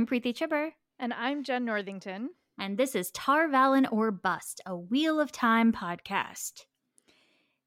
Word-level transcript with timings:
I'm 0.00 0.06
Preeti 0.06 0.34
Chhibber. 0.34 0.70
And 0.98 1.12
I'm 1.12 1.44
Jen 1.44 1.66
Northington. 1.66 2.30
And 2.58 2.78
this 2.78 2.94
is 2.94 3.10
Tar 3.10 3.48
Valon 3.48 3.86
or 3.92 4.10
Bust, 4.10 4.62
a 4.64 4.74
Wheel 4.74 5.20
of 5.20 5.30
Time 5.30 5.74
podcast. 5.74 6.64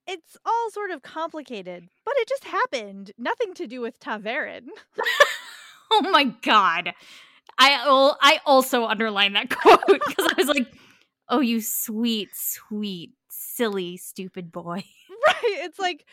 It's 0.08 0.36
all 0.44 0.72
sort 0.72 0.90
of 0.90 1.04
complicated, 1.04 1.90
but 2.04 2.16
it 2.18 2.28
just 2.28 2.46
happened. 2.46 3.12
Nothing 3.20 3.54
to 3.54 3.68
do 3.68 3.82
with 3.82 4.00
ta'veren. 4.00 4.64
oh 5.92 6.10
my 6.10 6.24
god. 6.42 6.96
I 7.60 8.16
I 8.20 8.40
also 8.48 8.86
underlined 8.86 9.36
that 9.36 9.50
quote 9.56 9.86
because 9.86 10.32
I 10.32 10.34
was 10.36 10.48
like, 10.48 10.74
"Oh, 11.30 11.40
you 11.40 11.62
sweet, 11.62 12.30
sweet, 12.34 13.12
silly, 13.30 13.96
stupid 13.98 14.52
boy." 14.52 14.84
Right. 15.28 15.44
It's 15.44 15.78
like 15.78 16.04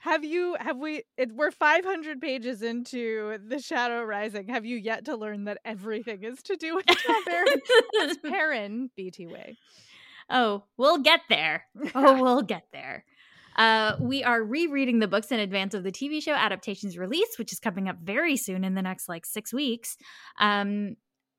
have 0.00 0.24
you 0.24 0.56
have 0.58 0.78
we 0.78 1.02
it, 1.16 1.32
we're 1.32 1.50
500 1.50 2.20
pages 2.20 2.62
into 2.62 3.38
the 3.46 3.58
shadow 3.58 4.02
rising. 4.02 4.48
Have 4.48 4.64
you 4.64 4.76
yet 4.76 5.04
to 5.04 5.16
learn 5.16 5.44
that 5.44 5.58
everything 5.64 6.24
is 6.24 6.42
to 6.44 6.56
do 6.56 6.74
with 6.74 6.86
ta'veren 6.86 8.22
perrin 8.22 8.90
bt 8.96 9.26
way. 9.26 9.56
Oh 10.28 10.64
we'll 10.76 10.98
get 10.98 11.20
there. 11.28 11.64
Oh 11.94 12.20
we'll 12.22 12.42
get 12.42 12.64
there. 12.72 13.04
Uh, 13.56 13.96
we 14.00 14.24
are 14.24 14.42
rereading 14.42 15.00
the 15.00 15.08
books 15.08 15.30
in 15.32 15.38
advance 15.38 15.74
of 15.74 15.82
the 15.82 15.92
TV 15.92 16.22
show 16.22 16.32
adaptation's 16.32 16.96
release, 16.96 17.38
which 17.38 17.52
is 17.52 17.58
coming 17.58 17.88
up 17.88 17.96
very 18.02 18.36
soon 18.36 18.64
in 18.64 18.74
the 18.74 18.82
next 18.82 19.08
like 19.08 19.26
six 19.26 19.52
weeks. 19.52 19.98
Um, 20.38 20.96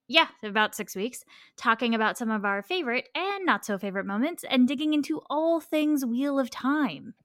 yeah, 0.07 0.27
about 0.43 0.75
six 0.75 0.95
weeks, 0.95 1.23
talking 1.57 1.95
about 1.95 2.17
some 2.17 2.29
of 2.29 2.43
our 2.43 2.61
favorite 2.61 3.07
and 3.15 3.45
not 3.45 3.65
so 3.65 3.77
favorite 3.77 4.05
moments 4.05 4.43
and 4.49 4.67
digging 4.67 4.93
into 4.93 5.21
all 5.29 5.61
things 5.61 6.05
Wheel 6.05 6.37
of 6.37 6.49
Time. 6.49 7.15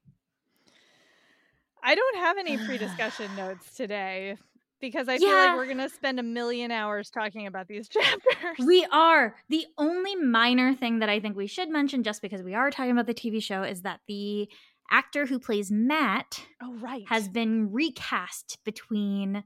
I 1.86 1.94
don't 1.94 2.16
have 2.18 2.36
any 2.36 2.58
pre 2.58 2.76
discussion 2.76 3.30
notes 3.36 3.74
today 3.76 4.36
because 4.80 5.08
I 5.08 5.18
feel 5.18 5.32
like 5.32 5.56
we're 5.56 5.66
going 5.66 5.78
to 5.78 5.88
spend 5.88 6.18
a 6.18 6.22
million 6.24 6.70
hours 6.70 7.10
talking 7.10 7.46
about 7.46 7.68
these 7.68 7.88
chapters. 7.88 8.66
We 8.66 8.84
are. 8.92 9.36
The 9.48 9.64
only 9.78 10.16
minor 10.16 10.74
thing 10.74 10.98
that 10.98 11.08
I 11.08 11.20
think 11.20 11.36
we 11.36 11.46
should 11.46 11.70
mention, 11.70 12.02
just 12.02 12.20
because 12.20 12.42
we 12.42 12.54
are 12.54 12.70
talking 12.70 12.90
about 12.90 13.06
the 13.06 13.14
TV 13.14 13.42
show, 13.42 13.62
is 13.62 13.82
that 13.82 14.00
the 14.08 14.50
actor 14.90 15.26
who 15.26 15.38
plays 15.38 15.70
Mat 15.70 16.42
oh, 16.62 16.74
right. 16.74 17.04
has 17.08 17.28
been 17.28 17.72
recast 17.72 18.58
between 18.64 19.44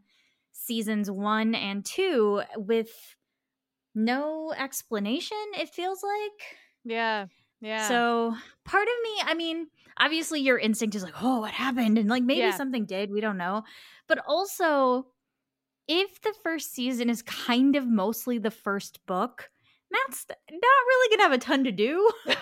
seasons 0.52 1.10
one 1.10 1.54
and 1.54 1.84
two 1.84 2.42
with 2.56 2.90
no 3.94 4.52
explanation, 4.56 5.36
it 5.58 5.68
feels 5.68 6.02
like. 6.02 6.56
Yeah. 6.84 7.26
Yeah. 7.60 7.86
So 7.88 8.34
part 8.64 8.88
of 8.88 8.94
me, 9.02 9.22
I 9.24 9.34
mean, 9.34 9.66
obviously 9.98 10.40
your 10.40 10.58
instinct 10.58 10.94
is 10.94 11.02
like, 11.02 11.22
oh, 11.22 11.40
what 11.40 11.52
happened? 11.52 11.98
And 11.98 12.08
like 12.08 12.22
maybe 12.22 12.40
yeah. 12.40 12.56
something 12.56 12.86
did, 12.86 13.10
we 13.10 13.20
don't 13.20 13.38
know. 13.38 13.62
But 14.08 14.18
also, 14.26 15.06
if 15.88 16.20
the 16.20 16.34
first 16.42 16.72
season 16.72 17.10
is 17.10 17.22
kind 17.22 17.76
of 17.76 17.86
mostly 17.86 18.38
the 18.38 18.50
first 18.50 19.04
book, 19.06 19.50
Mat's 19.90 20.26
not 20.28 20.38
really 20.50 21.16
gonna 21.16 21.28
have 21.28 21.32
a 21.32 21.38
ton 21.38 21.64
to 21.64 21.72
do. 21.72 22.10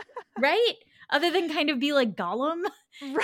right? 0.38 0.74
Other 1.10 1.30
than 1.30 1.52
kind 1.52 1.70
of 1.70 1.78
be 1.78 1.92
like 1.92 2.14
Gollum 2.14 2.62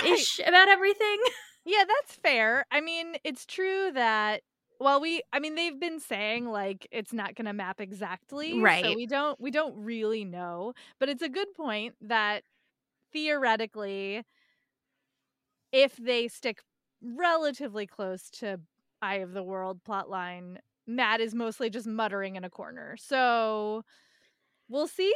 ish 0.05 0.39
right. 0.39 0.47
about 0.47 0.67
everything. 0.67 1.17
Yeah, 1.65 1.83
that's 1.87 2.15
fair. 2.15 2.65
I 2.71 2.81
mean, 2.81 3.15
it's 3.23 3.45
true 3.45 3.91
that 3.93 4.41
well 4.79 5.01
we 5.01 5.21
i 5.33 5.39
mean 5.39 5.55
they've 5.55 5.79
been 5.79 5.99
saying 5.99 6.45
like 6.45 6.87
it's 6.91 7.13
not 7.13 7.35
going 7.35 7.45
to 7.45 7.53
map 7.53 7.81
exactly 7.81 8.59
right 8.59 8.85
so 8.85 8.95
we 8.95 9.07
don't 9.07 9.39
we 9.39 9.51
don't 9.51 9.75
really 9.75 10.23
know 10.23 10.73
but 10.99 11.09
it's 11.09 11.23
a 11.23 11.29
good 11.29 11.51
point 11.55 11.95
that 12.01 12.43
theoretically 13.17 14.23
if 15.71 15.97
they 15.97 16.27
stick 16.27 16.61
relatively 17.01 17.87
close 17.87 18.29
to 18.29 18.59
eye 19.01 19.15
of 19.15 19.33
the 19.33 19.43
world 19.43 19.79
plotline 19.87 20.57
Mat 20.85 21.19
is 21.19 21.35
mostly 21.35 21.69
just 21.69 21.85
muttering 21.85 22.37
in 22.37 22.45
a 22.45 22.49
corner. 22.49 22.95
So 22.97 23.83
we'll 24.69 24.87
see. 24.87 25.13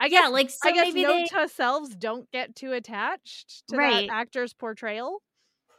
I 0.00 0.08
guess, 0.08 0.24
yeah, 0.24 0.28
like 0.28 0.50
so 0.50 0.58
I 0.64 0.72
guess 0.72 0.86
maybe 0.86 1.02
note 1.02 1.28
they... 1.30 1.42
to 1.42 1.48
selves 1.48 1.94
don't 1.94 2.28
get 2.32 2.56
too 2.56 2.72
attached 2.72 3.62
to 3.68 3.76
right. 3.76 4.08
that 4.08 4.12
actor's 4.12 4.52
portrayal. 4.52 5.22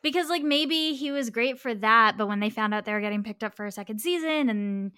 Because 0.01 0.29
like 0.29 0.43
maybe 0.43 0.93
he 0.93 1.11
was 1.11 1.31
great 1.31 1.59
for 1.59 1.73
that 1.73 2.15
but 2.17 2.27
when 2.27 2.39
they 2.39 2.51
found 2.51 2.73
out 2.73 2.85
they 2.85 2.93
were 2.93 3.01
getting 3.01 3.23
picked 3.23 3.43
up 3.43 3.55
for 3.55 3.65
a 3.65 3.71
second 3.71 3.99
season 3.99 4.49
and 4.49 4.91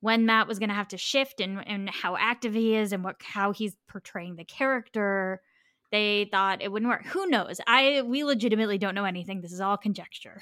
when 0.00 0.24
Mat 0.24 0.48
was 0.48 0.58
going 0.58 0.70
to 0.70 0.74
have 0.74 0.88
to 0.88 0.96
shift 0.96 1.40
and 1.40 1.62
and 1.66 1.90
how 1.90 2.16
active 2.16 2.54
he 2.54 2.74
is 2.74 2.92
and 2.92 3.04
what 3.04 3.16
how 3.22 3.52
he's 3.52 3.76
portraying 3.86 4.36
the 4.36 4.44
character 4.44 5.40
they 5.90 6.28
thought 6.30 6.62
it 6.62 6.70
wouldn't 6.70 6.90
work 6.90 7.04
who 7.06 7.26
knows 7.26 7.60
i 7.66 8.02
we 8.02 8.24
legitimately 8.24 8.78
don't 8.78 8.94
know 8.94 9.04
anything 9.04 9.40
this 9.40 9.52
is 9.52 9.60
all 9.60 9.76
conjecture 9.76 10.40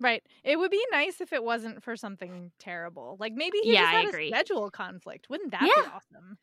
right 0.00 0.22
it 0.44 0.58
would 0.58 0.70
be 0.70 0.84
nice 0.90 1.20
if 1.20 1.32
it 1.32 1.42
wasn't 1.42 1.82
for 1.82 1.96
something 1.96 2.50
terrible 2.58 3.16
like 3.20 3.32
maybe 3.34 3.58
he 3.62 3.72
yeah, 3.72 4.02
just 4.02 4.14
had 4.14 4.20
a 4.20 4.28
schedule 4.28 4.70
conflict 4.70 5.28
wouldn't 5.30 5.52
that 5.52 5.62
yeah. 5.62 5.82
be 5.82 5.88
awesome 5.88 6.38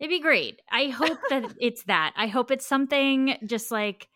it'd 0.00 0.10
be 0.10 0.20
great 0.20 0.60
i 0.70 0.86
hope 0.86 1.18
that 1.30 1.44
it's 1.60 1.84
that 1.84 2.12
i 2.16 2.26
hope 2.26 2.50
it's 2.50 2.66
something 2.66 3.36
just 3.46 3.70
like 3.70 4.08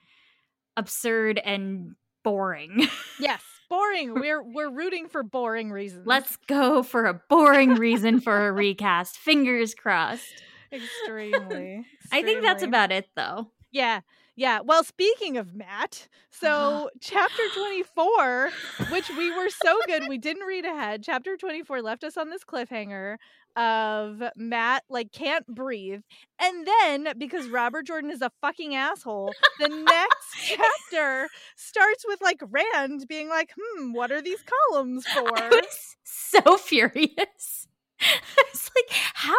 absurd 0.77 1.41
and 1.45 1.95
boring. 2.23 2.87
yes, 3.19 3.43
boring. 3.69 4.15
We're 4.21 4.43
we're 4.43 4.71
rooting 4.71 5.09
for 5.09 5.23
boring 5.23 5.71
reasons. 5.71 6.07
Let's 6.07 6.37
go 6.47 6.83
for 6.83 7.07
a 7.07 7.15
boring 7.29 7.75
reason 7.75 8.21
for 8.21 8.49
a 8.49 8.53
recast. 8.53 9.17
Fingers 9.17 9.75
crossed. 9.75 10.43
Extremely, 10.73 11.35
extremely. 11.35 11.87
I 12.13 12.23
think 12.23 12.41
that's 12.41 12.63
about 12.63 12.93
it 12.93 13.07
though. 13.15 13.51
Yeah. 13.73 14.01
Yeah. 14.37 14.61
Well, 14.65 14.85
speaking 14.85 15.37
of 15.37 15.55
Mat, 15.55 16.09
so 16.31 16.91
chapter 17.01 17.43
24, 17.55 18.51
which 18.91 19.11
we 19.11 19.31
were 19.31 19.49
so 19.51 19.79
good, 19.87 20.05
we 20.09 20.19
didn't 20.19 20.47
read 20.47 20.65
ahead. 20.65 21.03
Chapter 21.03 21.37
24 21.37 21.83
left 21.83 22.05
us 22.05 22.17
on 22.17 22.31
this 22.31 22.45
cliffhanger 22.45 23.17
of 23.57 24.23
Mat 24.37 24.85
like 24.89 25.13
can't 25.13 25.47
breathe. 25.47 26.01
And 26.39 26.67
then 26.67 27.09
because 27.19 27.49
Robert 27.49 27.87
Jordan 27.87 28.11
is 28.11 28.23
a 28.23 28.31
fucking 28.41 28.75
asshole, 28.75 29.33
the 29.59 29.69
next 29.69 30.35
chapter 30.91 31.29
starts 31.57 32.05
with 32.07 32.21
like 32.23 32.41
Rand 32.49 33.07
being 33.09 33.29
like, 33.29 33.51
"Hmm, 33.59 33.93
what 33.93 34.11
are 34.13 34.23
these 34.23 34.43
columns 34.71 35.07
for?" 35.07 35.37
I 35.37 35.49
was 35.49 35.97
so 36.05 36.57
furious. 36.57 37.69
I 38.01 38.45
was 38.53 38.71
like, 38.75 38.99
"How 39.15 39.37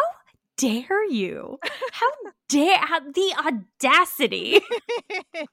dare 0.56 1.04
you? 1.10 1.58
How 1.92 2.06
dare 2.48 2.78
how, 2.78 3.00
the 3.00 3.34
audacity? 3.46 4.60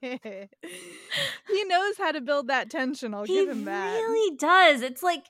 he 0.00 1.64
knows 1.64 1.96
how 1.98 2.12
to 2.12 2.20
build 2.20 2.48
that 2.48 2.70
tension. 2.70 3.14
I'll 3.14 3.24
he 3.24 3.34
give 3.34 3.48
him 3.48 3.64
that. 3.64 3.96
He 3.96 4.02
really 4.02 4.36
does. 4.36 4.82
It's 4.82 5.02
like 5.02 5.26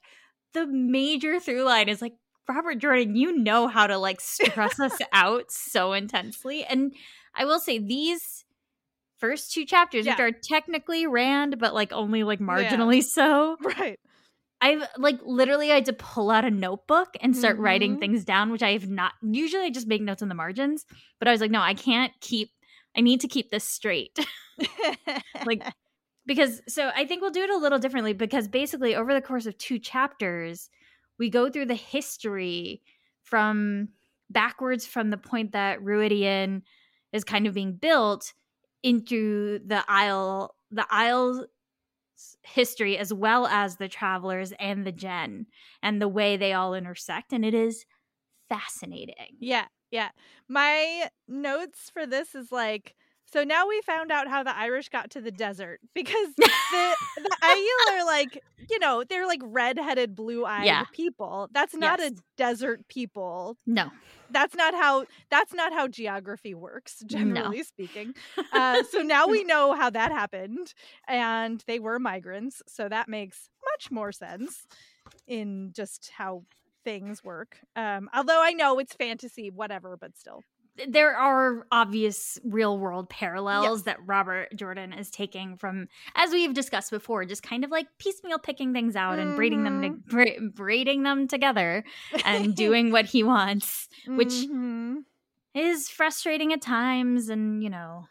the 0.53 0.67
major 0.67 1.41
through 1.41 1.65
line 1.65 1.89
is 1.89 2.03
like 2.03 2.15
Robert 2.49 2.79
Jordan, 2.79 3.17
you 3.17 3.37
know 3.39 3.69
how 3.69 3.87
to 3.87 3.99
like 3.99 4.21
stress 4.21 4.79
us 4.81 4.99
out 5.13 5.51
so 5.51 5.93
intensely. 5.93 6.65
And 6.65 6.93
I 7.35 7.45
will 7.45 7.61
say 7.61 7.79
these 7.79 8.45
first 9.19 9.53
two 9.53 9.65
chapters, 9.65 10.05
yeah. 10.05 10.13
which 10.13 10.21
are 10.21 10.33
technically 10.33 11.07
Rand, 11.07 11.59
but 11.59 11.73
like 11.73 11.93
only 11.93 12.25
like 12.25 12.41
marginally 12.41 12.97
yeah. 12.97 13.03
so. 13.03 13.57
Right. 13.63 13.99
I've 14.63 14.87
like 14.97 15.19
literally 15.25 15.73
I 15.73 15.75
had 15.75 15.87
to 15.87 15.93
pull 15.93 16.31
out 16.31 16.45
a 16.45 16.51
notebook 16.51 17.09
and 17.21 17.37
start 17.37 17.57
mm-hmm. 17.57 17.65
writing 17.65 17.99
things 17.99 18.25
down, 18.25 18.53
which 18.53 18.63
I 18.63 18.73
have 18.73 18.89
not 18.89 19.13
usually 19.21 19.65
I 19.65 19.71
just 19.71 19.89
make 19.89 20.01
notes 20.01 20.23
in 20.23 20.29
the 20.29 20.37
margins. 20.37 20.87
But 21.19 21.27
I 21.27 21.33
was 21.33 21.41
like, 21.41 21.51
no, 21.51 21.61
I 21.61 21.75
can't 21.75 22.13
keep 22.21 22.51
I 22.97 23.01
need 23.01 23.21
to 23.23 23.29
keep 23.29 23.51
this 23.51 23.65
straight. 23.65 24.17
like 25.47 25.65
because 26.27 26.63
so 26.69 26.93
I 26.95 27.05
think 27.05 27.23
we'll 27.23 27.33
do 27.33 27.43
it 27.43 27.51
a 27.51 27.57
little 27.57 27.81
differently 27.81 28.13
because 28.13 28.47
basically 28.47 28.95
over 28.95 29.13
the 29.13 29.21
course 29.21 29.47
of 29.47 29.59
two 29.59 29.81
chapters, 29.81 30.71
we 31.19 31.29
go 31.29 31.51
through 31.51 31.67
the 31.67 31.75
history 31.75 32.83
from 33.25 33.89
backwards 34.31 34.87
from 34.87 35.11
the 35.11 35.17
point 35.17 35.53
that 35.53 35.81
Rhuidean 35.81 36.63
is 37.13 37.25
kind 37.25 37.49
of 37.49 37.55
being 37.55 37.75
built 37.75 38.33
into 38.85 39.59
the 39.67 39.85
Aiel 39.89 40.51
the 40.71 40.87
Aiel 40.91 41.47
history 42.43 42.99
as 42.99 43.13
well 43.13 43.47
as 43.47 43.77
the 43.77 43.89
travelers 43.89 44.53
and 44.59 44.87
the 44.87 44.93
Jenn 44.93 45.47
and 45.83 46.01
the 46.01 46.09
way 46.09 46.37
they 46.37 46.53
all 46.53 46.75
intersect 46.75 47.33
and 47.33 47.45
it 47.45 47.55
is 47.55 47.85
fascinating. 48.49 49.37
Yeah 49.41 49.67
yeah. 49.93 50.09
My 50.49 51.09
notes 51.29 51.91
for 51.93 52.07
this 52.07 52.35
is 52.35 52.51
like 52.51 52.97
so 53.33 53.45
now 53.45 53.67
we 53.67 53.81
found 53.83 54.13
out 54.13 54.29
how 54.29 54.43
the 54.43 54.55
Irish 54.57 54.89
got 54.91 55.11
to 55.13 55.21
the 55.21 55.31
desert 55.31 55.81
because 55.95 56.29
the 56.37 56.51
the 57.17 57.37
Aiel 57.43 57.93
are 57.93 58.05
like, 58.05 58.43
you 58.71 58.79
know, 58.79 59.05
they're 59.09 59.27
like 59.27 59.41
red-headed, 59.43 60.15
blue-eyed 60.15 60.67
yeah. 60.67 60.85
people. 60.93 61.49
That's 61.53 61.75
not 61.75 61.99
yes. 61.99 62.13
a 62.13 62.15
desert 62.37 62.87
people. 62.89 63.57
No. 63.67 63.91
That's 64.31 64.55
not 64.55 64.75
how 64.75 65.07
that's 65.31 65.53
not 65.55 65.73
how 65.73 65.89
geography 65.89 66.55
works, 66.55 67.03
generally 67.07 67.59
no. 67.59 67.63
speaking. 67.63 68.15
Uh, 68.53 68.83
so 68.83 68.99
now 68.99 69.27
we 69.27 69.45
know 69.45 69.75
how 69.75 69.89
that 69.89 70.13
happened, 70.13 70.75
and 71.09 71.65
they 71.67 71.79
were 71.79 71.99
migrants. 71.99 72.63
So 72.69 72.87
that 72.89 73.09
makes 73.09 73.49
much 73.73 73.91
more 73.91 74.13
sense 74.13 74.67
in 75.27 75.73
just 75.75 76.11
how 76.17 76.43
things 76.85 77.25
work. 77.25 77.59
Um, 77.77 78.11
although 78.15 78.43
I 78.43 78.53
know 78.53 78.79
it's 78.79 78.95
fantasy, 78.95 79.51
whatever, 79.51 79.97
but 79.97 80.17
still. 80.19 80.43
There 80.89 81.15
are 81.15 81.67
obvious 81.71 82.39
real 82.45 82.79
world 82.79 83.09
parallels 83.09 83.81
yes. 83.81 83.83
that 83.83 84.07
Robert 84.07 84.55
Jordan 84.57 84.93
is 84.93 85.11
taking 85.11 85.57
from, 85.57 85.89
as 86.15 86.31
we've 86.31 86.55
discussed 86.55 86.91
before, 86.91 87.25
just 87.25 87.43
kind 87.43 87.65
of 87.65 87.71
like 87.71 87.87
piecemeal 87.99 88.39
picking 88.39 88.73
things 88.73 88.97
out 88.97 89.19
mm-hmm. 89.19 89.29
and 89.29 89.37
braiding 89.37 89.65
them 89.65 89.83
to, 89.83 89.89
mm-hmm. 89.91 90.11
bra- 90.11 90.49
braiding 90.55 91.03
them 91.03 91.29
together 91.29 91.85
and 92.25 92.55
doing 92.57 92.91
what 92.91 93.07
he 93.07 93.23
wants, 93.23 93.89
which 94.07 94.29
mm-hmm. 94.29 94.99
is 95.55 95.89
frustrating 95.89 96.53
at 96.53 96.63
times, 96.63 97.29
and 97.29 97.63
you 97.63 97.71
know. 97.71 98.07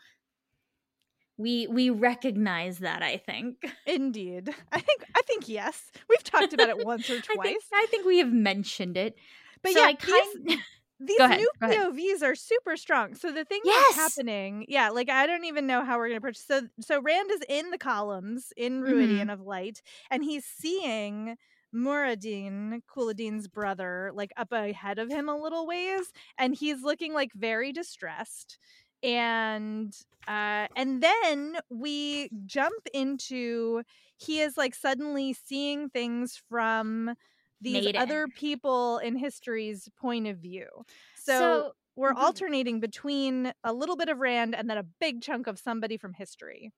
We 1.37 1.65
we 1.65 1.89
recognize 1.89 2.79
that, 2.79 3.01
I 3.01 3.17
think. 3.17 3.65
Indeed. 3.87 4.53
I 4.71 4.79
think 4.79 5.03
I 5.15 5.21
think 5.23 5.49
yes. 5.49 5.81
We've 6.07 6.23
talked 6.23 6.53
about 6.53 6.69
it 6.69 6.85
once 6.85 7.09
or 7.09 7.19
twice. 7.19 7.37
I 7.39 7.43
think, 7.47 7.63
I 7.73 7.85
think 7.89 8.05
we 8.05 8.19
have 8.19 8.31
mentioned 8.31 8.95
it. 8.95 9.15
But 9.63 9.71
so 9.71 9.79
yeah, 9.79 9.87
I 9.87 9.93
kind 9.95 10.59
these 11.05 11.19
ahead, 11.19 11.39
new 11.39 11.51
POVs 11.61 12.23
are 12.23 12.35
super 12.35 12.77
strong. 12.77 13.15
So 13.15 13.31
the 13.31 13.45
thing 13.45 13.61
yes! 13.63 13.95
that's 13.95 14.15
happening, 14.15 14.65
yeah, 14.67 14.89
like 14.89 15.09
I 15.09 15.25
don't 15.25 15.45
even 15.45 15.67
know 15.67 15.83
how 15.83 15.97
we're 15.97 16.09
gonna 16.09 16.17
approach. 16.17 16.37
So 16.37 16.61
so 16.79 17.01
Rand 17.01 17.31
is 17.31 17.41
in 17.49 17.71
the 17.71 17.77
columns 17.77 18.53
in 18.55 18.81
Rhuidean 18.81 19.19
mm-hmm. 19.19 19.29
of 19.29 19.41
Light, 19.41 19.81
and 20.09 20.23
he's 20.23 20.45
seeing 20.45 21.37
Muradin, 21.73 22.81
Couladin's 22.93 23.47
brother, 23.47 24.11
like 24.13 24.31
up 24.37 24.51
ahead 24.51 24.99
of 24.99 25.09
him 25.09 25.29
a 25.29 25.35
little 25.35 25.65
ways, 25.65 26.11
and 26.37 26.55
he's 26.55 26.83
looking 26.83 27.13
like 27.13 27.33
very 27.33 27.71
distressed. 27.71 28.57
And 29.03 29.95
uh 30.27 30.67
and 30.75 31.01
then 31.01 31.57
we 31.69 32.29
jump 32.45 32.87
into 32.93 33.81
he 34.17 34.41
is 34.41 34.55
like 34.55 34.75
suddenly 34.75 35.33
seeing 35.33 35.89
things 35.89 36.39
from 36.49 37.15
these 37.61 37.93
other 37.95 38.27
people 38.27 38.97
in 38.99 39.15
history's 39.15 39.89
point 39.99 40.27
of 40.27 40.37
view. 40.37 40.67
So, 41.15 41.39
so 41.39 41.71
we're 41.95 42.11
mm-hmm. 42.11 42.23
alternating 42.23 42.79
between 42.79 43.53
a 43.63 43.73
little 43.73 43.95
bit 43.95 44.09
of 44.09 44.19
Rand 44.19 44.55
and 44.55 44.69
then 44.69 44.77
a 44.77 44.85
big 44.99 45.21
chunk 45.21 45.47
of 45.47 45.59
somebody 45.59 45.97
from 45.97 46.13
history. 46.13 46.71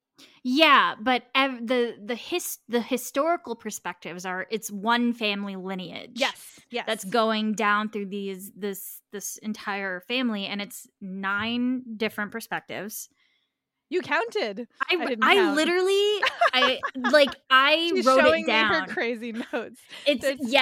Yeah, 0.43 0.95
but 0.99 1.23
ev- 1.33 1.65
the 1.65 1.95
the 2.03 2.15
his 2.15 2.59
the 2.67 2.81
historical 2.81 3.55
perspectives 3.55 4.25
are 4.25 4.45
it's 4.51 4.71
one 4.71 5.13
family 5.13 5.55
lineage. 5.55 6.11
Yes, 6.15 6.59
yes, 6.69 6.85
that's 6.85 7.03
going 7.03 7.53
down 7.53 7.89
through 7.89 8.07
these 8.07 8.51
this 8.55 9.01
this 9.11 9.37
entire 9.37 10.01
family, 10.01 10.45
and 10.45 10.61
it's 10.61 10.87
nine 11.01 11.83
different 11.97 12.31
perspectives. 12.31 13.09
You 13.93 14.01
counted. 14.01 14.67
I 14.89 14.95
I, 14.95 15.17
I 15.21 15.35
count. 15.35 15.55
literally 15.55 16.21
I 16.51 16.79
like 17.11 17.29
I 17.51 17.91
She's 17.93 18.05
wrote 18.07 18.25
it 18.25 18.47
down. 18.47 18.73
her 18.73 18.87
crazy 18.87 19.33
notes. 19.33 19.79
It's, 20.07 20.25
it's 20.25 20.41
yeah. 20.51 20.61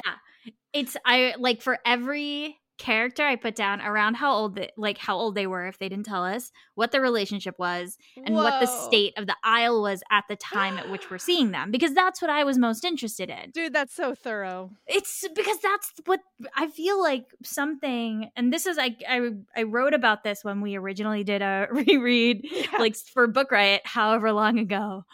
It's 0.74 0.98
I 1.06 1.34
like 1.38 1.62
for 1.62 1.78
every 1.86 2.58
character 2.82 3.22
I 3.22 3.36
put 3.36 3.54
down 3.54 3.80
around 3.80 4.14
how 4.14 4.34
old 4.34 4.56
they, 4.56 4.70
like 4.76 4.98
how 4.98 5.16
old 5.16 5.36
they 5.36 5.46
were 5.46 5.68
if 5.68 5.78
they 5.78 5.88
didn't 5.88 6.04
tell 6.04 6.24
us 6.24 6.50
what 6.74 6.90
the 6.90 7.00
relationship 7.00 7.56
was 7.56 7.96
and 8.16 8.34
Whoa. 8.34 8.42
what 8.42 8.60
the 8.60 8.66
state 8.66 9.16
of 9.16 9.28
the 9.28 9.36
Isle 9.44 9.82
was 9.82 10.02
at 10.10 10.24
the 10.28 10.34
time 10.34 10.76
at 10.78 10.90
which 10.90 11.08
we're 11.08 11.18
seeing 11.18 11.52
them 11.52 11.70
because 11.70 11.94
that's 11.94 12.20
what 12.20 12.28
I 12.30 12.42
was 12.42 12.58
most 12.58 12.84
interested 12.84 13.30
in. 13.30 13.52
Dude, 13.52 13.72
that's 13.72 13.94
so 13.94 14.16
thorough. 14.16 14.72
It's 14.88 15.24
because 15.32 15.58
that's 15.60 15.92
what 16.06 16.18
I 16.56 16.66
feel 16.66 17.00
like 17.00 17.26
something 17.44 18.30
and 18.34 18.52
this 18.52 18.66
is 18.66 18.78
I 18.78 18.96
I, 19.08 19.30
I 19.56 19.62
wrote 19.62 19.94
about 19.94 20.24
this 20.24 20.42
when 20.42 20.60
we 20.60 20.74
originally 20.74 21.22
did 21.22 21.40
a 21.40 21.68
reread 21.70 22.40
yeah. 22.42 22.78
like 22.80 22.96
for 22.96 23.28
Book 23.28 23.52
Riot 23.52 23.82
however 23.84 24.32
long 24.32 24.58
ago. 24.58 25.04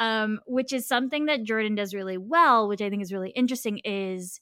Um, 0.00 0.38
which 0.46 0.72
is 0.72 0.86
something 0.86 1.26
that 1.26 1.42
Jordan 1.42 1.74
does 1.74 1.92
really 1.92 2.18
well, 2.18 2.68
which 2.68 2.80
I 2.80 2.88
think 2.88 3.02
is 3.02 3.12
really 3.12 3.30
interesting 3.30 3.78
is 3.78 4.40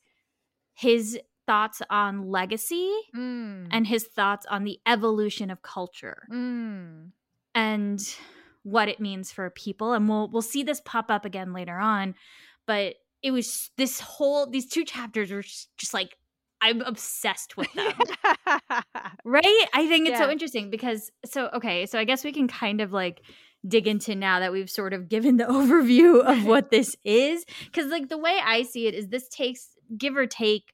his 0.75 1.19
thoughts 1.47 1.81
on 1.91 2.29
legacy 2.29 2.93
mm. 3.15 3.67
and 3.71 3.87
his 3.87 4.05
thoughts 4.05 4.47
on 4.51 4.65
the 4.65 4.79
evolution 4.87 5.51
of 5.51 5.63
culture 5.63 6.27
mm. 6.31 7.11
and 7.55 8.01
what 8.63 8.89
it 8.89 9.01
means 9.01 9.31
for 9.31 9.49
people 9.51 9.93
and 9.93 10.09
we'll 10.09 10.29
we'll 10.29 10.43
see 10.43 10.63
this 10.63 10.81
pop 10.85 11.11
up 11.11 11.25
again 11.25 11.53
later 11.53 11.79
on 11.79 12.15
but 12.67 12.97
it 13.23 13.31
was 13.31 13.71
this 13.77 14.01
whole 14.01 14.47
these 14.47 14.69
two 14.69 14.85
chapters 14.85 15.31
were 15.31 15.43
just, 15.43 15.95
like 15.95 16.17
I'm 16.61 16.81
obsessed 16.81 17.57
with 17.57 17.71
them. 17.75 17.93
right? 19.25 19.67
I 19.75 19.87
think 19.89 20.09
it's 20.09 20.19
yeah. 20.19 20.25
so 20.25 20.31
interesting 20.31 20.71
because 20.71 21.11
so 21.25 21.51
okay, 21.55 21.87
so 21.87 21.99
I 21.99 22.05
guess 22.05 22.25
we 22.25 22.33
can 22.33 22.49
kind 22.49 22.81
of 22.81 22.93
like 22.93 23.23
dig 23.67 23.87
into 23.87 24.15
now 24.15 24.41
that 24.41 24.53
we've 24.53 24.71
sort 24.71 24.93
of 24.93 25.09
given 25.09 25.37
the 25.37 25.45
overview 25.51 26.25
of 26.25 26.45
what 26.47 26.71
this 26.71 26.97
is 27.05 27.45
cuz 27.73 27.87
like 27.87 28.09
the 28.09 28.19
way 28.19 28.39
I 28.43 28.63
see 28.63 28.87
it 28.87 28.95
is 28.95 29.09
this 29.09 29.29
takes 29.29 29.71
give 29.97 30.17
or 30.17 30.27
take 30.27 30.73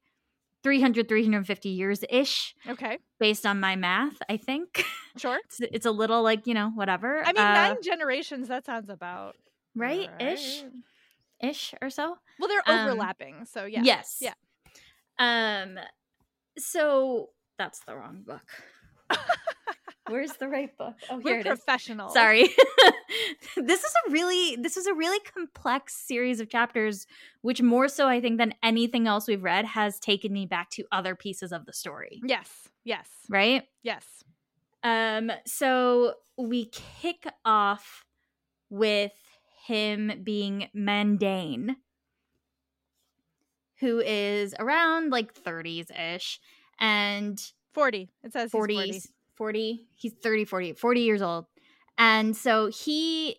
300 0.62 1.08
350 1.08 1.68
years 1.68 2.04
ish 2.08 2.54
okay. 2.68 2.98
based 3.18 3.44
on 3.46 3.60
my 3.60 3.76
math 3.76 4.18
i 4.28 4.36
think. 4.36 4.84
Sure. 5.16 5.38
It's, 5.46 5.60
it's, 5.60 5.86
a 5.86 5.90
little 5.90 6.22
like 6.22 6.46
you 6.46 6.54
know 6.54 6.70
whatever 6.74 7.22
i 7.24 7.32
mean 7.32 7.42
uh, 7.42 7.54
nine 7.54 7.76
generations 7.82 8.48
that 8.48 8.64
sounds 8.64 8.88
about 8.88 9.36
right, 9.74 10.08
right, 10.20 10.32
ish 10.32 10.64
ish 11.42 11.74
or 11.82 11.90
so? 11.90 12.16
Well 12.38 12.48
they're 12.48 12.62
um, 12.66 12.88
overlapping 12.88 13.40
um, 13.40 13.46
so 13.46 13.64
yeah. 13.64 13.82
yes. 13.82 14.20
Yeah. 14.20 14.34
Um 15.18 15.78
so 16.58 17.30
that's 17.58 17.80
the 17.80 17.96
wrong 17.96 18.24
book 18.26 18.46
Where's 20.08 20.32
the 20.32 20.48
right 20.48 20.76
book? 20.76 20.94
Oh, 21.10 21.18
here 21.18 21.36
We're 21.36 21.44
professional. 21.44 22.10
Sorry. 22.10 22.42
this 23.56 23.84
is 23.84 23.92
a 24.06 24.10
really 24.10 24.56
this 24.56 24.76
is 24.76 24.86
a 24.86 24.94
really 24.94 25.20
complex 25.20 25.94
series 25.94 26.40
of 26.40 26.48
chapters, 26.48 27.06
which 27.42 27.62
more 27.62 27.88
so 27.88 28.08
I 28.08 28.20
think 28.20 28.38
than 28.38 28.54
anything 28.62 29.06
else 29.06 29.28
we've 29.28 29.42
read 29.42 29.64
has 29.64 30.00
taken 30.00 30.32
me 30.32 30.46
back 30.46 30.70
to 30.70 30.84
other 30.90 31.14
pieces 31.14 31.52
of 31.52 31.66
the 31.66 31.72
story. 31.72 32.20
Yes. 32.24 32.68
Yes. 32.84 33.08
Right? 33.28 33.64
Yes. 33.82 34.04
Um 34.82 35.30
so 35.46 36.14
we 36.36 36.66
kick 36.66 37.26
off 37.44 38.04
with 38.70 39.12
him 39.66 40.20
being 40.24 40.68
Mandane 40.76 41.76
who 43.78 44.00
is 44.00 44.54
around 44.58 45.10
like 45.10 45.34
30s 45.34 45.90
ish 45.96 46.40
and 46.78 47.52
40 47.74 48.10
it 48.22 48.32
says 48.32 48.50
40s 48.50 49.08
40 49.42 49.88
he's 49.96 50.12
30 50.22 50.44
40 50.44 50.72
40 50.74 51.00
years 51.00 51.20
old 51.20 51.46
and 51.98 52.36
so 52.36 52.68
he 52.68 53.38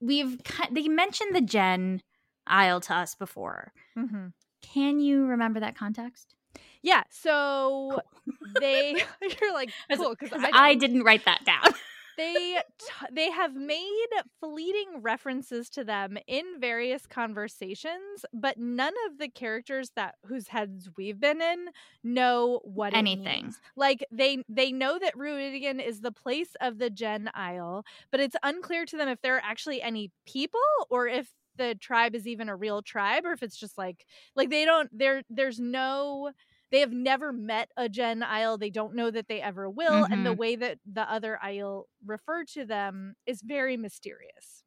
we've 0.00 0.40
they 0.70 0.88
mentioned 0.88 1.36
the 1.36 1.42
Jenn 1.42 2.00
Aiel 2.48 2.80
to 2.84 2.94
us 2.94 3.14
before 3.14 3.74
mm-hmm. 3.94 4.28
can 4.62 4.98
you 4.98 5.26
remember 5.26 5.60
that 5.60 5.76
context 5.76 6.36
yeah 6.80 7.02
so 7.10 8.00
cool. 8.24 8.36
they 8.60 8.92
you're 9.42 9.52
like 9.52 9.70
cool 9.94 10.16
because 10.18 10.42
I, 10.42 10.70
I 10.70 10.74
didn't 10.74 11.02
write 11.02 11.26
that 11.26 11.44
down 11.44 11.74
they 12.16 12.58
t- 12.78 13.06
they 13.12 13.30
have 13.30 13.54
made 13.54 14.08
fleeting 14.40 15.02
references 15.02 15.68
to 15.70 15.84
them 15.84 16.18
in 16.26 16.44
various 16.60 17.06
conversations, 17.06 18.24
but 18.32 18.58
none 18.58 18.94
of 19.08 19.18
the 19.18 19.28
characters 19.28 19.90
that 19.96 20.16
whose 20.26 20.48
heads 20.48 20.90
we've 20.96 21.20
been 21.20 21.40
in 21.40 21.68
know 22.02 22.60
what 22.64 22.94
anything. 22.94 23.54
Like 23.76 24.04
they 24.10 24.42
they 24.48 24.72
know 24.72 24.98
that 24.98 25.16
Rhuidean 25.16 25.84
is 25.84 26.00
the 26.00 26.12
place 26.12 26.54
of 26.60 26.78
the 26.78 26.90
Jenn 26.90 27.30
Aiel, 27.36 27.84
but 28.10 28.20
it's 28.20 28.36
unclear 28.42 28.84
to 28.86 28.96
them 28.96 29.08
if 29.08 29.20
there 29.22 29.36
are 29.36 29.42
actually 29.44 29.82
any 29.82 30.10
people 30.26 30.60
or 30.90 31.06
if 31.06 31.28
the 31.56 31.74
tribe 31.74 32.14
is 32.14 32.26
even 32.26 32.48
a 32.48 32.56
real 32.56 32.82
tribe 32.82 33.24
or 33.24 33.32
if 33.32 33.42
it's 33.42 33.56
just 33.56 33.76
like 33.76 34.06
like 34.34 34.50
they 34.50 34.64
don't 34.64 34.88
there 34.96 35.22
there's 35.28 35.60
no 35.60 36.32
they 36.72 36.80
have 36.80 36.90
never 36.90 37.32
met 37.32 37.70
a 37.76 37.88
Jenn 37.88 38.22
Aiel. 38.22 38.58
They 38.58 38.70
don't 38.70 38.96
know 38.96 39.10
that 39.10 39.28
they 39.28 39.42
ever 39.42 39.68
will. 39.68 39.90
Mm-hmm. 39.92 40.12
And 40.12 40.26
the 40.26 40.30
mm-hmm. 40.30 40.40
way 40.40 40.56
that 40.56 40.78
the 40.90 41.02
other 41.02 41.38
Aiel 41.44 41.84
refer 42.04 42.44
to 42.54 42.64
them 42.64 43.14
is 43.26 43.42
very 43.42 43.76
mysterious. 43.76 44.64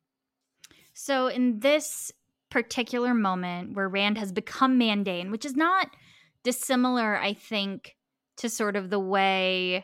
So, 0.94 1.28
in 1.28 1.60
this 1.60 2.12
particular 2.52 3.14
moment 3.14 3.76
where 3.76 3.90
Rand 3.90 4.20
has 4.20 4.32
become 4.32 4.80
Mandane, 4.80 5.32
which 5.32 5.46
is 5.46 5.56
not 5.56 5.90
dissimilar, 6.44 7.18
I 7.18 7.34
think, 7.34 7.98
to 8.38 8.50
sort 8.50 8.76
of 8.76 8.92
the 8.92 9.00
way 9.00 9.84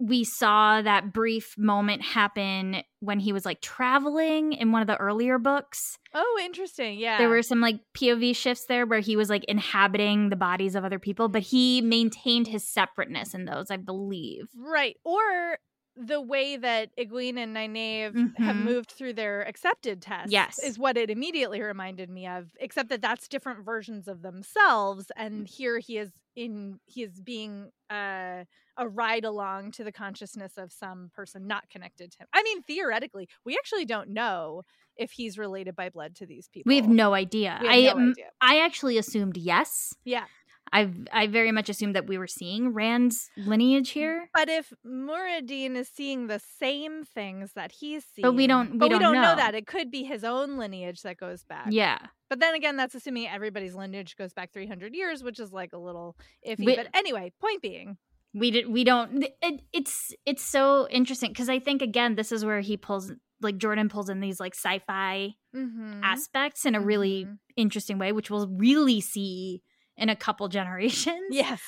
we 0.00 0.24
saw 0.24 0.80
that 0.80 1.12
brief 1.12 1.56
moment 1.58 2.00
happen 2.00 2.82
when 3.00 3.20
he 3.20 3.32
was 3.34 3.44
like 3.44 3.60
traveling 3.60 4.54
in 4.54 4.72
one 4.72 4.80
of 4.80 4.88
the 4.88 4.96
earlier 4.96 5.38
books. 5.38 5.98
Oh, 6.14 6.40
interesting. 6.42 6.98
Yeah. 6.98 7.18
There 7.18 7.28
were 7.28 7.42
some 7.42 7.60
like 7.60 7.80
POV 7.94 8.34
shifts 8.34 8.64
there 8.64 8.86
where 8.86 9.00
he 9.00 9.14
was 9.14 9.28
like 9.28 9.44
inhabiting 9.44 10.30
the 10.30 10.36
bodies 10.36 10.74
of 10.74 10.86
other 10.86 10.98
people, 10.98 11.28
but 11.28 11.42
he 11.42 11.82
maintained 11.82 12.46
his 12.46 12.66
separateness 12.66 13.34
in 13.34 13.44
those, 13.44 13.70
I 13.70 13.76
believe. 13.76 14.48
Right. 14.56 14.96
Or 15.04 15.58
the 15.96 16.20
way 16.20 16.56
that 16.56 16.96
Egwene 16.96 17.36
and 17.36 17.54
Nynaeve 17.54 18.14
mm-hmm. 18.14 18.42
have 18.42 18.56
moved 18.56 18.92
through 18.92 19.12
their 19.12 19.42
accepted 19.42 20.00
tests 20.00 20.32
yes. 20.32 20.58
is 20.58 20.78
what 20.78 20.96
it 20.96 21.10
immediately 21.10 21.60
reminded 21.60 22.08
me 22.08 22.26
of, 22.26 22.52
except 22.58 22.88
that 22.88 23.02
that's 23.02 23.28
different 23.28 23.66
versions 23.66 24.08
of 24.08 24.22
themselves. 24.22 25.12
And 25.14 25.46
here 25.46 25.78
he 25.78 25.98
is 25.98 26.10
in, 26.34 26.80
he 26.86 27.02
is 27.02 27.20
being, 27.20 27.70
uh, 27.90 28.44
a 28.80 28.88
ride 28.88 29.24
along 29.24 29.70
to 29.72 29.84
the 29.84 29.92
consciousness 29.92 30.54
of 30.56 30.72
some 30.72 31.10
person 31.14 31.46
not 31.46 31.68
connected 31.70 32.10
to 32.12 32.18
him. 32.18 32.26
I 32.32 32.42
mean, 32.42 32.62
theoretically, 32.62 33.28
we 33.44 33.54
actually 33.54 33.84
don't 33.84 34.08
know 34.08 34.62
if 34.96 35.12
he's 35.12 35.38
related 35.38 35.76
by 35.76 35.90
blood 35.90 36.16
to 36.16 36.26
these 36.26 36.48
people. 36.48 36.70
We 36.70 36.76
have 36.76 36.88
no 36.88 37.14
idea. 37.14 37.50
Have 37.52 37.66
I 37.66 37.82
no 37.92 38.10
idea. 38.10 38.30
I 38.40 38.60
actually 38.64 38.96
assumed 38.98 39.36
yes. 39.36 39.94
Yeah. 40.04 40.24
I've 40.72 40.94
I 41.12 41.26
very 41.26 41.50
much 41.52 41.68
assumed 41.68 41.96
that 41.96 42.06
we 42.06 42.16
were 42.16 42.28
seeing 42.28 42.72
Rand's 42.72 43.28
lineage 43.36 43.90
here. 43.90 44.28
But 44.32 44.48
if 44.48 44.72
Muradin 44.86 45.74
is 45.74 45.88
seeing 45.88 46.28
the 46.28 46.38
same 46.38 47.02
things 47.04 47.52
that 47.54 47.72
he's 47.72 48.04
seeing, 48.04 48.22
But 48.22 48.32
we 48.34 48.46
don't- 48.46 48.72
we 48.72 48.78
but 48.78 48.88
don't 48.90 49.00
know. 49.00 49.10
know. 49.12 49.36
that 49.36 49.54
it 49.56 49.66
could 49.66 49.90
be 49.90 50.04
his 50.04 50.22
own 50.22 50.58
lineage 50.58 51.02
that 51.02 51.16
goes 51.16 51.42
back. 51.44 51.66
Yeah. 51.70 51.98
But 52.28 52.38
then 52.38 52.54
again, 52.54 52.76
that's 52.76 52.94
assuming 52.94 53.26
everybody's 53.26 53.74
lineage 53.74 54.16
goes 54.16 54.32
back 54.32 54.52
300 54.52 54.94
years, 54.94 55.24
which 55.24 55.40
is 55.40 55.52
like 55.52 55.72
a 55.72 55.78
little 55.78 56.16
iffy. 56.46 56.64
We- 56.66 56.76
but 56.76 56.88
anyway, 56.94 57.32
point 57.40 57.62
being, 57.62 57.96
we 58.34 58.50
did 58.50 58.68
we 58.68 58.84
don't 58.84 59.24
it, 59.42 59.62
it's 59.72 60.14
it's 60.26 60.42
so 60.42 60.88
interesting 60.88 61.30
because 61.30 61.48
i 61.48 61.58
think 61.58 61.82
again 61.82 62.14
this 62.14 62.32
is 62.32 62.44
where 62.44 62.60
he 62.60 62.76
pulls 62.76 63.12
like 63.40 63.56
jordan 63.56 63.88
pulls 63.88 64.08
in 64.08 64.20
these 64.20 64.38
like 64.40 64.54
sci-fi 64.54 65.30
Mhm. 65.54 66.00
aspects 66.04 66.64
in 66.64 66.74
a 66.74 66.80
really 66.80 67.24
Mhm. 67.24 67.38
interesting 67.56 67.98
way 67.98 68.12
which 68.12 68.30
we'll 68.30 68.48
really 68.48 69.00
see 69.00 69.62
in 69.96 70.08
a 70.08 70.16
couple 70.16 70.48
generations 70.58 71.20
yes, 71.30 71.60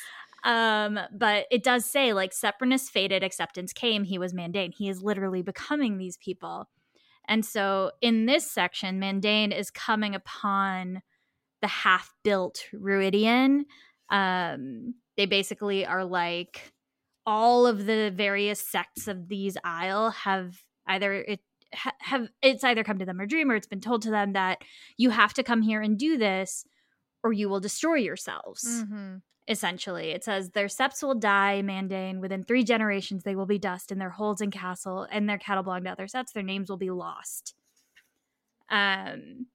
um 0.45 0.99
but 1.17 1.47
it 1.51 1.63
does 1.63 1.85
say 1.85 2.13
like 2.13 2.33
separateness 2.33 2.89
faded 2.91 3.23
acceptance 3.23 3.73
came 3.73 4.05
he 4.05 4.19
was 4.19 4.33
mandane 4.33 4.73
he 4.75 4.89
is 4.89 5.03
literally 5.03 5.43
becoming 5.43 5.99
these 5.99 6.17
people 6.19 6.69
and 7.29 7.45
so 7.45 7.93
in 8.01 8.27
this 8.27 8.51
section 8.51 9.01
mandane 9.01 9.57
is 9.57 9.71
coming 9.71 10.15
upon 10.15 11.03
the 11.61 11.69
half-built 11.69 12.65
Rhuidean 12.75 13.65
um 14.11 14.95
they 15.17 15.27
basically 15.27 15.85
are 15.87 16.05
like 16.05 16.73
all 17.27 17.67
of 17.67 17.87
the 17.87 18.11
various 18.15 18.61
sects 18.61 19.07
of 19.09 19.29
these 19.29 19.57
Aiel 19.65 20.13
have 20.13 20.57
either 20.87 21.13
it 21.15 21.41
ha- 21.75 21.95
have 22.01 22.29
it's 22.43 22.65
either 22.65 22.83
come 22.85 22.99
to 22.99 23.05
them 23.05 23.21
or 23.21 23.27
dream 23.27 23.51
or 23.51 23.55
it's 23.55 23.67
been 23.69 23.81
told 23.81 24.03
to 24.03 24.11
them 24.11 24.33
that 24.33 24.63
you 24.97 25.11
have 25.11 25.33
to 25.35 25.43
come 25.43 25.63
here 25.63 25.81
and 25.81 25.99
do 25.99 26.19
this 26.19 26.65
or 27.23 27.33
you 27.33 27.49
will 27.49 27.61
destroy 27.61 27.95
yourselves 27.95 28.85
Mhm. 28.85 29.23
essentially. 29.47 30.11
It 30.11 30.25
says 30.25 30.51
their 30.51 30.69
septs 30.69 31.03
will 31.03 31.15
die, 31.15 31.63
Mandane. 31.65 32.21
Within 32.21 32.43
three 32.43 32.65
generations, 32.65 33.23
they 33.23 33.37
will 33.37 33.47
be 33.47 33.59
dust, 33.59 33.93
in 33.93 33.99
their 33.99 34.11
holds 34.11 34.41
and 34.41 34.51
castle 34.53 35.07
and 35.11 35.29
their 35.29 35.39
cattle 35.39 35.63
belong 35.63 35.85
to 35.85 35.91
other 35.91 36.09
septs. 36.09 36.33
Their 36.33 36.43
names 36.43 36.69
will 36.69 36.77
be 36.79 36.91
lost. 36.91 37.55
Um, 38.69 39.47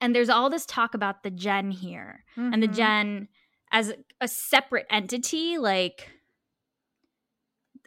and 0.00 0.14
there's 0.14 0.28
all 0.30 0.50
this 0.50 0.66
talk 0.66 0.94
about 0.94 1.22
the 1.22 1.30
Jenn 1.30 1.70
here, 1.70 2.24
and 2.36 2.62
the 2.62 2.68
Mhm. 2.68 2.74
Jenn 2.74 3.28
as 3.72 3.92
a 4.20 4.28
separate 4.28 4.86
entity, 4.90 5.58
like 5.58 6.10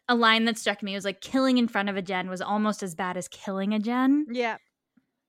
a 0.08 0.16
line 0.16 0.46
that 0.46 0.58
struck 0.58 0.84
me 0.84 0.94
was 0.94 1.06
like 1.06 1.22
killing 1.22 1.58
in 1.58 1.68
front 1.68 1.90
of 1.90 1.96
a 1.98 2.02
Jenn 2.02 2.30
was 2.30 2.42
almost 2.42 2.84
as 2.84 2.96
bad 2.96 3.18
as 3.18 3.28
killing 3.28 3.74
a 3.74 3.80
Jenn. 3.80 4.26
yeah, 4.30 4.58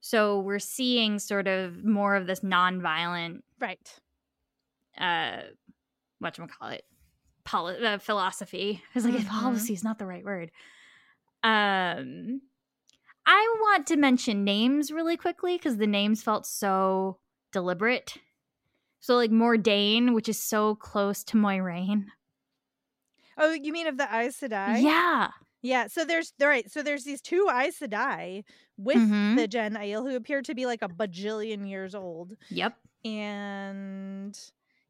So 0.00 0.40
we're 0.40 0.58
seeing 0.58 1.18
sort 1.18 1.46
of 1.46 1.84
more 1.84 2.16
of 2.16 2.26
this 2.26 2.42
non-violent 2.42 3.44
right. 3.60 4.00
uh 4.98 5.42
what 6.18 6.36
call 6.58 6.68
it 6.70 6.84
Poli- 7.44 7.84
uh, 7.84 7.98
philosophy 7.98 8.82
i 8.84 8.88
was 8.94 9.04
like 9.04 9.14
Mhm. 9.14 9.26
policy 9.28 9.72
is 9.72 9.82
not 9.84 9.98
the 9.98 10.06
right 10.06 10.24
word 10.24 10.50
um 11.42 12.40
i 13.26 13.54
want 13.60 13.86
to 13.88 13.96
mention 13.96 14.44
names 14.44 14.92
really 14.92 15.16
quickly 15.16 15.56
because 15.56 15.76
the 15.78 15.86
names 15.86 16.22
felt 16.22 16.46
so 16.46 17.18
deliberate 17.52 18.16
so 19.02 19.16
like 19.16 19.30
Mordain, 19.30 20.14
which 20.14 20.28
is 20.30 20.38
so 20.42 20.74
close 20.76 21.22
to 21.24 21.36
Moiraine. 21.36 22.06
Oh, 23.36 23.52
you 23.52 23.72
mean 23.72 23.86
of 23.88 23.98
the 23.98 24.04
Aes 24.04 24.38
Sedai? 24.40 24.80
Yeah. 24.82 25.28
Yeah, 25.60 25.86
so 25.88 26.04
there's 26.04 26.32
right. 26.40 26.70
so 26.70 26.82
there's 26.82 27.04
these 27.04 27.20
two 27.20 27.48
Aes 27.52 27.78
Sedai 27.78 28.44
with 28.76 28.96
Mhm. 28.96 29.36
the 29.36 29.46
Jenn 29.48 29.74
Aiel 29.74 30.08
who 30.08 30.16
appear 30.16 30.40
to 30.42 30.54
be 30.54 30.66
like 30.66 30.82
a 30.82 30.88
bajillion 30.88 31.68
years 31.68 31.94
old. 31.94 32.32
Yep. 32.50 32.76
And 33.04 34.38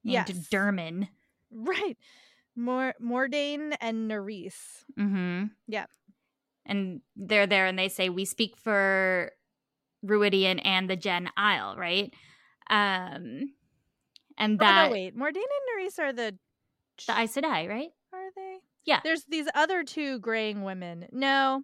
yes. 0.02 0.30
Dermin. 0.50 1.08
Right. 1.50 1.96
Mor 2.56 2.94
Mordain 3.02 3.74
and 3.80 4.10
Nerys. 4.10 4.54
Mm-hmm. 4.98 5.44
Yep. 5.68 5.90
And 6.66 7.00
they're 7.16 7.46
there 7.46 7.66
and 7.66 7.78
they 7.78 7.88
say, 7.88 8.08
We 8.08 8.24
speak 8.24 8.56
for 8.56 9.32
Rhuidean 10.04 10.60
and 10.64 10.88
the 10.88 10.96
Jenn 10.96 11.30
Aiel, 11.38 11.76
right? 11.76 12.12
Um 12.70 13.52
and 14.42 14.60
Oh 14.60 14.64
that 14.64 14.86
no, 14.86 14.92
wait. 14.92 15.16
Mordain 15.16 15.36
and 15.36 15.66
Nerys 15.78 15.98
are 15.98 16.12
the 16.12 16.36
the 17.06 17.18
Aes 17.20 17.34
Sedai, 17.34 17.68
right? 17.68 17.88
are 18.12 18.30
they? 18.36 18.58
Yeah. 18.84 19.00
There's 19.04 19.24
these 19.24 19.46
other 19.54 19.84
two 19.84 20.18
graying 20.18 20.62
women. 20.64 21.06
No. 21.12 21.62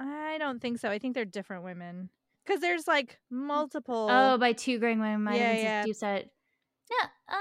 I 0.00 0.36
don't 0.38 0.60
think 0.62 0.78
so. 0.78 0.88
I 0.88 0.98
think 0.98 1.14
they're 1.14 1.24
different 1.24 1.64
women. 1.64 2.08
Because 2.46 2.60
there's 2.60 2.86
like 2.88 3.18
multiple 3.30 4.06
Oh, 4.10 4.38
by 4.38 4.52
two 4.52 4.78
graying 4.78 5.00
women 5.00 5.24
might 5.24 5.36
Yeah, 5.38 5.52
yeah. 5.52 5.84
you 5.84 5.92
said 5.92 6.30
No. 6.90 7.08
Um 7.28 7.38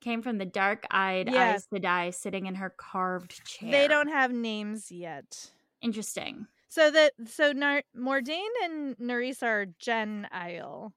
came 0.00 0.22
from 0.22 0.38
the 0.38 0.44
dark 0.44 0.84
eyed 0.90 1.28
Yeah. 1.32 1.54
Aes 1.54 1.66
Sedai 1.72 2.14
sitting 2.14 2.46
in 2.46 2.54
her 2.56 2.70
carved 2.76 3.44
chair. 3.44 3.70
they 3.72 3.88
don't 3.88 4.08
have 4.08 4.32
names 4.32 4.92
yet. 4.92 5.50
interesting. 5.80 6.46
So 6.68 6.90
that 6.90 7.12
so 7.26 7.52
Nar- 7.52 7.84
Mordain 7.96 8.48
and 8.64 8.96
Nerys 8.98 9.42
are 9.42 9.66
Jenn 9.78 10.28
Aiel. 10.34 10.92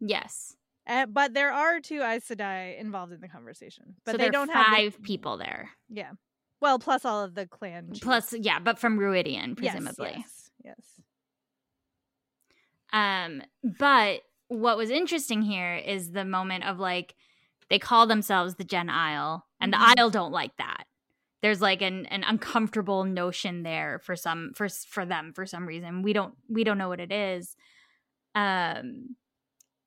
Yes. 0.00 0.56
Uh, 0.86 1.06
but 1.06 1.32
there 1.34 1.52
are 1.52 1.78
two 1.80 2.00
Aes 2.02 2.26
Sedai 2.28 2.78
involved 2.80 3.12
in 3.12 3.20
the 3.20 3.28
conversation. 3.28 3.94
But 4.04 4.12
so 4.12 4.18
they 4.18 4.30
don't 4.30 4.50
are 4.50 4.54
have 4.56 4.66
five 4.66 5.02
people 5.02 5.36
there. 5.36 5.70
Yeah. 5.88 6.10
Well, 6.60 6.78
plus 6.78 7.04
all 7.04 7.22
of 7.22 7.34
the 7.34 7.46
clan. 7.46 7.88
chiefs. 7.92 8.00
Plus, 8.00 8.32
yeah, 8.38 8.58
but 8.58 8.78
from 8.78 8.98
Rhuidean, 8.98 9.56
presumably. 9.56 10.12
Yes. 10.16 10.50
yes. 10.64 10.80
Um, 12.92 13.42
but 13.78 14.22
what 14.48 14.76
was 14.76 14.90
interesting 14.90 15.42
here 15.42 15.76
is 15.76 16.12
the 16.12 16.24
moment 16.24 16.64
of 16.64 16.78
like 16.78 17.14
they 17.68 17.78
call 17.78 18.06
themselves 18.06 18.56
the 18.56 18.64
Jenn 18.64 18.88
Aiel, 18.88 19.42
and 19.60 19.72
Mhm. 19.72 19.78
the 19.94 20.02
Aiel 20.02 20.12
don't 20.12 20.32
like 20.32 20.56
that. 20.58 20.84
There's 21.42 21.60
like 21.60 21.82
an, 21.82 22.06
an 22.06 22.24
uncomfortable 22.24 23.04
notion 23.04 23.64
there 23.64 23.98
for 23.98 24.16
some 24.16 24.52
for 24.54 24.68
for 24.68 25.04
them 25.04 25.32
for 25.34 25.44
some 25.44 25.66
reason. 25.66 26.02
We 26.02 26.12
don't 26.12 26.34
we 26.48 26.64
don't 26.64 26.78
know 26.78 26.88
what 26.88 27.00
it 27.00 27.12
is. 27.12 27.56
Um, 28.34 29.16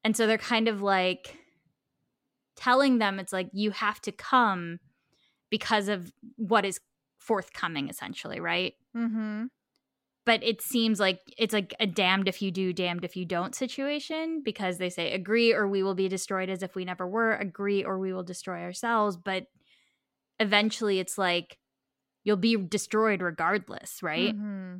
and 0.03 0.15
so 0.15 0.27
they're 0.27 0.37
kind 0.37 0.67
of 0.67 0.81
like 0.81 1.37
telling 2.55 2.99
them 2.99 3.19
it's 3.19 3.33
like 3.33 3.49
you 3.53 3.71
have 3.71 3.99
to 4.01 4.11
come 4.11 4.79
because 5.49 5.87
of 5.87 6.11
what 6.35 6.65
is 6.65 6.79
forthcoming, 7.19 7.89
essentially, 7.89 8.39
right? 8.39 8.73
Mm-hmm. 8.95 9.45
but 10.25 10.43
it 10.43 10.61
seems 10.61 10.99
like 10.99 11.19
it's 11.37 11.53
like 11.53 11.73
a 11.79 11.85
damned 11.85 12.27
if 12.27 12.41
you 12.41 12.49
do, 12.51 12.73
damned 12.73 13.05
if 13.05 13.15
you 13.15 13.25
don't 13.25 13.53
situation 13.53 14.41
because 14.43 14.77
they 14.77 14.89
say 14.89 15.13
agree 15.13 15.53
or 15.53 15.67
we 15.67 15.83
will 15.83 15.95
be 15.95 16.07
destroyed 16.07 16.49
as 16.49 16.63
if 16.63 16.75
we 16.75 16.85
never 16.85 17.07
were, 17.07 17.35
agree 17.35 17.83
or 17.83 17.99
we 17.99 18.13
will 18.13 18.23
destroy 18.23 18.61
ourselves. 18.61 19.17
But 19.17 19.47
eventually 20.39 20.99
it's 20.99 21.17
like 21.17 21.57
you'll 22.23 22.37
be 22.37 22.57
destroyed 22.57 23.21
regardless, 23.21 24.01
right? 24.01 24.35
Mm-hmm. 24.35 24.77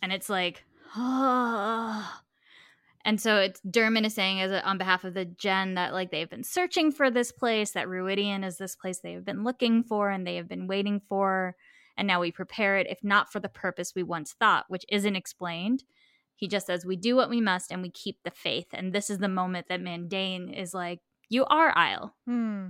And 0.00 0.12
it's 0.12 0.28
like, 0.28 0.64
oh. 0.96 2.20
And 3.04 3.20
so 3.20 3.36
it's 3.36 3.60
Dermot 3.60 4.06
is 4.06 4.14
saying 4.14 4.40
as 4.40 4.50
a, 4.50 4.64
on 4.66 4.78
behalf 4.78 5.04
of 5.04 5.14
the 5.14 5.24
Jenn 5.24 5.74
that 5.74 5.92
like 5.92 6.10
they've 6.10 6.28
been 6.28 6.44
searching 6.44 6.92
for 6.92 7.10
this 7.10 7.32
place, 7.32 7.72
that 7.72 7.86
Rhuidean 7.86 8.44
is 8.44 8.58
this 8.58 8.76
place 8.76 9.00
they 9.00 9.12
have 9.12 9.24
been 9.24 9.44
looking 9.44 9.82
for 9.82 10.10
and 10.10 10.26
they 10.26 10.36
have 10.36 10.48
been 10.48 10.66
waiting 10.66 11.00
for, 11.08 11.56
and 11.96 12.06
now 12.06 12.20
we 12.20 12.30
prepare 12.30 12.78
it, 12.78 12.86
if 12.88 13.02
not 13.02 13.32
for 13.32 13.40
the 13.40 13.48
purpose 13.48 13.92
we 13.94 14.02
once 14.02 14.34
thought, 14.38 14.66
which 14.68 14.84
isn't 14.88 15.16
explained. 15.16 15.84
He 16.36 16.46
just 16.46 16.66
says 16.66 16.86
we 16.86 16.96
do 16.96 17.16
what 17.16 17.30
we 17.30 17.40
must 17.40 17.72
and 17.72 17.82
we 17.82 17.90
keep 17.90 18.18
the 18.22 18.30
faith. 18.30 18.68
And 18.72 18.92
this 18.92 19.10
is 19.10 19.18
the 19.18 19.28
moment 19.28 19.66
that 19.68 19.80
Mandane 19.80 20.56
is 20.56 20.72
like, 20.72 21.00
You 21.28 21.44
are 21.46 21.74
Aiel. 21.74 22.12
Hmm. 22.26 22.68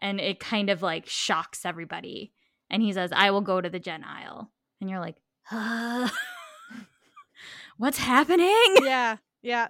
And 0.00 0.20
it 0.20 0.40
kind 0.40 0.70
of 0.70 0.82
like 0.82 1.08
shocks 1.08 1.64
everybody. 1.64 2.32
And 2.70 2.82
he 2.82 2.92
says, 2.92 3.10
I 3.12 3.30
will 3.30 3.40
go 3.40 3.60
to 3.60 3.70
the 3.70 3.78
Jenn 3.78 4.02
Aiel. 4.02 4.48
And 4.80 4.88
you're 4.88 5.00
like, 5.00 5.16
uh, 5.50 6.08
What's 7.78 7.98
happening? 7.98 8.64
yeah. 8.82 9.16
Yeah. 9.42 9.68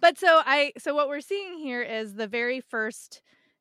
But 0.00 0.18
so 0.18 0.40
I 0.44 0.72
so 0.78 0.94
what 0.94 1.08
we're 1.08 1.20
seeing 1.20 1.58
here 1.58 1.82
is 1.82 2.14
the 2.14 2.26
very 2.26 2.60
first 2.60 3.20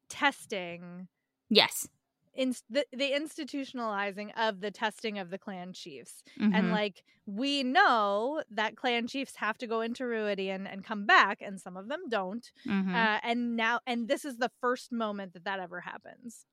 testing 0.10 1.08
Yes. 1.50 1.90
In 2.34 2.56
the, 2.70 2.86
the 2.94 3.12
institutionalizing 3.12 4.32
of 4.38 4.62
the 4.62 4.72
testing 4.72 5.20
of 5.20 5.30
the 5.30 5.38
clan 5.38 5.74
chiefs. 5.74 6.24
Mhm. 6.40 6.56
And 6.56 6.72
like 6.72 7.04
we 7.26 7.62
know 7.64 8.42
that 8.52 8.78
clan 8.78 9.08
chiefs 9.08 9.36
have 9.36 9.58
to 9.58 9.68
go 9.68 9.82
into 9.82 10.04
Rhuidean 10.04 10.66
and 10.72 10.84
come 10.84 11.06
back, 11.06 11.42
and 11.42 11.60
some 11.60 11.76
of 11.76 11.88
them 11.90 12.08
don't. 12.10 12.50
Mhm. 12.66 12.96
Uh, 12.96 13.20
and 13.24 13.56
now, 13.58 13.82
and 13.86 14.08
this 14.08 14.24
is 14.24 14.38
the 14.38 14.52
first 14.62 14.92
moment 14.92 15.34
that 15.34 15.44
that 15.44 15.60
ever 15.60 15.82
happens. 15.82 16.46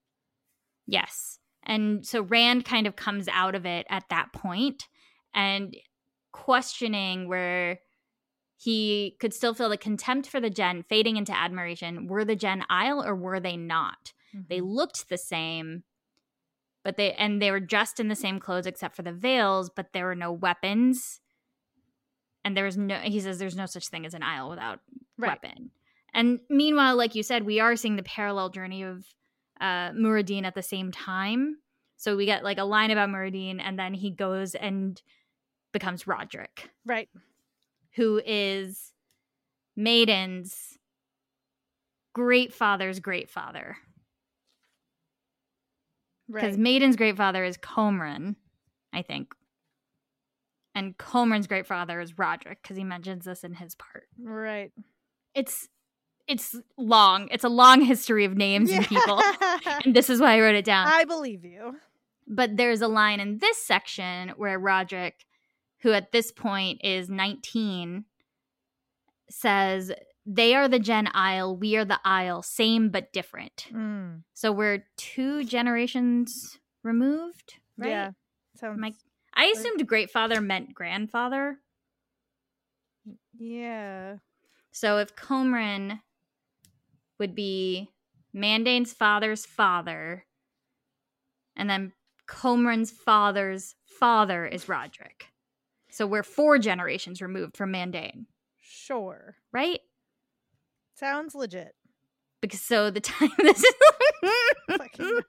Yes. 0.87 1.39
And 1.63 2.07
so 2.07 2.23
Rand 2.23 2.65
kind 2.65 2.87
of 2.87 2.97
comes 2.97 3.29
out 3.29 3.55
of 3.55 3.67
it 3.67 3.87
at 3.91 4.09
that 4.11 4.33
point 4.33 4.89
and 5.35 5.77
questioning 6.33 7.29
where 7.29 7.81
he 8.57 9.17
could 9.21 9.33
still 9.35 9.55
feel 9.55 9.69
the 9.69 9.77
contempt 9.77 10.29
for 10.29 10.41
the 10.41 10.51
Jenn 10.51 10.83
fading 10.83 11.17
into 11.17 11.37
admiration. 11.37 12.07
Were 12.09 12.25
the 12.25 12.37
Jenn 12.37 12.65
Aiel 12.71 13.05
or 13.05 13.15
were 13.15 13.39
they 13.39 13.57
not? 13.57 14.13
They 14.49 14.61
Mhm. 14.61 14.75
looked 14.75 15.09
the 15.09 15.19
same. 15.19 15.85
but 16.85 16.97
they 16.97 17.13
and 17.15 17.43
they 17.43 17.51
were 17.51 17.61
dressed 17.61 18.01
in 18.01 18.09
the 18.09 18.15
same 18.15 18.39
clothes 18.41 18.65
except 18.67 18.97
for 18.97 19.03
the 19.03 19.13
veils, 19.13 19.69
but 19.69 19.93
there 19.93 20.07
were 20.07 20.15
no 20.15 20.33
weapons. 20.33 21.21
And 22.45 22.57
there 22.57 22.65
was 22.65 22.79
no 22.79 22.97
he 23.01 23.21
says 23.21 23.39
there's 23.39 23.57
no 23.57 23.67
such 23.67 23.89
thing 23.89 24.07
as 24.07 24.15
an 24.15 24.23
Aiel 24.23 24.49
without 24.49 24.81
Right. 25.19 25.31
weapon. 25.43 25.71
And 26.15 26.41
meanwhile, 26.49 26.97
like 26.97 27.15
you 27.15 27.23
said, 27.23 27.45
we 27.45 27.61
are 27.61 27.77
seeing 27.77 27.97
the 27.97 28.03
parallel 28.05 28.49
journey 28.51 28.83
of 28.85 29.05
uh 29.61 29.91
Muradin 29.91 30.45
at 30.45 30.55
the 30.55 30.63
same 30.63 30.91
time. 30.93 31.59
So 31.99 32.17
we 32.17 32.25
get 32.25 32.45
like 32.45 32.59
a 32.59 32.65
line 32.65 32.91
about 32.93 33.11
Muradin, 33.11 33.61
and 33.61 33.79
then 33.79 33.93
he 33.93 34.11
goes 34.11 34.55
and 34.55 35.03
becomes 35.73 36.07
Roderick, 36.07 36.71
Right. 36.87 37.11
who 37.97 38.23
is 38.25 38.95
Maiden's 39.77 40.79
great 42.15 42.53
father's 42.55 43.01
great 43.01 43.29
father. 43.29 43.77
Because 46.33 46.51
Right. 46.53 46.59
Maiden's 46.59 46.97
great 46.97 47.17
father 47.17 47.43
is 47.45 47.57
Comran, 47.57 48.37
I 48.93 49.03
think. 49.03 49.35
And 50.75 50.97
Comran's 50.97 51.47
great 51.47 51.67
father 51.67 52.01
is 52.01 52.19
Roderick, 52.19 52.63
because 52.63 52.77
he 52.77 52.85
mentions 52.85 53.25
this 53.25 53.43
in 53.43 53.55
his 53.55 53.75
part. 53.75 54.09
Right. 54.21 54.71
It's 55.35 55.69
it's 56.27 56.55
long. 56.77 57.29
It's 57.31 57.45
a 57.45 57.49
long 57.49 57.81
history 57.81 58.25
of 58.27 58.37
names 58.37 58.71
and 58.71 58.87
people. 58.87 59.21
And 59.85 59.95
this 59.97 60.11
is 60.11 60.21
why 60.21 60.35
I 60.37 60.41
wrote 60.41 60.57
it 60.57 60.65
down. 60.65 60.87
I 60.87 61.05
believe 61.05 61.45
you. 61.45 61.77
but 62.27 62.57
there's 62.57 62.83
a 62.83 62.89
line 62.89 63.19
in 63.21 63.39
this 63.39 63.57
section 63.57 64.31
where 64.37 64.59
Roderick, 64.59 65.25
who 65.81 65.93
at 65.93 66.13
this 66.13 66.31
point 66.31 66.81
is 66.85 67.09
19, 67.09 68.05
says, 69.31 69.91
They 70.31 70.55
are 70.55 70.69
the 70.69 70.79
Jenn 70.79 71.07
Aiel, 71.07 71.59
we 71.59 71.77
are 71.77 71.87
the 71.87 71.99
Aiel, 72.05 72.45
same 72.45 72.91
but 72.91 73.15
different. 73.15 73.67
Mm. 73.73 74.25
So 74.35 74.53
we're 74.53 74.85
two 74.99 75.43
generations 75.45 76.59
removed, 76.83 77.55
right? 77.79 77.89
Yeah. 77.89 78.11
Sounds. 78.57 78.79
My- 78.79 78.93
I 79.33 79.47
assumed 79.47 79.87
great 79.89 80.11
father 80.11 80.41
meant 80.43 80.75
grandfather. 80.75 81.59
yeah. 83.39 84.17
So 84.71 84.99
if 84.99 85.17
Comran 85.17 86.01
would 87.19 87.35
be 87.35 87.89
Mandane's 88.35 88.93
father's 88.93 89.47
father, 89.47 90.25
and 91.57 91.69
then 91.71 91.93
Comran's 92.29 92.91
father's 92.91 93.75
father 93.87 94.47
is 94.47 94.69
Roderick. 94.69 95.29
So 95.91 96.07
we're 96.07 96.23
four 96.23 96.59
generations 96.59 97.23
removed 97.23 97.57
from 97.57 97.73
Mandane, 97.73 98.27
Sure. 98.61 99.37
right? 99.53 99.81
Sounds 100.99 101.35
legit. 101.35 101.73
Because 102.41 102.61
so 102.61 102.91
the 102.91 103.01
time 103.13 103.31
this 103.39 103.63
is 103.63 103.75
Fucking 104.77 105.05
no. 105.07 105.21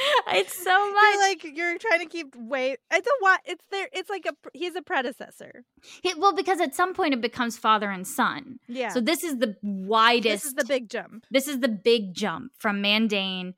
it's 0.28 0.56
so 0.56 0.70
You're 0.70 0.92
much. 0.94 1.16
like 1.20 1.56
you're 1.56 1.78
trying 1.78 2.00
to 2.00 2.06
keep 2.06 2.34
way. 2.36 2.76
It's 2.92 3.06
a 3.06 3.10
what? 3.20 3.40
It's 3.44 3.64
there. 3.70 3.88
It's 3.92 4.08
like 4.08 4.26
a. 4.26 4.32
He's 4.54 4.76
a 4.76 4.82
predecessor. 4.82 5.64
It- 6.04 6.18
well, 6.18 6.32
because 6.34 6.60
at 6.60 6.74
some 6.74 6.94
point 6.94 7.14
it 7.14 7.20
becomes 7.20 7.56
father 7.58 7.90
and 7.90 8.06
son. 8.06 8.58
Yeah. 8.68 8.90
So 8.90 9.00
this 9.00 9.24
is 9.24 9.38
the 9.38 9.56
widest. 9.62 10.24
this 10.24 10.44
is 10.46 10.54
the 10.54 10.64
big 10.64 10.88
jump. 10.88 11.24
this 11.30 11.48
is 11.48 11.58
the 11.60 11.68
big 11.68 12.14
jump 12.14 12.52
from 12.58 12.80
Mandane 12.82 13.54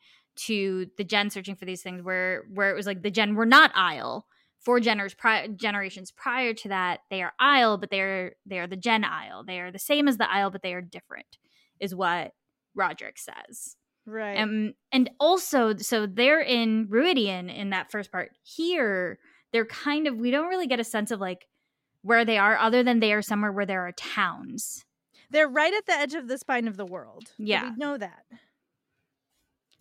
to 0.46 0.86
the 0.96 1.04
Jenn 1.04 1.28
searching 1.28 1.56
for 1.56 1.66
these 1.66 1.82
things 1.82 2.02
where 2.02 2.44
where 2.54 2.70
it 2.70 2.74
was 2.76 2.86
like 2.86 3.02
the 3.02 3.10
Jenn 3.10 3.34
were 3.34 3.44
not 3.46 3.74
Aiel. 3.74 4.22
Four 4.60 4.78
geners 4.80 5.16
pri- 5.16 5.48
generations 5.48 6.12
prior 6.12 6.52
to 6.54 6.68
that, 6.68 7.00
they 7.10 7.22
are 7.22 7.32
Aiel, 7.40 7.80
but 7.80 7.90
they're 7.90 8.34
they 8.44 8.58
are 8.58 8.66
the 8.66 8.76
Jenn 8.76 9.04
Aiel. 9.04 9.46
They 9.46 9.60
are 9.60 9.72
the 9.72 9.78
same 9.78 10.06
as 10.06 10.18
the 10.18 10.24
Aiel, 10.24 10.52
but 10.52 10.62
they 10.62 10.74
are 10.74 10.82
different, 10.82 11.38
is 11.80 11.94
what 11.94 12.32
Roderick 12.74 13.18
says. 13.18 13.76
Right. 14.06 14.38
Um, 14.38 14.74
and 14.92 15.10
also, 15.20 15.76
so 15.76 16.06
they're 16.06 16.40
in 16.40 16.88
Rhuidean 16.88 17.54
in 17.54 17.70
that 17.70 17.90
first 17.90 18.10
part. 18.10 18.30
Here, 18.42 19.18
they're 19.52 19.66
kind 19.66 20.06
of 20.06 20.16
we 20.16 20.30
don't 20.30 20.48
really 20.48 20.66
get 20.66 20.80
a 20.80 20.84
sense 20.84 21.10
of 21.10 21.20
like 21.20 21.46
where 22.02 22.24
they 22.24 22.38
are, 22.38 22.56
other 22.58 22.82
than 22.82 23.00
they 23.00 23.12
are 23.12 23.22
somewhere 23.22 23.52
where 23.52 23.66
there 23.66 23.86
are 23.86 23.92
towns. 23.92 24.84
They're 25.30 25.48
right 25.48 25.72
at 25.72 25.86
the 25.86 25.92
edge 25.92 26.14
of 26.14 26.28
the 26.28 26.38
spine 26.38 26.66
of 26.66 26.76
the 26.76 26.84
world. 26.86 27.32
Yeah. 27.38 27.70
We 27.70 27.76
know 27.76 27.96
that. 27.96 28.24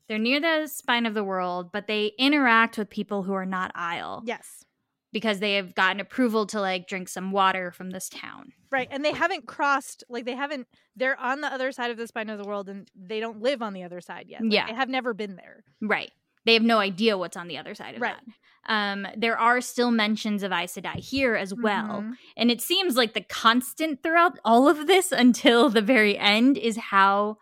They're 0.07 0.17
near 0.17 0.39
the 0.39 0.67
spine 0.67 1.05
of 1.05 1.13
the 1.13 1.23
world, 1.23 1.71
but 1.71 1.87
they 1.87 2.13
interact 2.17 2.77
with 2.77 2.89
people 2.89 3.23
who 3.23 3.33
are 3.33 3.45
not 3.45 3.73
Aiel 3.75 4.21
Yes. 4.25 4.65
Because 5.11 5.39
they 5.39 5.55
have 5.55 5.73
gotten 5.75 5.99
approval 5.99 6.45
to 6.47 6.59
like 6.61 6.87
drink 6.87 7.09
some 7.09 7.31
water 7.31 7.71
from 7.71 7.89
this 7.91 8.09
town. 8.09 8.53
Right. 8.71 8.87
And 8.91 9.03
they 9.03 9.11
haven't 9.13 9.47
crossed, 9.47 10.03
like, 10.09 10.25
they 10.25 10.35
haven't, 10.35 10.67
they're 10.95 11.19
on 11.19 11.41
the 11.41 11.51
other 11.51 11.71
side 11.71 11.89
of 11.89 11.97
the 11.97 12.05
spine 12.05 12.29
of 12.29 12.37
the 12.37 12.47
world 12.47 12.69
and 12.69 12.87
they 12.95 13.19
don't 13.19 13.41
live 13.41 13.61
on 13.63 13.73
the 13.73 13.81
other 13.83 14.01
side 14.01 14.25
yet. 14.27 14.41
Like, 14.43 14.53
Yeah. 14.53 14.67
They 14.67 14.73
have 14.75 14.89
never 14.89 15.13
been 15.15 15.35
there. 15.35 15.63
Right. 15.81 16.11
They 16.45 16.53
have 16.53 16.61
no 16.63 16.77
idea 16.77 17.17
what's 17.17 17.35
on 17.35 17.47
the 17.47 17.57
other 17.57 17.73
side 17.73 17.95
of 17.95 18.01
Right. 18.01 18.15
that. 18.15 18.33
Um, 18.71 19.07
there 19.17 19.37
are 19.39 19.61
still 19.61 19.89
mentions 19.89 20.43
of 20.43 20.51
Aes 20.51 20.75
Sedai 20.75 20.97
here 20.97 21.35
as 21.35 21.53
well. 21.55 22.01
Mhm. 22.03 22.13
And 22.37 22.51
it 22.51 22.61
seems 22.61 22.95
like 22.95 23.13
the 23.13 23.21
constant 23.21 24.03
throughout 24.03 24.37
all 24.45 24.67
of 24.67 24.85
this 24.85 25.11
until 25.11 25.69
the 25.69 25.81
very 25.81 26.17
end 26.17 26.57
is 26.57 26.77
how 26.77 27.37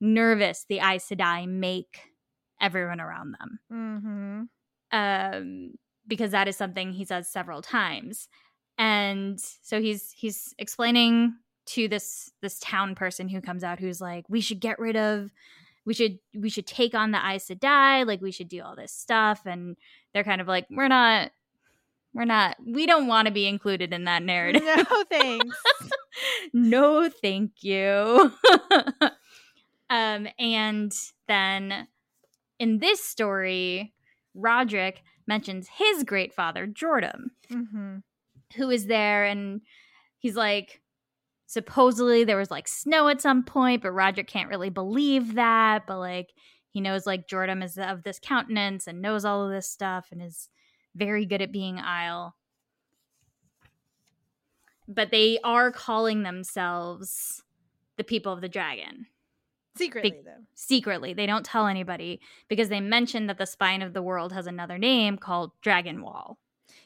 nervous 0.00 0.64
the 0.68 0.80
Aes 0.80 1.08
Sedai 1.08 1.46
make 1.46 2.00
everyone 2.60 3.00
around 3.00 3.36
them. 3.38 3.58
Mm-hmm. 3.72 4.42
um, 4.92 5.74
because 6.06 6.32
that 6.32 6.48
is 6.48 6.56
something 6.56 6.92
he 6.92 7.04
says 7.04 7.28
several 7.28 7.62
times. 7.62 8.28
And 8.78 9.40
so 9.40 9.80
he's 9.80 10.12
he's 10.12 10.54
explaining 10.58 11.34
to 11.66 11.88
this 11.88 12.32
this 12.42 12.58
town 12.58 12.94
person 12.94 13.28
who 13.28 13.40
comes 13.40 13.64
out 13.64 13.78
who's 13.78 14.00
like, 14.00 14.24
we 14.28 14.40
should 14.40 14.60
get 14.60 14.78
rid 14.78 14.96
of 14.96 15.30
we 15.84 15.94
should 15.94 16.18
we 16.34 16.48
should 16.48 16.66
take 16.66 16.94
on 16.94 17.10
the 17.10 17.18
Aes 17.18 17.48
Sedai, 17.48 18.06
like 18.06 18.20
we 18.20 18.32
should 18.32 18.48
do 18.48 18.62
all 18.62 18.74
this 18.76 18.92
stuff. 18.92 19.42
And 19.46 19.76
they're 20.12 20.24
kind 20.24 20.40
of 20.40 20.48
like, 20.48 20.66
we're 20.70 20.88
not 20.88 21.30
we're 22.14 22.24
not 22.24 22.56
we 22.64 22.86
don't 22.86 23.06
want 23.06 23.26
to 23.26 23.32
be 23.32 23.46
included 23.46 23.92
in 23.92 24.04
that 24.04 24.22
narrative. 24.22 24.62
No 24.64 25.04
thanks. 25.10 25.56
no, 26.52 27.10
thank 27.10 27.62
you. 27.62 28.32
um, 29.90 30.28
and 30.38 30.92
then 31.26 31.88
in 32.58 32.78
this 32.78 33.02
story, 33.02 33.92
Roderick 34.34 35.02
mentions 35.26 35.68
his 35.68 36.04
great 36.04 36.32
father, 36.32 36.66
Jordan, 36.66 37.30
hmm 37.48 37.96
who 38.56 38.70
is 38.70 38.86
there, 38.86 39.24
and 39.24 39.62
he's 40.18 40.36
like, 40.36 40.80
supposedly 41.46 42.24
there 42.24 42.36
was 42.36 42.50
like 42.50 42.68
snow 42.68 43.08
at 43.08 43.20
some 43.20 43.42
point, 43.42 43.82
but 43.82 43.92
Roger 43.92 44.22
can't 44.22 44.48
really 44.48 44.70
believe 44.70 45.34
that. 45.34 45.86
But 45.86 45.98
like, 45.98 46.32
he 46.68 46.80
knows 46.80 47.06
like 47.06 47.28
Jordan 47.28 47.62
is 47.62 47.78
of 47.78 48.02
this 48.02 48.18
countenance 48.18 48.86
and 48.86 49.02
knows 49.02 49.24
all 49.24 49.44
of 49.44 49.50
this 49.50 49.68
stuff 49.68 50.08
and 50.10 50.22
is 50.22 50.48
very 50.94 51.26
good 51.26 51.42
at 51.42 51.52
being 51.52 51.76
Aiel. 51.76 52.32
But 54.86 55.10
they 55.10 55.38
are 55.42 55.72
calling 55.72 56.22
themselves 56.22 57.42
the 57.96 58.04
people 58.04 58.32
of 58.32 58.40
the 58.40 58.48
dragon 58.48 59.06
Secretly, 59.76 60.20
though. 60.24 60.44
secretly. 60.54 61.14
They 61.14 61.26
don't 61.26 61.44
tell 61.44 61.66
anybody 61.66 62.20
because 62.48 62.68
they 62.68 62.80
mention 62.80 63.26
that 63.26 63.38
the 63.38 63.46
spine 63.46 63.82
of 63.82 63.92
the 63.92 64.02
world 64.02 64.32
has 64.32 64.46
another 64.46 64.78
name 64.78 65.18
called 65.18 65.50
Dragon 65.62 66.00
Wall. 66.02 66.38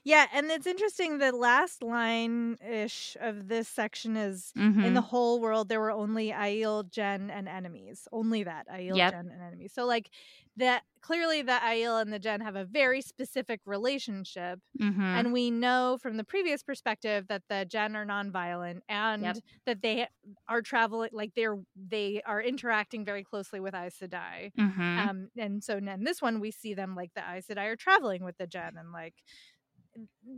Yeah. 0.05 0.27
And 0.33 0.51
it's 0.51 0.67
interesting. 0.67 1.19
The 1.19 1.33
last 1.33 1.83
line 1.83 2.57
ish 2.67 3.17
of 3.21 3.49
this 3.49 3.69
section 3.69 4.17
is 4.17 4.55
Mhm. 4.57 4.85
in 4.87 4.95
the 4.95 5.01
whole 5.01 5.41
world, 5.41 5.69
there 5.69 5.81
were 5.81 5.91
only 5.91 6.29
Aiel, 6.31 6.89
Jenn, 6.89 7.31
and 7.31 7.49
enemies. 7.49 8.07
Only 8.13 8.45
that 8.45 8.69
Aiel, 8.69 8.97
Yep. 8.97 9.07
Jenn, 9.07 9.29
and 9.31 9.43
enemies. 9.43 9.73
So, 9.73 9.87
like, 9.87 10.11
that 10.57 10.83
clearly 11.01 11.43
the 11.43 11.53
Aiel 11.53 12.01
and 12.01 12.13
the 12.13 12.19
Jenn 12.19 12.41
have 12.41 12.57
a 12.57 12.65
very 12.65 13.01
specific 13.01 13.61
relationship. 13.65 14.61
Mhm. 14.81 15.25
And 15.25 15.33
we 15.33 15.51
know 15.51 15.99
from 16.01 16.17
the 16.17 16.25
previous 16.25 16.63
perspective 16.63 17.27
that 17.29 17.43
the 17.49 17.65
Jenn 17.65 17.97
are 17.97 18.05
nonviolent 18.07 18.81
and 18.89 19.25
Yep. 19.25 19.39
that 19.67 19.83
they 19.83 20.09
are 20.49 20.63
traveling, 20.63 21.11
like 21.13 21.35
they're 21.35 21.59
they 21.77 22.21
are 22.23 22.43
interacting 22.43 23.05
very 23.05 23.25
closely 23.25 23.61
with 23.61 23.75
Aes 23.75 23.99
Sedai. 23.99 24.53
Mhm. 24.57 25.09
Um, 25.09 25.31
and 25.37 25.63
so 25.65 25.77
in 25.79 26.05
this 26.05 26.21
one, 26.21 26.41
we 26.41 26.51
see 26.51 26.75
them 26.75 26.95
like 26.97 27.15
the 27.15 27.23
Aes 27.29 27.47
Sedai 27.49 27.67
are 27.73 27.77
traveling 27.77 28.25
with 28.25 28.37
the 28.39 28.47
Jenn, 28.47 28.77
and 28.77 28.93
like 28.93 29.15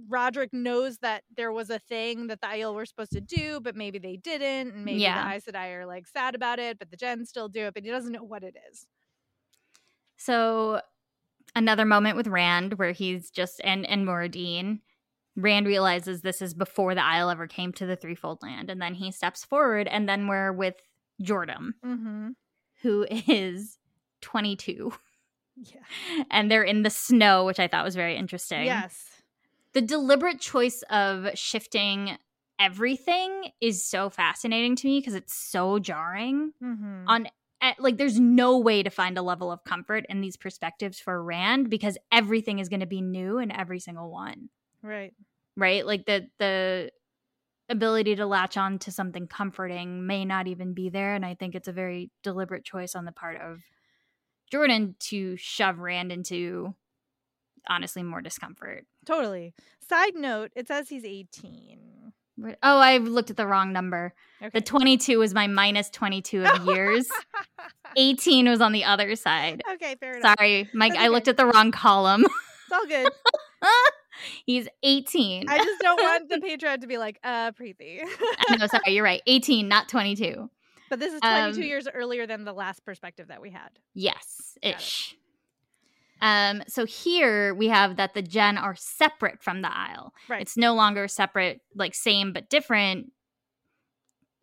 Roderick 0.09 0.53
knows 0.53 0.99
that 0.99 1.25
there 1.37 1.53
was 1.53 1.71
a 1.71 1.79
thing 1.79 2.27
that 2.29 2.41
the 2.41 2.47
Aiel 2.47 2.75
were 2.75 2.87
supposed 2.87 3.13
to 3.13 3.21
do, 3.21 3.61
but 3.61 3.77
maybe 3.77 3.99
they 3.99 4.17
didn't, 4.17 4.75
and 4.75 4.85
maybe 4.85 5.01
Yeah. 5.01 5.23
the 5.29 5.35
Aes 5.37 5.45
Sedai 5.45 5.75
are 5.77 5.87
like 5.87 6.07
sad 6.07 6.35
about 6.35 6.59
it, 6.59 6.79
but 6.79 6.91
the 6.91 6.97
Jenn 6.97 7.25
still 7.27 7.49
do 7.49 7.67
it, 7.67 7.75
but 7.75 7.85
he 7.85 7.91
doesn't 7.91 8.13
know 8.13 8.23
what 8.25 8.43
it 8.43 8.57
is. 8.71 8.87
So 10.17 10.81
another 11.55 11.85
moment 11.85 12.17
with 12.17 12.27
Rand 12.29 12.75
where 12.75 12.93
he's 12.93 13.31
just 13.31 13.61
and 13.65 13.87
and 13.87 14.07
Muradin. 14.07 14.81
Rand 15.37 15.67
realizes 15.67 16.21
this 16.23 16.43
is 16.43 16.55
before 16.55 16.95
the 16.95 17.01
Aiel 17.01 17.31
ever 17.31 17.47
came 17.47 17.73
to 17.75 17.87
the 17.87 17.97
Threefold 17.97 18.43
Land, 18.43 18.69
and 18.69 18.83
then 18.83 18.95
he 18.95 19.13
steps 19.13 19.45
forward, 19.45 19.87
and 19.87 20.09
then 20.09 20.27
we're 20.27 20.53
with 20.53 20.75
Jordan, 21.23 21.75
Mm-hmm. 21.85 22.31
who 22.83 23.07
is 23.11 23.79
22, 24.23 24.93
Yeah. 25.57 25.81
and 26.31 26.51
they're 26.51 26.65
in 26.65 26.83
the 26.83 26.91
snow, 26.91 27.45
which 27.47 27.61
I 27.61 27.69
thought 27.69 27.85
was 27.85 27.95
very 27.95 28.17
interesting. 28.17 28.65
Yes. 28.65 29.10
The 29.75 29.81
deliberate 29.81 30.41
choice 30.41 30.83
of 30.91 31.29
shifting 31.35 32.17
everything 32.59 33.51
is 33.61 33.83
so 33.85 34.11
fascinating 34.11 34.77
to 34.77 34.87
me 34.87 34.99
because 35.01 35.15
it's 35.15 35.35
so 35.35 35.79
jarring 35.79 36.53
Mm-hmm. 36.63 37.05
on 37.09 37.27
like 37.79 37.99
there's 37.99 38.19
no 38.19 38.59
way 38.59 38.83
to 38.83 38.89
find 38.91 39.19
a 39.19 39.23
level 39.23 39.53
of 39.53 39.65
comfort 39.65 40.07
in 40.09 40.23
these 40.23 40.37
perspectives 40.37 40.99
for 40.99 41.23
Rand 41.23 41.69
because 41.69 41.99
everything 42.11 42.59
is 42.59 42.71
going 42.71 42.81
to 42.81 42.87
be 42.87 43.03
new 43.03 43.39
in 43.39 43.53
every 43.53 43.81
single 43.81 44.11
one. 44.11 44.49
Right. 44.83 45.13
Right? 45.57 45.85
Like 45.85 46.07
the 46.07 46.29
the 46.39 46.91
ability 47.69 48.17
to 48.17 48.27
latch 48.27 48.57
on 48.57 48.79
to 48.81 48.91
something 48.91 49.27
comforting 49.27 50.07
may 50.07 50.25
not 50.25 50.49
even 50.49 50.73
be 50.75 50.89
there 50.89 51.15
and 51.15 51.25
I 51.25 51.35
think 51.35 51.55
it's 51.55 51.69
a 51.69 51.73
very 51.73 52.11
deliberate 52.23 52.65
choice 52.65 52.95
on 52.95 53.05
the 53.05 53.13
part 53.13 53.41
of 53.41 53.61
Jordan 54.51 54.97
to 55.11 55.37
shove 55.37 55.79
Rand 55.79 56.11
into 56.11 56.75
honestly 57.69 58.03
more 58.03 58.21
discomfort. 58.21 58.85
Totally. 59.07 59.55
Side 59.89 60.15
note, 60.15 60.51
it 60.55 60.69
says 60.69 60.89
he's 60.89 61.05
18. 61.05 61.79
Oh, 62.63 62.79
I 62.79 62.97
looked 62.97 63.29
at 63.31 63.37
the 63.37 63.47
wrong 63.47 63.73
number. 63.73 64.15
Okay. 64.41 64.51
The 64.55 64.61
22 64.63 65.19
was 65.19 65.35
my 65.35 65.47
minus 65.47 65.91
22 65.91 66.45
of 66.45 66.65
years. 66.67 67.07
18 67.97 68.49
was 68.49 68.61
on 68.63 68.73
the 68.73 68.85
other 68.85 69.15
side. 69.17 69.63
okay, 69.75 69.95
fair 70.01 70.17
enough. 70.17 70.37
Sorry, 70.39 70.69
Mike, 70.73 70.93
That's 70.93 71.05
I 71.05 71.09
looked 71.09 71.29
at 71.29 71.37
the 71.37 71.45
wrong 71.47 71.71
column. 71.71 72.25
It's 72.25 72.73
all 72.73 72.87
good. 72.87 73.13
He's 74.47 74.69
18. 74.83 75.49
I 75.49 75.59
just 75.59 75.81
don't 75.81 76.01
want 76.01 76.29
the 76.29 76.37
Patreon 76.47 76.81
to 76.83 76.87
be 76.87 76.99
like, 76.99 77.19
uh, 77.25 77.53
Preeti. 77.53 78.01
no, 78.59 78.67
sorry, 78.67 78.95
you're 78.95 79.05
right. 79.05 79.23
18, 79.27 79.67
not 79.69 79.89
22. 79.89 80.49
but 80.89 80.99
this 80.99 81.13
is 81.13 81.21
22 81.21 81.61
Um, 81.61 81.67
years 81.67 81.89
earlier 81.93 82.27
than 82.27 82.45
the 82.45 82.53
last 82.53 82.85
perspective 82.85 83.29
that 83.29 83.43
we 83.43 83.51
had. 83.51 83.71
Yes, 83.95 84.57
ish. 84.63 85.17
Um, 86.21 86.63
so 86.69 86.85
here 86.85 87.55
we 87.55 87.69
have 87.69 87.97
that 87.97 88.15
the 88.15 88.23
Jenn 88.23 88.59
are 88.59 88.75
separate 88.75 89.43
from 89.43 89.63
the 89.63 89.69
Aiel. 89.69 90.11
Right. 90.29 90.43
It's 90.43 90.57
no 90.57 90.75
longer 90.75 91.09
separate, 91.09 91.61
like 91.75 91.95
same 91.95 92.33
but 92.33 92.49
different. 92.51 93.13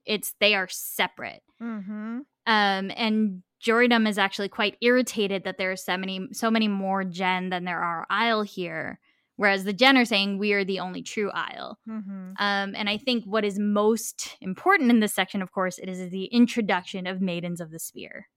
It's 0.05 0.33
they 0.39 0.55
are 0.55 0.67
separate. 0.69 1.43
Mm-hmm. 1.61 2.19
Um, 2.47 2.91
and 2.95 3.43
Jordan 3.59 4.07
is 4.07 4.17
actually 4.17 4.49
quite 4.49 4.77
irritated 4.81 5.43
that 5.43 5.57
there 5.57 5.71
are 5.71 5.77
so 5.77 5.97
many, 5.97 6.27
so 6.31 6.49
many 6.49 6.67
more 6.67 7.03
Jenn 7.03 7.49
than 7.49 7.65
there 7.65 7.81
are 7.81 8.05
Aiel 8.11 8.45
here. 8.45 8.99
Whereas 9.35 9.65
the 9.65 9.73
Jenn 9.73 9.97
are 9.97 10.05
saying 10.05 10.39
we 10.39 10.53
are 10.53 10.65
the 10.65 10.79
only 10.79 11.03
true 11.03 11.31
Aiel. 11.31 11.75
Mm-hmm. 11.87 12.31
Um, 12.39 12.73
and 12.75 12.89
I 12.89 12.97
think 12.97 13.23
what 13.25 13.45
is 13.45 13.59
most 13.59 14.35
important 14.41 14.89
in 14.89 14.99
this 14.99 15.13
section, 15.13 15.43
of 15.43 15.51
course, 15.51 15.77
it 15.77 15.87
is 15.87 16.09
the 16.09 16.25
introduction 16.25 17.05
of 17.05 17.21
Maidens 17.21 17.61
of 17.61 17.69
the 17.69 17.77
Spear, 17.77 18.29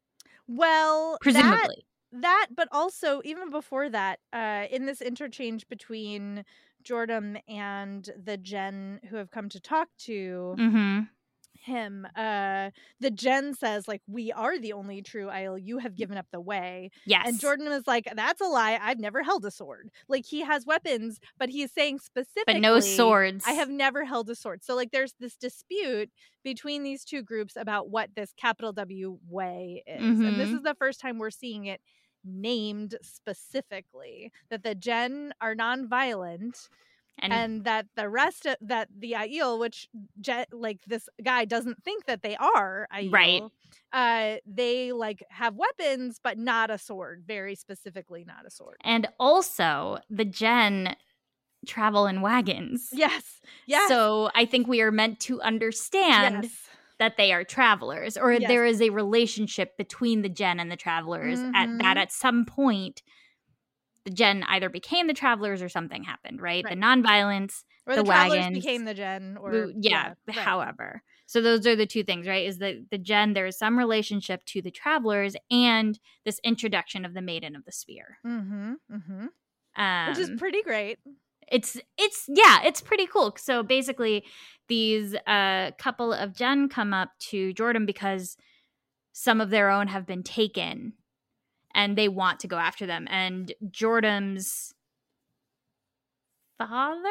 Well, 0.46 1.12
that 1.12 1.20
presumably. 1.22 1.86
That 2.12 2.48
but 2.54 2.68
also 2.72 3.20
even 3.24 3.50
before 3.50 3.88
that 3.90 4.18
uh 4.32 4.66
in 4.70 4.86
this 4.86 5.00
interchange 5.00 5.68
between 5.68 6.44
jordan 6.82 7.38
and 7.48 8.08
the 8.24 8.36
Jenn 8.36 9.00
who 9.10 9.16
have 9.16 9.30
come 9.30 9.48
to 9.50 9.60
talk 9.60 9.88
to 10.06 10.56
mm-hmm. 10.58 11.00
him 11.60 12.06
uh 12.16 12.70
the 13.00 13.10
Jenn 13.10 13.54
says 13.54 13.86
like 13.86 14.02
we 14.08 14.32
are 14.32 14.58
the 14.58 14.72
only 14.72 15.02
true 15.02 15.26
Aiel 15.26 15.60
you 15.62 15.78
have 15.78 15.94
given 15.94 16.16
up 16.16 16.26
the 16.32 16.40
way 16.40 16.90
Yes. 17.06 17.28
and 17.28 17.38
jordan 17.38 17.68
is 17.68 17.86
like 17.86 18.08
that's 18.16 18.40
a 18.40 18.46
lie 18.46 18.78
i've 18.82 18.98
never 18.98 19.22
held 19.22 19.44
a 19.44 19.50
sword 19.50 19.90
like 20.08 20.24
he 20.24 20.40
has 20.40 20.64
weapons 20.66 21.20
but 21.38 21.50
he 21.50 21.62
is 21.62 21.70
saying 21.72 21.98
specifically 22.00 22.54
but 22.54 22.60
no 22.60 22.80
swords. 22.80 23.44
I 23.46 23.52
have 23.52 23.68
never 23.70 24.04
held 24.04 24.28
a 24.30 24.34
sword. 24.34 24.64
So 24.64 24.74
like 24.74 24.90
there's 24.90 25.14
this 25.20 25.36
dispute 25.36 26.10
between 26.42 26.82
these 26.82 27.04
two 27.04 27.22
groups 27.22 27.54
about 27.56 27.90
what 27.90 28.10
this 28.16 28.32
capital 28.36 28.72
W 28.72 29.18
way 29.28 29.82
is. 29.86 30.00
And 30.00 30.40
this 30.40 30.48
Mhm. 30.48 30.56
is 30.56 30.62
the 30.62 30.74
first 30.74 30.98
time 31.00 31.18
we're 31.18 31.30
seeing 31.30 31.66
it 31.66 31.82
named 32.24 32.96
specifically 33.02 34.32
that 34.50 34.62
the 34.62 34.74
Jenn 34.74 35.32
are 35.40 35.54
nonviolent 35.54 36.68
and, 37.22 37.32
and, 37.32 37.64
that 37.64 37.86
the 37.96 38.08
rest 38.08 38.46
of 38.46 38.56
that 38.62 38.88
the 38.96 39.12
Aiel, 39.12 39.58
which 39.58 39.88
Jet 40.20 40.48
like 40.52 40.80
this 40.86 41.08
guy 41.22 41.44
doesn't 41.44 41.82
think 41.84 42.06
that 42.06 42.22
they 42.22 42.36
are 42.36 42.86
Aiel, 42.94 43.12
Right. 43.12 43.42
Uh 43.92 44.36
they 44.46 44.92
like 44.92 45.24
have 45.30 45.56
weapons 45.56 46.18
but 46.22 46.38
not 46.38 46.70
a 46.70 46.78
sword, 46.78 47.24
very 47.26 47.54
specifically 47.54 48.24
not 48.24 48.46
a 48.46 48.50
sword. 48.50 48.76
and 48.82 49.08
also 49.18 49.98
the 50.08 50.24
Jenn 50.24 50.96
travel 51.66 52.06
in 52.06 52.22
wagons. 52.22 52.88
Yes. 52.92 53.40
Yes. 53.66 53.88
So 53.88 54.30
I 54.34 54.46
think 54.46 54.66
we 54.66 54.80
are 54.80 54.90
meant 54.90 55.20
to 55.20 55.40
understand 55.42 56.44
yes. 56.44 56.69
That 57.00 57.16
they 57.16 57.32
are 57.32 57.42
travelers 57.42 58.16
or 58.16 58.32
Yes. 58.34 58.46
there 58.48 58.64
is 58.64 58.80
a 58.80 58.90
relationship 58.90 59.76
between 59.76 60.22
the 60.22 60.28
Jenn 60.28 60.60
and 60.60 60.70
the 60.70 60.76
travelers 60.76 61.40
at 61.40 61.68
Mhm. 61.68 61.78
that 61.82 61.96
at 61.96 62.12
some 62.12 62.44
point 62.46 63.02
the 64.04 64.10
Jenn 64.10 64.44
either 64.44 64.68
became 64.68 65.08
the 65.08 65.14
travelers 65.14 65.60
or 65.62 65.68
something 65.68 66.04
happened 66.04 66.40
right, 66.40 66.62
the 66.62 66.68
Right. 66.70 66.78
nonviolence 66.78 67.64
Or 67.86 67.96
the 67.96 68.02
the, 68.02 68.08
wagons, 68.08 68.56
became 68.58 68.84
the 68.84 68.94
Jenn 68.94 69.36
or 69.38 69.50
the- 69.50 69.74
yeah, 69.80 70.14
right. 70.28 70.36
however 70.36 71.02
so 71.26 71.40
those 71.40 71.66
are 71.66 71.76
the 71.76 71.86
two 71.86 72.02
things 72.02 72.26
right 72.28 72.46
is 72.46 72.58
that 72.58 72.90
the 72.90 72.98
Jenn 72.98 73.32
there 73.34 73.46
is 73.46 73.56
some 73.58 73.78
relationship 73.78 74.44
to 74.46 74.60
the 74.62 74.70
travelers 74.70 75.36
and 75.50 75.98
this 76.24 76.38
introduction 76.44 77.04
of 77.04 77.14
the 77.14 77.22
maiden 77.22 77.56
of 77.56 77.64
the 77.64 77.72
spear 77.72 78.18
Mm-hmm. 78.26 78.74
Mm-hmm. 78.92 79.26
um, 79.82 80.08
Which 80.10 80.18
is 80.18 80.30
pretty 80.38 80.62
great. 80.62 80.98
It's 81.50 81.76
it's 81.98 82.24
yeah 82.28 82.60
it's 82.64 82.80
pretty 82.80 83.06
cool. 83.06 83.34
So 83.38 83.62
basically 83.62 84.24
these 84.68 85.14
uh 85.26 85.72
couple 85.78 86.12
of 86.12 86.34
Jenn 86.34 86.68
come 86.68 86.94
up 86.94 87.10
to 87.30 87.52
jordan 87.52 87.86
because 87.86 88.36
some 89.12 89.40
of 89.40 89.50
their 89.50 89.68
own 89.68 89.88
have 89.88 90.06
been 90.06 90.22
taken 90.22 90.92
and 91.74 91.98
they 91.98 92.08
want 92.08 92.40
to 92.40 92.48
go 92.48 92.56
after 92.56 92.86
them. 92.86 93.06
And 93.10 93.52
jordan's 93.70 94.72
father? 96.56 97.08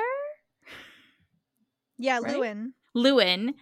Yeah, 1.97 2.19
Right? 2.23 2.36
Lewin. 2.36 2.73
lewin. 2.95 3.54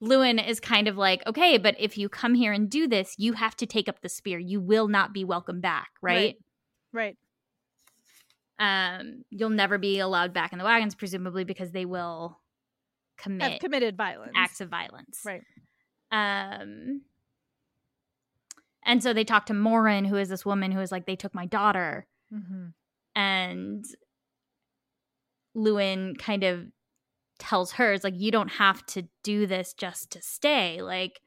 Lewin 0.00 0.38
is 0.40 0.58
kind 0.58 0.88
of 0.88 0.96
like 0.96 1.22
okay 1.26 1.56
but 1.56 1.76
if 1.78 1.96
you 1.96 2.08
come 2.08 2.34
here 2.34 2.52
and 2.52 2.68
do 2.68 2.88
this 2.88 3.14
you 3.18 3.34
have 3.34 3.56
to 3.56 3.66
take 3.66 3.88
up 3.88 4.00
the 4.00 4.08
spear. 4.08 4.38
You 4.38 4.60
will 4.60 4.88
not 4.88 5.12
be 5.14 5.24
welcome 5.24 5.60
back 5.60 5.90
right, 6.02 6.36
Right. 6.92 7.16
Um 8.58 9.24
you'll 9.30 9.50
never 9.50 9.78
be 9.78 9.98
allowed 9.98 10.32
back 10.32 10.52
in 10.52 10.58
the 10.58 10.64
wagons 10.64 10.94
presumably 10.94 11.44
because 11.44 11.72
they 11.72 11.84
will 11.84 12.38
commit 13.18 13.52
Have 13.52 13.60
committed 13.60 13.96
violence. 13.96 14.32
acts 14.36 14.60
of 14.60 14.68
violence. 14.68 15.22
Right. 15.24 15.42
Um 16.12 17.02
and 18.84 19.02
so 19.02 19.12
they 19.12 19.24
talk 19.24 19.46
to 19.46 19.54
Morin, 19.54 20.04
who 20.04 20.16
is 20.16 20.28
this 20.28 20.44
woman 20.44 20.70
who 20.70 20.80
is 20.80 20.92
like, 20.92 21.06
they 21.06 21.16
took 21.16 21.34
my 21.34 21.46
daughter. 21.46 22.06
Mm-hmm. 22.32 22.66
And 23.16 23.84
Lewin 25.54 26.16
kind 26.16 26.44
of 26.44 26.66
tells 27.38 27.72
her, 27.72 27.92
it's 27.92 28.04
like, 28.04 28.18
you 28.18 28.30
don't 28.30 28.50
have 28.52 28.84
to 28.86 29.04
do 29.22 29.46
this 29.46 29.72
just 29.72 30.10
to 30.10 30.22
stay. 30.22 30.82
Like, 30.82 31.20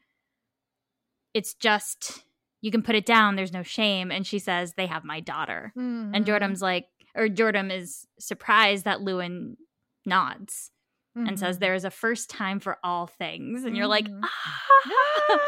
it's 1.33 1.53
just, 1.55 2.23
you 2.61 2.69
can 2.69 2.83
put 2.83 2.95
it 2.95 3.05
down. 3.05 3.35
There's 3.35 3.53
no 3.53 3.63
shame. 3.63 4.11
And 4.11 4.25
she 4.25 4.39
says, 4.39 4.73
they 4.73 4.85
have 4.85 5.03
my 5.03 5.19
daughter. 5.19 5.73
Mm-hmm. 5.77 6.13
And 6.13 6.25
Jordan's 6.25 6.61
like, 6.61 6.85
or 7.17 7.27
Jordan 7.30 7.71
is 7.71 8.06
surprised 8.19 8.86
that 8.86 9.01
Lewin 9.01 9.58
nods 10.06 10.71
and 11.15 11.25
Mm-hmm. 11.30 11.36
says, 11.38 11.58
there 11.58 11.73
is 11.73 11.84
a 11.84 11.89
first 11.89 12.30
time 12.30 12.60
for 12.60 12.77
all 12.84 13.08
things. 13.08 13.63
And 13.63 13.75
you're 13.75 13.88
like, 13.88 14.08
Mhm. 14.08 14.21
ah. 14.23 15.39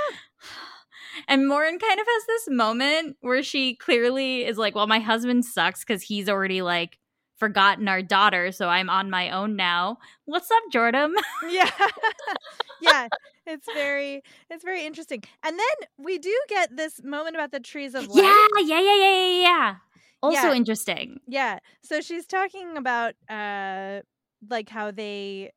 And 1.27 1.47
Morin 1.47 1.77
kind 1.79 1.99
of 1.99 2.07
has 2.07 2.25
this 2.27 2.47
moment 2.49 3.17
where 3.21 3.43
she 3.43 3.75
clearly 3.75 4.45
is 4.45 4.57
like, 4.57 4.73
Well, 4.73 4.87
my 4.87 4.99
husband 4.99 5.45
sucks 5.45 5.81
because 5.83 6.01
he's 6.01 6.27
already 6.29 6.61
like 6.61 6.97
forgotten 7.37 7.87
our 7.87 8.01
daughter, 8.01 8.51
so 8.51 8.67
I'm 8.67 8.89
on 8.89 9.09
my 9.09 9.29
own 9.31 9.55
now. 9.55 9.97
What's 10.25 10.49
up, 10.51 10.63
Jordan? 10.71 11.13
yeah. 11.49 11.69
yeah. 12.81 13.07
It's 13.45 13.67
very 13.73 14.21
it's 14.49 14.63
very 14.63 14.85
interesting. 14.85 15.23
And 15.43 15.57
then 15.59 15.87
we 15.97 16.17
do 16.17 16.35
get 16.47 16.75
this 16.75 17.03
moment 17.03 17.35
about 17.35 17.51
the 17.51 17.59
trees 17.59 17.95
of 17.95 18.07
life. 18.07 18.23
yeah, 18.23 18.45
yeah, 18.63 18.79
yeah, 18.79 18.95
yeah, 18.95 19.25
yeah, 19.25 19.41
yeah. 19.41 19.75
Also 20.21 20.51
Yeah. 20.51 20.53
interesting. 20.53 21.19
Yeah. 21.27 21.59
So 21.83 22.01
she's 22.01 22.27
talking 22.27 22.77
about 22.77 23.15
uh 23.29 24.01
like 24.49 24.69
how 24.69 24.91
they 24.91 25.51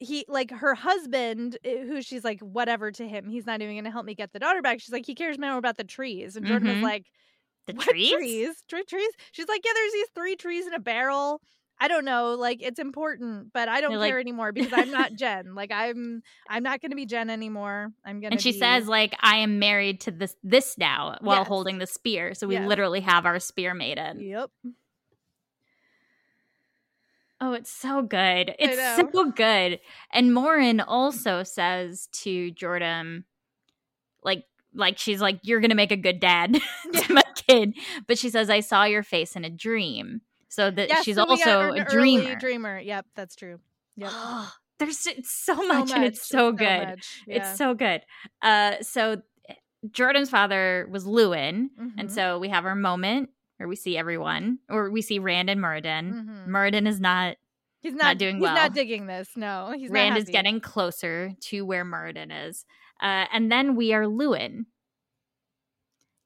he 0.00 0.24
like 0.28 0.50
her 0.50 0.74
husband 0.74 1.56
eh, 1.64 1.84
who 1.84 2.02
she's 2.02 2.24
like 2.24 2.40
whatever 2.40 2.90
to 2.90 3.06
him 3.08 3.28
he's 3.28 3.46
not 3.46 3.62
even 3.62 3.76
gonna 3.76 3.90
help 3.90 4.04
me 4.04 4.14
get 4.14 4.32
the 4.32 4.38
daughter 4.38 4.60
back 4.60 4.80
she's 4.80 4.92
like 4.92 5.06
he 5.06 5.14
cares 5.14 5.38
more 5.38 5.56
about 5.56 5.76
the 5.76 5.84
trees 5.84 6.36
and 6.36 6.46
jordan 6.46 6.66
Mhm. 6.66 6.68
was 6.68 6.80
like 6.80 7.06
The 7.66 7.74
trees? 7.74 8.12
trees 8.14 8.62
Tre- 8.68 8.84
trees 8.84 9.10
she's 9.32 9.48
like 9.48 9.62
yeah 9.64 9.72
there's 9.74 9.92
these 9.92 10.08
three 10.14 10.36
trees 10.36 10.66
in 10.66 10.74
a 10.74 10.80
barrel 10.80 11.40
i 11.80 11.88
don't 11.88 12.04
know 12.04 12.34
like 12.34 12.62
it's 12.62 12.78
important 12.78 13.52
but 13.52 13.68
i 13.68 13.80
don't 13.80 13.90
They're 13.90 13.98
like- 13.98 14.10
care 14.10 14.20
anymore 14.20 14.52
because 14.52 14.72
i'm 14.72 14.90
not 14.90 15.12
Jenn 15.14 15.54
like 15.54 15.72
i'm 15.72 16.22
i'm 16.48 16.62
not 16.62 16.80
gonna 16.80 16.94
be 16.96 17.06
Jenn 17.06 17.30
anymore 17.30 17.92
i'm 18.04 18.20
gonna 18.20 18.32
And 18.32 18.40
she 18.40 18.52
be- 18.52 18.58
says, 18.58 18.86
like, 18.86 19.14
I 19.20 19.38
am 19.38 19.58
married 19.58 20.00
to 20.02 20.10
this 20.10 20.34
this 20.42 20.78
now 20.78 21.16
while 21.20 21.38
Yes. 21.38 21.48
holding 21.48 21.78
the 21.78 21.86
spear. 21.86 22.34
So 22.34 22.46
we 22.46 22.54
Yes. 22.54 22.68
literally 22.68 23.00
have 23.00 23.26
our 23.26 23.38
spear 23.40 23.74
maiden. 23.74 24.20
yep 24.20 24.50
Oh, 27.40 27.52
it's 27.52 27.70
so 27.70 28.00
good. 28.00 28.54
It's 28.58 28.78
so 28.96 29.30
good. 29.30 29.80
And 30.12 30.32
Morin 30.32 30.80
also 30.80 31.42
says 31.42 32.08
to 32.22 32.50
Jordan, 32.52 33.24
like, 34.22 34.44
like 34.72 34.98
she's 34.98 35.20
like, 35.20 35.40
You're 35.42 35.60
gonna 35.60 35.74
make 35.74 35.92
a 35.92 35.96
good 35.96 36.20
dad 36.20 36.56
Yeah. 36.92 37.00
to 37.02 37.12
my 37.14 37.22
kid. 37.34 37.74
But 38.06 38.18
she 38.18 38.30
says, 38.30 38.48
I 38.48 38.60
saw 38.60 38.84
your 38.84 39.02
face 39.02 39.36
in 39.36 39.44
a 39.44 39.50
dream. 39.50 40.22
So 40.54 40.70
that 40.70 40.88
Yes, 40.88 41.04
she's 41.04 41.16
so 41.16 41.24
also 41.24 41.72
a 41.72 41.84
dreamer. 41.84 42.36
dreamer 42.36 42.78
yep 42.78 43.06
that's 43.14 43.34
true 43.36 43.58
yep 43.96 44.10
There's 44.78 45.06
it's 45.06 45.44
so 45.44 45.54
So 45.54 45.66
much, 45.68 45.90
and 45.92 46.04
it's 46.04 46.28
so 46.28 46.50
good. 46.52 46.66
yeah. 47.26 47.36
It's 47.36 47.56
so 47.56 47.74
good. 47.74 48.02
Uh 48.42 48.82
so 48.82 49.22
Jordan's 49.90 50.30
father 50.30 50.88
was 50.90 51.06
Lewin, 51.06 51.70
and 51.98 52.08
Mhm. 52.08 52.10
so 52.10 52.38
we 52.38 52.48
have 52.48 52.64
our 52.64 52.74
moment 52.74 53.30
where 53.58 53.68
we 53.68 53.76
see 53.76 53.96
everyone, 53.98 54.58
or 54.68 54.90
we 54.90 55.02
see 55.02 55.18
Rand 55.18 55.50
and 55.50 55.60
Muradin. 55.60 56.12
Mhm. 56.12 56.48
Muradin 56.48 56.86
is 56.88 57.00
not. 57.00 57.36
he's 57.80 57.92
not 57.92 58.04
not, 58.04 58.18
doing 58.18 58.36
he's 58.36 58.42
well. 58.42 58.54
not 58.54 58.72
digging 58.74 59.06
this. 59.06 59.28
No, 59.36 59.72
he's 59.76 59.90
not 59.90 59.94
Rand 59.94 60.16
is 60.16 60.24
getting 60.24 60.58
closer 60.60 61.32
to 61.48 61.66
where 61.66 61.84
Muradin 61.84 62.30
is, 62.48 62.64
uh, 63.02 63.26
and 63.30 63.52
then 63.52 63.76
we 63.76 63.92
are 63.92 64.06
Lewin. 64.08 64.66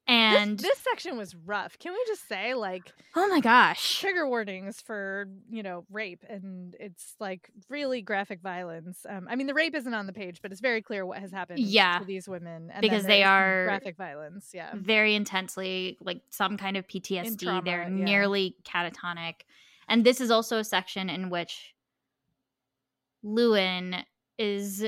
And 0.09 0.57
this, 0.57 0.67
this 0.67 0.79
section 0.79 1.17
was 1.17 1.35
rough. 1.35 1.77
Can 1.79 1.93
we 1.93 2.03
just 2.07 2.27
say 2.27 2.53
like 2.55 2.91
oh 3.15 3.27
my 3.27 3.39
gosh, 3.39 3.99
trigger 3.99 4.27
warnings 4.27 4.81
for 4.81 5.27
you 5.49 5.61
know 5.63 5.85
rape 5.91 6.23
and 6.27 6.75
it's 6.79 7.15
like 7.19 7.49
really 7.69 8.01
graphic 8.01 8.41
violence. 8.41 9.05
Um, 9.07 9.27
I 9.29 9.35
mean 9.35 9.47
the 9.47 9.53
rape 9.53 9.75
isn't 9.75 9.93
on 9.93 10.07
the 10.07 10.13
page, 10.13 10.41
but 10.41 10.51
it's 10.51 10.61
very 10.61 10.81
clear 10.81 11.05
what 11.05 11.19
has 11.19 11.31
happened 11.31 11.59
Yeah. 11.59 11.99
to 11.99 12.05
these 12.05 12.27
women 12.27 12.71
and 12.73 12.81
Because 12.81 13.05
they 13.05 13.23
are- 13.23 13.65
graphic 13.65 13.97
violence. 13.97 14.51
Yeah, 14.53 14.71
very 14.75 15.15
intensely 15.15 15.97
like 16.01 16.21
some 16.29 16.57
kind 16.57 16.75
of 16.77 16.87
PTSD. 16.87 17.37
trauma, 17.43 17.61
They're 17.63 17.83
yeah. 17.83 17.89
nearly 17.89 18.55
catatonic. 18.63 19.41
And 19.87 20.03
this 20.05 20.21
is 20.21 20.29
also 20.31 20.57
a 20.59 20.63
section 20.63 21.09
in 21.09 21.29
which 21.29 21.73
Lewin 23.23 23.97
is 24.37 24.83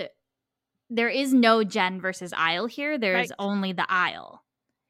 there 0.90 1.10
is 1.10 1.34
no 1.34 1.64
Jenn 1.64 2.02
versus 2.02 2.32
Aiel 2.34 2.70
here. 2.70 2.98
There's 2.98 3.30
Right. 3.30 3.36
only 3.40 3.72
the 3.72 3.86
Aiel, 3.90 4.40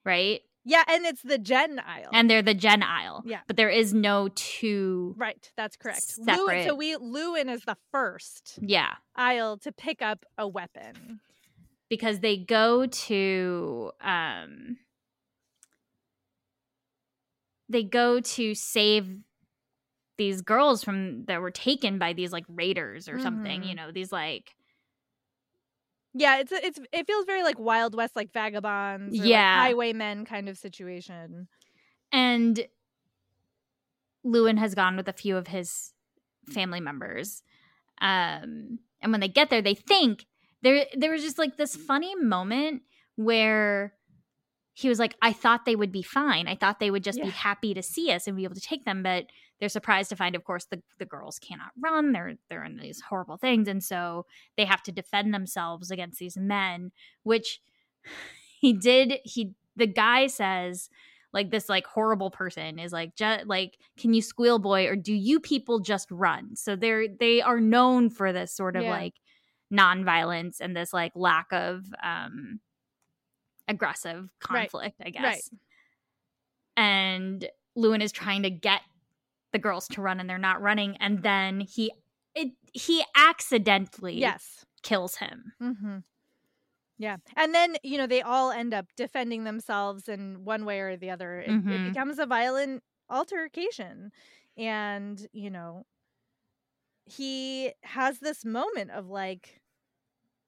right? 0.05 0.41
yeah, 0.63 0.83
and 0.87 1.05
it's 1.07 1.23
the 1.23 1.39
Jenn 1.39 1.77
Aiel. 1.77 2.09
And 2.13 2.29
they're 2.29 2.43
the 2.43 2.53
Jenn 2.53 2.81
Aiel. 2.81 3.21
Yeah. 3.25 3.39
But 3.47 3.57
there 3.57 3.69
is 3.69 3.93
no 3.95 4.29
two 4.35 5.15
right, 5.17 5.51
that's 5.57 5.75
correct. 5.75 6.19
Lewin, 6.19 6.67
so 6.67 6.75
we 6.75 6.95
Lewin 6.97 7.49
is 7.49 7.61
the 7.65 7.77
first 7.91 8.59
Yeah. 8.61 8.93
Aiel 9.17 9.59
to 9.61 9.71
pick 9.71 10.01
up 10.03 10.23
a 10.37 10.47
weapon. 10.47 11.19
Because 11.89 12.19
they 12.19 12.37
go 12.37 12.85
to 12.85 13.91
um 14.01 14.77
they 17.69 17.83
go 17.83 18.19
to 18.19 18.53
save 18.53 19.17
these 20.17 20.41
girls 20.41 20.83
from 20.83 21.25
that 21.25 21.41
were 21.41 21.51
taken 21.51 21.97
by 21.97 22.13
these 22.13 22.31
like 22.31 22.45
raiders 22.47 23.07
or 23.09 23.19
something, 23.19 23.61
Mhm. 23.61 23.67
you 23.67 23.75
know, 23.75 23.91
these 23.91 24.11
like 24.11 24.51
Yeah, 26.13 26.39
it's 26.39 26.51
it's 26.51 26.79
it 26.91 27.07
feels 27.07 27.25
very 27.25 27.43
like 27.43 27.57
Wild 27.59 27.95
West, 27.95 28.15
like 28.15 28.31
vagabonds, 28.33 29.19
or 29.19 29.23
Yeah. 29.23 29.53
like 29.55 29.67
highwaymen 29.69 30.25
kind 30.25 30.49
of 30.49 30.57
situation. 30.57 31.47
and 32.11 32.67
Lewin 34.23 34.57
has 34.57 34.75
gone 34.75 34.95
with 34.97 35.07
a 35.07 35.13
few 35.13 35.35
of 35.37 35.47
his 35.47 35.93
family 36.53 36.79
members. 36.79 37.43
Um 37.99 38.79
and 39.01 39.11
when 39.11 39.19
they 39.21 39.27
get 39.27 39.49
there 39.49 39.61
they 39.61 39.73
think 39.75 40.25
there 40.61 40.85
there 40.95 41.11
was 41.11 41.23
just 41.23 41.37
like 41.39 41.57
this 41.57 41.75
funny 41.75 42.15
moment 42.15 42.83
where 43.15 43.93
he 44.73 44.89
was 44.89 44.99
like 44.99 45.15
I 45.21 45.33
thought 45.33 45.65
they 45.65 45.75
would 45.75 45.91
be 45.91 46.01
fine. 46.03 46.47
I 46.47 46.55
thought 46.55 46.79
they 46.79 46.91
would 46.91 47.03
just 47.03 47.21
be 47.21 47.29
happy 47.29 47.73
to 47.73 47.81
see 47.83 48.11
us 48.11 48.27
and 48.27 48.35
be 48.37 48.43
able 48.43 48.55
to 48.55 48.61
take 48.61 48.85
them, 48.85 49.01
but 49.03 49.25
they're 49.61 49.69
surprised 49.69 50.09
to 50.09 50.17
find 50.17 50.35
of 50.35 50.43
course 50.43 50.65
the 50.65 50.81
the 50.99 51.05
girls 51.05 51.39
cannot 51.39 51.71
run. 51.79 52.11
They're 52.11 52.33
they're 52.49 52.65
in 52.65 52.77
these 52.77 52.99
horrible 52.99 53.37
things 53.37 53.69
and 53.69 53.81
so 53.83 54.25
they 54.57 54.65
have 54.65 54.83
to 54.83 54.91
defend 54.91 55.33
themselves 55.33 55.91
against 55.91 56.19
these 56.19 56.35
men, 56.35 56.91
which 57.23 57.61
he 58.59 58.73
did 58.73 59.19
he 59.23 59.53
the 59.77 59.87
guy 59.87 60.27
says 60.27 60.89
like 61.33 61.49
this 61.51 61.69
like 61.69 61.85
horrible 61.87 62.29
person 62.29 62.77
is 62.77 62.91
like 62.91 63.15
just 63.15 63.45
like 63.47 63.77
can 63.97 64.13
you 64.13 64.21
squeal 64.21 64.59
boy 64.59 64.87
or 64.87 64.95
do 64.97 65.13
you 65.13 65.39
people 65.39 65.79
just 65.79 66.11
run 66.11 66.55
so 66.55 66.75
they're 66.75 67.07
they 67.07 67.41
are 67.41 67.59
known 67.61 68.09
for 68.09 68.33
this 68.33 68.53
sort 68.53 68.75
of 68.75 68.83
Yeah. 68.83 68.91
like 68.91 69.13
nonviolence 69.73 70.57
and 70.59 70.75
this 70.75 70.91
like 70.91 71.13
lack 71.15 71.53
of 71.53 71.85
um 72.03 72.59
aggressive 73.67 74.29
Right. 74.49 74.69
conflict 74.69 74.97
i 75.05 75.09
guess 75.09 75.23
Right. 75.23 75.43
and 76.75 77.47
lewin 77.75 78.01
is 78.01 78.11
trying 78.11 78.43
to 78.43 78.49
get 78.49 78.81
the 79.53 79.59
girls 79.59 79.87
to 79.89 80.01
run 80.01 80.19
and 80.19 80.29
they're 80.29 80.37
not 80.37 80.61
running 80.61 80.97
and 80.97 81.23
then 81.23 81.61
he 81.61 81.91
it 82.35 82.51
he 82.73 83.03
accidentally 83.15 84.37
Yes. 84.37 84.65
kills 84.83 85.17
him 85.17 85.53
Mm-hmm. 85.61 85.99
Yeah, 86.97 87.17
and 87.35 87.53
then 87.55 87.77
you 87.83 87.97
know 87.97 88.05
they 88.07 88.21
all 88.21 88.51
end 88.51 88.73
up 88.73 88.87
defending 88.95 89.43
themselves 89.43 90.07
in 90.07 90.43
one 90.45 90.65
way 90.65 90.79
or 90.81 90.97
the 90.97 91.09
other. 91.09 91.39
It, 91.39 91.57
it 91.67 91.81
Mhm. 91.81 91.83
becomes 91.83 92.19
a 92.19 92.25
violent 92.27 92.83
altercation, 93.09 94.11
and 94.57 95.27
you 95.33 95.49
know 95.49 95.85
he 97.05 97.73
has 97.83 98.19
this 98.19 98.45
moment 98.45 98.91
of 98.91 99.07
like, 99.07 99.61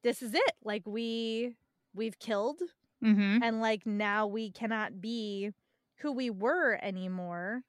this 0.04 0.22
is 0.22 0.34
it. 0.36 0.54
Like 0.64 0.84
we 0.88 1.56
we've 1.94 2.20
killed, 2.20 2.62
hmm 3.02 3.42
and 3.42 3.62
like 3.62 3.86
now 3.86 4.28
we 4.28 4.52
cannot 4.52 5.02
be 5.02 5.52
who 6.00 6.12
we 6.14 6.30
were 6.30 6.80
anymore. 6.84 7.64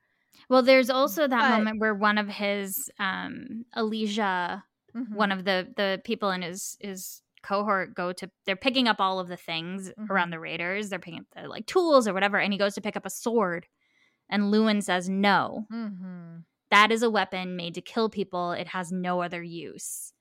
Well 0.49 0.63
there's 0.63 0.91
also 0.91 1.27
that 1.29 1.41
But- 1.51 1.59
moment 1.59 1.81
where 1.81 1.95
one 1.95 2.19
of 2.19 2.29
his 2.29 2.91
um 2.99 3.65
alicia 3.75 4.65
Mhm. 4.95 5.15
one 5.15 5.33
of 5.33 5.45
the 5.45 5.73
the 5.77 6.01
people 6.05 6.31
in 6.31 6.43
his 6.43 6.77
his 6.81 7.21
cohort 7.43 7.95
go 7.95 8.13
to 8.13 8.31
they're 8.47 8.57
picking 8.57 8.89
up 8.89 9.01
all 9.01 9.19
of 9.21 9.29
the 9.29 9.37
things 9.37 9.91
Mhm. 9.99 10.09
around 10.09 10.31
the 10.31 10.41
raiders 10.41 10.89
they're 10.89 10.99
picking 10.99 11.21
up 11.21 11.27
the 11.37 11.49
like 11.49 11.67
tools 11.67 12.09
or 12.09 12.15
whatever 12.15 12.39
and 12.39 12.53
he 12.53 12.59
goes 12.59 12.75
to 12.75 12.81
pick 12.81 12.97
up 12.97 13.05
a 13.05 13.11
sword 13.11 13.67
and 14.31 14.51
lewin 14.51 14.81
says 14.81 15.09
no 15.09 15.67
Mhm. 15.71 16.45
that 16.71 16.91
is 16.91 17.03
a 17.03 17.11
weapon 17.11 17.55
made 17.57 17.75
to 17.75 17.83
kill 17.83 18.09
people 18.09 18.53
it 18.53 18.69
has 18.69 18.91
no 18.91 19.21
other 19.21 19.43
use 19.43 20.14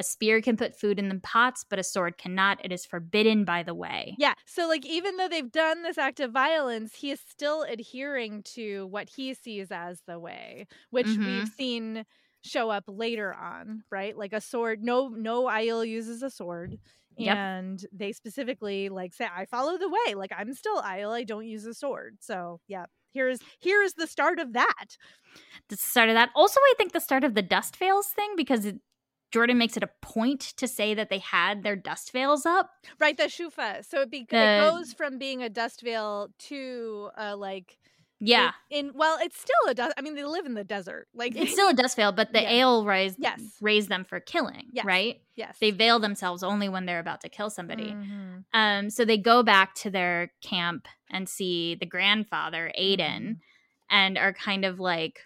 a 0.00 0.02
spear 0.02 0.40
can 0.40 0.56
put 0.56 0.74
food 0.78 0.98
in 0.98 1.08
the 1.08 1.20
pots 1.22 1.64
but 1.68 1.78
a 1.78 1.82
sword 1.84 2.18
cannot 2.18 2.58
it 2.64 2.72
is 2.72 2.84
forbidden 2.84 3.44
by 3.44 3.62
the 3.62 3.74
way 3.74 4.14
Yeah. 4.18 4.34
So 4.46 4.66
like 4.66 4.84
even 4.86 5.16
though 5.16 5.28
they've 5.28 5.52
done 5.52 5.82
this 5.82 5.98
act 5.98 6.18
of 6.20 6.32
violence, 6.32 6.94
he 6.96 7.10
is 7.12 7.20
still 7.20 7.62
adhering 7.62 8.42
to 8.54 8.86
what 8.88 9.08
he 9.10 9.34
sees 9.34 9.70
as 9.70 10.02
the 10.06 10.18
way, 10.18 10.66
which 10.90 11.06
Mhm. 11.06 11.26
we've 11.26 11.48
seen 11.48 12.04
show 12.42 12.70
up 12.70 12.84
later 12.88 13.32
on, 13.34 13.84
right? 13.90 14.16
Like 14.16 14.32
a 14.32 14.40
sword. 14.40 14.82
No 14.82 15.08
no 15.08 15.44
Aiel 15.44 15.86
uses 15.86 16.22
a 16.22 16.30
sword. 16.30 16.78
Yep. 17.18 17.36
And 17.36 17.86
they 17.92 18.12
specifically 18.12 18.88
like 18.88 19.12
say, 19.14 19.26
I 19.32 19.44
follow 19.44 19.76
the 19.76 19.88
way. 19.88 20.14
Like 20.14 20.32
I'm 20.36 20.54
still 20.54 20.80
Aiel, 20.82 21.12
I 21.12 21.24
don't 21.24 21.46
use 21.46 21.66
a 21.66 21.74
sword. 21.74 22.16
So 22.20 22.60
yeah. 22.66 22.86
Here's 23.12 23.40
here's 23.60 23.94
the 23.94 24.06
start 24.06 24.38
of 24.38 24.52
that. 24.54 24.96
the 25.68 25.76
start 25.76 26.08
of 26.08 26.14
that 26.14 26.30
also 26.34 26.60
i 26.60 26.74
think 26.78 26.92
the 26.92 27.00
start 27.00 27.24
of 27.24 27.34
the 27.34 27.42
dust 27.42 27.76
veils 27.76 28.06
thing 28.08 28.32
because 28.36 28.64
it, 28.64 28.76
jordan 29.30 29.58
makes 29.58 29.76
it 29.76 29.82
a 29.82 29.90
point 30.02 30.40
to 30.56 30.66
say 30.68 30.94
that 30.94 31.08
they 31.10 31.18
had 31.18 31.62
their 31.62 31.76
dust 31.76 32.12
veils 32.12 32.44
up 32.46 32.70
Right, 32.98 33.16
the 33.16 33.24
shoufa. 33.24 33.84
So 33.88 34.02
it, 34.02 34.10
be- 34.10 34.26
The- 34.28 34.36
it 34.36 34.70
goes 34.70 34.92
from 34.92 35.18
being 35.18 35.42
a 35.42 35.48
dust 35.48 35.82
veil 35.82 36.28
to 36.48 37.10
uh 37.16 37.36
like 37.36 37.78
yeah 38.22 38.50
in, 38.68 38.88
in 38.88 38.92
well, 38.94 39.16
it's 39.22 39.40
still 39.40 39.70
a 39.70 39.74
dust. 39.74 39.94
I 39.96 40.02
mean, 40.02 40.14
they 40.14 40.24
live 40.24 40.44
in 40.44 40.52
the 40.54 40.62
desert. 40.64 41.08
Like 41.14 41.34
it's 41.36 41.52
still 41.52 41.68
a 41.70 41.74
dust 41.74 41.96
veil, 41.96 42.12
but 42.12 42.32
the 42.34 42.42
Yeah. 42.42 42.52
Aiel 42.52 42.84
raise 42.86 43.14
Yes. 43.18 43.40
raise 43.62 43.86
them 43.86 44.04
for 44.04 44.20
killing, 44.20 44.66
Yes. 44.72 44.84
right? 44.84 45.20
yes, 45.36 45.56
They 45.58 45.70
veil 45.70 45.98
themselves 46.00 46.42
only 46.42 46.68
when 46.68 46.84
they're 46.84 46.98
about 47.00 47.22
to 47.22 47.30
kill 47.30 47.48
somebody. 47.48 47.92
Mhm. 47.92 48.44
Um, 48.52 48.90
so 48.90 49.06
they 49.06 49.16
go 49.16 49.42
back 49.42 49.74
to 49.76 49.90
their 49.90 50.32
camp 50.42 50.86
and 51.10 51.26
see 51.28 51.76
the 51.76 51.86
grandfather, 51.86 52.70
Aiden, 52.78 52.98
Mm-hmm. 53.22 53.32
and 53.88 54.18
are 54.18 54.34
kind 54.34 54.64
of 54.66 54.78
like, 54.80 55.20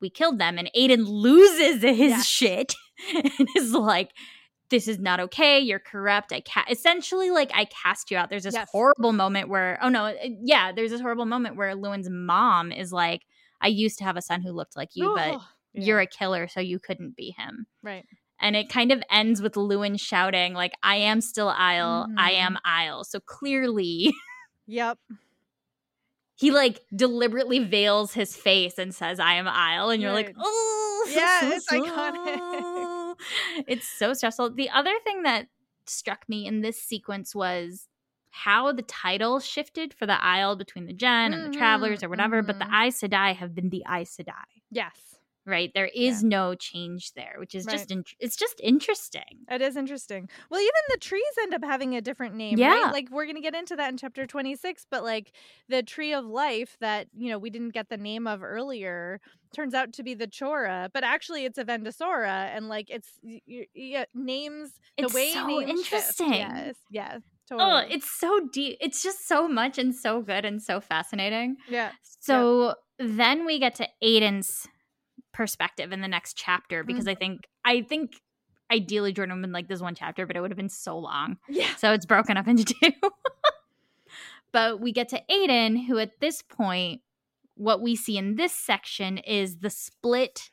"We 0.00 0.10
killed 0.10 0.38
them," 0.38 0.58
and 0.58 0.70
Aiden 0.76 1.06
loses 1.06 1.82
his 1.82 1.98
Yes. 2.10 2.26
shit 2.26 2.74
and 3.14 3.48
is 3.56 3.72
like. 3.72 4.10
This 4.70 4.88
is 4.88 4.98
not 4.98 5.20
okay. 5.20 5.60
You're 5.60 5.78
corrupt. 5.78 6.32
I 6.32 6.40
ca- 6.40 6.64
essentially 6.70 7.30
like 7.30 7.50
I 7.54 7.66
cast 7.66 8.10
you 8.10 8.16
out. 8.16 8.30
There's 8.30 8.44
this 8.44 8.54
Yes. 8.54 8.66
horrible 8.72 9.12
moment 9.12 9.50
where 9.50 9.78
oh 9.82 9.90
no, 9.90 10.06
it- 10.06 10.32
yeah, 10.42 10.72
there's 10.72 10.90
this 10.90 11.02
horrible 11.02 11.26
moment 11.26 11.56
where 11.56 11.74
Lewin's 11.74 12.08
mom 12.10 12.72
is 12.72 12.90
like, 12.90 13.22
I 13.60 13.66
used 13.68 13.98
to 13.98 14.04
have 14.04 14.16
a 14.16 14.22
son 14.22 14.40
who 14.40 14.52
looked 14.52 14.74
like 14.74 14.88
you, 14.94 15.12
but 15.14 15.38
Yeah, 15.74 15.84
you're 15.84 16.00
a 16.00 16.06
killer, 16.06 16.48
so 16.48 16.60
you 16.60 16.78
couldn't 16.80 17.14
be 17.14 17.34
him. 17.36 17.66
right. 17.82 18.06
And 18.40 18.56
it 18.56 18.68
kind 18.70 18.90
of 18.90 19.02
ends 19.10 19.42
with 19.42 19.56
Lewin 19.56 19.96
shouting, 19.98 20.54
like, 20.54 20.72
I 20.82 20.96
am 20.96 21.20
still 21.20 21.48
Aiel, 21.52 22.08
I 22.16 22.32
Mhm. 22.32 22.36
am 22.38 22.58
Aiel. 22.66 23.04
So 23.04 23.20
clearly 23.20 24.12
Yep. 24.66 24.98
He 26.36 26.50
like 26.50 26.80
deliberately 26.94 27.60
veils 27.60 28.12
his 28.12 28.36
face 28.36 28.78
and 28.78 28.94
says, 28.94 29.20
I 29.20 29.34
am 29.34 29.46
Aiel. 29.46 29.92
And 29.92 30.02
you're 30.02 30.12
like, 30.12 30.34
oh, 30.38 31.06
Yeah, 31.08 31.54
it's 31.54 31.70
iconic. 31.70 33.14
it's 33.68 33.88
so 33.88 34.14
stressful. 34.14 34.54
The 34.54 34.70
other 34.70 34.94
thing 35.04 35.22
that 35.22 35.46
struck 35.86 36.28
me 36.28 36.46
in 36.46 36.62
this 36.62 36.80
sequence 36.80 37.34
was 37.34 37.88
how 38.30 38.72
the 38.72 38.82
title 38.82 39.38
shifted 39.38 39.94
for 39.94 40.06
the 40.06 40.14
Aiel 40.14 40.58
between 40.58 40.86
the 40.86 40.92
Jenn 40.92 41.32
and 41.32 41.52
the 41.52 41.56
Travelers 41.56 42.02
or 42.02 42.08
whatever, 42.08 42.42
but 42.42 42.58
the 42.58 42.64
mhm. 42.64 42.86
Aes 42.88 43.00
Sedai 43.00 43.36
have 43.36 43.54
been 43.54 43.70
the 43.70 43.84
Aes 43.88 44.16
Sedai. 44.16 44.62
Yes. 44.72 45.13
Right? 45.46 45.70
There 45.74 45.90
is 45.94 46.24
no 46.24 46.54
change 46.54 47.12
there, 47.12 47.34
which 47.38 47.54
is 47.54 47.66
just 47.66 47.90
in- 47.90 48.04
it's 48.18 48.34
just 48.36 48.58
interesting. 48.62 49.44
It 49.50 49.60
is 49.60 49.76
interesting. 49.76 50.28
Well, 50.50 50.58
even 50.60 50.72
the 50.88 50.96
trees 50.98 51.22
end 51.42 51.52
up 51.52 51.62
having 51.62 51.94
a 51.94 52.00
different 52.00 52.34
name, 52.34 52.56
Yeah. 52.58 52.84
right? 52.84 52.92
Like 52.92 53.08
we're 53.10 53.26
gonna 53.26 53.42
get 53.42 53.54
into 53.54 53.76
that 53.76 53.90
in 53.90 53.98
chapter 53.98 54.26
twenty 54.26 54.56
six, 54.56 54.86
but 54.90 55.02
like 55.04 55.32
the 55.68 55.82
tree 55.82 56.14
of 56.14 56.24
life 56.24 56.76
that 56.80 57.08
you 57.14 57.28
know 57.28 57.38
we 57.38 57.50
didn't 57.50 57.74
get 57.74 57.90
the 57.90 57.98
name 57.98 58.26
of 58.26 58.42
earlier 58.42 59.20
turns 59.54 59.74
out 59.74 59.92
to 59.92 60.02
be 60.02 60.14
the 60.14 60.26
Chora, 60.26 60.88
but 60.94 61.04
actually 61.04 61.44
it's 61.44 61.58
Avendesora, 61.58 62.48
and 62.56 62.68
like 62.68 62.88
it's 62.88 63.10
yeah, 63.22 64.04
names 64.14 64.72
It's 64.96 65.12
the 65.12 65.16
way 65.16 65.32
so 65.34 65.46
names 65.46 65.68
shift. 65.86 65.92
interesting. 66.20 66.32
Yes, 66.32 66.76
yes, 66.90 67.20
oh, 67.52 67.56
Totally. 67.58 67.70
Oh, 67.70 67.86
it's 67.94 68.10
so 68.10 68.40
deep. 68.52 68.78
It's 68.80 69.02
just 69.02 69.28
so 69.28 69.46
much 69.46 69.76
and 69.76 69.94
so 69.94 70.22
good 70.22 70.46
and 70.46 70.62
so 70.62 70.80
fascinating. 70.80 71.56
yeah. 71.68 71.92
So 72.20 72.74
then 72.98 73.44
we 73.44 73.58
get 73.58 73.74
to 73.76 73.88
Aiden's 74.02 74.66
perspective 75.34 75.92
in 75.92 76.00
the 76.00 76.08
next 76.08 76.34
chapter 76.34 76.80
mm-hmm. 76.80 76.86
because 76.86 77.06
I 77.06 77.14
think 77.14 77.42
I 77.64 77.82
think 77.82 78.14
ideally 78.72 79.12
Jordan 79.12 79.36
would 79.36 79.40
have 79.40 79.48
been 79.48 79.52
like 79.52 79.68
this 79.68 79.80
one 79.80 79.94
chapter, 79.94 80.26
but 80.26 80.36
it 80.36 80.40
would 80.40 80.50
have 80.50 80.56
been 80.56 80.68
so 80.70 80.98
long. 80.98 81.36
Yeah. 81.48 81.74
So 81.76 81.92
it's 81.92 82.06
broken 82.06 82.36
up 82.36 82.48
into 82.48 82.64
two. 82.64 82.92
but 84.52 84.80
we 84.80 84.92
get 84.92 85.08
to 85.10 85.20
Aiden, 85.30 85.86
who 85.86 85.98
at 85.98 86.20
this 86.20 86.40
point, 86.40 87.02
what 87.56 87.82
we 87.82 87.94
see 87.94 88.16
in 88.16 88.36
this 88.36 88.52
section 88.52 89.18
is 89.18 89.58
the 89.58 89.70
split 89.70 90.50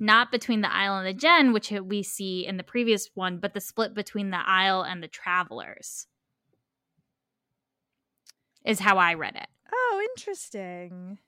not 0.00 0.30
between 0.30 0.60
the 0.60 0.68
Aiel 0.68 0.98
and 0.98 1.06
the 1.06 1.18
Jenn, 1.18 1.52
which 1.52 1.70
we 1.70 2.04
see 2.04 2.46
in 2.46 2.56
the 2.56 2.62
previous 2.62 3.10
one, 3.14 3.38
but 3.38 3.52
the 3.52 3.60
split 3.60 3.94
between 3.94 4.30
the 4.30 4.36
Aiel 4.36 4.86
and 4.86 5.02
the 5.02 5.08
Travelers. 5.08 6.06
Is 8.64 8.80
how 8.80 8.98
I 8.98 9.14
read 9.14 9.34
it. 9.34 9.48
Oh, 9.72 10.08
interesting. 10.10 11.18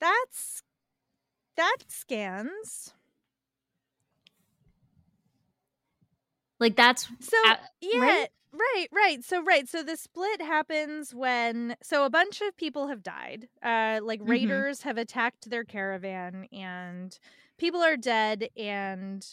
That's 0.00 0.62
that 1.58 1.78
scans. 1.88 2.94
Like 6.60 6.76
that's 6.76 7.08
So 7.20 7.36
Uh, 7.44 7.56
yeah, 7.80 7.90
right? 7.92 8.28
right? 8.52 8.88
right, 8.92 9.24
So 9.24 9.42
right, 9.42 9.68
so 9.68 9.82
the 9.82 9.96
split 9.96 10.42
happens 10.42 11.14
when 11.14 11.76
so 11.82 12.04
a 12.04 12.10
bunch 12.10 12.40
of 12.42 12.56
people 12.56 12.88
have 12.88 13.02
died. 13.02 13.48
Uh, 13.62 14.00
like 14.02 14.20
Mhm. 14.24 14.24
raiders 14.24 14.82
have 14.82 14.98
attacked 14.98 15.50
their 15.50 15.64
caravan, 15.64 16.46
and 16.52 17.18
people 17.58 17.82
are 17.82 17.96
dead. 17.96 18.48
And 18.56 19.26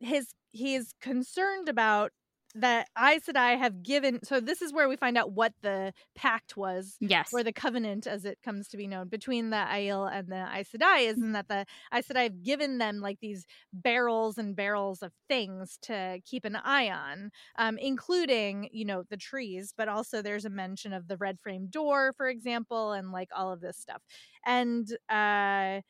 his 0.00 0.34
he 0.52 0.74
is 0.74 0.92
concerned 1.00 1.68
about 1.68 2.12
that 2.54 2.88
Aes 2.98 3.24
Sedai 3.24 3.58
have 3.58 3.82
given. 3.82 4.22
So 4.24 4.40
this 4.40 4.60
is 4.62 4.72
where 4.72 4.88
we 4.88 4.96
find 4.96 5.16
out 5.16 5.32
what 5.32 5.54
the 5.62 5.92
pact 6.14 6.56
was 6.56 6.96
yes. 7.00 7.30
or 7.32 7.42
the 7.42 7.52
covenant 7.52 8.06
as 8.06 8.24
it 8.24 8.38
comes 8.42 8.68
to 8.68 8.76
be 8.76 8.86
known 8.86 9.08
between 9.08 9.50
the 9.50 9.56
Aiel 9.56 10.10
and 10.12 10.28
the 10.28 10.46
Aes 10.54 10.68
Sedai 10.70 11.08
is 11.08 11.16
in 11.18 11.32
that 11.32 11.48
the 11.48 11.64
Aes 11.94 12.08
Sedai 12.08 12.24
have 12.24 12.42
given 12.42 12.78
them 12.78 13.00
like 13.00 13.20
these 13.20 13.46
barrels 13.72 14.38
and 14.38 14.54
barrels 14.54 15.02
of 15.02 15.12
things 15.28 15.78
to 15.82 16.20
keep 16.24 16.44
an 16.44 16.56
eye 16.56 16.90
on, 16.90 17.30
um, 17.56 17.78
including, 17.78 18.68
you 18.72 18.84
know, 18.84 19.04
the 19.08 19.16
trees, 19.16 19.72
but 19.76 19.88
also 19.88 20.20
there's 20.20 20.44
a 20.44 20.50
mention 20.50 20.92
of 20.92 21.08
the 21.08 21.16
red 21.16 21.40
frame 21.40 21.68
door, 21.68 22.12
for 22.16 22.28
example, 22.28 22.92
and 22.92 23.12
like 23.12 23.28
all 23.34 23.52
of 23.52 23.60
this 23.60 23.78
stuff. 23.78 24.02
And 24.44 24.88
uh 25.08 25.80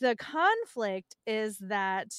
the 0.00 0.16
conflict 0.16 1.16
is 1.26 1.58
that 1.58 2.12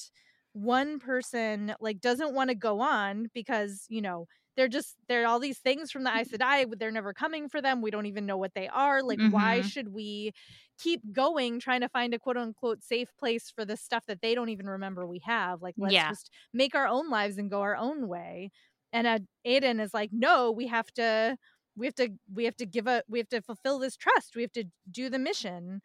one 0.58 0.98
person 0.98 1.74
like 1.80 2.00
doesn't 2.00 2.34
want 2.34 2.50
to 2.50 2.54
go 2.56 2.80
on 2.80 3.28
because 3.34 3.86
you 3.88 4.02
know 4.02 4.26
they're 4.56 4.68
just 4.68 4.96
they're 5.08 5.26
all 5.26 5.38
these 5.38 5.58
things 5.58 5.90
from 5.90 6.04
the 6.04 6.10
Aes 6.16 6.30
Sedai 6.30 6.68
but 6.68 6.78
they're 6.78 6.90
never 6.90 7.12
coming 7.14 7.48
for 7.48 7.62
them 7.62 7.80
we 7.82 7.90
don't 7.90 8.06
even 8.06 8.26
know 8.26 8.36
what 8.36 8.54
they 8.54 8.68
are 8.68 9.02
like 9.02 9.20
why 9.22 9.60
Mhm. 9.60 9.62
should 9.62 9.88
we 9.88 10.32
keep 10.78 11.00
going 11.12 11.60
trying 11.60 11.80
to 11.80 11.88
find 11.88 12.14
a 12.14 12.18
quote 12.18 12.36
unquote 12.36 12.82
safe 12.82 13.08
place 13.18 13.50
for 13.50 13.64
the 13.64 13.76
stuff 13.76 14.04
that 14.06 14.20
they 14.22 14.34
don't 14.34 14.48
even 14.48 14.66
remember 14.68 15.06
we 15.06 15.20
have 15.24 15.62
like 15.62 15.74
let's 15.78 16.04
Yeah. 16.04 16.04
just 16.04 16.30
make 16.52 16.74
our 16.74 16.86
own 16.86 17.10
lives 17.10 17.38
and 17.38 17.50
go 17.50 17.60
our 17.60 17.76
own 17.76 18.08
way 18.08 18.50
and 18.92 19.06
uh, 19.06 19.18
Adan 19.44 19.80
is 19.80 19.94
like 19.94 20.10
no 20.12 20.50
we 20.50 20.66
have 20.68 20.90
to 20.94 21.36
we 21.76 21.86
have 21.86 21.94
to 21.96 22.08
we 22.32 22.44
have 22.44 22.56
to 22.56 22.66
give 22.66 22.86
a 22.86 23.02
we 23.08 23.18
have 23.18 23.28
to 23.28 23.42
fulfill 23.42 23.78
this 23.78 23.96
trust 23.96 24.34
we 24.36 24.42
have 24.42 24.52
to 24.52 24.64
do 24.90 25.08
the 25.08 25.18
mission 25.18 25.80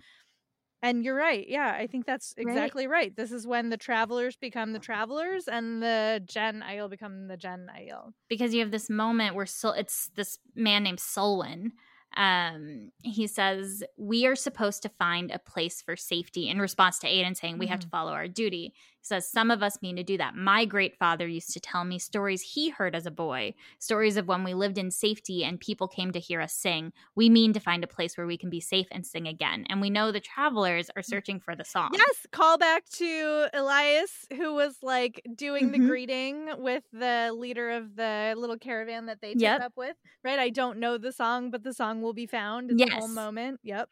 and 0.84 1.04
you're 1.04 1.16
right. 1.16 1.48
Yeah, 1.48 1.76
I 1.76 1.88
think 1.88 2.06
that's 2.06 2.36
exactly 2.38 2.86
right. 2.86 3.16
This 3.16 3.32
is 3.32 3.48
when 3.48 3.70
the 3.70 3.78
travelers 3.78 4.36
become 4.36 4.74
the 4.74 4.80
travelers 4.80 5.48
and 5.48 5.82
the 5.82 6.22
Jenn 6.26 6.62
Aiel 6.62 6.90
become 6.90 7.28
the 7.28 7.38
Jenn 7.38 7.68
Aiel. 7.76 8.12
because 8.28 8.54
you 8.54 8.60
have 8.60 8.72
this 8.72 8.90
moment 8.90 9.34
where 9.34 9.46
Sol- 9.48 9.72
it's 9.72 10.12
this 10.16 10.38
man 10.56 10.84
named 10.84 11.00
Sulwin. 11.00 11.72
Um, 12.16 12.92
he 13.02 13.26
says 13.26 13.84
we 13.98 14.28
are 14.28 14.36
supposed 14.36 14.84
to 14.84 14.90
find 14.90 15.32
a 15.32 15.40
place 15.40 15.82
for 15.82 15.96
safety 15.96 16.48
in 16.48 16.60
response 16.60 17.00
to 17.00 17.08
Adan 17.08 17.34
saying 17.34 17.58
we 17.58 17.68
have 17.68 17.80
to 17.80 17.88
follow 17.88 18.12
our 18.12 18.28
duty. 18.28 18.74
Says 19.04 19.30
some 19.30 19.52
of 19.52 19.62
us 19.62 19.82
mean 19.82 19.96
to 19.98 20.04
do 20.04 20.18
that. 20.18 20.36
My 20.36 20.66
great 20.66 20.98
father 20.98 21.28
used 21.28 21.52
to 21.54 21.60
tell 21.60 21.84
me 21.86 22.00
stories 22.00 22.42
he 22.42 22.70
heard 22.70 22.96
as 22.96 23.06
a 23.06 23.12
boy, 23.12 23.54
stories 23.80 24.18
of 24.18 24.28
when 24.28 24.44
we 24.44 24.54
lived 24.56 24.78
in 24.80 24.90
safety 24.92 25.44
and 25.44 25.60
people 25.60 25.88
came 25.88 26.12
to 26.14 26.20
hear 26.20 26.42
us 26.42 26.54
sing. 26.56 26.92
We 27.16 27.30
mean 27.30 27.54
to 27.54 27.60
find 27.60 27.84
a 27.84 27.88
place 27.88 28.18
where 28.18 28.26
we 28.28 28.38
can 28.38 28.50
be 28.50 28.62
safe 28.62 28.88
and 28.92 29.06
sing 29.06 29.28
again. 29.28 29.66
And 29.70 29.82
we 29.82 29.90
know 29.92 30.12
the 30.12 30.20
travelers 30.22 30.90
are 30.96 31.04
searching 31.04 31.40
for 31.40 31.56
the 31.56 31.66
song. 31.66 31.92
Yes, 31.92 32.26
call 32.32 32.58
back 32.58 32.86
to 32.94 33.48
Elyas, 33.54 34.26
who 34.36 34.54
was 34.56 34.82
like 34.82 35.22
doing 35.36 35.72
the 35.72 35.78
Mhm. 35.78 35.80
greeting 35.80 36.50
with 36.58 36.84
the 36.92 37.32
leader 37.38 37.70
of 37.72 37.96
the 37.96 38.34
little 38.36 38.58
caravan 38.58 39.06
that 39.08 39.22
they 39.22 39.36
took 39.36 39.54
Yep. 39.54 39.60
up 39.60 39.74
with. 39.78 39.96
Right? 40.24 40.40
I 40.40 40.50
don't 40.50 40.80
know 40.80 40.98
the 40.98 41.12
song, 41.12 41.52
but 41.52 41.64
the 41.64 41.74
song 41.74 42.02
will 42.02 42.14
be 42.14 42.26
found. 42.26 42.72
It's 42.72 42.82
a 42.82 42.88
whole 42.88 43.08
Yes. 43.08 43.10
moment. 43.10 43.60
Yep. 43.64 43.90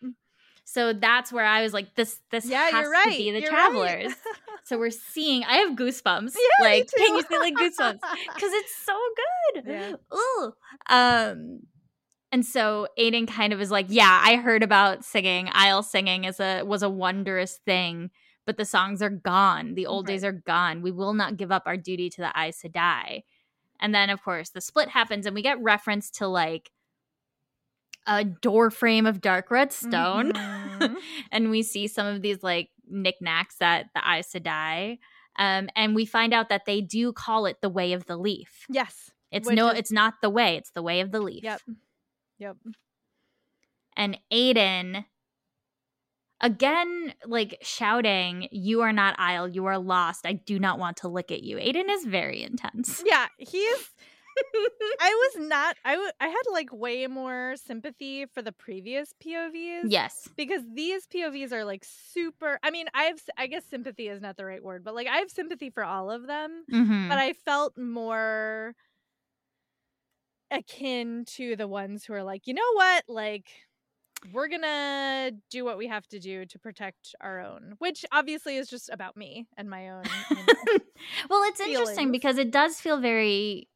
So 0.71 0.93
that's 0.93 1.33
where 1.33 1.43
I 1.43 1.63
was 1.63 1.73
like, 1.73 1.95
this 1.95 2.21
this 2.31 2.45
Yeah, 2.45 2.69
has 2.69 2.87
right. 2.87 3.03
to 3.03 3.09
be 3.09 3.31
the 3.31 3.41
you're 3.41 3.49
travelers. 3.49 4.05
Right. 4.05 4.15
So 4.63 4.77
we're 4.77 4.91
seeing. 4.91 5.43
I 5.43 5.55
have 5.57 5.75
goosebumps. 5.75 6.33
Yeah, 6.35 6.63
me 6.65 6.77
like, 6.77 6.89
can 6.95 7.15
you 7.17 7.23
see 7.23 7.39
like 7.39 7.55
goosebumps? 7.55 7.99
Because 8.35 8.51
it's 8.53 8.75
so 8.85 8.93
good. 9.55 9.63
Yeah. 9.67 9.93
Ooh. 10.13 10.53
Um. 10.87 11.61
And 12.31 12.45
so 12.45 12.87
Adan 12.97 13.25
kind 13.25 13.51
of 13.51 13.59
is 13.59 13.71
like, 13.71 13.87
yeah, 13.89 14.21
I 14.23 14.37
heard 14.37 14.63
about 14.63 15.03
singing. 15.03 15.47
Aiel 15.47 15.83
singing 15.83 16.23
is 16.25 16.39
a 16.39 16.63
was 16.63 16.83
a 16.83 16.89
wondrous 16.89 17.59
thing, 17.65 18.11
but 18.45 18.55
the 18.55 18.63
songs 18.63 19.01
are 19.01 19.09
gone. 19.09 19.73
The 19.73 19.87
old 19.87 20.05
days 20.05 20.23
are 20.23 20.31
gone. 20.31 20.81
We 20.83 20.91
will 20.91 21.13
not 21.13 21.35
give 21.35 21.51
up 21.51 21.63
our 21.65 21.75
duty 21.75 22.09
to 22.11 22.21
the 22.21 22.31
Aes 22.39 22.61
Sedai. 22.63 23.23
And 23.81 23.93
then, 23.95 24.09
of 24.11 24.23
course, 24.23 24.51
the 24.51 24.61
split 24.61 24.89
happens, 24.89 25.25
and 25.25 25.35
we 25.35 25.41
get 25.41 25.59
reference 25.61 26.11
to 26.11 26.27
like 26.27 26.71
a 28.19 28.23
door 28.25 28.69
frame 28.71 29.05
of 29.05 29.21
dark 29.21 29.49
red 29.51 29.71
stone 29.71 30.33
Mhm. 30.33 30.95
and 31.31 31.49
we 31.49 31.63
see 31.63 31.87
some 31.87 32.07
of 32.07 32.21
these 32.21 32.43
like 32.43 32.69
knickknacks 32.87 33.55
that 33.57 33.87
the 33.95 34.01
Aes 34.05 34.31
Sedai. 34.33 34.99
Um, 35.37 35.69
and 35.75 35.95
we 35.95 36.05
find 36.05 36.33
out 36.33 36.49
that 36.49 36.65
they 36.65 36.81
do 36.81 37.13
call 37.13 37.45
it 37.45 37.61
the 37.61 37.69
way 37.69 37.93
of 37.93 38.05
the 38.05 38.17
leaf. 38.17 38.65
yes. 38.69 39.09
It's 39.31 39.47
no, 39.49 39.69
is- 39.69 39.79
it's 39.79 39.91
not 39.93 40.15
the 40.21 40.29
way. 40.29 40.57
It's 40.57 40.71
the 40.71 40.81
way 40.83 40.99
of 40.99 41.11
the 41.11 41.21
leaf. 41.21 41.43
Yep. 41.43 41.61
Yep. 42.39 42.57
And 43.95 44.17
Adan, 44.29 45.05
again, 46.41 47.13
like 47.25 47.57
shouting, 47.61 48.47
"You 48.51 48.81
are 48.81 48.93
not 48.93 49.17
Aiel. 49.17 49.53
You 49.53 49.65
are 49.67 49.77
lost. 49.77 50.25
I 50.25 50.33
do 50.33 50.59
not 50.59 50.79
want 50.79 50.97
to 50.97 51.07
look 51.07 51.31
at 51.31 51.43
you." 51.43 51.57
Adan 51.59 51.89
is 51.89 52.03
very 52.05 52.43
intense. 52.43 53.03
Yeah, 53.05 53.27
he's 53.37 53.89
I 54.99 55.31
was 55.35 55.47
not 55.47 55.75
I 55.85 55.93
w- 55.93 56.11
I 56.19 56.27
had 56.27 56.41
like 56.51 56.71
way 56.71 57.07
more 57.07 57.55
sympathy 57.57 58.25
for 58.25 58.41
the 58.41 58.51
previous 58.51 59.13
POVs. 59.23 59.85
yes. 59.89 60.29
Because 60.37 60.63
these 60.73 61.07
POVs 61.07 61.51
are 61.51 61.65
like 61.65 61.83
super 61.85 62.59
I 62.63 62.71
mean, 62.71 62.87
I 62.93 63.03
have 63.03 63.19
I 63.37 63.47
guess 63.47 63.63
sympathy 63.65 64.07
is 64.07 64.21
not 64.21 64.37
the 64.37 64.45
right 64.45 64.63
word, 64.63 64.83
but 64.83 64.95
like 64.95 65.07
I 65.07 65.17
have 65.17 65.29
sympathy 65.29 65.69
for 65.69 65.83
all 65.83 66.09
of 66.11 66.27
them, 66.27 66.65
Mhm. 66.71 67.09
but 67.09 67.17
I 67.17 67.33
felt 67.33 67.77
more 67.77 68.75
akin 70.49 71.23
to 71.25 71.55
the 71.55 71.67
ones 71.67 72.03
who 72.05 72.13
are 72.13 72.23
like, 72.23 72.47
"You 72.47 72.53
know 72.53 72.71
what? 72.73 73.03
Like 73.07 73.47
we're 74.33 74.47
going 74.49 74.61
to 74.61 75.31
do 75.49 75.65
what 75.65 75.79
we 75.79 75.87
have 75.87 76.05
to 76.09 76.19
do 76.19 76.45
to 76.45 76.59
protect 76.59 77.15
our 77.21 77.39
own," 77.39 77.75
which 77.79 78.05
obviously 78.11 78.57
is 78.57 78.69
just 78.69 78.89
about 78.89 79.15
me 79.17 79.47
and 79.57 79.69
my 79.69 79.89
own 79.89 80.03
you 80.29 80.35
know. 80.35 80.43
well, 81.29 81.43
it's 81.45 81.59
interesting 81.59 82.11
because 82.11 82.37
it 82.37 82.51
does 82.51 82.79
feel 82.79 82.99
very. 82.99 83.67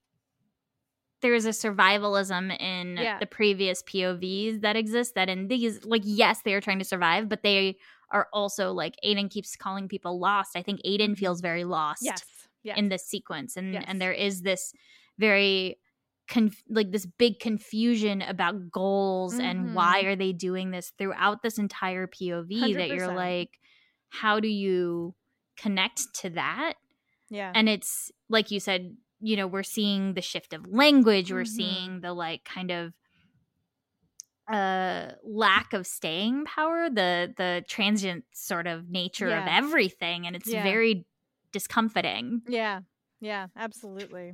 There 1.22 1.34
is 1.34 1.46
a 1.46 1.50
survivalism 1.50 2.58
in 2.60 2.98
Yeah. 2.98 3.20
the 3.20 3.26
previous 3.26 3.82
POVs 3.84 4.62
that 4.62 4.76
exist. 4.76 5.16
That 5.16 5.30
in 5.30 5.48
these, 5.48 5.84
like, 5.86 6.04
yes, 6.06 6.42
they 6.44 6.54
are 6.54 6.62
trying 6.62 6.80
to 6.80 6.86
survive, 6.86 7.30
but 7.30 7.42
they 7.44 7.78
are 8.12 8.28
also 8.34 8.72
like 8.72 8.96
Adan 9.04 9.30
keeps 9.30 9.56
calling 9.56 9.88
people 9.88 10.20
lost. 10.20 10.56
I 10.56 10.62
think 10.62 10.80
Adan 10.86 11.16
feels 11.16 11.42
very 11.42 11.64
lost 11.64 12.04
Yes. 12.04 12.24
Yes. 12.64 12.78
in 12.78 12.90
this 12.90 13.06
sequence, 13.06 13.56
and 13.58 13.74
Yes. 13.74 13.84
and 13.88 14.02
there 14.02 14.12
is 14.14 14.42
this 14.42 14.74
very. 15.18 15.80
Conf- 16.28 16.64
like 16.68 16.90
this 16.90 17.06
big 17.06 17.40
confusion 17.40 18.24
about 18.24 18.72
goals 18.72 19.36
and 19.38 19.76
why 19.76 20.02
Mhm. 20.02 20.08
are 20.08 20.16
they 20.16 20.34
doing 20.34 20.72
this 20.72 20.90
throughout 20.98 21.44
this 21.44 21.60
entire 21.60 22.08
POV 22.08 22.74
that 22.74 22.88
you're 22.88 23.14
like 23.14 23.60
how 24.10 24.40
do 24.40 24.48
you 24.48 25.14
connect 25.56 26.16
to 26.16 26.32
that 26.32 26.78
yeah. 27.30 27.52
and 27.54 27.70
it's 27.70 28.12
like 28.28 28.50
you 28.50 28.60
said 28.60 28.98
you 29.20 29.36
know 29.38 29.48
we're 29.48 29.64
seeing 29.64 30.14
the 30.14 30.22
shift 30.22 30.54
of 30.54 30.68
language 30.68 31.32
we're 31.32 31.46
Mhm. 31.46 31.46
seeing 31.46 32.02
the 32.02 32.14
like 32.14 32.44
kind 32.46 32.72
of 32.72 32.94
uh 34.52 35.12
lack 35.24 35.74
of 35.74 35.88
staying 35.88 36.46
power 36.46 36.88
the 36.88 37.34
the 37.36 37.64
transient 37.68 38.24
sort 38.32 38.68
of 38.68 38.90
nature 38.90 39.34
of 39.34 39.48
everything 39.48 40.28
and 40.28 40.36
it's 40.36 40.52
Yeah. 40.52 40.54
very 40.54 41.04
discomforting 41.52 42.44
Yeah, 42.48 42.82
yeah, 43.20 43.48
absolutely. 43.56 44.34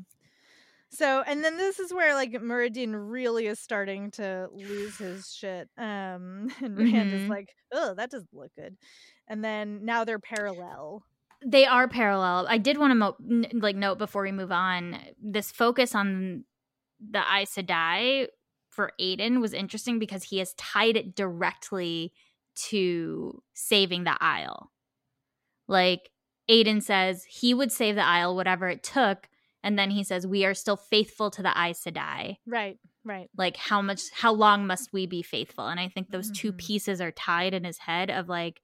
So, 0.91 1.21
and 1.23 1.43
then 1.43 1.57
this 1.57 1.79
is 1.79 1.93
where 1.93 2.15
like 2.15 2.31
Muradin 2.33 2.93
really 3.11 3.47
is 3.47 3.59
starting 3.59 4.11
to 4.13 4.49
lose 4.51 4.97
his 4.97 5.31
shit. 5.33 5.69
Um, 5.77 6.49
and 6.63 6.77
Rand 6.77 7.13
is 7.13 7.23
Mhm. 7.23 7.29
like, 7.29 7.49
"Oh, 7.73 7.95
that 7.95 8.11
doesn't 8.11 8.33
look 8.33 8.53
good." 8.55 8.77
And 9.27 9.43
then 9.45 9.85
now 9.85 10.05
they're 10.05 10.19
parallel. 10.19 11.03
They 11.45 11.65
are 11.65 11.87
parallel 11.87 12.45
i 12.49 12.57
did 12.57 12.77
want 12.77 12.91
to 12.91 12.95
mo- 12.95 13.15
n- 13.29 13.47
like 13.61 13.75
note 13.75 13.97
before 13.97 14.21
we 14.23 14.31
move 14.31 14.51
on 14.51 14.97
this 15.21 15.51
focus 15.51 15.95
on 15.95 16.45
the 16.99 17.19
Aes 17.19 17.55
Sedai 17.55 18.27
for 18.69 18.91
Adan 18.99 19.41
was 19.41 19.53
interesting 19.53 19.97
because 19.99 20.23
he 20.23 20.37
has 20.37 20.53
tied 20.53 20.95
it 20.95 21.15
directly 21.15 22.13
to 22.69 23.41
saving 23.53 24.03
the 24.03 24.15
Aiel. 24.21 24.67
Like 25.67 26.11
Adan 26.49 26.81
says 26.81 27.23
he 27.23 27.53
would 27.53 27.71
save 27.71 27.95
the 27.95 28.01
Aiel, 28.01 28.35
whatever 28.35 28.69
it 28.69 28.83
took, 28.83 29.27
and 29.63 29.77
then 29.79 29.89
he 29.89 30.03
says 30.03 30.27
we 30.27 30.45
are 30.45 30.53
still 30.53 30.77
faithful 30.77 31.31
to 31.31 31.41
the 31.41 31.49
Aes 31.57 31.83
Sedai. 31.83 32.37
Right. 32.45 32.77
Right. 33.03 33.29
Like 33.35 33.57
how 33.57 33.81
much, 33.81 34.01
how 34.13 34.31
long 34.33 34.67
must 34.67 34.93
we 34.93 35.05
be 35.07 35.21
faithful? 35.23 35.67
And 35.67 35.79
I 35.79 35.87
think 35.87 36.11
those 36.11 36.29
Mhm. 36.31 36.35
two 36.35 36.53
pieces 36.53 37.01
are 37.01 37.11
tied 37.11 37.53
in 37.53 37.63
his 37.63 37.79
head 37.79 38.11
of 38.11 38.29
like 38.29 38.61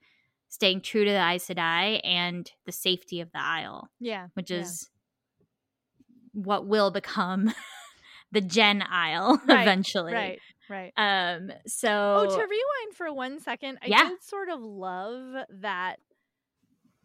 staying 0.57 0.81
true 0.81 1.05
to 1.05 1.11
the 1.11 1.23
Aes 1.23 1.45
Sedai 1.47 2.01
and 2.03 2.51
the 2.65 2.71
safety 2.71 3.21
of 3.21 3.31
the 3.31 3.37
Aiel, 3.37 3.89
Yeah. 3.99 4.29
which 4.33 4.49
Yeah. 4.49 4.61
is 4.61 4.89
what 6.33 6.65
will 6.65 6.89
become 6.89 7.53
the 8.31 8.41
Jenn 8.41 8.81
Aiel 8.81 9.37
Right, 9.47 9.61
eventually. 9.61 10.13
Right. 10.13 10.39
Right. 10.67 10.91
Um. 10.97 11.51
So. 11.67 11.89
Oh, 11.91 12.25
to 12.25 12.41
rewind 12.41 12.95
for 12.95 13.13
one 13.13 13.39
second, 13.39 13.77
I 13.83 13.85
Yeah. 13.87 14.09
did 14.09 14.23
sort 14.23 14.49
of 14.49 14.59
love 14.59 15.45
that 15.61 15.97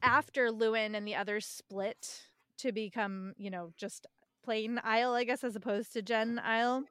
after 0.03 0.51
Lewin 0.51 0.95
and 0.95 1.07
the 1.07 1.15
others 1.15 1.45
split 1.45 2.23
to 2.57 2.73
become, 2.73 3.35
you 3.37 3.51
know, 3.51 3.73
just 3.77 4.07
plain 4.43 4.81
Aiel, 4.83 5.13
I 5.15 5.25
guess, 5.25 5.45
as 5.45 5.55
opposed 5.57 5.93
to 5.93 6.01
Jenn 6.01 6.41
Aiel, 6.43 6.85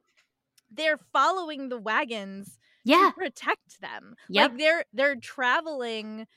they're 0.70 1.00
following 1.12 1.70
the 1.70 1.76
wagons 1.78 2.56
yeah. 2.84 3.10
to 3.10 3.12
protect 3.18 3.80
them. 3.80 4.14
Yep. 4.28 4.50
Like 4.52 4.58
they're 4.58 4.84
they're 4.92 5.16
traveling 5.16 6.28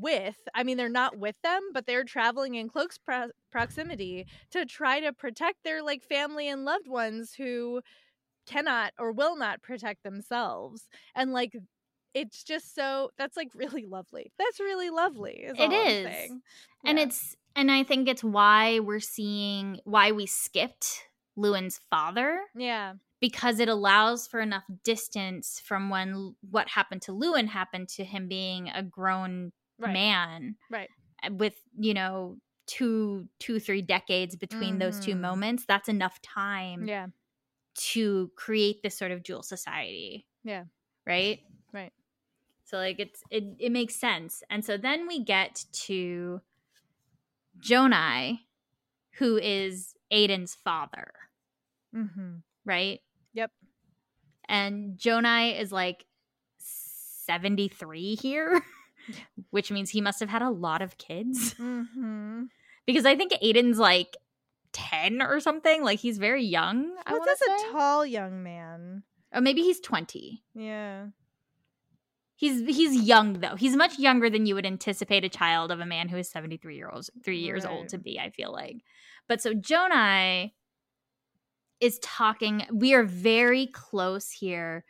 with, 0.00 0.36
I 0.54 0.62
mean, 0.62 0.76
they're 0.76 0.88
not 0.88 1.18
with 1.18 1.36
them, 1.42 1.60
but 1.72 1.86
they're 1.86 2.04
traveling 2.04 2.54
in 2.54 2.68
close 2.68 2.98
pro- 2.98 3.30
proximity 3.50 4.26
to 4.50 4.64
try 4.64 5.00
to 5.00 5.12
protect 5.12 5.64
their 5.64 5.82
like 5.82 6.02
family 6.02 6.48
and 6.48 6.64
loved 6.64 6.88
ones 6.88 7.34
who 7.34 7.80
cannot 8.46 8.92
or 8.98 9.12
will 9.12 9.36
not 9.36 9.62
protect 9.62 10.02
themselves. 10.02 10.88
And 11.14 11.32
like 11.32 11.54
it's 12.14 12.44
just 12.44 12.74
so 12.74 13.10
that's 13.18 13.36
like 13.36 13.48
really 13.54 13.86
lovely. 13.86 14.32
That's 14.38 14.60
really 14.60 14.90
lovely. 14.90 15.44
Is 15.44 15.56
It 15.58 15.72
is. 15.72 16.04
saying. 16.04 16.42
And 16.86 16.98
it's 16.98 17.36
and 17.56 17.70
I 17.70 17.82
think 17.82 18.08
it's 18.08 18.24
why 18.24 18.80
we're 18.80 19.00
seeing 19.00 19.80
why 19.84 20.12
we 20.12 20.26
skipped 20.26 21.08
Lewin's 21.36 21.80
father 21.90 22.40
yeah, 22.56 22.94
because 23.20 23.58
it 23.58 23.68
allows 23.68 24.26
for 24.26 24.40
enough 24.40 24.64
distance 24.84 25.60
from 25.64 25.90
when 25.90 26.36
what 26.50 26.68
happened 26.68 27.02
to 27.02 27.12
Lewin 27.12 27.48
happened 27.48 27.88
to 27.90 28.04
him 28.04 28.28
being 28.28 28.68
a 28.68 28.82
grown 28.82 29.52
right, 29.84 29.92
man 29.92 30.56
right, 30.70 30.88
with 31.30 31.54
you 31.78 31.94
know 31.94 32.36
two 32.66 33.28
two 33.38 33.58
three 33.60 33.82
decades 33.82 34.36
between 34.36 34.78
those 34.78 34.98
two 34.98 35.14
Mhm. 35.14 35.20
moments 35.20 35.64
that's 35.66 35.88
enough 35.88 36.20
time 36.22 36.86
yeah, 36.88 37.06
to 37.76 38.30
create 38.36 38.82
this 38.82 38.96
sort 38.96 39.10
of 39.12 39.22
dual 39.22 39.42
society 39.42 40.26
Yeah. 40.44 40.64
right 41.06 41.40
Right. 41.72 41.92
so 42.64 42.76
like 42.78 42.98
it's 43.00 43.22
it, 43.30 43.44
it 43.58 43.72
makes 43.72 43.94
sense 43.96 44.42
and 44.50 44.64
so 44.64 44.76
then 44.76 45.06
we 45.06 45.22
get 45.24 45.64
to 45.86 46.40
jonai 47.60 48.38
who 49.18 49.36
is 49.38 49.94
adan's 50.10 50.54
father 50.54 51.12
mm-hmm. 51.94 52.36
right 52.64 53.00
Yep. 53.34 53.50
and 54.48 54.98
jonai 54.98 55.58
is 55.60 55.70
like 55.72 56.04
73 56.58 58.14
here 58.16 58.62
which 59.50 59.70
means 59.70 59.90
he 59.90 60.00
must 60.00 60.20
have 60.20 60.28
had 60.28 60.42
a 60.42 60.50
lot 60.50 60.82
of 60.82 60.96
kids 60.98 61.54
Mm-hmm. 61.58 62.44
because 62.86 63.04
i 63.06 63.14
think 63.16 63.32
adan's 63.42 63.78
like 63.78 64.16
10 64.72 65.22
or 65.22 65.38
something 65.40 65.82
like 65.84 65.98
he's 66.00 66.18
very 66.18 66.44
young 66.44 66.92
i 67.06 67.12
Well, 67.12 67.20
to 67.20 67.26
that's 67.26 67.44
say 67.46 67.68
a 67.68 67.72
tall 67.72 68.04
young 68.04 68.42
man. 68.42 69.02
or 69.32 69.40
maybe 69.40 69.62
he's 69.62 69.80
20 69.80 70.42
Yeah. 70.54 71.06
He's 72.36 72.66
he's 72.66 73.00
young 73.06 73.34
though. 73.34 73.54
He's 73.54 73.76
much 73.76 73.96
younger 73.96 74.28
than 74.28 74.44
you 74.44 74.56
would 74.56 74.66
anticipate 74.66 75.24
a 75.24 75.28
child 75.28 75.70
of 75.70 75.78
a 75.78 75.86
man 75.86 76.08
who 76.08 76.16
is 76.16 76.28
73 76.28 76.74
year 76.76 76.90
old 76.92 77.08
3 77.24 77.38
years 77.38 77.64
old 77.64 77.88
to 77.90 77.98
be, 77.98 78.18
I 78.18 78.30
feel 78.30 78.52
like. 78.52 78.78
But 79.28 79.40
so 79.40 79.54
Jonai 79.54 80.50
is 81.80 82.00
talking 82.00 82.66
we 82.72 82.92
are 82.92 83.04
very 83.04 83.68
close 83.68 84.30
here 84.32 84.84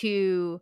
to 0.00 0.60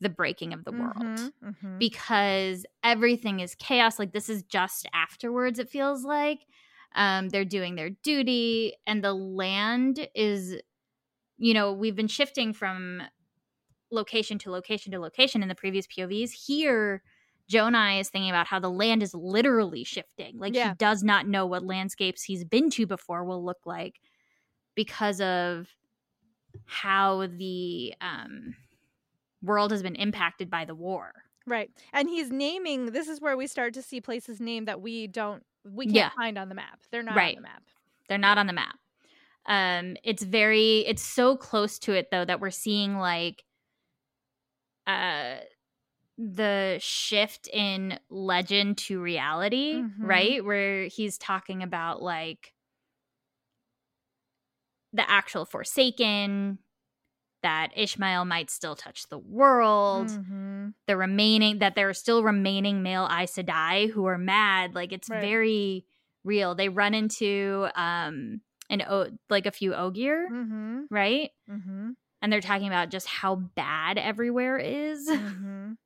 the 0.00 0.08
breaking 0.08 0.52
of 0.52 0.64
the 0.64 0.72
world 0.72 1.20
Mhm, 1.20 1.32
mhm. 1.42 1.78
because 1.78 2.66
everything 2.84 3.40
is 3.40 3.54
chaos 3.56 3.98
like 3.98 4.12
this 4.12 4.28
is 4.28 4.42
just 4.44 4.86
afterwards 4.94 5.58
it 5.58 5.68
feels 5.70 6.04
like 6.04 6.40
um 6.94 7.28
they're 7.30 7.44
doing 7.44 7.74
their 7.76 7.90
duty 7.90 8.74
and 8.86 9.04
the 9.04 9.14
land 9.14 10.08
is 10.14 10.56
you 11.38 11.54
know 11.54 11.72
we've 11.72 11.96
been 11.96 12.08
shifting 12.08 12.52
from 12.52 13.02
location 13.90 14.38
to 14.38 14.50
location 14.50 14.92
to 14.92 15.00
location 15.00 15.42
in 15.42 15.48
the 15.48 15.54
previous 15.54 15.86
povs 15.86 16.30
here 16.32 17.02
jonai 17.50 18.00
is 18.00 18.10
thinking 18.10 18.30
about 18.30 18.46
how 18.46 18.58
the 18.60 18.70
land 18.70 19.02
is 19.02 19.14
literally 19.14 19.84
shifting 19.84 20.38
like 20.38 20.54
Yeah. 20.54 20.56
he 20.56 20.70
does 20.70 21.02
not 21.02 21.26
know 21.26 21.46
what 21.46 21.64
landscapes 21.64 22.22
he's 22.22 22.44
been 22.44 22.70
to 22.70 22.86
before 22.86 23.24
will 23.24 23.44
look 23.44 23.60
like 23.64 24.00
because 24.74 25.20
of 25.20 25.68
how 26.66 27.26
the 27.26 27.94
um 28.00 28.54
world 29.42 29.70
has 29.70 29.82
been 29.82 29.96
impacted 29.96 30.50
by 30.50 30.64
the 30.64 30.74
war 30.74 31.12
Right. 31.46 31.70
And 31.92 32.08
he's 32.08 32.30
naming 32.30 32.86
this 32.92 33.08
is 33.08 33.20
where 33.20 33.36
we 33.36 33.46
start 33.46 33.72
to 33.74 33.82
see 33.82 34.00
places 34.00 34.40
named 34.40 34.68
that 34.68 34.80
we 34.82 35.06
don't 35.06 35.44
we 35.64 35.86
can't 35.86 36.06
Yeah. 36.06 36.12
find 36.16 36.38
on 36.38 36.48
the 36.48 36.54
map. 36.54 36.80
They're 36.90 37.02
not 37.02 37.24
Right. 37.24 37.24
on 37.24 37.34
the 37.34 37.40
map. 37.42 37.62
They're 38.08 38.18
not 38.18 38.38
on 38.38 38.46
the 38.48 38.52
map. 38.54 38.76
Um, 39.46 39.96
it's 40.04 40.22
very, 40.22 40.80
it's 40.80 41.02
so 41.02 41.36
close 41.36 41.78
to 41.80 41.94
it 41.94 42.10
though 42.12 42.24
that 42.24 42.40
we're 42.40 42.50
seeing 42.50 42.98
like, 42.98 43.44
uh, 44.86 45.36
the 46.18 46.78
shift 46.80 47.48
in 47.52 47.98
legend 48.10 48.78
to 48.78 49.00
reality, 49.00 49.86
Mhm. 49.88 49.98
right? 50.00 50.44
Where 50.44 50.84
he's 50.86 51.18
talking 51.18 51.62
about 51.62 52.02
like 52.02 52.54
the 54.92 55.08
actual 55.08 55.44
Forsaken, 55.44 56.58
that 57.42 57.68
Ishamael 57.76 58.26
might 58.26 58.50
still 58.50 58.74
touch 58.76 59.08
the 59.08 59.18
world, 59.18 60.08
Mhm. 60.08 60.74
the 60.86 60.96
remaining 60.96 61.58
that 61.58 61.74
there 61.74 61.88
are 61.88 61.94
still 61.94 62.22
remaining 62.22 62.82
male 62.82 63.06
Aes 63.10 63.34
Sedai 63.34 63.90
who 63.90 64.06
are 64.06 64.18
mad. 64.18 64.74
Like 64.74 64.92
it's 64.92 65.08
Right. 65.08 65.20
very 65.20 65.84
real. 66.24 66.54
They 66.54 66.68
run 66.68 66.94
into 66.94 67.68
um 67.74 68.40
an 68.70 68.82
o- 68.82 69.16
like 69.30 69.46
a 69.46 69.50
few 69.50 69.74
Ogier, 69.74 70.28
Mhm. 70.30 70.86
right? 70.90 71.30
Mhm. 71.48 71.94
And 72.20 72.32
they're 72.32 72.40
talking 72.40 72.66
about 72.66 72.90
just 72.90 73.06
how 73.06 73.36
bad 73.36 73.96
everywhere 73.98 74.58
is. 74.58 75.08
Mhm. 75.08 75.76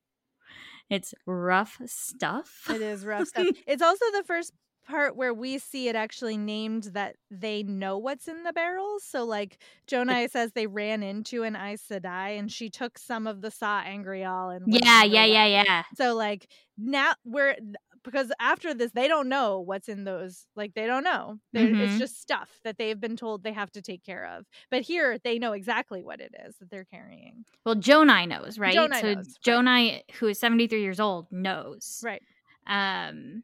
it's 0.90 1.14
rough 1.26 1.80
stuff. 1.86 2.66
It 2.70 2.80
is 2.82 3.04
rough 3.04 3.28
stuff. 3.28 3.46
It's 3.66 3.82
also 3.82 4.04
the 4.12 4.24
first 4.24 4.52
part 4.92 5.16
where 5.16 5.32
we 5.32 5.58
see 5.58 5.88
it 5.88 5.96
actually 5.96 6.36
named 6.36 6.90
that 6.92 7.16
they 7.30 7.62
know 7.62 7.96
what's 7.96 8.28
in 8.28 8.42
the 8.42 8.52
barrels. 8.52 9.02
So 9.02 9.24
like 9.24 9.58
Jonai 9.90 10.30
says 10.30 10.52
they 10.52 10.66
ran 10.66 11.02
into 11.02 11.44
an 11.44 11.56
Aes 11.56 11.82
Sedai 11.90 12.38
and 12.38 12.52
she 12.52 12.68
took 12.68 12.98
some 12.98 13.26
of 13.26 13.40
the 13.40 13.50
Sa 13.50 13.80
Angreal 13.86 14.50
and 14.50 14.64
Yeah, 14.66 15.02
yeah, 15.02 15.24
yeah, 15.24 15.46
yeah. 15.46 15.82
So 15.96 16.14
like 16.14 16.46
now 16.76 17.14
we're 17.24 17.56
because 18.04 18.30
after 18.38 18.74
this 18.74 18.92
they 18.92 19.08
don't 19.08 19.30
know 19.30 19.60
what's 19.60 19.88
in 19.88 20.04
those 20.04 20.44
like 20.56 20.74
they 20.74 20.86
don't 20.86 21.04
know. 21.04 21.38
They're 21.54 21.74
It's 21.74 21.98
just 21.98 22.20
stuff 22.20 22.50
that 22.64 22.76
they've 22.76 23.00
been 23.00 23.16
told 23.16 23.42
they 23.42 23.52
have 23.52 23.72
to 23.72 23.82
take 23.82 24.04
care 24.04 24.26
of. 24.36 24.44
But 24.70 24.82
here 24.82 25.18
they 25.24 25.38
know 25.38 25.52
exactly 25.52 26.02
what 26.02 26.20
it 26.20 26.34
is 26.46 26.56
that 26.58 26.70
they're 26.70 26.84
carrying. 26.84 27.46
Well, 27.64 27.76
Jonai 27.76 28.28
knows, 28.28 28.58
right? 28.58 28.76
Jonai 28.76 29.00
so 29.00 29.14
knows, 29.14 29.26
right. 29.46 29.56
Jonai, 29.56 30.00
who 30.16 30.26
is 30.28 30.38
73 30.38 30.82
years 30.82 31.00
old, 31.00 31.28
knows. 31.30 32.02
Right. 32.04 32.22
Um 32.66 33.42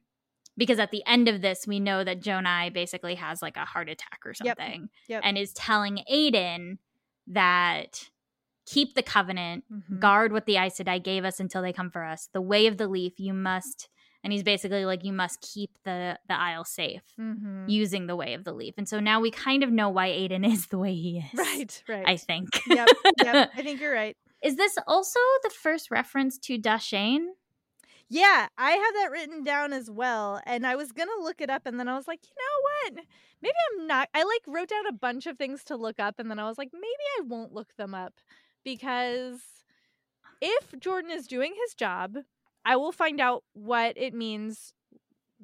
because 0.58 0.78
at 0.78 0.90
the 0.90 1.02
end 1.06 1.28
of 1.28 1.40
this, 1.40 1.66
we 1.66 1.80
know 1.80 2.04
that 2.04 2.20
Jonai 2.20 2.70
basically 2.72 3.14
has 3.14 3.40
like 3.40 3.56
a 3.56 3.64
heart 3.64 3.88
attack 3.88 4.20
or 4.26 4.34
something. 4.34 4.90
Yep. 5.08 5.22
And 5.24 5.38
is 5.38 5.54
telling 5.54 6.00
Adan 6.10 6.78
that 7.28 8.10
keep 8.66 8.94
the 8.94 9.02
covenant, 9.02 9.64
Mhm. 9.72 9.98
guard 10.00 10.32
what 10.32 10.44
the 10.44 10.56
Aes 10.56 10.78
Sedai 10.78 11.02
gave 11.02 11.24
us 11.24 11.40
until 11.40 11.62
they 11.62 11.72
come 11.72 11.90
for 11.90 12.04
us. 12.04 12.28
The 12.34 12.40
way 12.42 12.66
of 12.66 12.76
the 12.76 12.88
leaf, 12.88 13.18
you 13.18 13.32
must 13.32 13.88
and 14.24 14.32
he's 14.32 14.42
basically 14.42 14.84
like, 14.84 15.04
you 15.04 15.12
must 15.12 15.40
keep 15.40 15.70
the 15.84 16.18
the 16.28 16.34
Aiel 16.34 16.66
safe 16.66 17.04
Mhm. 17.18 17.68
using 17.70 18.08
the 18.08 18.16
way 18.16 18.34
of 18.34 18.42
the 18.44 18.52
leaf. 18.52 18.74
And 18.76 18.88
so 18.88 18.98
now 18.98 19.20
we 19.20 19.30
kind 19.30 19.62
of 19.62 19.70
know 19.70 19.88
why 19.88 20.06
Adan 20.08 20.42
is 20.56 20.66
the 20.66 20.76
way 20.78 20.92
he 20.92 21.18
is. 21.18 21.38
Right, 21.38 21.82
right. 21.88 22.04
I 22.06 22.16
think. 22.16 22.48
yep, 22.66 22.88
yep. 23.22 23.50
I 23.56 23.62
think 23.62 23.80
you're 23.80 23.94
right. 23.94 24.16
Is 24.42 24.56
this 24.56 24.76
also 24.88 25.20
the 25.44 25.50
first 25.50 25.90
reference 25.90 26.36
to 26.40 26.58
Da'shain? 26.58 27.26
Yeah, 28.10 28.48
I 28.56 28.70
have 28.70 28.94
that 28.94 29.10
written 29.10 29.44
down 29.44 29.72
as 29.72 29.90
well. 29.90 30.40
And 30.46 30.66
I 30.66 30.76
was 30.76 30.92
going 30.92 31.08
to 31.08 31.22
look 31.22 31.40
it 31.40 31.50
up 31.50 31.66
and 31.66 31.78
then 31.78 31.88
I 31.88 31.96
was 31.96 32.08
like, 32.08 32.20
you 32.24 32.34
know 32.36 32.94
what? 32.96 33.04
Maybe 33.42 33.54
I'm 33.72 33.86
not. 33.86 34.08
I 34.14 34.22
like 34.22 34.42
wrote 34.46 34.68
down 34.68 34.86
a 34.86 34.92
bunch 34.92 35.26
of 35.26 35.36
things 35.36 35.62
to 35.64 35.76
look 35.76 36.00
up 36.00 36.18
and 36.18 36.30
then 36.30 36.38
I 36.38 36.48
was 36.48 36.58
like, 36.58 36.70
maybe 36.72 36.84
I 37.18 37.22
won't 37.26 37.52
look 37.52 37.76
them 37.76 37.94
up 37.94 38.14
because 38.64 39.40
if 40.40 40.78
Jordan 40.80 41.10
is 41.10 41.26
doing 41.26 41.54
his 41.64 41.74
job, 41.74 42.16
I 42.64 42.76
will 42.76 42.92
find 42.92 43.20
out 43.20 43.44
what 43.52 43.94
it 43.96 44.14
means 44.14 44.72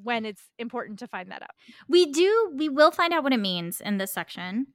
when 0.03 0.25
it's 0.25 0.51
important 0.59 0.99
to 1.01 1.07
find 1.07 1.31
that 1.31 1.43
out. 1.43 1.51
We 1.89 2.07
do. 2.07 2.53
We 2.57 2.69
will 2.69 2.91
find 2.91 3.13
out 3.13 3.23
what 3.23 3.33
it 3.33 3.41
means 3.41 3.81
in 3.81 3.99
this 3.99 4.13
section. 4.13 4.69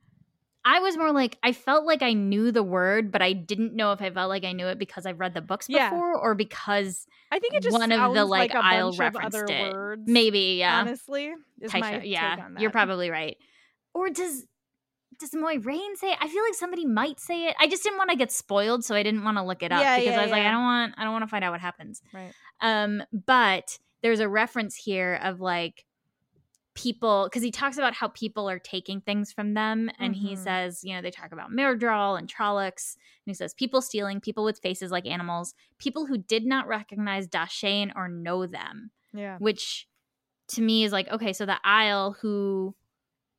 I 0.66 0.80
was 0.82 0.98
more 0.98 1.12
like 1.14 1.38
I 1.42 1.54
felt 1.54 1.86
like 1.86 2.02
I 2.02 2.14
knew 2.14 2.52
the 2.52 2.64
word, 2.64 3.12
but 3.12 3.22
I 3.22 3.34
didn't 3.34 3.74
know 3.76 3.92
if 3.94 4.02
I 4.02 4.10
felt 4.10 4.30
like 4.30 4.44
I 4.44 4.52
knew 4.52 4.68
it 4.68 4.78
because 4.78 5.06
I've 5.06 5.20
read 5.20 5.34
the 5.34 5.42
books 5.42 5.68
Yeah. 5.70 5.90
before 5.90 6.16
or 6.18 6.36
because 6.36 7.06
I 7.32 7.40
think 7.40 7.54
it 7.54 7.64
just 7.64 7.74
one 7.74 7.82
of 7.82 7.90
the 7.90 7.96
sounds 7.96 8.30
like, 8.30 8.54
I'll 8.54 8.92
reference 8.94 9.36
it. 9.36 9.74
words. 9.74 10.04
Maybe, 10.06 10.58
yeah. 10.60 10.80
honestly, 10.82 11.34
is 11.62 11.72
Type 11.72 11.82
my 11.82 12.02
yeah, 12.02 12.38
on 12.44 12.54
that. 12.56 12.62
you're 12.62 12.72
probably 12.72 13.10
right. 13.10 13.38
Or 13.94 14.10
does 14.10 14.46
does 15.20 15.32
Moiraine 15.32 15.96
say 15.98 16.12
it? 16.12 16.18
I 16.22 16.28
feel 16.30 16.44
like 16.44 16.54
somebody 16.56 16.86
might 16.86 17.20
say 17.20 17.48
it. 17.48 17.56
I 17.60 17.68
just 17.68 17.84
didn't 17.84 17.98
want 17.98 18.10
to 18.12 18.16
get 18.16 18.32
spoiled, 18.32 18.86
so 18.86 18.96
I 18.96 19.04
didn't 19.04 19.24
want 19.24 19.38
to 19.38 19.44
look 19.44 19.64
it 19.64 19.72
up 19.72 19.82
Yeah, 19.82 19.98
because 19.98 20.14
yeah, 20.14 20.20
I 20.20 20.24
was 20.24 20.32
like. 20.32 20.44
I 20.46 20.52
don't 20.52 20.62
want 20.64 20.94
I 20.98 21.04
don't 21.04 21.12
want 21.14 21.24
to 21.24 21.28
find 21.28 21.44
out 21.44 21.52
what 21.52 21.62
happens. 21.62 22.02
right. 22.14 22.32
Um, 22.62 23.02
but 23.12 23.80
there's 24.02 24.20
a 24.22 24.30
reference 24.30 24.76
here 24.76 25.20
of 25.24 25.40
like 25.42 25.86
people 26.82 27.26
because 27.26 27.44
he 27.44 27.52
talks 27.52 27.78
about 27.78 27.94
how 27.94 28.08
people 28.10 28.50
are 28.50 28.60
taking 28.60 29.02
things 29.02 29.32
from 29.34 29.54
them, 29.54 29.90
and 30.00 30.16
he 30.16 30.34
Mhm. 30.34 30.38
says, 30.38 30.84
you 30.84 30.94
know, 30.96 31.02
they 31.02 31.12
talk 31.12 31.32
about 31.32 31.52
Myrddraal 31.52 32.18
and 32.18 32.28
Trollocs, 32.28 32.96
and 32.96 33.26
he 33.26 33.34
says 33.34 33.54
people 33.54 33.82
stealing, 33.82 34.22
people 34.22 34.44
with 34.44 34.60
faces 34.60 34.92
like 34.92 35.06
animals, 35.06 35.54
people 35.78 36.06
who 36.06 36.18
did 36.18 36.46
not 36.46 36.68
recognize 36.68 37.28
Da'shain 37.28 37.92
or 37.96 38.08
know 38.08 38.46
them, 38.46 38.92
Yeah. 39.14 39.38
which 39.40 39.88
to 40.50 40.62
me 40.62 40.84
is 40.84 40.92
like, 40.92 41.08
okay, 41.10 41.34
so 41.34 41.46
the 41.46 41.60
Aiel 41.66 42.16
who 42.18 42.76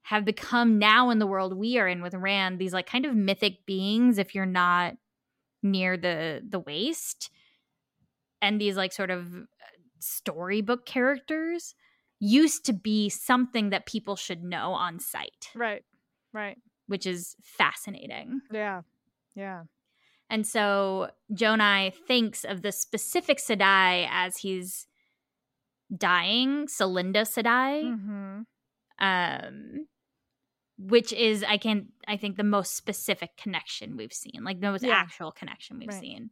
have 0.03 0.25
become 0.25 0.79
now 0.79 1.11
in 1.11 1.19
the 1.19 1.27
world 1.27 1.57
we 1.57 1.79
are 1.79 1.89
in 1.89 2.03
with 2.03 2.15
Rand, 2.15 2.59
these 2.59 2.73
like 2.73 2.87
kind 2.87 3.05
of 3.07 3.15
mythic 3.15 3.65
beings 3.67 4.19
if 4.19 4.35
you're 4.35 4.47
not 4.47 4.97
near 5.63 5.97
the 5.97 6.43
the 6.49 6.59
waste 6.61 7.31
and 8.41 8.61
these 8.61 8.77
like 8.77 8.93
sort 8.93 9.11
of 9.11 9.35
uh, 9.35 9.47
storybook 9.99 10.87
characters 10.87 11.75
used 12.21 12.65
to 12.67 12.73
be 12.73 13.09
something 13.09 13.71
that 13.71 13.87
people 13.87 14.15
should 14.15 14.45
know 14.45 14.73
on 14.73 14.99
sight, 15.01 15.49
Right. 15.55 15.83
Right. 16.33 16.59
which 16.87 17.07
is 17.07 17.35
fascinating. 17.43 18.41
Yeah. 18.53 18.83
Yeah. 19.35 19.65
And 20.29 20.47
so 20.47 21.11
Jonai 21.33 21.93
thinks 22.07 22.45
of 22.45 22.63
the 22.63 22.71
specific 22.73 23.39
Sedai 23.39 24.07
as 24.11 24.37
he's 24.37 24.87
dying, 25.97 26.67
Solinda 26.67 27.23
Sedai, 27.23 27.85
Mm-hmm. 27.85 28.41
um, 29.05 29.87
which 30.79 31.13
is 31.13 31.43
I 31.43 31.57
can 31.59 31.89
I 32.07 32.17
think 32.17 32.37
the 32.37 32.45
most 32.45 32.75
specific 32.77 33.37
connection 33.37 33.97
we've 33.97 34.13
seen, 34.13 34.45
like 34.45 34.61
the 34.61 34.71
most 34.71 34.85
Yeah. 34.85 34.95
actual 34.95 35.33
connection 35.33 35.79
we've 35.79 35.89
Right. 35.89 36.01
seen. 36.01 36.31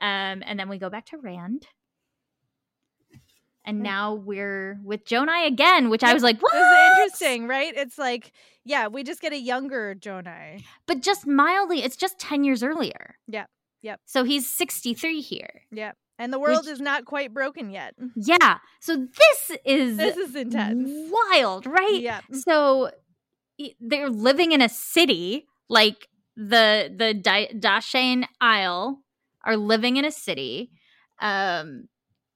Um, 0.00 0.42
and 0.46 0.58
then 0.60 0.68
we 0.68 0.78
go 0.78 0.88
back 0.90 1.06
to 1.06 1.18
Rand. 1.18 1.66
And 3.68 3.80
Mm. 3.80 3.82
now 3.82 4.14
we're 4.14 4.80
with 4.82 5.04
Jonai 5.04 5.46
again, 5.46 5.90
which 5.90 6.02
I 6.02 6.14
was 6.14 6.22
like, 6.22 6.40
what? 6.40 6.52
This 6.54 6.62
is 6.62 6.88
interesting, 7.20 7.46
right? 7.46 7.72
It's 7.76 7.98
like, 7.98 8.32
yeah, 8.64 8.86
we 8.88 9.02
just 9.04 9.20
get 9.20 9.32
a 9.34 9.38
younger 9.38 9.94
Jonai. 9.94 10.64
But 10.86 11.02
just 11.02 11.26
mildly, 11.26 11.82
it's 11.82 11.96
just 11.96 12.18
10 12.18 12.44
years 12.44 12.62
earlier. 12.62 13.16
Yep, 13.26 13.48
yep. 13.82 14.00
So 14.06 14.24
he's 14.24 14.50
63 14.50 15.20
here. 15.20 15.62
Yeah. 15.70 15.92
And 16.18 16.32
the 16.32 16.38
world 16.40 16.64
Which- 16.64 16.72
is 16.72 16.80
not 16.80 17.04
quite 17.04 17.34
broken 17.34 17.70
yet. 17.70 17.94
Yeah. 18.16 18.58
So 18.80 18.96
this 18.96 19.58
is 19.64 19.96
This 19.98 20.16
is 20.16 20.34
intense. 20.34 20.88
wild, 21.12 21.66
right? 21.66 22.00
Yeah. 22.00 22.22
So 22.32 22.90
they're 23.80 24.08
living 24.10 24.52
in 24.52 24.62
a 24.62 24.68
city, 24.68 25.46
like 25.68 26.08
the 26.36 26.90
the 26.96 27.12
Da'shain 27.54 28.24
Aiel 28.42 28.96
are 29.44 29.56
living 29.56 29.96
in 29.98 30.04
a 30.04 30.10
city. 30.10 30.70
Um, 31.20 31.88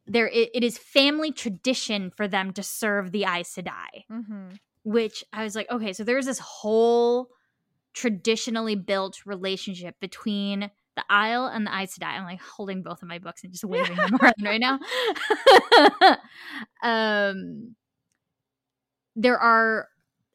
there 0.07 0.29
it, 0.29 0.51
it 0.55 0.65
is 0.65 0.79
family 0.79 1.33
tradition 1.33 2.11
for 2.11 2.27
them 2.29 2.53
to 2.55 2.63
serve 2.63 3.13
the 3.13 3.25
Aes 3.25 3.55
Sedai, 3.55 4.05
Mm-hmm. 4.11 4.55
which 4.85 5.25
I 5.33 5.45
was 5.45 5.55
like, 5.55 5.71
okay, 5.71 5.93
so 5.93 6.05
there's 6.05 6.27
this 6.27 6.39
whole 6.41 7.29
traditionally 7.95 8.75
built 8.75 9.25
relationship 9.27 9.97
between 10.01 10.71
the 10.97 11.05
Aiel 11.11 11.55
and 11.55 11.67
the 11.67 11.75
Aes 11.75 11.97
Sedai. 11.99 12.07
I'm 12.19 12.25
like 12.25 12.41
holding 12.41 12.83
both 12.83 13.03
of 13.03 13.09
my 13.09 13.19
books 13.19 13.45
and 13.45 13.53
just 13.53 13.65
waving 13.65 13.97
them 13.97 14.17
around 14.21 14.35
right 14.43 14.61
now. 14.61 14.79
um, 16.83 17.75
there 19.17 19.39
are. 19.39 19.89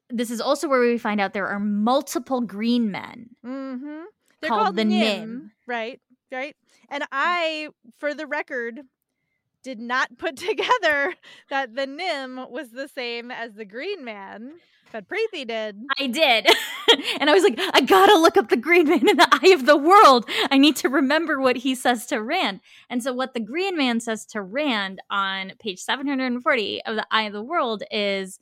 This 0.10 0.32
is 0.32 0.40
also 0.40 0.70
where 0.70 0.80
we 0.80 0.98
find 0.98 1.20
out 1.20 1.34
there 1.34 1.48
are 1.48 1.60
multiple 1.60 2.40
green 2.42 2.92
men. 2.92 3.32
Mm-hmm. 3.46 4.04
They're 4.40 4.50
Called 4.50 4.64
called, 4.64 4.76
the 4.78 4.86
Nym, 4.86 5.00
Nym. 5.20 5.52
right? 5.68 6.00
Right. 6.32 6.56
And 6.90 7.04
I, 7.12 7.70
for 7.98 8.14
the 8.14 8.26
record, 8.26 8.80
did 9.68 9.80
not 9.82 10.18
put 10.18 10.38
together 10.50 11.14
that 11.50 11.76
the 11.76 11.86
Nym 11.86 12.40
was 12.50 12.72
the 12.72 12.88
same 12.88 13.30
as 13.30 13.54
the 13.54 13.66
Green 13.66 14.06
Man, 14.06 14.54
but 14.94 15.10
Preeti 15.10 15.46
did. 15.46 15.76
I 16.00 16.08
did. 16.08 16.48
and 17.20 17.30
I 17.30 17.34
was 17.34 17.44
like, 17.44 17.60
I 17.74 17.82
gotta 17.82 18.18
look 18.18 18.38
up 18.38 18.48
the 18.48 18.56
green 18.56 18.88
man 18.88 19.06
in 19.10 19.18
the 19.18 19.28
eye 19.30 19.54
of 19.54 19.66
the 19.66 19.76
world. 19.76 20.30
I 20.50 20.58
need 20.58 20.78
to 20.78 20.88
remember 20.88 21.42
what 21.42 21.58
he 21.58 21.76
says 21.76 22.06
to 22.06 22.22
Rand. 22.24 22.62
And 22.90 23.04
so, 23.04 23.12
what 23.12 23.34
the 23.34 23.42
green 23.42 23.76
man 23.76 24.00
says 24.00 24.26
to 24.28 24.42
Rand 24.42 25.02
on 25.10 25.52
page 25.60 25.80
740 25.80 26.84
of 26.86 26.96
the 26.96 27.06
eye 27.12 27.24
of 27.24 27.34
the 27.34 27.44
world 27.44 27.84
is 27.92 28.40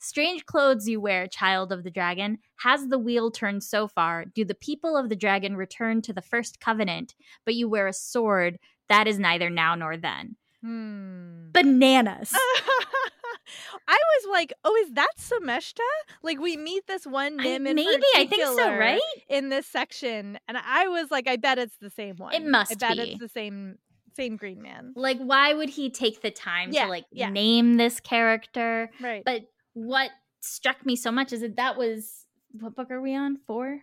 Strange 0.00 0.44
clothes 0.46 0.88
you 0.88 1.00
wear, 1.00 1.28
child 1.28 1.72
of 1.72 1.84
the 1.84 1.90
dragon. 1.90 2.38
Has 2.56 2.88
the 2.88 2.98
wheel 2.98 3.30
turned 3.30 3.62
so 3.62 3.86
far? 3.86 4.24
Do 4.24 4.44
the 4.44 4.54
people 4.54 4.96
of 4.96 5.08
the 5.08 5.16
dragon 5.16 5.56
return 5.56 6.02
to 6.02 6.12
the 6.12 6.20
first 6.20 6.60
covenant? 6.60 7.14
But 7.44 7.54
you 7.54 7.68
wear 7.68 7.86
a 7.86 7.92
sword. 7.92 8.58
That 8.88 9.06
is 9.06 9.18
neither 9.18 9.48
now 9.48 9.74
nor 9.74 9.96
then. 9.96 10.36
Hmm. 10.66 11.50
Bananas. 11.52 12.32
I 13.88 13.94
was 14.18 14.26
like, 14.32 14.52
"Oh, 14.64 14.74
is 14.84 14.92
that 14.94 15.12
Someshta?" 15.18 15.78
Like 16.22 16.40
we 16.40 16.56
meet 16.56 16.86
this 16.88 17.06
one 17.06 17.38
I- 17.40 17.46
in 17.50 17.62
maybe 17.62 17.86
I 18.16 18.26
think 18.26 18.42
so, 18.42 18.76
right? 18.76 19.00
In 19.28 19.48
this 19.48 19.66
section, 19.66 20.38
and 20.48 20.56
I 20.58 20.88
was 20.88 21.10
like, 21.10 21.28
"I 21.28 21.36
bet 21.36 21.58
it's 21.58 21.76
the 21.80 21.90
same 21.90 22.16
one. 22.16 22.34
It 22.34 22.44
must 22.44 22.78
bet 22.80 22.96
be. 22.96 23.02
it's 23.12 23.20
the 23.20 23.28
same 23.28 23.78
same 24.16 24.36
Green 24.36 24.60
Man." 24.60 24.92
Like, 24.96 25.18
why 25.18 25.54
would 25.54 25.68
he 25.70 25.90
take 25.90 26.20
the 26.22 26.32
time 26.32 26.72
Yeah, 26.72 26.84
to 26.84 26.90
like 26.90 27.04
yeah. 27.12 27.30
name 27.30 27.74
this 27.76 28.00
character? 28.00 28.90
Right. 29.00 29.22
But 29.24 29.42
what 29.74 30.10
struck 30.40 30.84
me 30.84 30.96
so 30.96 31.12
much 31.12 31.32
is 31.32 31.40
that 31.42 31.56
that 31.56 31.76
was 31.78 32.26
what 32.58 32.74
book 32.74 32.90
are 32.90 33.00
we 33.00 33.14
on? 33.14 33.38
Four? 33.46 33.82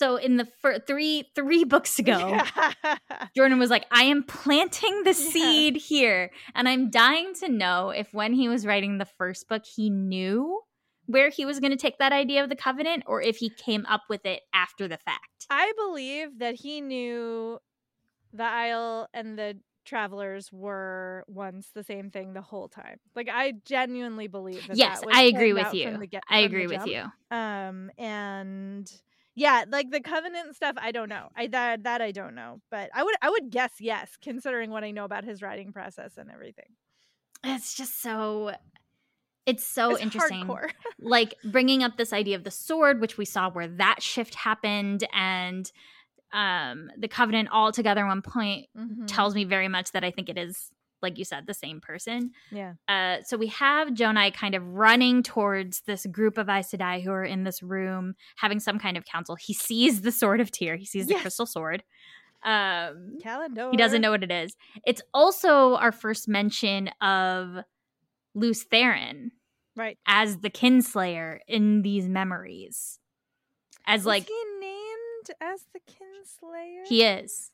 Yeah. 0.00 0.06
So 0.06 0.16
in 0.16 0.36
the 0.36 0.46
fir- 0.60 0.80
three 0.86 1.30
three 1.34 1.64
books 1.64 1.98
ago, 1.98 2.40
Jordan 3.36 3.58
was 3.58 3.70
like, 3.70 3.86
I 3.90 4.04
am 4.04 4.22
planting 4.24 5.02
the 5.04 5.10
Yeah. 5.10 5.30
seed 5.30 5.76
here. 5.76 6.30
And 6.54 6.68
I'm 6.68 6.90
dying 6.90 7.34
to 7.40 7.48
know 7.48 7.90
if 7.90 8.12
when 8.12 8.32
he 8.32 8.48
was 8.48 8.66
writing 8.66 8.98
the 8.98 9.04
first 9.18 9.48
book, 9.48 9.62
he 9.64 9.90
knew 9.90 10.60
where 11.06 11.28
he 11.30 11.44
was 11.44 11.60
going 11.60 11.70
to 11.70 11.76
take 11.76 11.98
that 11.98 12.12
idea 12.12 12.42
of 12.42 12.48
the 12.48 12.56
covenant 12.56 13.02
or 13.06 13.20
if 13.20 13.36
he 13.36 13.50
came 13.50 13.84
up 13.86 14.02
with 14.08 14.24
it 14.24 14.40
after 14.54 14.88
the 14.88 14.98
fact. 14.98 15.46
I 15.50 15.72
believe 15.76 16.38
that 16.38 16.54
he 16.54 16.80
knew 16.80 17.58
the 18.32 18.42
Aiel 18.44 19.06
and 19.12 19.38
the 19.38 19.58
Travelers 19.84 20.50
were 20.50 21.24
once 21.28 21.68
the 21.74 21.84
same 21.84 22.10
thing 22.10 22.32
the 22.32 22.40
whole 22.40 22.68
time. 22.68 22.96
Like 23.14 23.28
I 23.30 23.52
genuinely 23.66 24.28
believe 24.28 24.66
that. 24.66 24.78
yes, 24.78 25.00
that 25.00 25.06
was 25.08 25.14
I 25.16 25.24
agree 25.24 25.52
with 25.52 25.74
you. 25.74 26.06
get- 26.06 26.22
I 26.28 26.38
agree 26.40 26.66
with 26.66 26.86
jump. 26.86 26.90
you. 26.90 27.36
Um, 27.36 27.90
and 27.98 28.90
yeah, 29.34 29.64
like 29.68 29.90
the 29.90 30.00
covenant 30.00 30.54
stuff, 30.56 30.76
I 30.78 30.92
don't 30.92 31.08
know. 31.08 31.28
I 31.36 31.48
that 31.48 31.82
that 31.84 32.00
I 32.02 32.12
don't 32.12 32.34
know, 32.34 32.60
but 32.70 32.90
I 32.94 33.02
would 33.02 33.14
I 33.22 33.30
would 33.30 33.50
guess 33.50 33.72
yes, 33.80 34.16
considering 34.22 34.70
what 34.70 34.84
I 34.84 34.90
know 34.90 35.04
about 35.04 35.24
his 35.24 35.42
writing 35.42 35.72
process 35.72 36.16
and 36.16 36.30
everything. 36.30 36.76
It's 37.42 37.74
just 37.74 38.00
so 38.00 38.52
it's 39.46 39.64
so 39.64 39.90
It's 39.90 40.00
interesting. 40.02 40.46
hardcore. 40.46 40.70
like 41.00 41.34
bringing 41.44 41.82
up 41.82 41.96
this 41.96 42.12
idea 42.12 42.36
of 42.36 42.44
the 42.44 42.50
sword 42.50 43.00
which 43.00 43.18
we 43.18 43.24
saw 43.24 43.50
where 43.50 43.68
that 43.68 44.02
shift 44.02 44.34
happened 44.34 45.06
and 45.12 45.70
um 46.32 46.90
the 46.96 47.08
covenant 47.08 47.48
all 47.52 47.70
together 47.72 48.02
at 48.04 48.08
one 48.08 48.22
point 48.22 48.68
Mhm. 48.76 49.06
tells 49.06 49.34
me 49.34 49.44
very 49.44 49.68
much 49.68 49.92
that 49.92 50.02
i 50.04 50.10
think 50.10 50.28
it 50.28 50.38
is 50.38 50.70
like 51.04 51.16
you 51.18 51.24
said 51.24 51.46
the 51.46 51.54
same 51.54 51.80
person. 51.80 52.32
Yeah, 52.50 52.72
uh 52.88 53.18
so 53.22 53.36
we 53.36 53.46
have 53.48 53.88
jonai 53.90 54.34
kind 54.34 54.56
of 54.56 54.66
running 54.66 55.22
towards 55.22 55.82
this 55.82 56.04
group 56.06 56.36
of 56.38 56.48
Aes 56.48 56.72
Sedai 56.72 57.02
who 57.04 57.12
are 57.12 57.24
in 57.24 57.44
this 57.44 57.62
room 57.62 58.14
having 58.36 58.58
some 58.58 58.80
kind 58.80 58.96
of 58.96 59.04
council. 59.04 59.36
He 59.36 59.54
sees 59.54 60.00
the 60.00 60.10
sword 60.12 60.40
of 60.40 60.50
tear. 60.50 60.74
he 60.76 60.86
sees 60.86 61.06
the 61.06 61.14
crystal 61.14 61.46
sword. 61.46 61.84
Um 62.44 63.18
Callandor. 63.24 63.70
he 63.70 63.76
doesn't 63.76 64.02
know 64.02 64.10
what 64.10 64.24
it 64.24 64.32
is. 64.32 64.56
It's 64.84 65.02
also 65.14 65.76
our 65.76 65.92
first 65.92 66.26
mention 66.28 66.88
of 67.00 67.58
Lews 68.34 68.64
Therin 68.66 69.30
right. 69.76 69.96
as 70.06 70.38
the 70.38 70.50
kinslayer 70.50 71.38
in 71.46 71.82
these 71.82 72.08
memories. 72.08 72.98
As 73.86 74.00
Was 74.00 74.06
like 74.06 74.26
he 74.26 74.44
named 74.60 75.30
as 75.40 75.64
the 75.72 75.80
Kinslayer? 75.80 76.86
he 76.86 77.02
is. 77.02 77.50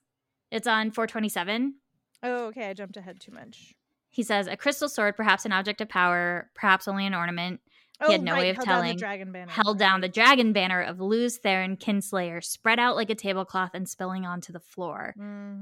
It's 0.50 0.66
on 0.66 0.90
427 0.90 1.74
Oh, 2.22 2.46
okay. 2.46 2.66
I 2.68 2.74
jumped 2.74 2.96
ahead 2.96 3.20
too 3.20 3.32
much. 3.32 3.74
he 4.12 4.22
says 4.22 4.46
a 4.48 4.56
crystal 4.56 4.88
sword 4.88 5.16
perhaps 5.16 5.44
an 5.44 5.52
object 5.52 5.80
of 5.80 5.88
power 5.88 6.50
perhaps 6.54 6.88
only 6.88 7.06
an 7.06 7.14
ornament 7.14 7.60
Oh, 8.02 8.10
had 8.12 8.22
no 8.22 8.32
right, 8.32 8.40
way 8.40 8.48
of 8.50 8.56
held 8.56 8.66
down 8.66 8.74
telling. 8.82 8.96
the 8.96 8.98
dragon 9.00 9.30
banner. 9.32 9.52
held 9.52 9.78
down 9.78 10.00
the 10.00 10.08
dragon 10.08 10.52
banner 10.54 10.80
of 10.82 11.00
Lews 11.00 11.38
Therin 11.38 11.78
kinslayer 11.78 12.42
spread 12.42 12.78
out 12.78 12.96
like 12.96 13.10
a 13.10 13.14
tablecloth 13.14 13.72
and 13.74 13.86
spilling 13.88 14.24
onto 14.26 14.52
the 14.54 14.58
floor 14.60 15.14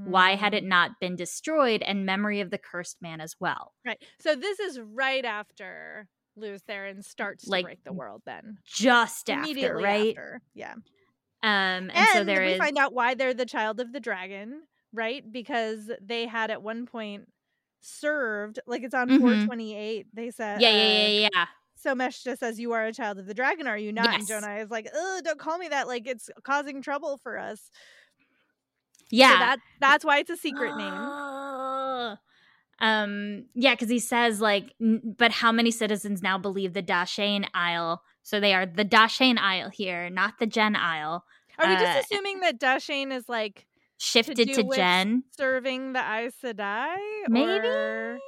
why 0.07 0.37
had 0.37 0.55
it 0.55 0.63
Mhm. 0.65 0.69
not 0.69 1.01
been 1.01 1.17
destroyed 1.17 1.83
and 1.83 2.07
memory 2.07 2.41
of 2.41 2.51
the 2.51 2.59
cursed 2.59 3.03
man 3.03 3.21
as 3.21 3.35
well 3.41 3.75
Right. 3.85 4.01
So 4.21 4.35
this 4.37 4.61
is 4.61 4.79
right 4.81 5.25
after 5.25 6.07
Lews 6.37 6.63
Therin 6.63 7.03
starts 7.05 7.47
Like, 7.49 7.65
to 7.65 7.67
break 7.67 7.83
the 7.85 7.93
world 7.93 8.23
then. 8.25 8.59
just 8.65 9.29
after, 9.29 9.43
Immediately 9.43 9.83
right? 9.83 10.09
after. 10.17 10.41
Yeah. 10.55 10.75
Um, 10.75 10.81
and, 11.43 11.91
And, 11.93 12.09
so 12.13 12.25
there 12.25 12.43
we 12.43 12.53
is 12.53 12.59
find 12.59 12.79
out 12.79 12.93
why 12.95 13.15
they're 13.15 13.35
the 13.35 13.47
child 13.47 13.81
of 13.81 13.93
the 13.93 13.99
dragon, 14.01 14.63
right? 14.93 15.23
Because 15.31 15.91
they 16.01 16.27
had 16.27 16.51
at 16.51 16.63
one 16.63 16.87
point 16.87 17.29
served, 17.81 18.59
like 18.67 18.83
it's 18.83 18.95
on 18.95 19.09
Mhm. 19.09 19.21
428. 19.21 20.07
They 20.15 20.31
said, 20.31 20.61
yeah, 20.61 20.69
uh, 20.69 20.73
yeah, 20.73 21.07
yeah, 21.07 21.29
yeah. 21.35 21.47
So 21.77 21.95
Mesh 21.95 22.25
just 22.25 22.41
says, 22.41 22.59
You 22.59 22.73
are 22.73 22.87
a 22.87 22.93
child 22.93 23.19
of 23.19 23.27
the 23.27 23.35
dragon, 23.35 23.69
are 23.69 23.79
you 23.79 23.93
not? 23.93 24.13
And 24.13 24.27
Jonai 24.27 24.65
is 24.65 24.71
like, 24.71 24.89
Ugh, 24.93 25.23
don't 25.25 25.39
call 25.39 25.59
me 25.59 25.69
that. 25.69 25.87
Like 25.87 26.07
it's 26.09 26.29
causing 26.43 26.83
trouble 26.83 27.19
for 27.19 27.39
us. 27.39 27.71
Yeah. 29.11 29.33
So 29.33 29.39
that 29.39 29.59
that's 29.81 30.05
why 30.05 30.19
it's 30.19 30.31
a 30.31 30.37
secret 30.37 30.77
name. 30.77 30.93
Oh. 30.93 32.17
Um. 32.81 33.47
Yeah, 33.55 33.75
because 33.75 33.89
he 33.89 33.99
says 34.01 34.41
like, 34.41 34.75
"N- 34.81 35.15
but 35.19 35.31
how 35.33 35.51
many 35.53 35.71
citizens 35.71 36.21
now 36.23 36.37
believe 36.37 36.75
the 36.75 36.83
Da'shain 36.83 37.49
Aiel? 37.53 37.99
So 38.23 38.39
they 38.41 38.55
are 38.55 38.67
the 38.67 38.85
Da'shain 38.85 39.37
Aiel 39.39 39.73
here, 39.73 40.11
not 40.11 40.39
the 40.39 40.47
Jenn 40.47 40.75
Aiel. 40.75 41.23
Are 41.59 41.67
we 41.69 41.75
uh, 41.75 41.81
just 41.81 42.07
assuming 42.07 42.41
that 42.41 42.59
Da'shain 42.61 43.13
is 43.13 43.29
like 43.29 43.67
Shifted 43.99 44.37
do 44.49 44.55
to 44.55 44.71
Jenn. 44.75 45.25
serving 45.37 45.93
the 45.93 45.99
Aes 46.01 46.35
Sedai? 46.43 46.97
Maybe. 47.29 47.67
Or, 47.67 48.19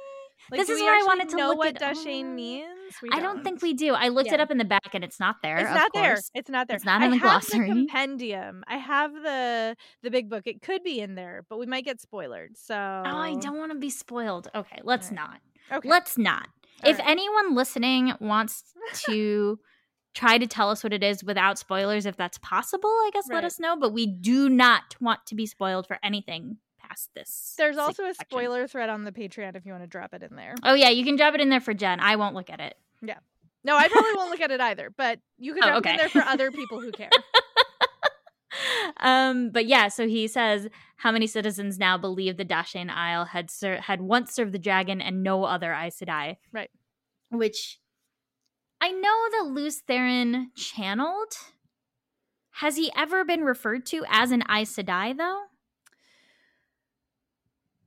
like, 0.51 0.59
This 0.59 0.69
is 0.69 0.81
where 0.81 0.93
I 0.93 1.03
wanted 1.05 1.29
to 1.29 1.35
know 1.37 1.49
look 1.49 1.59
what 1.59 1.75
Da'shain 1.75 2.33
means. 2.35 2.67
We 3.01 3.09
I 3.13 3.21
don't 3.21 3.41
think 3.43 3.61
we 3.61 3.73
do. 3.73 3.93
I 3.93 4.09
looked 4.09 4.31
it 4.33 4.39
up 4.41 4.51
in 4.51 4.57
the 4.57 4.65
back 4.65 4.93
and 4.93 5.01
it's 5.03 5.19
not 5.19 5.37
there. 5.41 5.57
It's 5.57 5.69
not 5.73 5.91
there. 5.93 6.19
It's 6.35 6.49
not 6.49 6.67
there. 6.67 6.75
It's 6.75 6.83
not 6.85 7.01
in 7.01 7.11
I 7.11 7.15
the 7.15 7.19
glossary. 7.21 7.67
the 7.69 7.73
compendium. 7.73 8.63
I 8.67 8.77
have 8.77 9.13
the 9.13 9.77
the 10.03 10.11
big 10.11 10.29
book. 10.29 10.43
It 10.45 10.61
could 10.61 10.83
be 10.83 10.99
in 10.99 11.15
there, 11.15 11.45
but 11.49 11.57
we 11.57 11.65
might 11.67 11.85
get 11.85 12.01
spoiled. 12.01 12.49
So 12.55 12.75
Oh, 12.75 13.17
I 13.17 13.35
don't 13.39 13.57
want 13.57 13.71
to 13.71 13.77
be 13.77 13.89
spoiled. 13.89 14.49
Okay, 14.53 14.79
let's 14.83 15.09
Alright. 15.09 15.29
not. 15.71 15.77
Okay. 15.77 15.87
Let's 15.89 16.17
not. 16.17 16.49
All 16.83 16.89
if 16.91 16.97
right. 16.99 17.07
anyone 17.09 17.55
listening 17.55 18.13
wants 18.19 18.63
to 19.05 19.57
try 20.13 20.37
to 20.37 20.47
tell 20.47 20.69
us 20.69 20.83
what 20.83 20.93
it 20.93 21.03
is 21.03 21.23
without 21.23 21.57
spoilers, 21.57 22.05
if 22.05 22.17
that's 22.17 22.37
possible, 22.39 22.89
I 22.89 23.09
guess 23.13 23.27
let 23.29 23.43
us 23.43 23.59
know. 23.59 23.75
But 23.75 23.93
we 23.93 24.05
do 24.05 24.49
not 24.49 24.95
want 24.99 25.25
to 25.27 25.35
be 25.35 25.45
spoiled 25.45 25.87
for 25.87 25.97
anything 26.03 26.57
past 26.79 27.09
this. 27.15 27.55
There's 27.57 27.77
also 27.77 28.05
a 28.05 28.13
spoiler 28.13 28.67
thread 28.67 28.89
on 28.89 29.03
the 29.03 29.11
Patreon 29.11 29.55
if 29.55 29.65
you 29.65 29.71
want 29.71 29.83
to 29.83 29.87
drop 29.87 30.13
it 30.13 30.23
in 30.23 30.35
there. 30.35 30.55
Oh 30.63 30.73
yeah, 30.73 30.89
you 30.89 31.03
can 31.03 31.15
drop 31.15 31.33
it 31.33 31.41
in 31.41 31.49
there 31.49 31.61
for 31.61 31.73
Jenn. 31.73 31.99
I 31.99 32.15
won't 32.15 32.35
look 32.35 32.49
at 32.49 32.59
it. 32.59 32.75
Yeah 33.01 33.17
no, 33.63 33.77
I 33.77 33.87
probably 33.87 34.13
won't 34.15 34.31
look 34.31 34.41
at 34.41 34.51
it 34.51 34.61
either, 34.61 34.89
but 34.95 35.19
you 35.37 35.53
can 35.53 35.63
Oh, 35.63 35.67
drop 35.67 35.85
it 35.85 35.89
in 35.89 35.97
there 35.97 36.09
for 36.09 36.21
other 36.21 36.51
people 36.51 36.81
who 36.81 36.91
care. 36.91 37.09
um, 38.99 39.51
but 39.51 39.65
yeah, 39.65 39.87
so 39.87 40.07
he 40.07 40.27
says 40.27 40.67
how 40.97 41.11
many 41.11 41.27
citizens 41.27 41.77
now 41.77 41.97
believe 41.97 42.37
the 42.37 42.45
Da'shain 42.45 42.89
Aiel 42.89 43.27
had 43.27 43.51
ser- 43.51 43.81
had 43.81 44.01
once 44.01 44.33
served 44.33 44.51
the 44.51 44.59
dragon 44.59 45.01
and 45.01 45.23
no 45.23 45.43
other 45.43 45.73
Aes 45.73 45.99
Sedai. 45.99 46.37
Right. 46.51 46.71
Which 47.29 47.79
I 48.81 48.91
know 48.91 49.27
that 49.31 49.51
Lews 49.53 49.83
Therin 49.87 50.47
channeled. 50.55 51.33
Has 52.55 52.75
he 52.75 52.91
ever 52.97 53.23
been 53.23 53.43
referred 53.43 53.85
to 53.87 54.03
as 54.09 54.31
an 54.31 54.43
Aes 54.49 54.75
Sedai 54.75 55.15
though? 55.15 55.43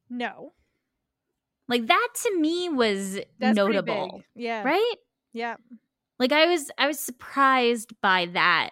No. 0.09 0.53
Like 1.69 1.87
that 1.89 2.09
to 2.23 2.39
me 2.39 2.69
was 2.69 3.19
That's 3.41 3.57
notable. 3.57 4.23
Yeah. 4.37 4.63
right? 4.63 4.95
Yeah. 5.33 5.57
Like 6.21 6.31
I 6.31 6.47
was 6.47 6.71
I 6.79 6.87
was 6.87 7.01
surprised 7.01 7.93
by 8.01 8.27
that 8.27 8.71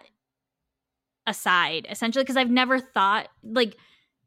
aside 1.27 1.87
essentially 1.89 2.23
because 2.23 2.37
I've 2.37 2.49
never 2.49 2.79
thought 2.79 3.27
like 3.43 3.75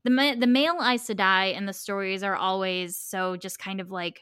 the 0.04 0.10
ma- 0.10 0.34
the 0.34 0.46
male 0.46 0.78
Aes 0.82 1.08
Sedai 1.08 1.56
and 1.56 1.66
the 1.66 1.72
stories 1.72 2.22
are 2.22 2.36
always 2.36 2.98
so 2.98 3.36
just 3.36 3.58
kind 3.58 3.80
of 3.80 3.90
like 3.90 4.20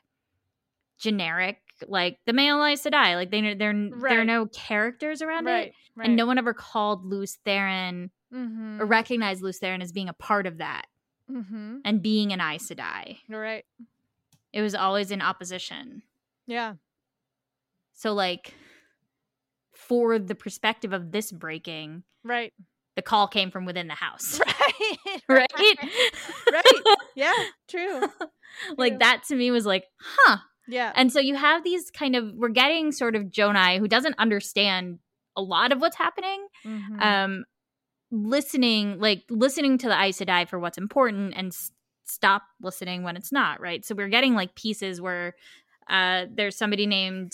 generic 0.99 1.59
like 1.89 2.19
the 2.27 2.33
male 2.33 2.65
Aes 2.65 2.83
Sedai 2.83 3.15
like 3.15 3.31
they 3.31 3.41
they're 3.55 3.55
there 3.55 3.71
are 3.71 4.19
Right. 4.19 4.27
no 4.27 4.47
characters 4.47 5.23
around 5.23 5.47
Right. 5.47 5.69
it 5.69 5.75
Right. 5.97 6.09
and 6.09 6.17
no 6.17 6.27
one 6.27 6.39
ever 6.39 6.55
called 6.55 7.05
Lews 7.05 7.39
Therin 7.47 8.11
mm-hmm. 8.33 8.81
or 8.81 8.87
recognized 8.87 9.43
Lews 9.43 9.59
Therin 9.61 9.83
as 9.83 9.93
being 9.93 10.09
a 10.09 10.13
part 10.15 10.47
of 10.47 10.59
that 10.59 10.87
mm-hmm. 11.31 11.79
and 11.85 12.03
being 12.03 12.33
an 12.33 12.41
Aes 12.41 12.69
Sedai 12.69 13.19
Right. 13.29 13.65
it 14.53 14.63
was 14.63 14.75
always 14.75 15.11
in 15.11 15.21
opposition 15.23 16.03
Yeah. 16.47 16.75
so 17.93 18.13
like 18.15 18.55
for 19.73 20.19
the 20.19 20.35
perspective 20.35 20.93
of 20.93 21.13
this 21.13 21.31
breaking 21.33 22.05
Right. 22.23 22.53
the 22.97 23.03
call 23.03 23.27
came 23.29 23.51
from 23.51 23.65
within 23.67 23.89
the 23.89 23.95
house. 23.95 24.41
Right. 24.41 24.51
Right? 25.29 25.49
right. 26.53 26.83
Yeah. 27.15 27.33
True. 27.69 28.01
like 28.77 28.93
True. 28.95 28.99
that 28.99 29.23
to 29.29 29.37
me 29.37 29.51
was 29.51 29.65
like, 29.67 29.85
huh. 29.99 30.39
Yeah. 30.67 30.93
And 30.95 31.13
so 31.13 31.21
you 31.21 31.35
have 31.35 31.63
these 31.65 31.91
kind 31.91 32.17
of 32.17 32.33
we're 32.35 32.49
getting 32.49 32.93
sort 32.93 33.15
of 33.17 33.25
Jonai 33.25 33.79
who 33.79 33.89
doesn't 33.89 34.15
understand 34.19 34.99
a 35.37 35.43
lot 35.43 35.73
of 35.73 35.81
what's 35.81 35.97
happening. 35.97 36.47
Mhm. 36.65 37.03
Um 37.03 37.45
listening 38.11 38.99
like 39.01 39.25
listening 39.29 39.77
to 39.79 39.89
the 39.89 40.01
Aes 40.01 40.19
Sedai 40.19 40.49
for 40.49 40.59
what's 40.59 40.79
important 40.79 41.35
and 41.37 41.49
s- 41.49 41.73
stop 42.05 42.43
listening 42.63 43.03
when 43.03 43.17
it's 43.17 43.33
not, 43.33 43.61
right? 43.61 43.85
So 43.85 43.95
we're 43.95 44.09
getting 44.09 44.35
like 44.35 44.55
pieces 44.55 45.01
where 45.01 45.35
uh 45.89 46.27
there's 46.33 46.57
somebody 46.57 46.87
named 46.87 47.33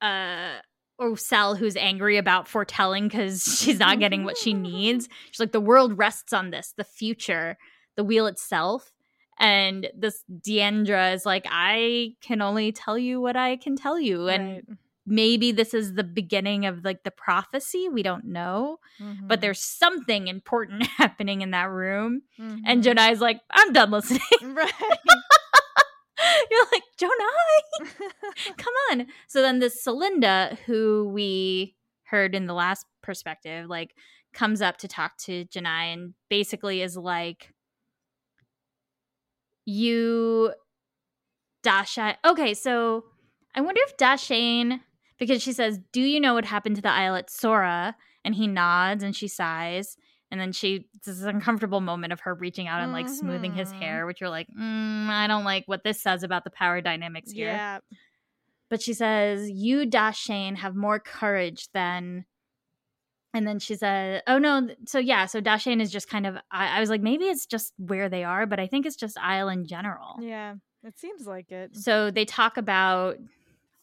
uh 0.00 0.58
Oselle 1.00 1.56
who's 1.56 1.76
angry 1.76 2.16
about 2.16 2.48
foretelling 2.48 3.06
because 3.08 3.42
she's 3.60 3.78
not 3.78 3.98
getting 4.00 4.24
what 4.24 4.36
she 4.36 4.52
needs. 4.52 5.08
She's 5.30 5.38
like, 5.40 5.52
the 5.52 5.60
world 5.60 5.96
rests 5.96 6.32
on 6.32 6.50
this, 6.50 6.74
the 6.76 6.82
future, 6.84 7.56
the 7.96 8.02
wheel 8.02 8.26
itself. 8.26 8.90
And 9.38 9.88
this 9.96 10.24
Deandra 10.30 11.14
is 11.14 11.24
like, 11.24 11.46
I 11.48 12.14
can 12.20 12.42
only 12.42 12.72
tell 12.72 12.98
you 12.98 13.20
what 13.20 13.36
I 13.36 13.56
can 13.56 13.76
tell 13.76 13.98
you. 13.98 14.28
And 14.28 14.48
Right. 14.54 14.64
maybe 15.06 15.52
this 15.52 15.74
is 15.74 15.94
the 15.94 16.04
beginning 16.04 16.66
of 16.66 16.84
like 16.84 17.04
the 17.04 17.10
prophecy. 17.10 17.88
We 17.88 18.02
don't 18.02 18.24
know. 18.24 18.78
But 18.98 19.38
Mhm. 19.38 19.40
there's 19.42 19.60
something 19.62 20.26
important 20.28 20.82
happening 20.98 21.40
in 21.42 21.52
that 21.52 21.70
room. 21.70 22.22
Mhm. 22.38 22.62
And 22.66 22.82
Jonai's 22.82 23.20
like, 23.20 23.40
I'm 23.50 23.72
done 23.72 23.90
listening. 23.90 24.20
Right. 24.42 24.72
You're 26.50 26.66
like, 26.72 26.82
Jonai, 27.00 28.56
come 28.56 28.74
on. 28.90 29.06
So 29.28 29.40
then 29.40 29.60
this 29.60 29.84
Solinda, 29.86 30.58
who 30.66 31.08
we 31.12 31.76
heard 32.04 32.34
in 32.34 32.46
the 32.46 32.54
last 32.54 32.86
perspective, 33.02 33.68
like 33.68 33.94
comes 34.34 34.60
up 34.60 34.78
to 34.78 34.88
talk 34.88 35.16
to 35.18 35.44
Jonai 35.44 35.92
and 35.92 36.14
basically 36.28 36.82
is 36.82 36.96
like, 36.96 37.52
you 39.68 40.52
Dasha. 41.62 42.16
Okay, 42.24 42.54
so 42.54 43.04
I 43.54 43.60
wonder 43.60 43.80
if 43.84 43.96
Da'shain, 43.96 44.80
because 45.18 45.42
she 45.42 45.52
says, 45.52 45.78
Do 45.92 46.00
you 46.00 46.20
know 46.20 46.34
what 46.34 46.44
happened 46.44 46.76
to 46.76 46.82
the 46.82 46.88
Aiel 46.88 47.18
at 47.18 47.30
Sora? 47.30 47.96
And 48.24 48.34
he 48.34 48.46
nods 48.46 49.02
and 49.04 49.14
she 49.14 49.28
sighs. 49.28 49.96
And 50.30 50.40
then 50.40 50.52
she, 50.52 50.86
this 51.04 51.22
uncomfortable 51.22 51.80
moment 51.80 52.12
of 52.12 52.20
her 52.20 52.34
reaching 52.34 52.68
out 52.68 52.82
and 52.82 52.92
like 52.92 53.08
smoothing 53.08 53.54
his 53.54 53.72
Mhm. 53.72 53.78
hair, 53.80 54.06
which 54.06 54.20
you're 54.20 54.28
like, 54.30 54.46
mm, 54.48 55.08
I 55.08 55.26
don't 55.26 55.44
like 55.44 55.64
what 55.66 55.84
this 55.84 56.00
says 56.02 56.22
about 56.22 56.44
the 56.44 56.50
power 56.50 56.80
dynamics 56.80 57.32
here. 57.32 57.46
yeah. 57.46 57.78
But 58.70 58.82
she 58.82 58.92
says, 58.92 59.50
You, 59.50 59.86
Da'shain, 59.86 60.56
have 60.56 60.74
more 60.74 60.98
courage 61.00 61.68
than. 61.72 62.24
And 63.38 63.46
then 63.46 63.58
she 63.60 63.76
said, 63.76 64.22
Oh 64.26 64.38
no. 64.38 64.68
So 64.86 64.98
yeah, 64.98 65.26
so 65.26 65.40
Da'shain 65.40 65.80
is 65.80 65.90
just 65.90 66.10
kind 66.10 66.26
of. 66.26 66.36
I, 66.50 66.76
I 66.76 66.80
was 66.80 66.90
like, 66.90 67.00
maybe 67.00 67.24
it's 67.24 67.46
just 67.46 67.72
where 67.78 68.08
they 68.08 68.24
are, 68.24 68.44
but 68.46 68.58
I 68.60 68.66
think 68.66 68.84
it's 68.84 68.96
just 68.96 69.16
Aiel 69.16 69.52
in 69.52 69.64
general. 69.66 70.16
Yeah. 70.20 70.56
It 70.84 70.98
seems 70.98 71.26
like 71.26 71.50
it. 71.50 71.76
So 71.76 72.10
they 72.10 72.24
talk 72.24 72.56
about 72.56 73.16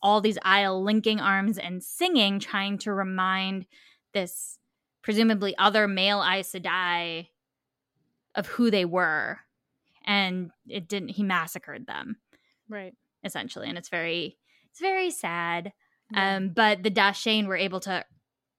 all 0.02 0.22
these 0.22 0.38
Aiel 0.40 0.84
linking 0.84 1.20
arms 1.20 1.58
and 1.58 1.82
singing, 1.84 2.40
trying 2.40 2.78
to 2.80 2.94
remind 2.94 3.66
this 4.14 4.60
presumably 5.02 5.56
other 5.58 5.88
male 5.88 6.22
Aes 6.24 6.52
Sedai 6.52 7.28
of 8.36 8.48
who 8.48 8.70
they 8.70 8.86
were. 8.86 9.40
And 10.06 10.52
it 10.68 10.88
didn't, 10.88 11.10
he 11.10 11.24
massacred 11.24 11.88
them 11.88 12.18
Right. 12.70 12.94
essentially. 13.24 13.68
And 13.70 13.78
it's 13.78 13.90
very, 13.90 14.38
it's 14.70 14.80
very 14.82 15.10
sad. 15.10 15.74
Yeah. 16.12 16.36
Um, 16.36 16.50
but 16.50 16.84
the 16.84 16.92
Da'shain 16.92 17.48
were 17.48 17.56
able 17.56 17.80
to 17.82 18.06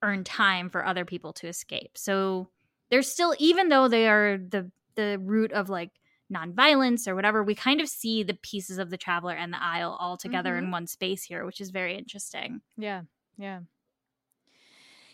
earn 0.02 0.24
time 0.24 0.68
for 0.68 0.84
other 0.84 1.04
people 1.04 1.32
to 1.34 1.48
escape. 1.48 1.96
So 1.96 2.48
there's 2.90 3.10
still, 3.10 3.34
even 3.38 3.68
though 3.68 3.88
they 3.88 4.08
are 4.08 4.38
the 4.38 4.70
the 4.94 5.18
root 5.18 5.52
of 5.52 5.68
like 5.68 5.90
nonviolence 6.32 7.06
or 7.06 7.14
whatever, 7.14 7.42
we 7.42 7.54
kind 7.54 7.80
of 7.80 7.88
see 7.88 8.22
the 8.22 8.34
pieces 8.34 8.78
of 8.78 8.90
the 8.90 8.96
Traveler 8.96 9.34
and 9.34 9.52
the 9.52 9.58
Aiel 9.58 9.96
all 9.98 10.16
together 10.16 10.56
in 10.56 10.64
mm-hmm. 10.64 10.72
one 10.72 10.86
space 10.86 11.22
here, 11.22 11.44
which 11.44 11.60
is 11.60 11.70
very 11.70 11.96
interesting. 11.96 12.60
Yeah. 12.76 13.02
Yeah. 13.36 13.60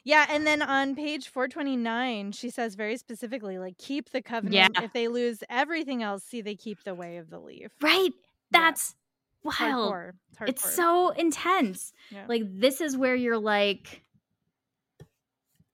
Yeah, 0.05 0.27
and 0.29 0.45
then 0.45 0.63
on 0.63 0.97
page 0.97 1.29
429, 1.29 2.33
she 2.33 2.51
says 2.51 2.75
very 2.75 2.97
specifically, 2.97 3.59
like, 3.59 3.79
keep 3.79 4.11
the 4.11 4.21
covenant. 4.21 4.73
Yeah. 4.75 4.85
If 4.85 4.93
they 4.93 5.07
lose 5.07 5.45
everything 5.49 6.03
else, 6.03 6.25
see 6.25 6.41
they 6.41 6.57
keep 6.57 6.83
the 6.83 6.95
way 6.95 7.19
of 7.19 7.31
the 7.31 7.39
leaf. 7.39 7.71
Right? 7.81 8.11
That's 8.51 8.97
It's 9.45 9.61
wild. 9.61 9.93
hardcore. 9.93 10.13
It's, 10.41 10.65
It's 10.65 10.75
so 10.75 11.11
intense. 11.11 11.93
Yeah. 12.11 12.25
Like 12.29 12.43
this 12.47 12.81
is 12.81 12.97
where 12.97 13.15
you're 13.15 13.39
like 13.39 14.03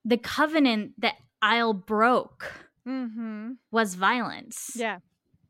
the 0.09 0.17
covenant 0.17 0.93
that 0.99 1.15
Aiel 1.43 1.75
broke 1.87 2.53
Mm-hmm. 2.87 3.53
was 3.71 3.95
violence. 3.95 4.71
Yeah. 4.75 5.01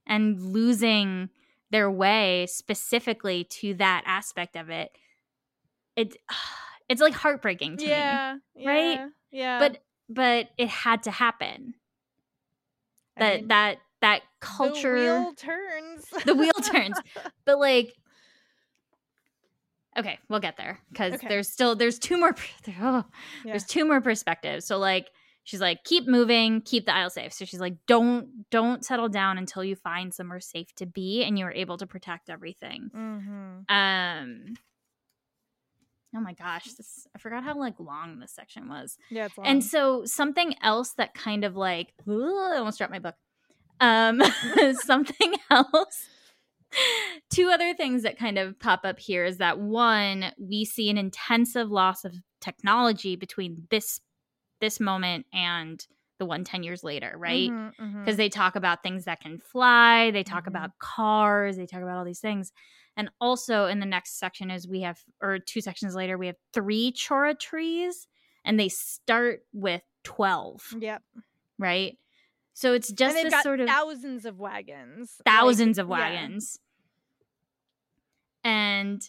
and 0.06 0.40
losing 0.42 1.28
their 1.70 1.88
way 1.90 2.46
specifically 2.50 3.44
to 3.44 3.74
that 3.74 4.02
aspect 4.06 4.56
of 4.56 4.70
it 4.70 4.90
it 5.96 6.16
it's 6.88 7.00
like 7.00 7.12
heartbreaking 7.14 7.76
to 7.76 7.86
yeah, 7.86 8.36
me 8.56 8.66
right? 8.66 8.92
yeah, 8.94 9.08
Yeah. 9.30 9.58
but 9.60 9.78
but 10.08 10.48
it 10.58 10.68
had 10.68 11.02
to 11.04 11.10
happen 11.10 11.74
I 13.16 13.20
that 13.20 13.36
mean, 13.40 13.48
that 13.48 13.78
that 14.00 14.20
the 14.22 14.46
culture 14.46 14.94
wheel 14.94 15.32
turns. 15.36 16.04
the 16.24 16.34
wheel 16.34 16.52
turns 16.64 16.96
but 17.44 17.58
like 17.58 17.94
okay 19.98 20.18
we'll 20.28 20.40
get 20.40 20.56
there 20.56 20.78
because 20.90 21.14
Okay. 21.14 21.28
there's 21.28 21.48
still 21.48 21.74
there's 21.76 21.98
two 21.98 22.18
more 22.18 22.34
oh, 22.80 23.04
Yeah. 23.44 23.52
there's 23.52 23.64
two 23.64 23.84
more 23.84 24.00
perspectives 24.00 24.64
so 24.66 24.78
like 24.78 25.08
she's 25.44 25.60
like 25.60 25.82
keep 25.84 26.06
moving 26.06 26.60
keep 26.60 26.86
the 26.86 26.92
Aiel 26.92 27.10
safe 27.10 27.32
so 27.32 27.44
she's 27.44 27.60
like 27.60 27.74
don't 27.86 28.50
don't 28.50 28.84
settle 28.84 29.08
down 29.08 29.38
until 29.38 29.64
you 29.64 29.74
find 29.76 30.12
somewhere 30.14 30.40
safe 30.40 30.74
to 30.76 30.86
be 30.86 31.24
and 31.24 31.38
you're 31.38 31.50
able 31.52 31.76
to 31.78 31.86
protect 31.86 32.28
everything 32.30 32.90
Mhm. 32.94 33.64
um 33.70 34.54
oh 36.16 36.20
my 36.20 36.32
gosh 36.32 36.64
this 36.72 37.06
i 37.14 37.18
forgot 37.18 37.44
how 37.44 37.56
like 37.58 37.78
long 37.78 38.18
this 38.18 38.32
section 38.32 38.68
was 38.68 38.96
Yeah, 39.10 39.26
it's 39.26 39.36
long. 39.38 39.46
and 39.46 39.64
so 39.64 40.04
something 40.04 40.54
else 40.62 40.92
that 40.94 41.14
kind 41.14 41.44
of 41.44 41.54
like 41.56 41.92
ooh, 42.08 42.36
I 42.54 42.56
almost 42.58 42.78
dropped 42.78 42.92
my 42.92 42.98
book. 42.98 43.14
Um 43.80 44.20
something 44.84 45.34
else. 45.50 46.08
Two 47.30 47.48
other 47.50 47.74
things 47.74 48.02
that 48.02 48.18
kind 48.18 48.38
of 48.38 48.58
pop 48.58 48.80
up 48.84 48.98
here 48.98 49.24
is 49.24 49.38
that 49.38 49.58
one, 49.58 50.32
we 50.38 50.64
see 50.64 50.90
an 50.90 50.98
intensive 50.98 51.70
loss 51.70 52.04
of 52.04 52.14
technology 52.40 53.16
between 53.16 53.66
this 53.70 54.00
this 54.60 54.80
moment 54.80 55.26
and 55.32 55.86
the 56.18 56.26
one 56.26 56.44
10 56.44 56.62
years 56.64 56.82
later, 56.84 57.14
right? 57.16 57.52
Mhm, 57.52 57.74
mhm. 57.78 58.04
Because 58.04 58.16
they 58.16 58.28
talk 58.28 58.56
about 58.56 58.82
things 58.82 59.04
that 59.04 59.20
can 59.20 59.38
fly, 59.38 60.10
they 60.10 60.24
talk 60.24 60.46
Mhm. 60.46 60.48
about 60.48 60.78
cars, 60.80 61.56
they 61.56 61.66
talk 61.66 61.82
about 61.82 61.98
all 61.98 62.04
these 62.04 62.20
things. 62.20 62.52
And 62.96 63.10
also 63.20 63.66
in 63.66 63.80
the 63.80 63.86
next 63.86 64.18
section 64.18 64.50
is 64.50 64.66
we 64.68 64.80
have 64.82 65.00
or 65.22 65.38
two 65.38 65.60
sections 65.60 65.94
later, 65.94 66.18
we 66.18 66.26
have 66.28 66.36
three 66.52 66.92
chora 66.92 67.38
trees 67.38 68.08
and 68.44 68.58
they 68.58 68.68
start 68.68 69.42
with 69.52 69.82
12 70.04 70.62
Yep. 70.70 71.02
right? 71.58 71.98
So 72.60 72.72
it's 72.72 72.90
just 72.90 73.16
and 73.16 73.30
this 73.30 73.42
sort 73.44 73.60
of 73.60 73.68
thousands 73.68 74.24
of 74.24 74.40
wagons. 74.40 75.20
thousands 75.24 75.78
Like, 75.78 75.84
of 75.84 75.88
yeah. 75.90 75.94
wagons. 76.10 76.58
And 78.44 79.00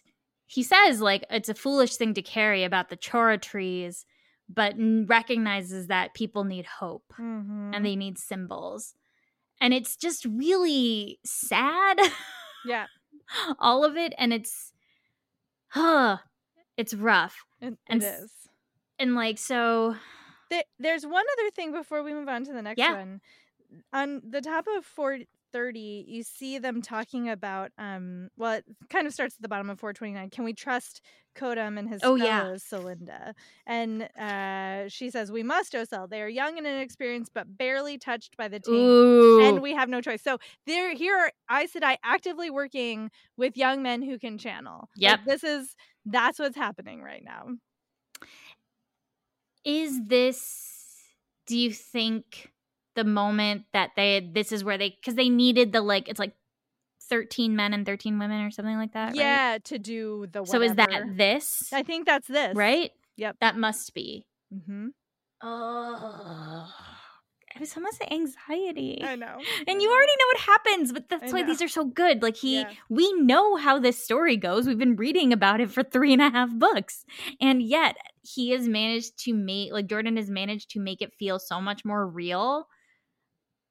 he 0.45 0.61
says 0.61 1.01
like 1.01 1.23
it's 1.31 1.49
a 1.49 1.55
foolish 1.55 1.95
thing 1.95 2.13
to 2.13 2.21
carry 2.21 2.63
about 2.63 2.89
the 2.89 2.97
chora 2.97 3.41
trees, 3.41 4.05
but 4.47 4.73
n- 4.73 5.05
recognizes 5.07 5.87
that 5.87 6.13
people 6.13 6.43
need 6.43 6.65
hope 6.67 7.11
Mhm. 7.19 7.75
and 7.75 7.83
they 7.83 7.95
need 7.95 8.19
symbols. 8.19 8.93
And 9.59 9.73
it's 9.73 9.95
just 9.95 10.25
really 10.25 11.19
sad 11.25 11.99
yeah, 12.65 12.85
all 13.59 13.83
of 13.83 13.97
it 13.97 14.13
and 14.19 14.31
it's 14.31 14.73
huh 15.69 16.17
it's 16.77 16.93
rough. 16.93 17.45
it, 17.61 17.77
And 17.87 18.03
it 18.03 18.05
is. 18.05 18.31
And 18.99 19.15
like 19.15 19.39
so 19.39 19.95
There, 20.51 20.63
there's 20.79 21.05
one 21.05 21.25
other 21.37 21.51
thing 21.51 21.71
before 21.71 22.01
we 22.03 22.11
move 22.13 22.27
on 22.27 22.43
to 22.45 22.53
the 22.53 22.61
next 22.61 22.79
Yeah. 22.79 22.95
one. 22.95 23.21
On 23.93 24.21
the 24.27 24.41
top 24.41 24.65
of 24.77 24.85
430, 24.85 26.05
you 26.07 26.23
see 26.23 26.57
them 26.59 26.81
talking 26.81 27.29
about 27.29 27.71
um 27.77 28.29
well 28.37 28.53
it 28.53 28.65
kind 28.89 29.07
of 29.07 29.13
starts 29.13 29.35
at 29.35 29.41
the 29.41 29.49
bottom 29.49 29.69
of 29.69 29.79
429. 29.79 30.29
Can 30.31 30.43
we 30.43 30.53
trust 30.53 31.01
Kodam 31.35 31.77
and 31.79 31.89
his 31.89 32.01
Oh, 32.03 32.15
yeah. 32.15 32.49
fellows, 32.49 32.63
Solinda? 32.63 33.33
And 33.67 34.03
uh 34.19 34.89
she 34.89 35.09
says, 35.09 35.31
We 35.31 35.43
must, 35.43 35.73
Oselle. 35.73 36.09
They 36.09 36.21
are 36.21 36.27
young 36.29 36.57
and 36.57 36.67
inexperienced, 36.67 37.31
but 37.33 37.57
barely 37.57 37.97
touched 37.97 38.37
by 38.37 38.47
the 38.47 38.59
team. 38.59 39.05
ooh 39.07 39.25
And 39.37 39.61
we 39.61 39.73
have 39.73 39.89
no 39.89 40.01
choice. 40.01 40.21
So 40.23 40.37
there 40.67 40.93
here 40.95 41.17
are 41.17 41.31
Aes 41.61 41.73
Sedai 41.73 41.97
actively 42.03 42.49
working 42.49 43.11
with 43.37 43.57
young 43.57 43.81
men 43.83 44.01
who 44.01 44.19
can 44.19 44.37
channel. 44.37 44.89
Like, 45.05 45.19
this 45.25 45.43
is 45.43 45.75
that's 46.05 46.39
what's 46.39 46.57
happening 46.57 47.01
right 47.01 47.23
now. 47.23 47.47
is 49.65 49.99
this 50.07 50.75
do 51.47 51.57
you 51.57 51.71
think 51.71 52.51
the 52.99 53.03
moment 53.21 53.63
that 53.73 53.91
they 53.95 54.19
this 54.37 54.51
is 54.51 54.63
where 54.63 54.77
they 54.77 54.89
because 54.89 55.15
they 55.15 55.29
needed 55.29 55.71
the 55.71 55.81
like 55.81 56.07
it's 56.09 56.19
like 56.19 56.33
13 57.09 57.55
men 57.55 57.73
and 57.73 57.85
13 57.85 58.19
women 58.19 58.41
or 58.41 58.51
something 58.51 58.77
like 58.77 58.93
that 58.93 59.07
right? 59.07 59.15
Yeah, 59.15 59.57
to 59.63 59.79
do 59.79 60.27
the 60.31 60.45
so 60.45 60.61
is 60.61 60.75
that 60.75 60.89
this 61.17 61.71
I 61.73 61.81
think 61.83 62.05
that's 62.05 62.27
this. 62.27 62.55
right 62.55 62.91
Yep. 63.17 63.37
that 63.41 63.57
must 63.57 63.93
be 63.93 64.25
Mm-hmm. 64.53 64.87
oh 65.43 66.67
it 67.55 67.59
was 67.59 67.75
almost 67.75 68.01
anxiety 68.11 68.99
I 69.03 69.15
know. 69.15 69.37
and 69.67 69.81
you 69.81 69.89
already 69.89 70.11
know 70.19 70.27
what 70.33 70.39
happens 70.41 70.91
but 70.93 71.09
that's 71.09 71.31
I 71.31 71.35
why 71.35 71.41
know. 71.41 71.47
these 71.47 71.61
are 71.61 71.67
so 71.67 71.85
good 71.85 72.21
like 72.21 72.37
he 72.37 72.61
Yeah. 72.61 72.71
we 72.89 73.11
know 73.13 73.55
how 73.55 73.79
this 73.79 74.03
story 74.03 74.37
goes 74.37 74.67
we've 74.67 74.77
been 74.77 74.95
reading 74.95 75.33
about 75.33 75.59
it 75.59 75.69
for 75.71 75.83
three 75.83 76.13
and 76.13 76.21
a 76.21 76.29
half 76.29 76.49
books 76.53 77.05
and 77.41 77.61
yet 77.61 77.97
he 78.21 78.51
has 78.51 78.67
managed 78.67 79.17
to 79.25 79.33
make 79.33 79.71
like 79.73 79.87
jordan 79.87 80.17
has 80.17 80.29
managed 80.29 80.69
to 80.71 80.79
make 80.79 81.01
it 81.01 81.13
feel 81.13 81.37
so 81.39 81.59
much 81.59 81.83
more 81.83 82.07
real 82.07 82.67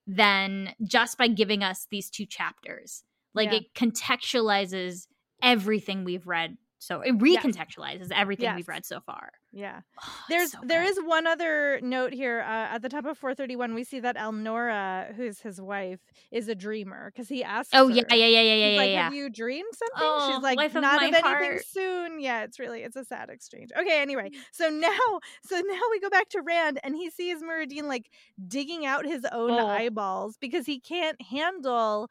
than 0.09 0.75
just 0.83 1.19
by 1.19 1.29
giving 1.29 1.63
us 1.63 1.87
these 1.91 2.09
two 2.11 2.25
chapters 2.27 3.05
like 3.35 3.53
Yeah. 3.53 3.59
it 3.59 3.75
contextualizes 3.75 5.07
everything 5.43 6.03
we've 6.03 6.27
read 6.27 6.57
so 6.79 7.01
it 7.01 7.17
recontextualizes 7.19 8.11
everything 8.15 8.55
we've 8.55 8.69
read 8.69 8.85
so 8.87 9.01
far 9.01 9.31
Yeah. 9.53 9.81
Oh, 10.03 10.15
There's 10.29 10.53
so 10.53 10.59
there 10.63 10.85
is 10.85 10.99
one 11.05 11.27
other 11.27 11.81
note 11.83 12.13
here 12.13 12.41
uh, 12.41 12.75
at 12.75 12.83
the 12.83 12.89
top 12.89 13.05
of 13.07 13.19
431 13.19 13.75
we 13.75 13.83
see 13.85 14.01
that 14.01 14.17
Elnora 14.17 15.15
who's 15.17 15.41
his 15.41 15.61
wife 15.61 16.01
is 16.31 16.49
a 16.49 16.55
dreamer 16.55 17.11
cuz 17.17 17.29
he 17.29 17.43
asks 17.43 17.71
oh 17.75 17.89
her, 17.89 17.95
yeah 17.95 18.03
yeah 18.11 18.27
yeah 18.27 18.41
yeah 18.41 18.55
yeah 18.71 18.77
like, 18.77 18.91
yeah. 18.91 19.05
have 19.05 19.15
you 19.15 19.29
dreamed 19.31 19.73
something? 19.75 20.09
Oh, 20.09 20.31
She's 20.33 20.43
like, 20.43 20.57
life 20.57 20.75
of 20.77 20.83
not 20.83 20.97
of 20.97 21.03
anything 21.03 21.23
heart. 21.25 21.65
soon. 21.67 22.21
Yeah, 22.21 22.43
it's 22.45 22.59
really, 22.59 22.83
it's 22.83 22.97
a 22.97 23.05
sad 23.05 23.29
exchange. 23.31 23.71
Okay, 23.79 24.01
anyway, 24.01 24.31
so 24.53 24.69
now, 24.69 24.99
so 25.45 25.57
now 25.57 25.81
we 25.91 26.01
go 26.01 26.11
back 26.11 26.29
to 26.31 26.43
Rand, 26.43 26.79
and 26.85 26.95
he 26.95 27.11
sees 27.11 27.43
Muradin 27.43 27.85
like 27.85 28.11
digging 28.47 28.85
out 28.87 29.05
his 29.07 29.25
own 29.33 29.51
Oh. 29.53 29.67
eyeballs 29.67 30.37
because 30.39 30.67
he 30.67 30.79
can't 30.81 31.21
handle 31.23 32.09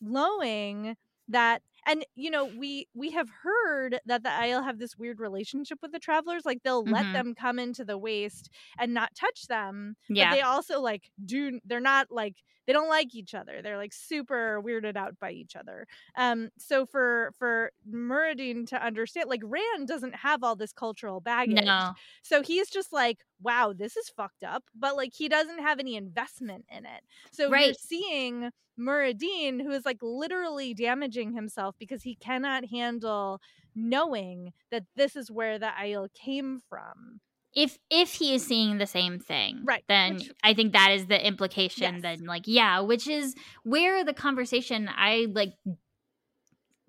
knowing 0.00 0.96
that. 1.28 1.62
And 1.86 2.04
you 2.14 2.30
know, 2.30 2.46
we 2.46 2.88
we 2.94 3.10
have 3.12 3.28
heard 3.42 3.98
that 4.06 4.22
the 4.22 4.28
Aiel 4.30 4.64
have 4.64 4.78
this 4.78 4.96
weird 4.96 5.20
relationship 5.20 5.78
with 5.82 5.92
the 5.92 5.98
travelers. 5.98 6.42
Like 6.44 6.62
they'll 6.62 6.88
let 6.88 7.06
Mhm. 7.06 7.12
them 7.12 7.34
come 7.34 7.58
into 7.58 7.84
the 7.84 7.98
waste 7.98 8.50
and 8.78 8.94
not 8.94 9.14
touch 9.14 9.46
them, 9.48 9.96
yeah 10.08 10.18
but 10.18 10.30
they 10.30 10.40
also 10.42 10.80
like 10.80 11.10
do 11.24 11.60
they're 11.64 11.80
not 11.80 12.08
like 12.10 12.36
they 12.70 12.74
don't 12.74 12.88
like 12.88 13.16
each 13.16 13.34
other 13.34 13.62
they're 13.62 13.76
like 13.76 13.92
super 13.92 14.62
weirded 14.64 14.96
out 14.96 15.18
by 15.18 15.32
each 15.32 15.56
other. 15.56 15.88
Um 16.16 16.50
so 16.56 16.86
for 16.86 17.32
for 17.36 17.72
muradin 17.92 18.64
to 18.68 18.80
understand 18.80 19.28
like 19.28 19.42
rand 19.42 19.88
doesn't 19.88 20.14
have 20.14 20.44
all 20.44 20.54
this 20.54 20.72
cultural 20.72 21.20
baggage 21.20 21.64
no. 21.64 21.94
so 22.22 22.42
he's 22.42 22.70
just 22.70 22.92
like 22.92 23.18
wow 23.42 23.72
this 23.76 23.96
is 23.96 24.08
fucked 24.08 24.44
up 24.44 24.62
but 24.72 24.96
like 24.96 25.12
he 25.12 25.28
doesn't 25.28 25.58
have 25.58 25.80
any 25.80 25.96
investment 25.96 26.64
in 26.70 26.86
it. 26.86 27.02
So 27.32 27.52
you're 27.52 27.74
seeing 27.74 28.50
muradin 28.78 29.60
who 29.60 29.72
is 29.72 29.84
like 29.84 29.98
literally 30.00 30.72
damaging 30.72 31.32
himself 31.32 31.74
because 31.76 32.04
he 32.04 32.14
cannot 32.14 32.66
handle 32.66 33.40
knowing 33.74 34.52
that 34.70 34.84
this 34.94 35.16
is 35.16 35.28
where 35.28 35.58
the 35.58 35.70
Aiel 35.80 36.08
came 36.14 36.60
from 36.68 37.20
if 37.54 37.78
if 37.90 38.12
he 38.12 38.34
is 38.34 38.46
seeing 38.46 38.78
the 38.78 38.86
same 38.86 39.18
thing 39.18 39.62
Right, 39.64 39.84
then 39.88 40.14
which- 40.14 40.30
i 40.42 40.54
think 40.54 40.72
that 40.72 40.92
is 40.92 41.06
the 41.06 41.26
implication 41.26 41.94
Yes. 41.94 42.02
then 42.02 42.26
like 42.26 42.44
yeah 42.46 42.80
which 42.80 43.08
is 43.08 43.34
where 43.64 44.04
the 44.04 44.14
conversation 44.14 44.88
i 44.94 45.26
like 45.32 45.54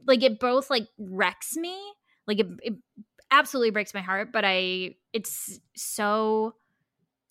like 0.07 0.23
it 0.23 0.39
both 0.39 0.69
like 0.69 0.87
wrecks 0.99 1.55
me 1.55 1.77
like 2.27 2.39
it, 2.39 2.47
it 2.63 2.73
absolutely 3.31 3.71
breaks 3.71 3.93
my 3.93 4.01
heart 4.01 4.29
but 4.33 4.43
i 4.45 4.91
it's 5.13 5.59
so 5.75 6.53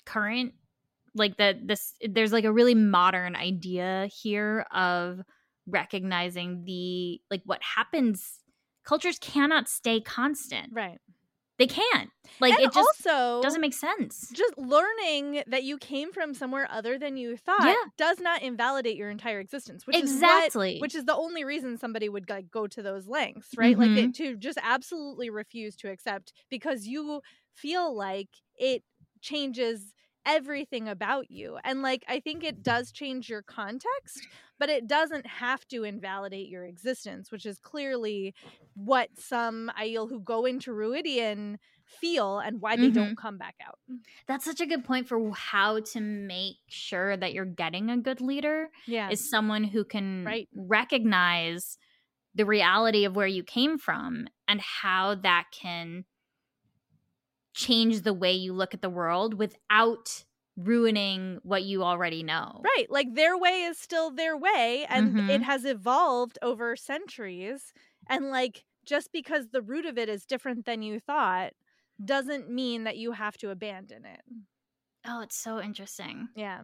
current 0.07 0.53
like 1.15 1.37
that 1.39 1.67
this 1.67 1.95
there's 2.09 2.33
like 2.33 2.45
a 2.45 2.53
really 2.53 2.75
modern 2.75 3.35
idea 3.37 4.09
here 4.23 4.65
of 4.73 5.21
recognizing 5.67 6.65
the 6.65 7.21
like 7.31 7.43
what 7.45 7.61
happens 7.63 8.39
cultures 8.85 9.19
cannot 9.21 9.69
stay 9.69 10.01
constant 10.01 10.69
right 10.73 10.99
they 11.61 11.67
can't 11.69 12.11
like 12.41 12.53
and 12.55 12.61
it 12.61 12.73
just 12.73 12.91
also 13.07 13.43
doesn't 13.43 13.61
make 13.61 13.75
sense. 13.75 14.35
just 14.35 14.57
learning 14.59 15.43
that 15.49 15.65
you 15.65 15.79
came 15.79 16.13
from 16.13 16.35
somewhere 16.35 16.69
other 16.71 16.99
than 16.99 17.17
you 17.17 17.37
thought 17.37 17.79
Yeah. 17.81 17.85
does 17.99 18.21
not 18.21 18.43
invalidate 18.43 18.97
your 18.97 19.11
entire 19.11 19.41
existence 19.41 19.87
which 19.87 19.97
Exactly. 19.97 20.01
is 20.01 20.19
what, 20.21 20.81
which 20.81 20.95
is 20.97 21.05
the 21.07 21.15
only 21.17 21.45
reason 21.45 21.79
somebody 21.79 22.09
would 22.09 22.31
like 22.31 22.51
go 22.51 22.67
to 22.69 22.83
those 22.83 23.09
lengths 23.09 23.57
right 23.57 23.79
like 23.79 23.95
they, 23.95 24.09
Mhm. 24.09 24.15
to 24.15 24.37
just 24.37 24.59
absolutely 24.63 25.31
refuse 25.31 25.77
to 25.77 25.91
accept 25.91 26.33
because 26.51 26.87
you 26.87 27.23
feel 27.55 27.95
like 27.97 28.29
it 28.57 28.83
changes 29.21 29.95
everything 30.27 30.89
about 30.89 31.31
you 31.31 31.59
and 31.65 31.83
like 31.83 32.05
i 32.09 32.21
think 32.21 32.45
it 32.45 32.63
does 32.63 32.93
change 32.93 33.29
your 33.29 33.43
context 33.43 34.27
but 34.59 34.69
it 34.69 34.87
doesn't 34.87 35.27
have 35.27 35.67
to 35.67 35.85
invalidate 35.85 36.49
your 36.49 36.65
existence 36.65 37.33
which 37.33 37.47
is 37.47 37.59
clearly 37.59 38.35
what 38.75 39.09
some 39.19 39.71
Aiel 39.81 40.09
who 40.09 40.21
go 40.21 40.45
into 40.45 40.71
Rhuidean 40.73 41.57
feel 42.01 42.39
and 42.39 42.61
why 42.61 42.77
they 42.77 42.91
don't 42.91 43.09
mm-hmm. 43.09 43.15
come 43.15 43.37
back 43.37 43.57
out. 43.67 43.79
That's 44.29 44.45
such 44.45 44.61
a 44.61 44.67
good 44.67 44.85
point 44.85 45.09
for 45.09 45.33
how 45.33 45.81
to 45.81 46.01
make 46.01 46.57
sure 46.69 47.17
that 47.17 47.33
you're 47.33 47.45
getting 47.45 47.91
a 47.91 47.97
good 47.97 48.21
leader 48.21 48.69
yeah. 48.87 49.11
is 49.11 49.29
someone 49.29 49.65
who 49.65 49.85
can 49.85 50.25
Right. 50.25 50.49
recognize 50.55 51.79
the 52.35 52.47
reality 52.47 53.05
of 53.05 53.17
where 53.17 53.27
you 53.27 53.43
came 53.43 53.77
from 53.77 54.29
and 54.47 54.61
how 54.61 55.17
that 55.17 55.47
can 55.53 56.05
change 57.67 58.03
the 58.03 58.15
way 58.15 58.33
you 58.33 58.53
look 58.53 58.75
at 58.75 58.83
the 58.83 58.91
world 58.91 59.35
without 59.35 60.25
ruining 60.57 61.39
what 61.43 61.63
you 61.63 61.83
already 61.83 62.23
know. 62.23 62.61
Right. 62.65 62.87
Like 62.91 63.15
their 63.15 63.37
way 63.39 63.63
is 63.63 63.79
still 63.79 64.11
their 64.11 64.37
way 64.37 64.85
and 64.89 65.15
Mhm. 65.17 65.31
it 65.31 65.43
has 65.43 65.65
evolved 65.65 66.39
over 66.43 66.77
centuries. 66.77 67.73
And 68.09 68.31
like 68.31 68.65
just 68.85 69.13
because 69.13 69.49
the 69.51 69.63
root 69.63 69.87
of 69.87 69.97
it 69.99 70.09
is 70.09 70.27
different 70.27 70.65
than 70.67 70.83
you 70.83 71.01
thought 71.01 71.53
doesn't 72.05 72.51
mean 72.51 72.85
that 72.85 72.97
you 72.97 73.13
have 73.13 73.37
to 73.39 73.51
abandon 73.51 74.05
it. 74.05 74.23
Oh, 75.07 75.21
it's 75.23 75.37
so 75.37 75.61
interesting. 75.61 76.29
Yeah. 76.35 76.63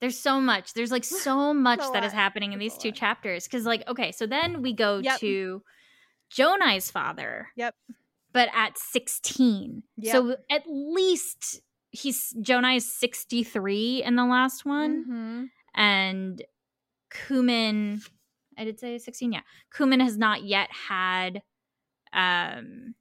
There's 0.00 0.18
so 0.18 0.40
much. 0.40 0.74
There's 0.74 0.92
like 0.92 1.04
so 1.04 1.52
much 1.68 1.80
that 1.92 2.04
is 2.04 2.12
happening 2.12 2.52
in 2.52 2.60
It's 2.60 2.74
these 2.74 2.82
two 2.82 2.88
lot. 2.90 2.96
chapters. 2.96 3.46
Cause 3.48 3.64
like, 3.64 3.86
okay, 3.88 4.12
so 4.12 4.26
then 4.26 4.62
we 4.62 4.72
go 4.72 4.98
Yep. 4.98 5.20
to 5.20 5.62
Jonai's 6.30 6.90
father. 6.90 7.48
Yep. 7.56 7.74
But 8.32 8.48
at 8.54 8.76
16. 8.78 9.82
Yep. 9.96 10.12
So 10.12 10.36
at 10.50 10.62
least 10.66 11.60
he's 11.90 12.34
Jonai 12.40 12.76
is 12.76 12.92
63 12.98 14.02
in 14.04 14.16
the 14.16 14.26
last 14.26 14.64
one. 14.66 15.04
Mhm. 15.08 15.50
And 15.74 16.42
Coumin, 17.10 18.02
I 18.58 18.64
did 18.64 18.78
say 18.78 18.98
16, 18.98 19.32
yeah. 19.32 19.40
Coumin 19.74 20.02
has 20.02 20.18
not 20.18 20.44
yet 20.44 20.70
had 20.70 21.42
um 22.12 22.94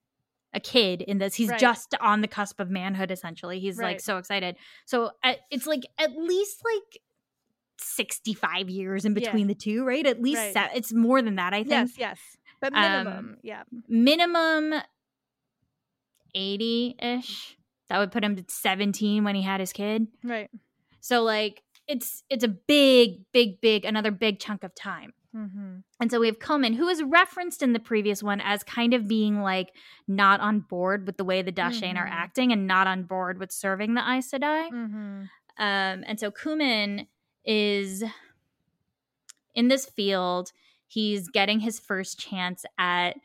a 0.53 0.59
kid 0.61 1.01
in 1.01 1.17
this. 1.17 1.35
He's 1.35 1.49
Right. 1.49 1.59
just 1.59 1.93
on 1.99 2.21
the 2.21 2.27
cusp 2.27 2.59
of 2.59 2.69
manhood 2.69 3.11
essentially. 3.11 3.59
He's 3.59 3.77
like 3.77 3.99
so 3.99 4.17
excited. 4.17 4.55
So 4.85 5.11
at, 5.23 5.39
it's 5.51 5.67
like 5.67 5.83
at 5.99 6.15
least 6.17 6.61
like 6.63 7.01
65 7.79 8.69
years 8.69 9.05
in 9.05 9.11
Yeah. 9.13 9.19
between 9.19 9.47
the 9.47 9.55
two, 9.55 9.83
right? 9.83 10.05
At 10.05 10.21
least 10.21 10.39
Right. 10.39 10.53
se- 10.53 10.71
it's 10.75 10.93
more 10.93 11.21
than 11.21 11.35
that, 11.35 11.53
I 11.53 11.63
think. 11.63 11.91
Yes, 11.91 11.97
yes. 11.97 12.19
But 12.59 12.73
minimum, 12.73 13.07
Um, 13.17 13.37
yeah. 13.43 13.63
minimum, 13.87 14.73
yeah. 16.37 16.57
Minimum 16.57 16.95
80-ish. 17.19 17.57
That 17.89 17.99
would 17.99 18.11
put 18.11 18.23
him 18.23 18.35
to 18.35 18.43
17 18.47 19.23
when 19.23 19.35
he 19.35 19.41
had 19.41 19.59
his 19.59 19.71
kid. 19.73 20.07
Right. 20.23 20.49
So 20.99 21.23
like 21.23 21.63
it's 21.87 22.23
it's 22.29 22.43
a 22.43 22.49
big, 22.49 23.21
big, 23.31 23.61
big, 23.61 23.85
another 23.85 24.11
big 24.11 24.39
chunk 24.39 24.63
of 24.63 24.75
time. 24.75 25.13
Mm-hmm. 25.35 25.77
And 26.01 26.11
so 26.11 26.19
we 26.19 26.27
have 26.27 26.39
Coumin, 26.39 26.75
who 26.75 26.87
is 26.89 27.01
referenced 27.03 27.61
in 27.61 27.71
the 27.73 27.79
previous 27.79 28.21
one 28.23 28.41
as 28.41 28.63
kind 28.63 28.93
of 28.93 29.07
being 29.07 29.41
like 29.41 29.71
not 30.07 30.39
on 30.41 30.59
board 30.61 31.05
with 31.05 31.17
the 31.17 31.23
way 31.23 31.41
the 31.41 31.51
Da'shain 31.51 31.95
are 31.95 32.07
Mhm. 32.07 32.11
acting 32.11 32.51
and 32.51 32.67
not 32.67 32.87
on 32.87 33.03
board 33.03 33.39
with 33.39 33.51
serving 33.51 33.93
the 33.93 34.01
Aes 34.01 34.31
Sedai. 34.31 34.69
Mm-hmm. 34.71 35.21
Um, 35.59 36.03
and 36.07 36.19
so 36.19 36.29
Coumin 36.31 37.07
is 37.45 38.03
in 39.55 39.67
this 39.69 39.85
field. 39.85 40.51
He's 40.87 41.29
getting 41.29 41.59
his 41.59 41.79
first 41.79 42.19
chance 42.19 42.65
at 42.77 43.17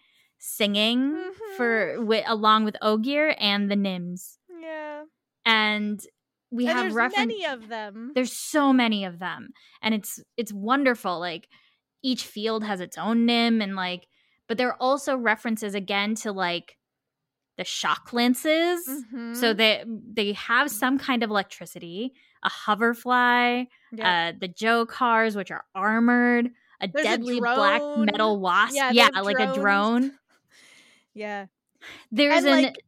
singing 0.44 1.16
for 1.56 1.94
wi- 1.98 2.24
along 2.26 2.64
with 2.64 2.76
Ogier 2.82 3.34
and 3.38 3.70
the 3.70 3.76
Nyms. 3.76 4.38
Yeah. 4.60 5.04
And 5.46 6.00
we 6.50 6.66
and 6.66 6.72
have 6.76 6.84
there's 6.86 6.94
reference. 6.94 7.28
many 7.28 7.46
of 7.46 7.68
them. 7.68 8.10
there's 8.16 8.32
so 8.32 8.72
many 8.72 9.04
of 9.04 9.18
them 9.20 9.50
and 9.80 9.94
it's 9.94 10.20
it's 10.36 10.52
wonderful 10.52 11.18
like 11.20 11.48
each 12.02 12.24
field 12.26 12.64
has 12.64 12.80
its 12.80 12.98
own 12.98 13.24
nym 13.24 13.62
and 13.62 13.74
like 13.76 14.06
but 14.48 14.58
there 14.58 14.68
are 14.68 14.76
also 14.80 15.16
references 15.16 15.74
again 15.74 16.14
to 16.16 16.30
like 16.32 16.76
the 17.56 17.64
shock 17.64 18.12
lances 18.12 18.86
Mhm. 19.14 19.34
so 19.36 19.54
they 19.54 19.82
they 20.12 20.32
have 20.34 20.70
some 20.70 20.98
kind 20.98 21.22
of 21.22 21.30
electricity 21.30 22.12
a 22.42 22.50
hoverfly 22.50 23.68
uh 24.02 24.32
the 24.38 24.48
jo-cars 24.48 25.34
which 25.36 25.50
are 25.50 25.64
armored 25.74 26.50
a 26.82 26.88
There's 26.88 27.06
a 27.06 27.08
deadly 27.10 27.40
black 27.40 27.80
metal 27.96 28.40
wasp 28.40 28.74
Yeah, 28.74 28.90
yeah, 28.92 29.20
like 29.20 29.38
a 29.38 29.54
drone 29.54 30.12
yeah. 31.14 31.46
there's 32.10 32.44
And, 32.44 32.46
an 32.46 32.62
like- 32.64 32.84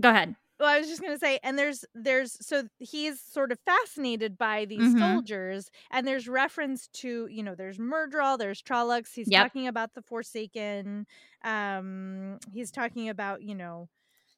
go 0.00 0.10
ahead 0.10 0.36
Well, 0.58 0.68
I 0.68 0.78
was 0.78 0.88
just 0.88 1.02
gonna 1.02 1.18
say, 1.18 1.38
and 1.42 1.58
there's 1.58 1.84
there's 1.94 2.36
so 2.46 2.64
he's 2.78 3.20
sort 3.20 3.52
of 3.52 3.58
fascinated 3.60 4.38
by 4.38 4.64
these 4.64 4.94
Mhm. 4.94 4.98
soldiers, 4.98 5.70
and 5.90 6.06
there's 6.06 6.28
reference 6.28 6.86
to 7.02 7.26
you 7.30 7.42
know 7.42 7.54
there's 7.54 7.78
Myrddraal, 7.78 8.38
there's 8.38 8.62
Trollocs. 8.62 9.14
He's 9.14 9.30
Yep. 9.30 9.42
talking 9.42 9.66
about 9.68 9.92
the 9.94 10.02
Forsaken. 10.02 11.06
Um, 11.42 12.38
he's 12.52 12.70
talking 12.70 13.08
about 13.08 13.42
you 13.42 13.54
know 13.54 13.88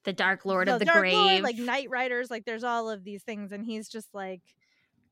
the 0.05 0.12
dark 0.12 0.45
lord 0.45 0.68
of 0.68 0.79
the 0.79 0.85
Dark 0.87 0.99
grave 1.01 1.12
Lord, 1.14 1.43
like 1.43 1.57
Night 1.57 1.89
Riders. 1.91 2.31
Like 2.31 2.45
there's 2.45 2.64
all 2.64 2.89
of 2.91 3.05
these 3.05 3.22
things, 3.22 3.53
and 3.53 3.64
he's 3.64 3.89
just 3.89 4.12
like, 4.14 4.43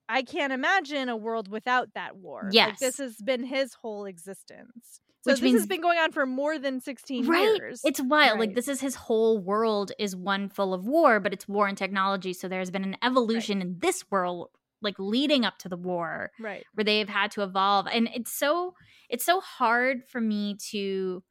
I 0.08 0.22
can't 0.22 0.52
imagine 0.52 1.08
a 1.08 1.16
world 1.16 1.48
without 1.48 1.94
that 1.94 2.16
war. 2.16 2.42
like, 2.44 2.54
Yes. 2.54 2.80
this 2.80 2.98
has 2.98 3.16
been 3.16 3.44
his 3.44 3.74
whole 3.74 4.06
existence. 4.06 5.00
So 5.26 5.32
Which 5.32 5.40
this 5.40 5.52
has 5.54 5.66
been 5.66 5.80
going 5.80 5.98
on 5.98 6.12
for 6.12 6.24
more 6.24 6.56
than 6.56 6.80
sixteen 6.80 7.26
right 7.26 7.56
years. 7.56 7.80
it's 7.84 8.00
wild 8.00 8.38
like 8.38 8.54
this 8.54 8.68
is 8.68 8.80
his 8.80 8.94
whole 8.94 9.38
world 9.38 9.90
is 9.98 10.14
one 10.14 10.48
full 10.48 10.72
of 10.72 10.86
war 10.86 11.18
but 11.18 11.32
it's 11.32 11.48
war 11.48 11.66
and 11.66 11.76
technology 11.76 12.32
so 12.32 12.46
there's 12.46 12.70
been 12.70 12.84
an 12.84 12.96
evolution 13.02 13.60
in 13.60 13.76
this 13.80 14.04
world 14.08 14.50
like 14.82 14.94
leading 14.98 15.44
up 15.44 15.58
to 15.58 15.68
the 15.68 15.76
war 15.76 16.30
right. 16.38 16.64
where 16.74 16.84
they've 16.84 17.08
had 17.08 17.32
to 17.32 17.42
evolve 17.42 17.88
and 17.90 18.08
it's 18.14 18.32
so 18.32 18.74
it's 19.08 19.24
so 19.24 19.40
hard 19.40 20.04
for 20.04 20.20
me 20.20 20.54
to 20.70 21.24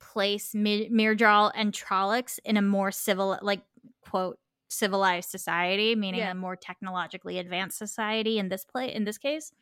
place 0.00 0.54
Mi- 0.54 0.90
Myrddraal 0.90 1.52
and 1.54 1.72
Trollocs 1.72 2.38
in 2.44 2.56
a 2.56 2.62
more 2.62 2.90
civil 2.90 3.38
like 3.42 3.62
quote 4.02 4.38
civilized 4.68 5.30
society 5.30 5.94
meaning 5.94 6.20
Yeah. 6.20 6.32
a 6.32 6.34
more 6.34 6.56
technologically 6.56 7.38
advanced 7.38 7.78
society 7.78 8.38
in 8.38 8.48
this 8.48 8.64
play 8.64 8.92
in 8.92 9.04
this 9.04 9.18
case 9.18 9.52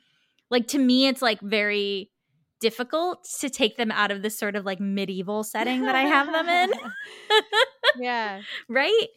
like 0.48 0.68
to 0.68 0.78
me 0.78 1.06
it's 1.06 1.20
like 1.20 1.40
very 1.42 2.10
difficult 2.62 3.26
to 3.40 3.50
take 3.50 3.76
them 3.76 3.90
out 3.92 4.12
of 4.12 4.22
this 4.22 4.38
sort 4.38 4.56
of 4.56 4.64
like 4.64 4.80
medieval 4.80 5.44
setting 5.44 5.84
that 5.86 5.96
I 5.96 6.02
have 6.04 6.32
them 6.32 6.48
in 6.48 6.70
yeah. 7.94 8.42
right 8.68 9.08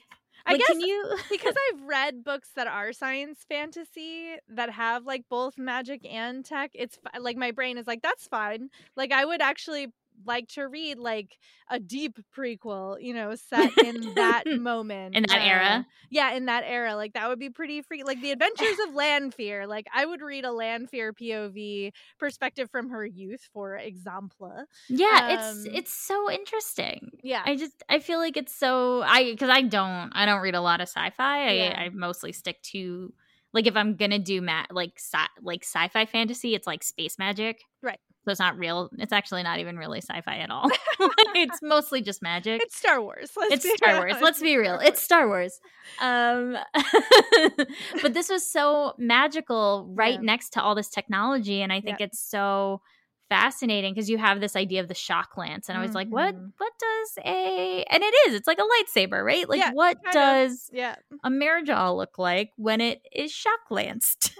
I 0.45 0.53
Like, 0.53 0.57
guess 0.57 0.67
can 0.67 0.79
you 0.81 1.17
because 1.29 1.55
I've 1.71 1.81
read 1.83 2.23
books 2.23 2.51
that 2.55 2.67
are 2.67 2.93
science 2.93 3.45
fantasy 3.49 4.35
that 4.49 4.69
have 4.71 5.05
like 5.05 5.25
both 5.29 5.57
magic 5.57 6.05
and 6.05 6.45
tech. 6.45 6.71
It's 6.75 6.99
like 7.19 7.37
my 7.37 7.51
brain 7.51 7.77
is 7.77 7.87
like 7.87 8.01
that's 8.03 8.27
fine. 8.27 8.69
Like 8.95 9.11
I 9.11 9.25
would 9.25 9.41
actually 9.41 9.87
like 10.25 10.47
to 10.49 10.67
read 10.67 10.97
like 10.99 11.37
a 11.69 11.79
deep 11.79 12.17
prequel, 12.35 13.01
you 13.01 13.13
know, 13.13 13.35
set 13.35 13.73
in 13.77 14.13
that 14.15 14.45
moment 14.51 15.19
In 15.19 15.23
that 15.27 15.41
era? 15.41 15.85
uh, 15.87 15.91
Yeah, 16.09 16.31
in 16.33 16.45
that 16.45 16.63
era, 16.65 16.95
like 16.95 17.13
that 17.13 17.27
would 17.29 17.39
be 17.39 17.49
pretty 17.49 17.81
free. 17.81 18.03
Like 18.03 18.21
the 18.21 18.31
Adventures 18.31 18.77
of 18.87 18.93
Lanfear. 18.93 19.67
Like 19.67 19.87
I 19.93 20.05
would 20.05 20.21
read 20.21 20.45
a 20.45 20.51
Lanfear 20.51 21.13
POV 21.13 21.91
perspective 22.19 22.69
from 22.71 22.89
her 22.89 23.05
youth, 23.05 23.47
for 23.53 23.75
example. 23.75 24.65
yeah 24.87 25.29
it's 25.29 25.65
Um, 25.65 25.69
it's 25.73 25.91
so 25.91 26.29
interesting 26.29 27.11
Yeah, 27.21 27.47
I 27.47 27.55
just 27.55 27.83
I 27.89 27.99
feel 27.99 28.19
like 28.19 28.37
it's 28.37 28.53
so 28.55 29.01
I 29.03 29.31
because 29.31 29.49
I 29.49 29.61
don't 29.61 30.11
I 30.13 30.25
don't 30.25 30.41
read 30.41 30.55
a 30.55 30.61
lot 30.61 30.81
of 30.81 30.87
sci-fi. 30.87 31.47
Yeah. 31.47 31.75
I, 31.75 31.85
I 31.85 31.89
mostly 31.89 32.31
stick 32.31 32.61
to 32.73 33.13
like 33.53 33.67
if 33.67 33.75
I'm 33.75 33.95
gonna 33.95 34.19
do 34.19 34.41
ma- 34.41 34.65
like 34.71 34.93
sci- 34.97 35.27
like 35.41 35.63
sci-fi 35.63 36.05
fantasy, 36.05 36.55
it's 36.55 36.67
like 36.67 36.83
space 36.83 37.17
magic. 37.19 37.61
Right. 37.81 37.99
So 38.25 38.31
it's 38.31 38.39
not 38.39 38.57
real. 38.57 38.89
It's 38.97 39.13
actually 39.13 39.43
not 39.43 39.59
even 39.59 39.77
really 39.77 40.01
sci-fi 40.01 40.37
at 40.39 40.49
all. 40.49 40.67
it's 41.35 41.59
mostly 41.61 42.01
just 42.01 42.21
magic. 42.23 42.59
it's 42.61 42.75
Star 42.75 42.99
Wars. 43.01 43.29
Let's 43.37 43.53
It's 43.53 43.63
be 43.63 43.75
Star 43.77 43.93
Wars. 43.97 44.03
honest. 44.13 44.23
Let's 44.23 44.41
be 44.41 44.57
real. 44.57 44.79
It's 44.79 44.99
Star 45.01 45.27
Wars. 45.27 45.59
Um, 46.01 46.57
but 48.01 48.13
this 48.13 48.29
was 48.29 48.45
so 48.45 48.93
magical 48.97 49.87
right 49.93 50.15
Yeah. 50.15 50.19
next 50.21 50.49
to 50.53 50.61
all 50.61 50.75
this 50.75 50.89
technology, 50.89 51.61
and 51.61 51.71
I 51.71 51.81
think 51.81 52.01
it's 52.01 52.19
so 52.19 52.81
fascinating 53.29 53.93
because 53.93 54.09
you 54.09 54.17
have 54.17 54.39
this 54.39 54.55
idea 54.55 54.81
of 54.81 54.87
the 54.87 54.93
shock 54.95 55.37
lance, 55.37 55.69
and 55.69 55.77
I 55.77 55.81
was 55.81 55.93
like, 55.93 56.07
what? 56.09 56.35
Mhm. 56.35 56.51
What 56.57 56.73
does 56.79 57.17
a? 57.25 57.83
And 57.89 58.03
it 58.03 58.13
is. 58.27 58.33
It's 58.35 58.47
like 58.47 58.59
a 58.59 58.63
lightsaber, 58.63 59.23
right? 59.23 59.47
Like, 59.47 59.59
Yeah, 59.59 59.71
what 59.73 59.97
of. 60.07 60.11
does 60.13 60.69
yeah. 60.73 60.95
a 61.23 61.29
Marajal 61.29 61.95
look 61.95 62.17
like 62.17 62.51
when 62.57 62.81
it 62.81 63.01
is 63.11 63.31
shock 63.31 63.59
lanced? 63.69 64.31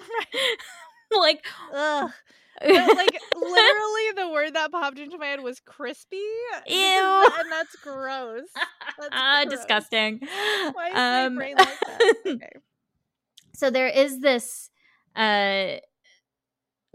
like, 1.12 1.46
Ugh. 1.74 2.12
But, 2.62 2.72
like 2.72 3.22
literally 3.36 4.12
the 4.16 4.30
word 4.32 4.54
that 4.56 4.72
popped 4.72 4.98
into 5.00 5.18
my 5.18 5.28
head 5.28 5.42
was 5.42 5.60
crispy. 5.60 6.16
Ew. 6.68 6.76
And 7.40 7.52
that's 7.52 7.76
gross. 7.78 8.48
That's 8.98 9.10
ah, 9.12 9.42
gross. 9.44 9.58
disgusting. 9.58 10.20
Why 10.74 10.88
is 10.90 10.96
Um, 10.96 11.36
my 11.36 11.40
brain 11.42 11.56
like 11.58 11.80
that? 11.80 12.16
Okay. 12.28 12.50
so 13.54 13.70
there 13.70 13.88
is 13.88 14.20
this 14.20 14.70
uh 15.16 15.78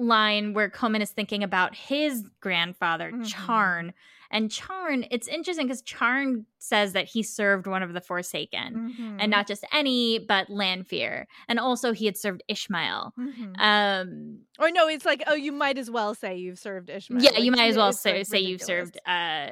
line 0.00 0.54
where 0.54 0.70
Coumin 0.70 1.00
is 1.02 1.10
thinking 1.10 1.42
about 1.44 1.74
his 1.74 2.28
grandfather 2.40 3.12
Mhm. 3.12 3.24
Charn 3.32 3.92
and 4.32 4.48
Charn 4.50 5.06
it's 5.10 5.28
interesting 5.28 5.66
because 5.66 5.82
Charn 5.82 6.44
says 6.58 6.92
that 6.94 7.04
he 7.06 7.22
served 7.22 7.66
one 7.66 7.82
of 7.82 7.92
the 7.92 8.00
Forsaken 8.00 8.94
Mhm. 8.98 9.16
and 9.20 9.30
not 9.30 9.46
just 9.46 9.64
any 9.72 10.18
but 10.18 10.48
Lanfear 10.48 11.26
and 11.48 11.58
also 11.60 11.92
he 11.92 12.06
had 12.06 12.16
served 12.16 12.42
Ishamael 12.50 13.12
Mhm. 13.18 13.60
um 13.60 14.38
or 14.58 14.70
no, 14.70 14.88
it's 14.88 15.04
like, 15.04 15.22
oh, 15.26 15.34
you 15.34 15.52
might 15.52 15.78
as 15.78 15.90
well 15.90 16.14
say 16.14 16.36
you've 16.36 16.58
served 16.58 16.88
Ishamael. 16.88 17.22
yeah 17.22 17.30
Like, 17.30 17.42
you 17.42 17.52
might 17.52 17.68
as 17.68 17.76
well 17.76 17.92
say, 17.92 18.18
like, 18.18 18.26
say 18.26 18.38
you've 18.40 18.62
served 18.62 18.98
uh 19.06 19.50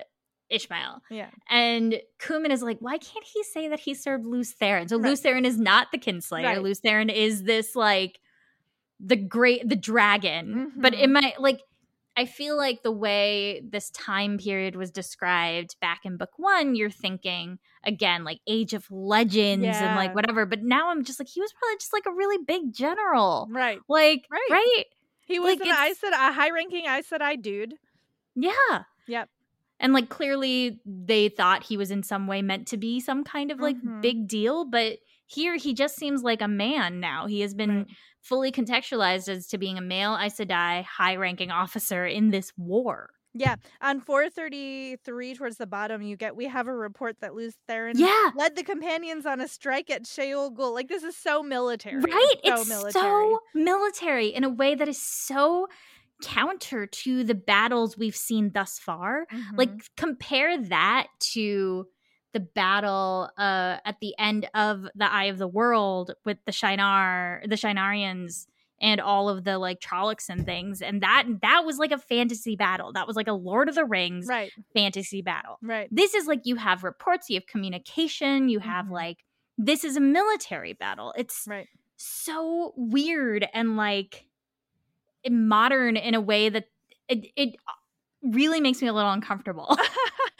Ishamael 0.51 1.01
Yeah. 1.11 1.28
and 1.51 2.01
Coumin 2.18 2.51
is 2.53 2.62
like, 2.62 2.78
why 2.80 2.96
can't 2.96 3.24
he 3.24 3.42
say 3.44 3.68
that 3.68 3.80
he 3.80 3.92
served 3.92 4.24
Lews 4.24 4.55
Therin? 4.55 4.88
So 4.88 4.96
Right. 4.99 5.11
Lews 5.11 5.20
Therin 5.20 5.44
is 5.44 5.59
not 5.59 5.88
the 5.92 5.99
Kinslayer. 5.99 6.44
Right. 6.44 6.62
Lews 6.62 6.80
Therin 6.80 7.12
is 7.12 7.42
this 7.42 7.76
like 7.76 8.18
the 9.01 9.16
great 9.16 9.68
the 9.68 9.76
dragon. 9.76 10.72
But 10.76 10.92
Mhm. 10.92 11.03
it 11.03 11.11
might 11.11 11.40
like 11.40 11.61
I 12.18 12.26
feel 12.26 12.57
like 12.57 12.82
the 12.82 12.90
way 12.90 13.62
this 13.64 13.90
time 13.90 14.38
period 14.38 14.74
was 14.74 14.90
described 14.90 15.76
back 15.80 16.01
in 16.05 16.16
book 16.16 16.32
one, 16.36 16.74
you're 16.74 16.90
thinking 16.90 17.61
again, 17.84 18.24
like 18.24 18.40
Age 18.49 18.74
of 18.74 18.90
Legends 18.90 19.64
yeah. 19.64 19.86
and 19.86 19.96
like 19.96 20.16
whatever. 20.16 20.44
But 20.44 20.64
now 20.64 20.90
I'm 20.90 21.05
just 21.05 21.20
like, 21.20 21.28
he 21.28 21.40
was 21.40 21.53
probably 21.53 21.76
just 21.76 21.92
like 21.92 22.07
a 22.07 22.12
really 22.12 22.42
big 22.44 22.74
general. 22.74 23.46
Right. 23.49 23.78
Like, 23.88 24.26
right. 24.32 24.49
right? 24.51 24.84
He 25.26 25.38
was 25.38 25.61
like, 25.61 25.68
an 25.68 25.72
I 25.72 25.92
said 25.92 26.12
a 26.12 26.32
high 26.32 26.51
ranking 26.51 26.88
I 26.88 27.03
said 27.03 27.22
I 27.22 27.36
dude. 27.36 27.74
Yeah. 28.34 28.82
Yep. 29.07 29.28
And 29.78 29.92
like 29.92 30.09
clearly 30.09 30.80
they 30.84 31.28
thought 31.28 31.62
he 31.62 31.76
was 31.76 31.92
in 31.92 32.03
some 32.03 32.26
way 32.26 32.42
meant 32.42 32.66
to 32.68 32.76
be 32.76 32.99
some 32.99 33.22
kind 33.22 33.53
of 33.53 33.61
like 33.61 33.76
mm-hmm. 33.76 34.01
big 34.01 34.26
deal, 34.26 34.64
but 34.64 34.99
here 35.26 35.55
he 35.55 35.72
just 35.72 35.94
seems 35.94 36.24
like 36.24 36.42
a 36.42 36.49
man 36.49 36.99
now. 36.99 37.26
He 37.26 37.42
has 37.42 37.55
been 37.55 37.76
right. 37.76 37.86
Fully 38.29 38.53
contextualized 38.53 39.29
as 39.29 39.47
to 39.49 39.59
being 39.59 39.79
a 39.79 39.81
male 39.81 40.16
Aes 40.20 40.39
Sedai 40.39 40.85
high 40.85 41.16
ranking 41.16 41.51
officer 41.51 42.07
in 42.07 42.31
this 42.31 42.53
war. 42.57 43.11
Yeah, 43.35 43.57
on 43.81 44.01
433 44.01 45.35
towards 45.35 45.59
the 45.59 45.66
bottom, 45.66 46.03
you 46.03 46.16
get 46.16 46.35
we 46.35 46.47
have 46.47 46.66
a 46.66 46.74
report 46.74 47.16
that 47.20 47.35
Lews 47.35 47.55
Therin 47.68 47.93
yeah. 47.95 48.31
led 48.35 48.57
the 48.57 48.62
companions 48.62 49.26
on 49.26 49.41
a 49.41 49.47
strike 49.47 49.91
at 49.91 50.05
Shayol 50.05 50.55
Ghul. 50.55 50.74
Like 50.74 50.89
this 50.89 51.05
is 51.05 51.16
so 51.16 51.43
military, 51.43 52.01
right? 52.01 52.35
So 52.45 52.55
it's 52.55 52.68
military. 52.68 52.93
so 52.93 53.41
military 53.55 54.29
in 54.29 54.45
a 54.45 54.49
way 54.49 54.74
that 54.74 54.89
is 54.89 55.01
so 55.01 55.68
counter 56.22 56.87
to 56.87 57.22
the 57.22 57.35
battles 57.35 57.97
we've 57.97 58.16
seen 58.16 58.51
thus 58.53 58.79
far. 58.79 59.26
Mm-hmm. 59.33 59.57
Like 59.57 59.70
compare 59.97 60.61
that 60.64 61.09
to 61.33 61.87
the 62.39 62.45
battle 62.45 63.30
uh 63.36 63.78
at 63.84 63.97
the 64.01 64.14
end 64.18 64.49
of 64.55 64.86
the 64.95 65.12
Eye 65.12 65.24
of 65.24 65.39
the 65.39 65.49
World 65.49 66.14
with 66.24 66.39
the 66.47 66.53
Shienar, 66.53 67.43
the 67.49 67.57
Shienarans, 67.57 68.47
and 68.80 69.01
all 69.01 69.28
of 69.28 69.45
the 69.45 69.59
like 69.59 69.80
Trollocs 69.80 70.28
and 70.28 70.45
things. 70.45 70.80
And 70.80 71.03
that 71.03 71.26
that 71.43 71.64
was 71.64 71.78
like 71.78 71.91
a 71.91 71.99
fantasy 71.99 72.55
battle. 72.57 72.93
That 72.93 73.07
was 73.07 73.16
like 73.16 73.26
a 73.26 73.32
Lord 73.32 73.68
of 73.68 73.74
the 73.74 73.84
Rings 73.84 74.26
right. 74.28 74.53
fantasy 74.72 75.22
battle. 75.22 75.59
Right. 75.62 75.89
This 75.91 76.14
is 76.14 76.26
like 76.26 76.43
you 76.45 76.57
have 76.57 76.84
reports, 76.84 77.28
you 77.28 77.36
have 77.36 77.47
communication, 77.47 78.49
you 78.49 78.61
have 78.61 78.86
mm-hmm. 78.86 78.95
like 78.95 79.24
this 79.57 79.82
is 79.84 79.97
a 79.97 80.01
military 80.01 80.74
battle. 80.74 81.12
It's 81.16 81.45
right. 81.49 81.66
so 81.97 82.72
weird 82.76 83.47
and 83.53 83.76
like 83.76 84.26
modern 85.28 85.97
in 85.97 86.14
a 86.14 86.20
way 86.20 86.49
that 86.49 86.66
it, 87.09 87.26
it 87.36 87.57
really 88.23 88.61
makes 88.61 88.83
me 88.83 88.89
a 88.89 88.93
little 88.93 89.12
uncomfortable. 89.12 89.77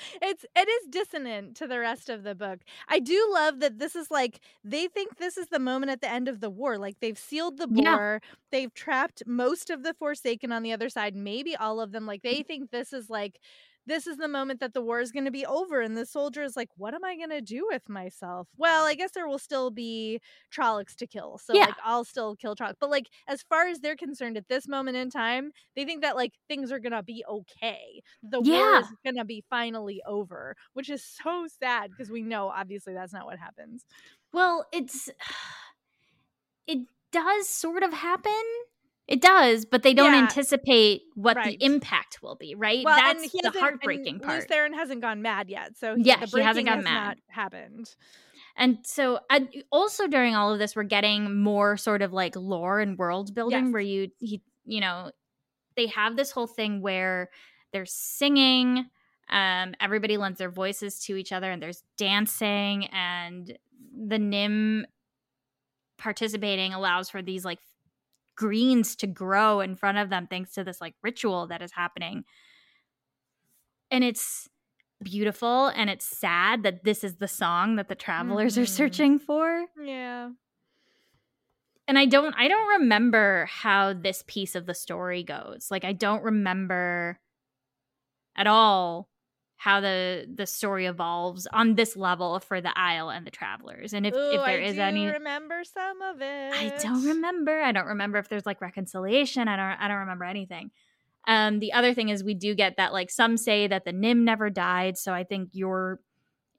it's 0.23 0.45
it 0.57 0.69
is 0.69 0.89
dissonant 0.89 1.57
to 1.57 1.67
the 1.67 1.79
rest 1.79 2.09
of 2.09 2.23
the 2.23 2.35
book. 2.35 2.61
I 2.89 2.99
do 2.99 3.31
love 3.33 3.61
that 3.61 3.79
this 3.79 3.97
is 3.97 4.11
like 4.11 4.41
they 4.65 4.87
think 4.87 5.17
this 5.17 5.37
is 5.37 5.49
the 5.49 5.59
moment 5.59 5.91
at 5.91 6.01
the 6.01 6.11
end 6.11 6.29
of 6.29 6.41
the 6.41 6.51
war. 6.51 6.79
Like 6.79 7.01
they've 7.01 7.19
sealed 7.19 7.59
the 7.59 7.69
war, 7.69 8.21
yeah. 8.23 8.31
they've 8.51 8.73
trapped 8.73 9.23
most 9.27 9.71
of 9.71 9.83
the 9.83 9.95
Forsaken 9.95 10.53
on 10.53 10.63
the 10.63 10.73
other 10.73 10.89
side, 10.89 11.15
maybe 11.15 11.57
all 11.57 11.81
of 11.81 11.93
them. 11.93 12.07
Like 12.07 12.23
they 12.23 12.43
think 12.43 12.71
this 12.71 12.93
is 12.93 13.11
like 13.11 13.41
this 13.89 14.07
is 14.07 14.19
the 14.19 14.29
moment 14.29 14.61
that 14.61 14.75
the 14.75 14.83
war 14.83 15.01
is 15.01 15.11
going 15.11 15.25
to 15.25 15.31
be 15.31 15.47
over 15.47 15.81
and 15.81 15.97
the 15.97 16.05
soldier 16.05 16.43
is 16.43 16.57
like 16.57 16.69
what 16.77 16.95
am 16.95 17.05
i 17.05 17.17
going 17.17 17.31
to 17.31 17.41
do 17.41 17.67
with 17.71 17.89
myself 17.89 18.47
well 18.57 18.87
i 18.87 18.95
guess 18.95 19.13
there 19.13 19.27
will 19.27 19.39
still 19.39 19.71
be 19.71 20.21
trollocs 20.55 20.95
to 20.95 21.07
kill 21.07 21.39
so 21.39 21.55
yeah. 21.55 21.67
like 21.67 21.75
i'll 21.85 22.05
still 22.05 22.37
kill 22.37 22.55
trollocs 22.55 22.75
but 22.79 22.91
like 22.91 23.07
as 23.27 23.43
far 23.49 23.67
as 23.67 23.81
they're 23.81 23.97
concerned 23.97 24.37
at 24.37 24.49
this 24.49 24.69
moment 24.69 24.97
in 24.97 25.11
time 25.11 25.51
they 25.75 25.85
think 25.85 26.03
that 26.03 26.17
like 26.17 26.33
things 26.49 26.71
are 26.71 26.79
going 26.79 26.93
to 26.93 27.03
be 27.03 27.25
okay 27.29 28.03
the 28.23 28.41
yeah. 28.45 28.59
war 28.59 28.81
is 28.81 28.87
going 29.05 29.17
to 29.17 29.25
be 29.25 29.43
finally 29.49 30.03
over 30.07 30.55
which 30.75 30.91
is 30.91 31.03
so 31.03 31.47
sad 31.61 31.91
because 31.91 32.11
we 32.11 32.23
know 32.23 32.49
obviously 32.49 32.93
that's 32.93 33.13
not 33.13 33.25
what 33.25 33.39
happens 33.39 33.85
well 34.33 34.67
it's 34.73 35.09
it 36.67 36.87
does 37.11 37.49
sort 37.49 37.83
of 37.83 37.93
happen 37.93 38.43
it 39.09 39.23
does, 39.23 39.65
but 39.65 39.83
they 39.83 39.95
don't 39.95 40.13
yeah. 40.13 40.21
anticipate 40.21 41.03
what 41.15 41.39
right. 41.39 41.59
the 41.59 41.65
impact 41.65 42.23
will 42.23 42.37
be, 42.37 42.55
right? 42.55 42.85
Well, 42.85 42.95
That's 42.95 43.33
the 43.33 43.53
heartbreaking 43.59 44.21
part. 44.21 44.41
Lews 44.41 44.45
Therin 44.45 44.75
hasn't 44.75 45.01
gone 45.01 45.23
mad 45.23 45.49
yet, 45.49 45.79
so 45.79 45.97
he, 45.97 46.03
yeah, 46.03 46.27
he 46.27 46.41
hasn't 46.43 46.67
gone 46.67 46.77
has 46.77 46.85
mad. 46.85 47.19
happened. 47.29 47.89
And 48.55 48.79
so, 48.85 49.21
also 49.73 50.09
during 50.09 50.35
all 50.35 50.53
of 50.53 50.59
this, 50.59 50.77
we're 50.77 50.83
getting 50.83 51.41
more 51.41 51.79
sort 51.79 52.03
of 52.03 52.13
like 52.13 52.37
lore 52.37 52.81
and 52.81 52.99
world 52.99 53.35
building, 53.35 53.67
yes. 53.67 53.73
where 53.73 53.83
you 53.83 54.09
he 54.19 54.43
you 54.67 54.81
know 54.81 55.11
they 55.75 55.87
have 55.87 56.17
this 56.17 56.31
whole 56.31 56.47
thing 56.47 56.83
where 56.83 57.31
they're 57.73 57.87
singing, 57.87 58.85
um, 59.31 59.75
everybody 59.81 60.19
lends 60.19 60.39
their 60.39 60.51
voices 60.51 61.01
to 61.05 61.17
each 61.17 61.33
other, 61.33 61.51
and 61.51 61.63
there's 61.63 61.83
dancing, 61.97 62.87
and 62.87 63.57
the 64.07 64.19
Nym 64.19 64.87
participating 65.97 66.75
allows 66.75 67.09
for 67.09 67.23
these 67.23 67.45
like 67.45 67.59
greens 68.39 68.95
to 68.95 69.07
grow 69.09 69.61
in 69.61 69.75
front 69.75 69.99
of 69.99 70.11
them 70.11 70.29
thanks 70.29 70.53
to 70.53 70.63
this 70.63 70.81
like 70.81 70.95
ritual 71.03 71.49
that 71.49 71.61
is 71.61 71.73
happening. 71.73 72.23
And 73.91 74.05
it's 74.05 74.49
beautiful 75.03 75.69
and 75.69 75.91
it's 75.91 76.05
sad 76.05 76.63
that 76.63 76.85
this 76.85 77.03
is 77.03 77.17
the 77.17 77.27
song 77.27 77.77
that 77.77 77.89
the 77.89 77.97
travelers 77.97 78.55
mm-hmm. 78.55 78.63
are 78.63 78.67
searching 78.67 79.19
for. 79.19 79.65
Yeah. 79.83 80.31
And 81.89 81.99
I 81.99 82.07
don't 82.07 82.35
I 82.39 82.47
don't 82.47 82.81
remember 82.81 83.47
how 83.51 83.93
this 83.93 84.23
piece 84.29 84.55
of 84.55 84.67
the 84.67 84.75
story 84.75 85.25
goes. 85.25 85.67
Like 85.69 85.85
I 85.85 85.93
don't 85.93 86.23
remember 86.23 87.19
at 88.37 88.47
all 88.47 89.09
how 89.59 89.81
the 89.81 90.25
the 90.33 90.47
story 90.47 90.87
evolves 90.87 91.47
on 91.53 91.75
this 91.75 91.97
level 91.97 92.39
for 92.39 92.61
the 92.61 92.73
Aiel 92.79 93.15
and 93.15 93.27
the 93.27 93.31
travelers 93.31 93.93
and 93.93 94.07
if, 94.07 94.15
Ooh, 94.15 94.31
if 94.31 94.45
there 94.45 94.61
I 94.61 94.65
is 94.65 94.79
any 94.79 95.07
remember 95.07 95.63
some 95.65 96.01
of 96.01 96.23
it. 96.23 96.55
i 96.55 96.73
don't 96.81 97.05
remember 97.05 97.61
i 97.61 97.73
don't 97.73 97.89
remember 97.89 98.19
if 98.19 98.29
there's 98.29 98.47
like 98.47 98.61
reconciliation 98.61 99.49
i 99.49 99.57
don't 99.57 99.81
i 99.83 99.89
don't 99.89 99.99
remember 99.99 100.25
anything. 100.25 100.71
Um 101.27 101.59
the 101.59 101.73
other 101.73 101.93
thing 101.93 102.09
is 102.09 102.25
we 102.25 102.35
do 102.35 102.55
get 102.55 102.77
that 102.77 102.93
like 102.93 103.11
some 103.11 103.37
say 103.37 103.67
that 103.67 103.85
the 103.85 103.93
Nym 103.93 104.25
never 104.25 104.49
died 104.49 104.97
so 104.97 105.13
i 105.13 105.25
think 105.25 105.51
your 105.53 106.01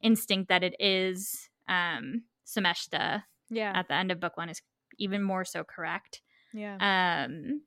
instinct 0.02 0.50
that 0.50 0.64
it 0.64 0.76
is 0.80 1.50
um 1.68 2.24
Someshta 2.46 3.24
yeah. 3.50 3.72
at 3.76 3.88
the 3.88 3.94
end 3.94 4.12
of 4.12 4.20
book 4.20 4.38
one 4.38 4.50
is 4.50 4.62
even 4.98 5.24
more 5.24 5.46
so 5.46 5.64
correct. 5.64 6.22
Yeah. 6.54 6.76
Um 6.76 7.62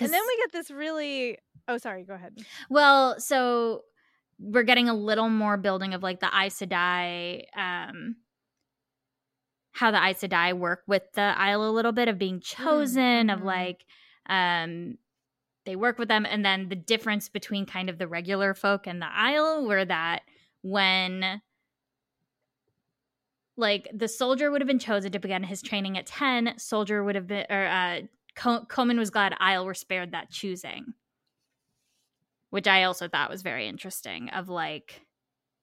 and 0.00 0.12
then 0.12 0.22
we 0.26 0.36
get 0.38 0.52
this 0.52 0.70
really 0.70 1.38
oh 1.68 1.78
sorry 1.78 2.04
go 2.04 2.14
ahead. 2.14 2.38
Well 2.70 3.18
so 3.18 3.82
we're 4.38 4.62
getting 4.62 4.88
a 4.88 4.94
little 4.94 5.28
more 5.28 5.56
building 5.56 5.94
of 5.94 6.02
like 6.02 6.20
the 6.20 6.26
Aes 6.26 6.58
Sedai, 6.58 7.44
um, 7.56 8.16
how 9.72 9.90
the 9.90 10.02
Aes 10.02 10.20
Sedai 10.20 10.56
work 10.56 10.82
with 10.86 11.02
the 11.14 11.34
Aiel 11.36 11.68
a 11.68 11.72
little 11.72 11.92
bit 11.92 12.08
of 12.08 12.18
being 12.18 12.40
chosen, 12.40 13.28
mm-hmm. 13.28 13.30
of 13.30 13.42
like, 13.42 13.84
um, 14.28 14.98
they 15.66 15.76
work 15.76 15.98
with 15.98 16.08
them, 16.08 16.26
and 16.26 16.44
then 16.44 16.68
the 16.68 16.76
difference 16.76 17.28
between 17.28 17.66
kind 17.66 17.88
of 17.88 17.98
the 17.98 18.08
regular 18.08 18.54
folk 18.54 18.86
and 18.86 19.00
the 19.00 19.06
Aiel, 19.06 19.66
where 19.66 19.84
that 19.84 20.22
when 20.62 21.40
like 23.56 23.88
the 23.94 24.08
soldier 24.08 24.50
would 24.50 24.60
have 24.60 24.68
been 24.68 24.78
chosen 24.78 25.12
to 25.12 25.18
begin 25.18 25.42
his 25.42 25.62
training 25.62 25.96
at 25.96 26.06
10 26.06 26.54
soldier 26.58 27.04
would 27.04 27.14
have 27.14 27.26
been 27.26 27.46
or 27.50 27.66
uh 27.66 28.00
Coumin 28.36 28.98
was 28.98 29.10
glad 29.10 29.32
Aiel 29.40 29.64
were 29.64 29.74
spared 29.74 30.12
that 30.12 30.30
choosing 30.30 30.94
which 32.54 32.68
I 32.68 32.84
also 32.84 33.08
thought 33.08 33.30
was 33.30 33.42
very 33.42 33.66
interesting 33.66 34.28
of 34.28 34.48
like 34.48 35.02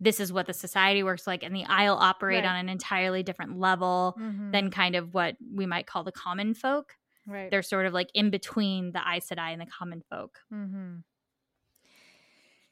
this 0.01 0.19
is 0.19 0.33
what 0.33 0.45
the 0.45 0.53
society 0.53 1.03
works 1.03 1.25
like 1.25 1.41
and 1.41 1.55
the 1.55 1.63
Aiel 1.63 1.95
operate 1.97 2.43
right. 2.43 2.49
on 2.49 2.57
an 2.57 2.67
entirely 2.67 3.23
different 3.23 3.57
level 3.57 4.13
mm-hmm. 4.19 4.51
than 4.51 4.69
kind 4.71 4.97
of 4.97 5.13
what 5.13 5.37
we 5.55 5.65
might 5.65 5.87
call 5.87 6.03
the 6.03 6.11
common 6.11 6.53
folk. 6.53 6.97
Right. 7.25 7.49
They're 7.49 7.61
sort 7.61 7.85
of 7.85 7.93
like 7.93 8.09
in 8.13 8.29
between 8.29 8.91
the 8.91 8.99
Aes 8.99 9.29
Sedai 9.29 9.53
and 9.53 9.61
the 9.61 9.67
common 9.67 10.03
folk. 10.09 10.39
Mm-hmm. 10.53 10.95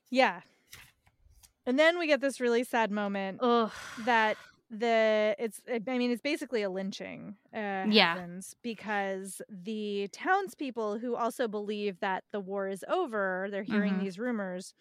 Yeah. 0.09 0.41
And 1.65 1.80
then 1.80 1.97
we 1.97 2.05
get 2.05 2.20
this 2.20 2.41
really 2.41 2.65
sad 2.65 2.91
moment 2.91 3.39
Ugh. 3.41 3.72
that 4.03 4.36
the 4.70 5.36
it's 5.39 5.61
i 5.72 5.97
mean 5.97 6.11
it's 6.11 6.22
basically 6.22 6.61
a 6.61 6.70
lynching 6.70 7.36
uh 7.55 7.86
yeah. 7.89 8.13
happens 8.13 8.55
because 8.61 9.41
the 9.49 10.07
townspeople 10.11 10.99
who 10.99 11.15
also 11.15 11.47
believe 11.47 11.99
that 12.01 12.24
the 12.32 12.39
war 12.39 12.67
is 12.67 12.86
over 12.88 13.47
they're 13.49 13.63
hearing 13.63 13.93
mm-hmm. 13.93 14.03
these 14.03 14.20
rumors 14.20 14.74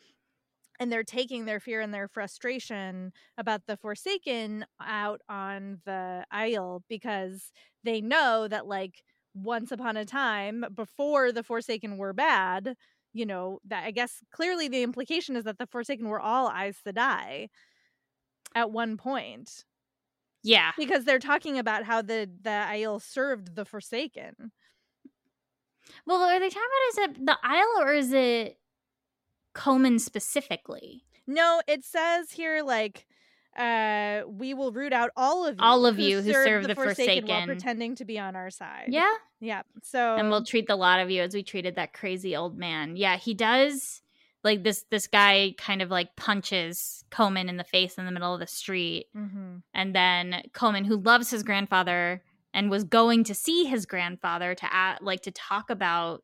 and 0.78 0.92
they're 0.92 1.02
taking 1.02 1.44
their 1.44 1.58
fear 1.58 1.80
and 1.80 1.92
their 1.92 2.06
frustration 2.06 3.12
about 3.36 3.62
the 3.66 3.76
forsaken 3.76 4.64
out 4.80 5.20
on 5.28 5.80
the 5.84 6.24
Aiel 6.32 6.82
because 6.88 7.50
they 7.82 8.00
know 8.00 8.46
that 8.46 8.66
like 8.66 9.02
once 9.34 9.72
upon 9.72 9.96
a 9.96 10.04
time 10.04 10.64
before 10.74 11.32
the 11.32 11.42
forsaken 11.42 11.96
were 11.96 12.12
bad 12.12 12.76
you 13.12 13.24
know 13.24 13.58
that 13.64 13.84
i 13.84 13.90
guess 13.90 14.22
clearly 14.32 14.68
the 14.68 14.82
implication 14.82 15.36
is 15.36 15.44
that 15.44 15.58
the 15.58 15.66
forsaken 15.66 16.08
were 16.08 16.20
all 16.20 16.50
Aes 16.50 16.78
Sedai 16.86 17.48
at 18.54 18.70
one 18.70 18.96
point 18.96 19.64
yeah. 20.42 20.72
Because 20.76 21.04
they're 21.04 21.18
talking 21.18 21.58
about 21.58 21.84
how 21.84 22.02
the 22.02 22.28
the 22.42 22.50
Aiel 22.50 23.00
served 23.00 23.54
the 23.54 23.64
Forsaken. 23.64 24.52
Well, 26.06 26.22
are 26.22 26.38
they 26.38 26.48
talking 26.48 26.62
about 26.62 26.88
is 26.90 26.98
it 26.98 27.26
the 27.26 27.38
Aiel 27.44 27.82
or 27.82 27.92
is 27.94 28.12
it 28.12 28.58
Coumin 29.54 30.00
specifically? 30.00 31.04
No, 31.26 31.60
it 31.66 31.84
says 31.84 32.30
here 32.30 32.62
like 32.62 33.06
uh, 33.58 34.22
we 34.28 34.54
will 34.54 34.70
root 34.70 34.92
out 34.92 35.10
all 35.16 35.44
of 35.44 35.56
you, 35.56 35.62
All 35.62 35.84
of 35.84 35.98
you 35.98 36.20
who 36.22 36.32
serve 36.32 36.62
the 36.62 36.74
while 36.74 36.86
Forsaken. 36.86 37.46
pretending 37.46 37.96
to 37.96 38.04
be 38.04 38.18
on 38.18 38.36
our 38.36 38.50
side. 38.50 38.86
Yeah. 38.88 39.12
yeah. 39.40 39.62
So 39.82 40.16
and 40.16 40.30
we'll 40.30 40.44
treat 40.44 40.68
the 40.68 40.76
lot 40.76 41.00
of 41.00 41.10
you 41.10 41.22
as 41.22 41.34
we 41.34 41.42
treated 41.42 41.74
that 41.74 41.92
crazy 41.92 42.36
old 42.36 42.56
man. 42.56 42.96
Yeah, 42.96 43.16
he 43.16 43.34
does. 43.34 44.00
Like 44.44 44.62
this, 44.62 44.84
this 44.90 45.06
guy 45.08 45.54
kind 45.58 45.82
of 45.82 45.90
like 45.90 46.14
punches 46.16 47.04
Coumin 47.10 47.48
in 47.48 47.56
the 47.56 47.64
face 47.64 47.98
in 47.98 48.06
the 48.06 48.12
middle 48.12 48.32
of 48.34 48.40
the 48.40 48.46
street, 48.46 49.06
Mhm. 49.14 49.62
and 49.74 49.94
then 49.94 50.42
Coumin, 50.52 50.86
who 50.86 50.96
loves 50.96 51.30
his 51.30 51.42
grandfather 51.42 52.22
and 52.54 52.70
was 52.70 52.84
going 52.84 53.24
to 53.24 53.34
see 53.34 53.64
his 53.64 53.84
grandfather 53.84 54.54
to 54.54 54.72
act, 54.72 55.02
like 55.02 55.22
to 55.22 55.30
talk 55.32 55.70
about 55.70 56.22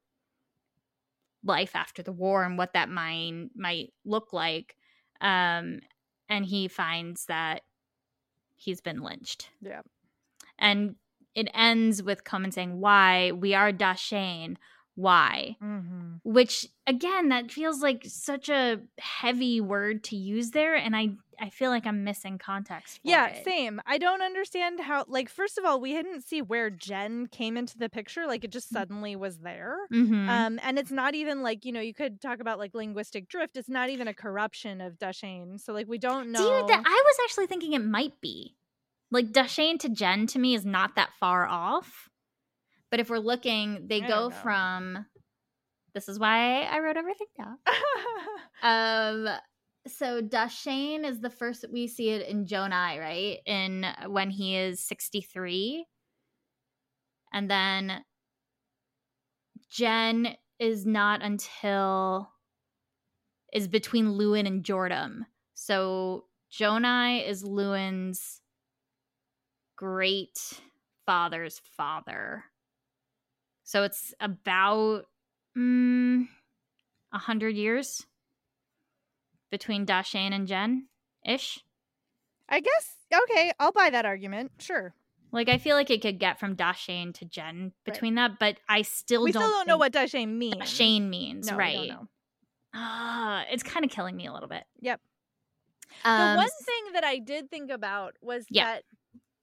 life 1.42 1.74
after 1.76 2.02
the 2.02 2.12
war 2.12 2.44
and 2.44 2.56
what 2.56 2.72
that 2.72 2.88
might 2.88 3.48
might 3.54 3.92
look 4.04 4.32
like, 4.32 4.76
um, 5.20 5.80
and 6.28 6.46
he 6.46 6.68
finds 6.68 7.26
that 7.26 7.62
he's 8.54 8.80
been 8.80 9.02
lynched. 9.02 9.50
Yeah. 9.60 9.82
and 10.56 10.94
it 11.34 11.48
ends 11.52 12.00
with 12.00 12.22
Coumin 12.22 12.52
saying, 12.52 12.78
"Why 12.80 13.32
we 13.32 13.54
are 13.54 13.72
Da'shain? 13.72 14.56
Why?" 14.94 15.56
Mhm. 15.62 16.20
Which 16.24 16.68
again, 16.86 17.28
that 17.28 17.50
feels 17.50 17.82
like 17.82 18.04
such 18.06 18.48
a 18.48 18.80
heavy 18.98 19.60
word 19.60 20.04
to 20.04 20.16
use 20.16 20.50
there, 20.50 20.74
and 20.74 20.94
I 20.94 21.16
I 21.40 21.50
feel 21.50 21.70
like 21.70 21.86
I'm 21.86 22.04
missing 22.04 22.38
context. 22.38 23.00
Yeah, 23.02 23.26
it. 23.26 23.44
same. 23.44 23.80
I 23.86 23.98
don't 23.98 24.22
understand 24.22 24.78
how. 24.80 25.04
Like, 25.08 25.28
first 25.28 25.58
of 25.58 25.64
all, 25.64 25.80
we 25.80 25.92
didn't 25.92 26.22
see 26.22 26.42
where 26.42 26.70
Jenn 26.70 27.26
came 27.26 27.56
into 27.56 27.76
the 27.76 27.88
picture. 27.88 28.26
Like, 28.26 28.44
it 28.44 28.52
just 28.52 28.68
suddenly 28.68 29.16
was 29.16 29.38
there. 29.38 29.76
Mhm. 29.92 30.28
Um, 30.28 30.60
and 30.62 30.78
it's 30.78 30.92
not 30.92 31.14
even 31.14 31.42
like 31.42 31.64
you 31.64 31.72
know 31.72 31.80
you 31.80 31.94
could 31.94 32.20
talk 32.20 32.40
about 32.40 32.58
like 32.58 32.74
linguistic 32.74 33.28
drift. 33.28 33.56
It's 33.56 33.68
not 33.68 33.90
even 33.90 34.08
a 34.08 34.14
corruption 34.14 34.80
of 34.80 34.98
Da'shain. 34.98 35.60
So 35.60 35.72
like 35.72 35.88
we 35.88 35.98
don't 35.98 36.30
know. 36.30 36.38
Dude, 36.38 36.68
that, 36.68 36.82
I 36.86 37.02
was 37.04 37.16
actually 37.24 37.46
thinking 37.46 37.72
it 37.72 37.84
might 37.84 38.20
be. 38.20 38.56
Like 39.10 39.32
Da'shain 39.32 39.78
to 39.80 39.88
Jenn 39.88 40.26
to 40.28 40.38
me 40.38 40.54
is 40.54 40.64
not 40.64 40.96
that 40.96 41.10
far 41.18 41.46
off. 41.46 42.08
But 42.94 43.00
if 43.00 43.10
we're 43.10 43.18
looking, 43.18 43.88
they 43.88 44.02
I 44.02 44.06
go 44.06 44.30
from 44.30 45.04
this 45.94 46.08
is 46.08 46.16
why 46.16 46.62
I 46.62 46.78
wrote 46.78 46.96
everything 46.96 47.26
down. 47.36 47.58
Um 48.62 49.28
so 49.88 50.22
Da'shain 50.22 51.04
is 51.04 51.18
the 51.18 51.28
first 51.28 51.64
we 51.72 51.88
see 51.88 52.10
it 52.10 52.28
in 52.28 52.46
Jonai, 52.46 53.00
right? 53.00 53.38
In 53.46 53.84
when 54.06 54.30
he 54.30 54.56
is 54.56 54.78
63. 54.78 55.84
And 57.32 57.50
then 57.50 58.04
Jenn 59.68 60.28
is 60.60 60.86
not 60.86 61.20
until 61.20 62.30
is 63.52 63.66
between 63.66 64.12
Lewin 64.12 64.46
and 64.46 64.64
Jordan. 64.64 65.26
So 65.54 66.26
Jonai 66.52 67.28
is 67.28 67.42
Lewin's 67.42 68.40
great 69.74 70.38
father's 71.04 71.60
father. 71.76 72.44
So 73.64 73.82
it's 73.82 74.14
about 74.20 75.06
mm, 75.56 76.28
a 77.12 77.18
hundred 77.18 77.56
years 77.56 78.06
between 79.50 79.86
Da'shain 79.86 80.32
and 80.32 80.46
Jenn 80.46 80.86
ish. 81.26 81.60
I 82.48 82.60
guess 82.60 82.94
okay. 83.12 83.52
I'll 83.58 83.72
buy 83.72 83.90
that 83.90 84.04
argument. 84.04 84.52
Sure. 84.58 84.94
Like 85.32 85.48
I 85.48 85.58
feel 85.58 85.76
like 85.76 85.90
it 85.90 86.02
could 86.02 86.20
get 86.20 86.38
from 86.38 86.54
Da'shain 86.56 87.14
to 87.14 87.24
Jenn 87.24 87.72
between 87.84 88.14
that, 88.16 88.38
but 88.38 88.58
I 88.68 88.82
still 88.82 89.24
we 89.24 89.32
don't 89.32 89.42
still 89.42 89.50
don't 89.50 89.66
know 89.66 89.78
what 89.78 89.92
Da'shain 89.92 90.36
means. 90.36 90.56
Da'shain 90.56 91.08
means, 91.08 91.50
No, 91.50 91.56
right? 91.56 91.92
Ah, 92.74 93.44
it's 93.50 93.62
kind 93.62 93.84
of 93.84 93.90
killing 93.90 94.14
me 94.16 94.26
a 94.26 94.32
little 94.32 94.48
bit. 94.48 94.64
Yep. 94.80 95.00
Um, 96.04 96.32
the 96.32 96.36
one 96.36 96.48
thing 96.64 96.92
that 96.92 97.04
I 97.04 97.18
did 97.18 97.50
think 97.50 97.70
about 97.70 98.16
was 98.20 98.44
Yeah. 98.50 98.64
that 98.64 98.82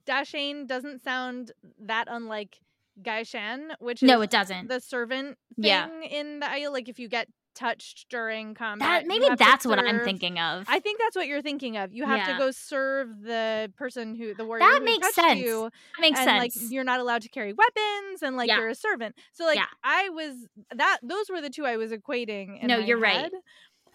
Da'shain 0.05 0.67
doesn't 0.67 1.01
sound 1.01 1.51
that 1.79 2.05
unlike 2.09 2.59
Gai'shain, 3.01 3.69
which 3.79 4.01
is 4.03 4.07
no, 4.07 4.21
it 4.21 4.29
doesn't. 4.29 4.67
the 4.67 4.79
servant 4.79 5.37
thing 5.55 5.65
Yeah. 5.65 5.87
in 6.09 6.39
the 6.39 6.45
Aiel. 6.47 6.71
Like 6.71 6.89
if 6.89 6.99
you 6.99 7.07
get 7.07 7.27
touched 7.53 8.05
during 8.09 8.53
combat, 8.53 9.01
that 9.01 9.07
maybe 9.07 9.27
that's 9.37 9.65
what 9.65 9.77
I'm 9.77 9.99
thinking 10.05 10.39
of. 10.39 10.65
I 10.69 10.79
think 10.79 10.99
that's 10.99 11.15
what 11.17 11.27
you're 11.27 11.41
thinking 11.41 11.75
of. 11.77 11.93
You 11.93 12.05
have 12.05 12.19
Yeah. 12.19 12.33
to 12.33 12.37
go 12.39 12.51
serve 12.51 13.09
the 13.23 13.71
person 13.75 14.15
who 14.15 14.33
the 14.33 14.45
warrior 14.45 14.61
That 14.65 14.83
makes 14.83 15.13
sense. 15.13 15.39
you, 15.41 15.69
That 15.97 16.01
makes 16.01 16.19
and 16.19 16.27
sense. 16.27 16.39
like 16.39 16.71
you're 16.71 16.85
not 16.85 16.99
allowed 17.01 17.23
to 17.23 17.29
carry 17.29 17.51
weapons, 17.53 18.21
and 18.21 18.37
like 18.37 18.47
Yeah. 18.47 18.57
you're 18.59 18.69
a 18.69 18.75
servant. 18.75 19.15
So 19.33 19.43
like. 19.45 19.59
I 19.83 20.09
was 20.09 20.35
that 20.73 20.99
those 21.03 21.29
were 21.29 21.41
the 21.41 21.49
two 21.49 21.65
I 21.65 21.75
was 21.77 21.91
equating. 21.91 22.61
In 22.61 22.67
No, 22.67 22.77
you're 22.77 22.97
right. 22.99 23.31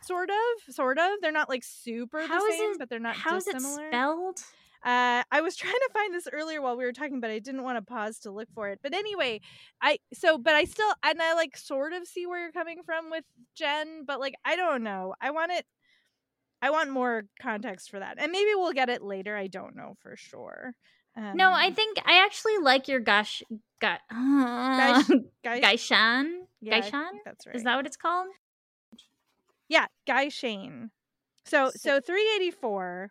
Sort 0.03 0.29
of, 0.31 0.75
sort 0.75 0.99
of. 0.99 1.11
They're 1.23 1.33
not 1.33 1.49
like 1.49 1.65
super 1.65 2.27
How 2.27 2.45
the 2.47 2.53
same, 2.53 2.73
it- 2.73 2.79
but 2.79 2.91
they're 2.91 2.99
not 3.01 3.17
How 3.17 3.37
is 3.37 3.47
it 3.47 3.61
spelled? 3.61 4.41
Uh, 4.85 5.23
I 5.31 5.41
was 5.41 5.57
trying 5.57 5.73
to 5.73 5.91
find 5.93 6.15
this 6.15 6.29
earlier 6.33 6.61
while 6.63 6.77
we 6.77 6.85
were 6.85 6.93
talking, 6.93 7.21
but 7.21 7.31
I 7.31 7.39
didn't 7.39 7.63
want 7.63 7.79
to 7.79 7.83
pause 7.83 8.19
to 8.21 8.31
look 8.31 8.49
for 8.55 8.69
it. 8.69 8.81
But 8.83 8.95
anyway, 8.95 9.41
I 9.81 9.99
so 10.13 10.39
but 10.39 10.55
I 10.55 10.65
still 10.65 10.93
and 11.03 11.21
I 11.21 11.35
like 11.35 11.57
sort 11.57 11.93
of 11.93 12.07
see 12.07 12.27
where 12.27 12.41
you're 12.41 12.53
coming 12.53 12.83
from 12.85 13.11
with 13.11 13.25
Jenn, 13.55 14.05
but 14.07 14.21
like 14.21 14.35
I 14.45 14.57
don't 14.57 14.83
know. 14.83 15.15
I 15.21 15.31
want 15.31 15.53
it. 15.53 15.67
I 16.63 16.71
want 16.71 16.91
more 16.91 17.25
context 17.41 17.91
for 17.91 18.01
that, 18.01 18.17
and 18.19 18.33
maybe 18.33 18.51
we'll 18.55 18.73
get 18.73 18.89
it 18.89 19.03
later. 19.03 19.37
I 19.37 19.47
don't 19.47 19.77
know 19.77 19.95
for 20.01 20.17
sure. 20.17 20.75
Um, 21.17 21.37
no, 21.37 21.51
I 21.51 21.69
um 21.69 21.75
think 21.75 21.99
I 22.05 22.25
actually 22.25 22.59
like 22.59 22.89
your 22.89 23.01
gosh, 23.01 23.43
got 23.81 24.01
uh, 24.11 25.03
gai'shain. 25.45 26.41
Yeah, 26.61 26.81
That's 27.25 27.47
right. 27.47 27.57
Is 27.57 27.63
that 27.65 27.77
what 27.77 27.87
it's 27.87 27.97
called? 27.97 28.29
Yeah, 29.69 29.87
Gai'shain. 30.09 30.91
So 31.45 31.71
so 31.75 32.01
384 32.01 33.11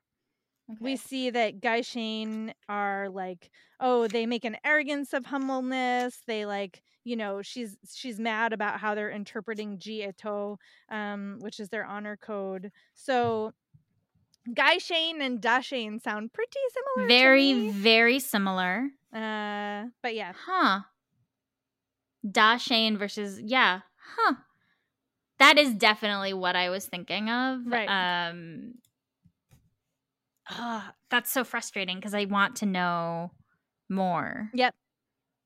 Okay. 0.71 0.77
We 0.81 0.95
see 0.95 1.29
that 1.29 1.61
Gai'shain 1.61 2.53
are 2.67 3.07
like, 3.09 3.51
oh, 3.79 4.07
they 4.07 4.25
make 4.25 4.45
an 4.45 4.57
arrogance 4.65 5.13
of 5.13 5.25
humbleness. 5.25 6.21
They 6.25 6.45
like, 6.45 6.81
you 7.03 7.15
know, 7.15 7.43
she's 7.43 7.77
she's 7.93 8.19
mad 8.19 8.51
about 8.51 8.79
how 8.79 8.95
they're 8.95 9.11
interpreting 9.11 9.77
Ji'e'toh, 9.77 10.57
um, 10.89 11.37
which 11.39 11.59
is 11.59 11.69
their 11.69 11.85
honor 11.85 12.17
code. 12.17 12.71
So 12.95 13.53
Gai'shain 14.49 15.21
and 15.21 15.39
Da'shain 15.39 16.01
sound 16.01 16.33
pretty 16.33 16.59
similar. 16.73 17.07
Very, 17.07 17.69
very 17.69 18.19
similar. 18.19 18.89
Uh, 19.13 19.85
but 20.01 20.15
yeah. 20.15 20.33
Huh. 20.35 20.79
Da'shain 22.25 22.97
versus 22.97 23.39
yeah. 23.39 23.81
Huh. 24.17 24.33
That 25.37 25.59
is 25.59 25.73
definitely 25.73 26.33
what 26.33 26.55
I 26.55 26.69
was 26.69 26.85
thinking 26.87 27.29
of. 27.29 27.67
Right. 27.67 28.29
Um 28.29 28.75
ah, 30.49 30.93
that's 31.09 31.31
so 31.31 31.43
frustrating 31.43 31.97
because 31.97 32.13
I 32.13 32.25
want 32.25 32.57
to 32.57 32.65
know 32.65 33.31
more. 33.89 34.49
Yep. 34.53 34.75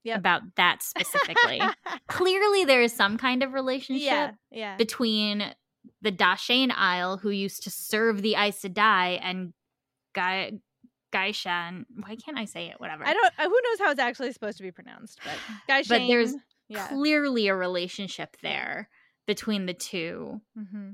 Yep. 0.04 0.18
About 0.18 0.42
that 0.56 0.82
specifically. 0.82 1.62
Clearly 2.08 2.66
there 2.66 2.82
is 2.82 2.94
some 2.94 3.18
kind 3.18 3.44
of 3.44 3.54
relationship 3.54 4.06
yeah, 4.06 4.32
yeah. 4.50 4.78
between 4.78 5.54
the 6.02 6.12
Da'shain 6.12 6.70
Aiel 6.72 7.20
who 7.20 7.30
used 7.30 7.64
to 7.64 7.70
serve 7.70 8.22
the 8.22 8.36
Aes 8.36 8.62
Sedai 8.62 9.20
and 9.22 9.54
Guy 10.14 10.54
Gai'shain. 11.12 11.86
Why 11.96 12.16
can't 12.16 12.38
I 12.38 12.46
say 12.46 12.68
it? 12.68 12.80
Whatever. 12.80 13.06
I 13.06 13.14
don't. 13.14 13.34
Uh, 13.38 13.44
who 13.44 13.60
knows 13.64 13.80
how 13.80 13.92
it's 13.92 14.00
actually 14.00 14.32
supposed 14.32 14.58
to 14.58 14.64
be 14.64 14.72
pronounced? 14.72 15.20
But 15.24 15.34
Guy 15.68 15.84
But 15.88 16.08
there's 16.08 16.34
yeah. 16.70 16.88
clearly 16.88 17.48
a 17.48 17.56
relationship 17.56 18.38
there 18.42 18.90
between 19.28 19.66
the 19.66 19.74
two 19.74 20.42
hmm 20.56 20.92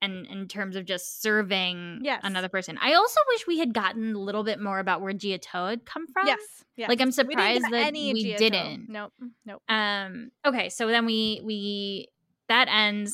and 0.00 0.26
in 0.26 0.46
terms 0.48 0.76
of 0.76 0.84
just 0.84 1.20
serving 1.22 2.00
Yes. 2.02 2.20
another 2.24 2.48
person 2.48 2.78
i 2.80 2.94
also 2.94 3.20
wish 3.28 3.46
we 3.46 3.58
had 3.58 3.72
gotten 3.74 4.14
a 4.14 4.18
little 4.18 4.44
bit 4.44 4.60
more 4.60 4.78
about 4.78 5.00
where 5.00 5.12
ji'e'toh 5.12 5.70
had 5.70 5.84
come 5.84 6.06
from 6.06 6.26
Yes. 6.26 6.38
Yes. 6.76 6.88
like 6.88 7.00
i'm 7.00 7.10
surprised 7.12 7.62
get 7.62 7.70
that 7.72 7.92
we 7.92 8.12
Ji'e'toh. 8.14 8.36
didn't 8.38 8.88
Nope. 8.88 9.12
Nope. 9.44 9.62
um 9.68 10.30
okay 10.44 10.68
so 10.68 10.86
then 10.88 11.06
we 11.06 11.40
we 11.44 12.08
that 12.48 12.68
ends 12.68 13.12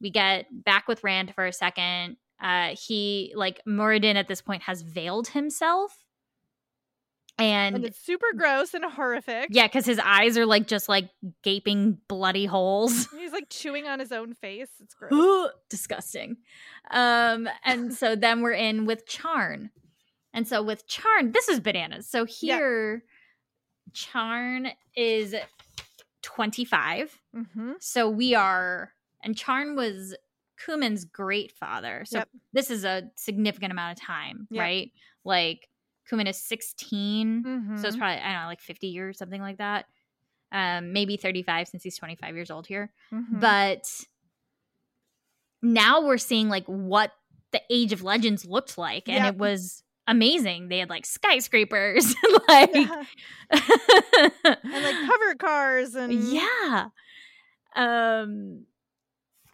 we 0.00 0.10
get 0.10 0.46
back 0.50 0.88
with 0.88 1.02
rand 1.04 1.34
for 1.34 1.46
a 1.46 1.52
second 1.52 2.16
uh 2.40 2.74
he 2.86 3.32
like 3.36 3.60
muradin 3.66 4.14
at 4.16 4.28
this 4.28 4.40
point 4.42 4.62
has 4.62 4.82
veiled 4.82 5.28
himself 5.28 6.01
And, 7.42 7.76
and 7.76 7.84
it's 7.84 7.98
super 7.98 8.26
gross 8.36 8.74
and 8.74 8.84
horrific. 8.84 9.48
yeah 9.50 9.66
because 9.66 9.84
his 9.86 9.98
eyes 9.98 10.36
are 10.38 10.46
like 10.46 10.66
just 10.66 10.88
like 10.88 11.10
gaping 11.42 11.98
bloody 12.08 12.46
holes 12.46 13.08
He's 13.16 13.32
like 13.32 13.48
chewing 13.50 13.86
on 13.86 13.98
his 14.00 14.12
own 14.12 14.34
face. 14.34 14.68
It's 14.80 14.94
gross. 14.94 15.50
disgusting. 15.68 16.36
Um, 16.90 17.48
and 17.64 17.92
so 18.00 18.14
then 18.16 18.40
we're 18.42 18.52
in 18.52 18.86
with 18.86 19.06
Charn. 19.06 19.70
And 20.34 20.46
so 20.48 20.62
with 20.62 20.86
Charn, 20.88 21.32
this 21.32 21.48
is 21.48 21.60
bananas. 21.60 22.08
So 22.08 22.20
Yeah. 22.40 22.56
here, 22.56 23.04
Charn 23.92 24.72
is 24.96 25.34
25. 26.22 27.18
mm-hmm. 27.36 27.72
So 27.80 28.08
we 28.08 28.34
are, 28.34 28.92
and 29.22 29.34
Charn 29.36 29.76
was 29.76 30.16
Coumin's 30.64 31.04
great 31.04 31.52
father. 31.52 32.04
So 32.06 32.18
Yep. 32.18 32.28
this 32.52 32.70
is 32.70 32.84
a 32.84 33.10
significant 33.16 33.72
amount 33.72 33.98
of 33.98 34.04
time, 34.04 34.46
Yep. 34.50 34.60
right? 34.60 34.92
Like 35.24 35.68
Coumin 36.10 36.28
is 36.28 36.36
16. 36.36 37.42
Mm-hmm. 37.44 37.76
So 37.78 37.88
it's 37.88 37.96
probably, 37.96 38.16
I 38.20 38.32
don't 38.32 38.42
know, 38.42 38.48
like 38.48 38.60
50 38.60 38.86
years, 38.88 39.18
something 39.18 39.40
like 39.40 39.58
that. 39.58 39.86
Um, 40.50 40.92
maybe 40.92 41.16
35 41.16 41.68
since 41.68 41.82
he's 41.82 41.96
25 41.96 42.34
years 42.34 42.50
old 42.50 42.66
here 42.66 42.92
Mhm. 43.10 43.40
but 43.40 43.88
now 45.62 46.02
we're 46.04 46.18
seeing 46.18 46.48
like 46.48 46.64
what 46.66 47.12
the 47.52 47.62
Age 47.70 47.92
of 47.92 48.02
Legends 48.02 48.44
looked 48.44 48.76
like, 48.78 49.08
and 49.08 49.24
Yep. 49.24 49.34
it 49.34 49.38
was 49.38 49.82
amazing. 50.06 50.68
They 50.68 50.78
had 50.78 50.90
like 50.90 51.06
skyscrapers, 51.06 52.14
like 52.48 52.74
Yeah. 52.74 53.04
and 53.50 54.32
like 54.82 54.96
hover 54.96 55.34
cars 55.38 55.94
and 55.94 56.12
yeah. 56.12 56.88
Um, 57.74 58.64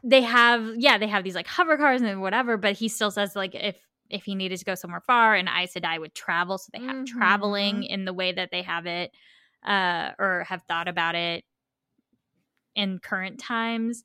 they 0.03 0.23
have 0.23 0.75
yeah, 0.77 0.99
they 0.99 1.09
have 1.09 1.25
these 1.25 1.35
like 1.35 1.47
hover 1.47 1.77
cars 1.77 2.03
and 2.03 2.21
whatever, 2.21 2.57
but 2.57 2.73
he 2.77 2.89
still 2.89 3.11
says 3.11 3.37
like 3.37 3.55
if 3.55 3.77
if 4.11 4.25
he 4.25 4.35
needed 4.35 4.59
to 4.59 4.65
go 4.65 4.75
somewhere 4.75 5.01
far, 5.01 5.35
and 5.35 5.49
Aes 5.49 5.75
Sedai 5.75 5.99
would 6.01 6.15
travel, 6.15 6.59
so 6.59 6.71
they 6.73 6.81
have 6.85 7.05
traveling 7.07 7.83
Mhm. 7.83 7.89
in 7.89 8.05
the 8.05 8.13
way 8.15 8.33
that 8.33 8.51
they 8.51 8.63
have 8.63 8.87
it, 8.87 9.13
uh, 9.65 10.13
or 10.19 10.45
have 10.45 10.63
thought 10.65 10.89
about 10.89 11.15
it 11.15 11.45
in 12.75 12.99
current 12.99 13.39
times. 13.41 14.05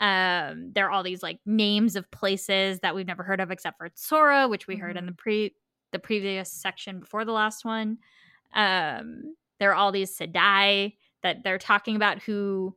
Um, 0.00 0.72
there 0.72 0.86
are 0.86 0.90
all 0.90 1.02
these 1.02 1.22
like 1.22 1.38
names 1.46 1.96
of 1.96 2.10
places 2.10 2.80
that 2.80 2.94
we've 2.94 3.06
never 3.06 3.22
heard 3.22 3.40
of 3.40 3.50
except 3.50 3.78
for 3.78 3.88
Sora, 3.94 4.48
which 4.48 4.66
we 4.66 4.76
heard 4.76 4.96
in 4.96 5.06
the 5.06 5.12
pre 5.12 5.54
the 5.92 5.98
previous 6.00 6.50
section 6.50 6.98
before 7.00 7.24
the 7.24 7.32
last 7.32 7.64
one. 7.64 7.98
Um, 8.52 9.36
there 9.60 9.70
are 9.70 9.74
all 9.74 9.92
these 9.92 10.16
Sedai 10.18 10.96
that 11.22 11.44
they're 11.44 11.58
talking 11.58 11.94
about 11.96 12.22
who 12.22 12.76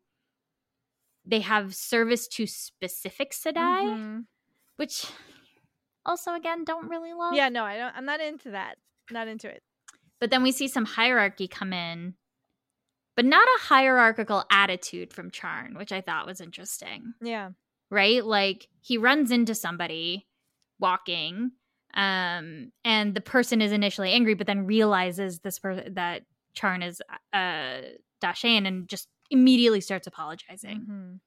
they 1.25 1.39
have 1.41 1.75
service 1.75 2.27
to 2.29 2.45
specific 2.45 3.31
Sedai, 3.31 3.81
Mhm. 3.97 4.25
which 4.77 5.05
also 6.07 6.33
again 6.33 6.63
don't 6.63 6.89
really 6.89 7.13
love. 7.13 7.35
Yeah, 7.35 7.49
no, 7.49 7.63
I 7.63 7.77
don't 7.77 7.93
I'm 7.95 8.05
not 8.05 8.19
into 8.21 8.51
that. 8.51 8.77
Not 9.11 9.27
into 9.27 9.47
it. 9.47 9.61
But 10.19 10.31
then 10.31 10.41
we 10.41 10.51
see 10.51 10.67
some 10.67 10.85
hierarchy 10.85 11.47
come 11.47 11.73
in, 11.73 12.15
but 13.15 13.25
not 13.25 13.47
a 13.47 13.59
hierarchical 13.63 14.43
attitude 14.51 15.13
from 15.13 15.29
Charn, 15.29 15.77
which 15.77 15.91
I 15.91 16.01
thought 16.01 16.25
was 16.25 16.41
interesting. 16.41 17.13
Yeah. 17.21 17.51
Right? 17.91 18.25
Like 18.25 18.67
he 18.81 18.97
runs 18.97 19.29
into 19.31 19.53
somebody 19.53 20.27
walking, 20.79 21.51
um, 21.93 22.71
and 22.83 23.13
the 23.15 23.21
person 23.21 23.61
is 23.61 23.71
initially 23.71 24.11
angry, 24.11 24.33
but 24.33 24.47
then 24.47 24.65
realizes 24.65 25.39
this 25.39 25.59
person 25.59 25.93
that 25.93 26.23
Charn 26.55 26.81
is 26.83 27.01
uh 27.33 27.81
Dashain 28.23 28.67
and 28.67 28.89
just 28.89 29.07
immediately 29.29 29.81
starts 29.81 30.07
apologizing. 30.07 30.85
Mhm. 30.89 31.19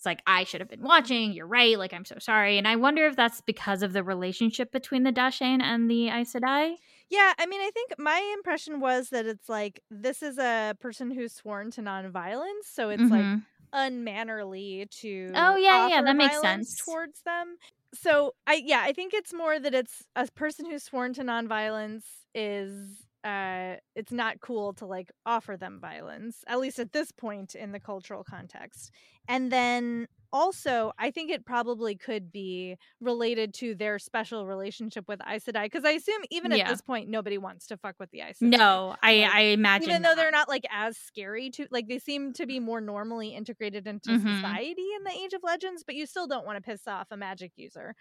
It's 0.00 0.06
like 0.06 0.22
I 0.26 0.44
should 0.44 0.62
have 0.62 0.70
been 0.70 0.82
watching. 0.82 1.32
You're 1.32 1.46
right. 1.46 1.78
Like 1.78 1.92
I'm 1.92 2.06
so 2.06 2.16
sorry. 2.18 2.56
And 2.56 2.66
I 2.66 2.76
wonder 2.76 3.06
if 3.06 3.16
that's 3.16 3.42
because 3.42 3.82
of 3.82 3.92
the 3.92 4.02
relationship 4.02 4.72
between 4.72 5.02
the 5.02 5.12
Dashain 5.12 5.60
and 5.62 5.90
the 5.90 6.08
Aes 6.08 6.32
Sedai. 6.32 6.76
Yeah, 7.08 7.32
I 7.38 7.46
mean, 7.46 7.60
I 7.60 7.70
think 7.72 7.94
my 7.98 8.18
impression 8.34 8.80
was 8.80 9.10
that 9.10 9.26
it's 9.26 9.48
like 9.48 9.80
this 9.90 10.22
is 10.22 10.38
a 10.38 10.76
person 10.80 11.10
who's 11.10 11.32
sworn 11.32 11.70
to 11.72 11.80
nonviolence, 11.82 12.64
so 12.64 12.90
it's 12.90 13.10
like 13.10 13.28
Mhm. 13.28 13.46
unmannerly 13.72 14.86
to 15.00 15.06
Oh, 15.34 15.56
yeah, 15.56 15.78
yeah, 15.80 16.02
that 16.02 16.14
makes 16.16 16.38
sense. 16.38 16.76
towards 16.84 17.22
them. 17.22 17.56
So 17.94 18.34
I 18.46 18.62
yeah, 18.64 18.82
I 18.82 18.92
think 18.92 19.12
it's 19.14 19.32
more 19.32 19.58
that 19.58 19.74
it's 19.74 20.04
a 20.16 20.26
person 20.34 20.66
who's 20.66 20.84
sworn 20.84 21.12
to 21.14 21.22
nonviolence 21.22 22.04
is 22.34 23.04
uh 23.24 23.76
it's 23.94 24.12
not 24.12 24.40
cool 24.40 24.72
to 24.72 24.86
like 24.86 25.10
offer 25.26 25.56
them 25.56 25.78
violence 25.80 26.42
at 26.46 26.58
least 26.58 26.78
at 26.78 26.92
this 26.92 27.12
point 27.12 27.54
in 27.54 27.72
the 27.72 27.80
cultural 27.80 28.24
context 28.24 28.90
and 29.28 29.52
then 29.52 30.06
also 30.32 30.92
i 30.98 31.10
think 31.10 31.30
it 31.30 31.44
probably 31.44 31.94
could 31.96 32.32
be 32.32 32.76
related 33.00 33.52
to 33.52 33.74
their 33.74 33.98
special 33.98 34.46
relationship 34.46 35.04
with 35.08 35.20
Aes 35.28 35.44
Sedai 35.44 35.64
because 35.64 35.84
i 35.84 35.90
assume 35.90 36.22
even 36.30 36.50
Yeah. 36.50 36.62
at 36.62 36.64
this 36.64 36.80
point 36.80 37.08
nobody 37.10 37.36
wants 37.38 37.66
to 37.68 37.76
fuck 37.76 37.96
with 38.00 38.10
the 38.10 38.20
Aes 38.22 38.40
Sedai. 38.42 38.58
No, 38.58 38.96
I 39.02 39.22
Like, 39.22 39.34
I 39.34 39.40
imagine 39.52 39.90
even 39.90 40.02
though 40.02 40.14
they're 40.14 40.30
not. 40.30 40.48
like 40.48 40.64
as 40.70 40.96
scary 40.96 41.50
to 41.50 41.66
like 41.70 41.88
they 41.88 41.98
seem 41.98 42.32
to 42.34 42.46
be 42.46 42.60
more 42.60 42.80
normally 42.80 43.34
integrated 43.34 43.86
into 43.86 44.16
Mhm. 44.16 44.18
society 44.18 44.86
in 44.96 45.04
the 45.04 45.10
age 45.12 45.32
of 45.32 45.42
legends 45.42 45.84
but 45.84 45.94
you 45.94 46.06
still 46.06 46.26
don't 46.26 46.46
want 46.46 46.56
to 46.56 46.62
piss 46.62 46.86
off 46.88 47.08
a 47.10 47.16
magic 47.16 47.52
user 47.56 47.94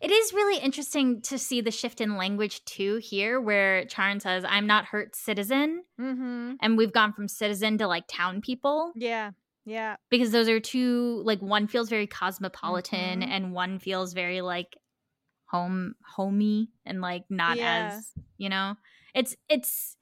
It 0.00 0.10
is 0.10 0.32
really 0.32 0.58
interesting 0.58 1.20
to 1.22 1.38
see 1.38 1.60
the 1.60 1.70
shift 1.70 2.00
in 2.00 2.16
language 2.16 2.64
too 2.64 2.96
here, 2.96 3.40
where 3.40 3.84
Charn 3.86 4.20
says, 4.20 4.44
"I'm 4.46 4.66
not 4.66 4.86
hurt, 4.86 5.16
citizen," 5.16 5.84
mm-hmm. 6.00 6.54
and 6.60 6.76
we've 6.76 6.92
gone 6.92 7.12
from 7.12 7.28
citizen 7.28 7.78
to 7.78 7.86
like 7.86 8.04
town 8.08 8.40
people 8.40 8.92
yeah 8.94 9.30
yeah 9.64 9.96
because 10.10 10.30
those 10.30 10.48
are 10.48 10.60
two 10.60 11.22
like 11.24 11.40
one 11.42 11.66
feels 11.66 11.88
very 11.88 12.06
cosmopolitan 12.06 13.20
Mhm. 13.20 13.28
and 13.28 13.52
one 13.52 13.78
feels 13.78 14.12
very 14.12 14.40
like 14.40 14.76
home 15.46 15.94
homey 16.16 16.70
and 16.84 17.00
like 17.00 17.24
not 17.30 17.56
Yeah. 17.56 17.90
as 17.96 18.12
you 18.36 18.48
know 18.48 18.76
it's 19.14 19.34
it's 19.48 19.95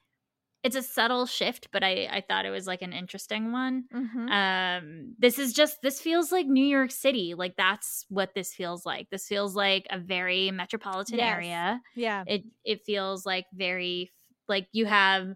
it's 0.65 0.75
a 0.77 0.83
subtle 0.83 1.27
shift 1.27 1.69
but 1.73 1.85
i 1.85 2.09
i 2.11 2.21
thought 2.27 2.47
it 2.47 2.51
was 2.51 2.67
like 2.67 2.83
an 2.83 2.93
interesting 2.93 3.53
one. 3.53 3.85
Mm-hmm. 3.95 4.29
um 4.29 5.15
this 5.19 5.39
is 5.39 5.53
just 5.53 5.81
this 5.83 6.01
feels 6.01 6.33
like 6.33 6.47
new 6.47 6.67
york 6.67 6.91
city. 6.91 7.35
Like 7.35 7.55
that's 7.57 8.07
what 8.09 8.35
this 8.35 8.53
feels 8.55 8.85
like. 8.85 9.09
This 9.11 9.27
feels 9.29 9.55
like 9.55 9.87
a 9.91 9.99
very 9.99 10.51
metropolitan 10.51 11.19
Yes. 11.19 11.35
area. 11.37 11.81
Yeah. 11.95 12.25
It 12.27 12.45
it 12.65 12.85
feels 12.85 13.25
like 13.27 13.47
very 13.55 14.11
like 14.49 14.67
you 14.73 14.87
have 14.87 15.29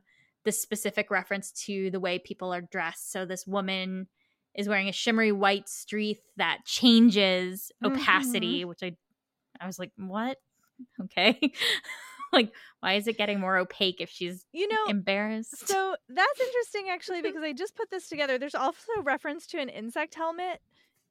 the 0.45 0.53
specific 0.53 1.11
reference 1.11 1.53
to 1.67 1.91
the 1.91 2.01
way 2.01 2.19
people 2.19 2.53
are 2.55 2.63
dressed. 2.63 3.13
So 3.13 3.27
this 3.27 3.47
woman 3.47 4.09
is 4.55 4.69
wearing 4.69 4.89
a 4.89 4.93
shimmery 4.93 5.31
white 5.31 5.67
streith 5.67 6.21
that 6.39 6.59
changes 6.65 7.71
opacity 7.85 8.65
which 8.65 8.83
i 8.83 8.97
i 9.61 9.67
was 9.67 9.79
like 9.79 9.93
what? 9.97 10.39
Okay 11.05 11.39
like 12.33 12.53
why 12.81 12.95
is 12.95 13.07
it 13.07 13.19
getting 13.19 13.41
more 13.41 13.57
opaque 13.57 14.01
if 14.01 14.11
she's 14.11 14.45
you 14.53 14.69
know 14.69 14.91
embarrassed 14.91 15.67
so 15.67 15.97
that's 16.09 16.41
interesting 16.41 16.87
actually 16.91 17.23
because 17.23 17.43
i 17.43 17.53
just 17.53 17.75
put 17.77 17.91
this 17.91 18.09
together 18.09 18.39
there's 18.39 18.55
also 18.55 18.93
reference 19.05 19.47
to 19.47 19.59
an 19.59 19.69
insect 19.69 20.15
helmet 20.15 20.61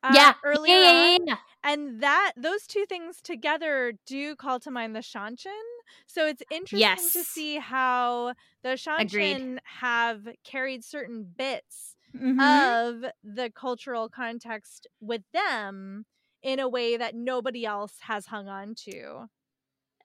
uh, 0.04 0.14
yeah 0.14 0.34
earlier 0.46 0.74
yeah, 0.74 0.92
yeah, 0.92 1.18
yeah, 1.26 1.36
and 1.64 2.02
that 2.02 2.34
those 2.38 2.66
two 2.66 2.86
things 2.88 3.18
together 3.22 3.94
do 4.06 4.36
call 4.36 4.60
to 4.62 4.72
mind 4.72 4.96
the 4.96 5.00
Seanchan. 5.00 5.48
So 6.06 6.26
it's 6.26 6.44
interesting 6.52 7.10
to 7.12 7.24
see 7.24 7.58
how 7.58 8.34
the 8.64 8.78
Agreed. 8.98 9.60
Have 9.80 10.28
carried 10.44 10.84
certain 10.84 11.26
bits 11.38 11.96
Mhm. 12.16 12.40
of 12.40 13.12
the 13.24 13.52
cultural 13.54 14.10
context 14.10 14.88
with 15.02 15.24
them 15.34 16.06
in 16.42 16.60
a 16.60 16.70
way 16.70 16.96
that 16.98 17.16
nobody 17.16 17.66
else 17.66 17.96
has 18.02 18.28
hung 18.28 18.48
on 18.48 18.76
to. 18.76 19.28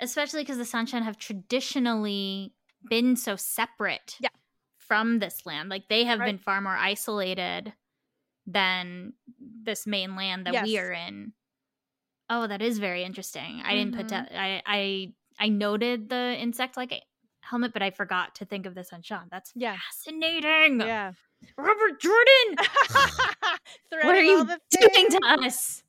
Especially 0.02 0.42
because 0.42 0.58
the 0.58 0.64
Seanchan 0.64 1.02
have 1.02 1.16
traditionally 1.16 2.52
been 2.90 3.16
so 3.16 3.36
separate 3.36 4.16
Yeah. 4.20 4.28
from 4.76 5.20
this 5.20 5.46
land 5.46 5.68
like 5.68 5.88
they 5.88 6.04
have 6.04 6.18
Right. 6.18 6.26
been 6.26 6.38
far 6.38 6.60
more 6.60 6.76
isolated 6.76 7.72
than 8.46 9.12
this 9.62 9.86
main 9.86 10.16
land 10.16 10.46
that 10.46 10.64
we 10.64 10.76
are 10.78 10.90
in 10.90 11.32
oh 12.28 12.46
that 12.48 12.60
is 12.60 12.80
very 12.80 13.04
interesting 13.04 13.62
i 13.64 13.74
didn't 13.76 13.94
put 13.94 14.08
that 14.08 14.32
I, 14.34 14.62
I 14.66 15.12
i 15.38 15.48
noted 15.48 16.08
the 16.08 16.36
insect 16.38 16.76
like 16.76 16.92
helmet 17.40 17.72
but 17.72 17.82
i 17.82 17.90
forgot 17.90 18.34
to 18.36 18.44
think 18.44 18.66
of 18.66 18.74
the 18.74 18.80
Seanchan 18.80 19.28
that's 19.30 19.52
Yeah. 19.54 19.76
fascinating 19.76 20.80
Yeah. 20.80 21.12
robert 21.56 22.00
jordan 22.00 22.56
what 23.90 24.16
are 24.16 24.22
you 24.22 24.44
doing 24.70 25.08
to 25.10 25.20
us. 25.44 25.81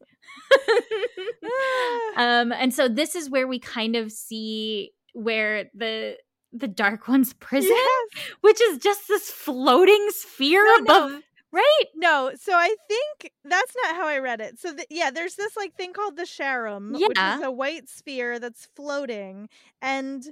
um 2.18 2.52
and 2.52 2.74
so 2.74 2.88
this 2.88 3.16
is 3.16 3.30
where 3.30 3.48
we 3.48 3.60
kind 3.60 3.96
of 3.96 4.12
see 4.12 4.92
where 5.14 5.66
the 5.74 6.18
the 6.52 6.68
dark 6.68 7.08
one's 7.08 7.34
prison 7.34 7.72
Yes. 7.72 8.28
which 8.42 8.62
is 8.62 8.78
just 8.78 9.08
this 9.08 9.30
floating 9.30 10.06
sphere 10.10 10.64
No, 10.66 10.76
no. 10.78 11.08
above 11.08 11.22
right 11.52 11.86
No, 11.96 12.32
so 12.40 12.54
I 12.54 12.76
think 12.88 13.32
that's 13.44 13.74
not 13.84 13.96
how 13.96 14.08
I 14.08 14.18
read 14.20 14.42
it. 14.42 14.60
So 14.60 14.74
th- 14.76 14.88
yeah, 14.90 15.12
there's 15.12 15.36
this 15.36 15.56
like 15.56 15.76
thing 15.76 15.94
called 15.94 16.16
the 16.18 16.24
Sharom, 16.24 16.94
which 16.94 17.18
is 17.20 17.42
a 17.44 17.52
white 17.52 17.88
sphere 17.90 18.40
that's 18.40 18.68
floating, 18.76 19.50
and 19.82 20.24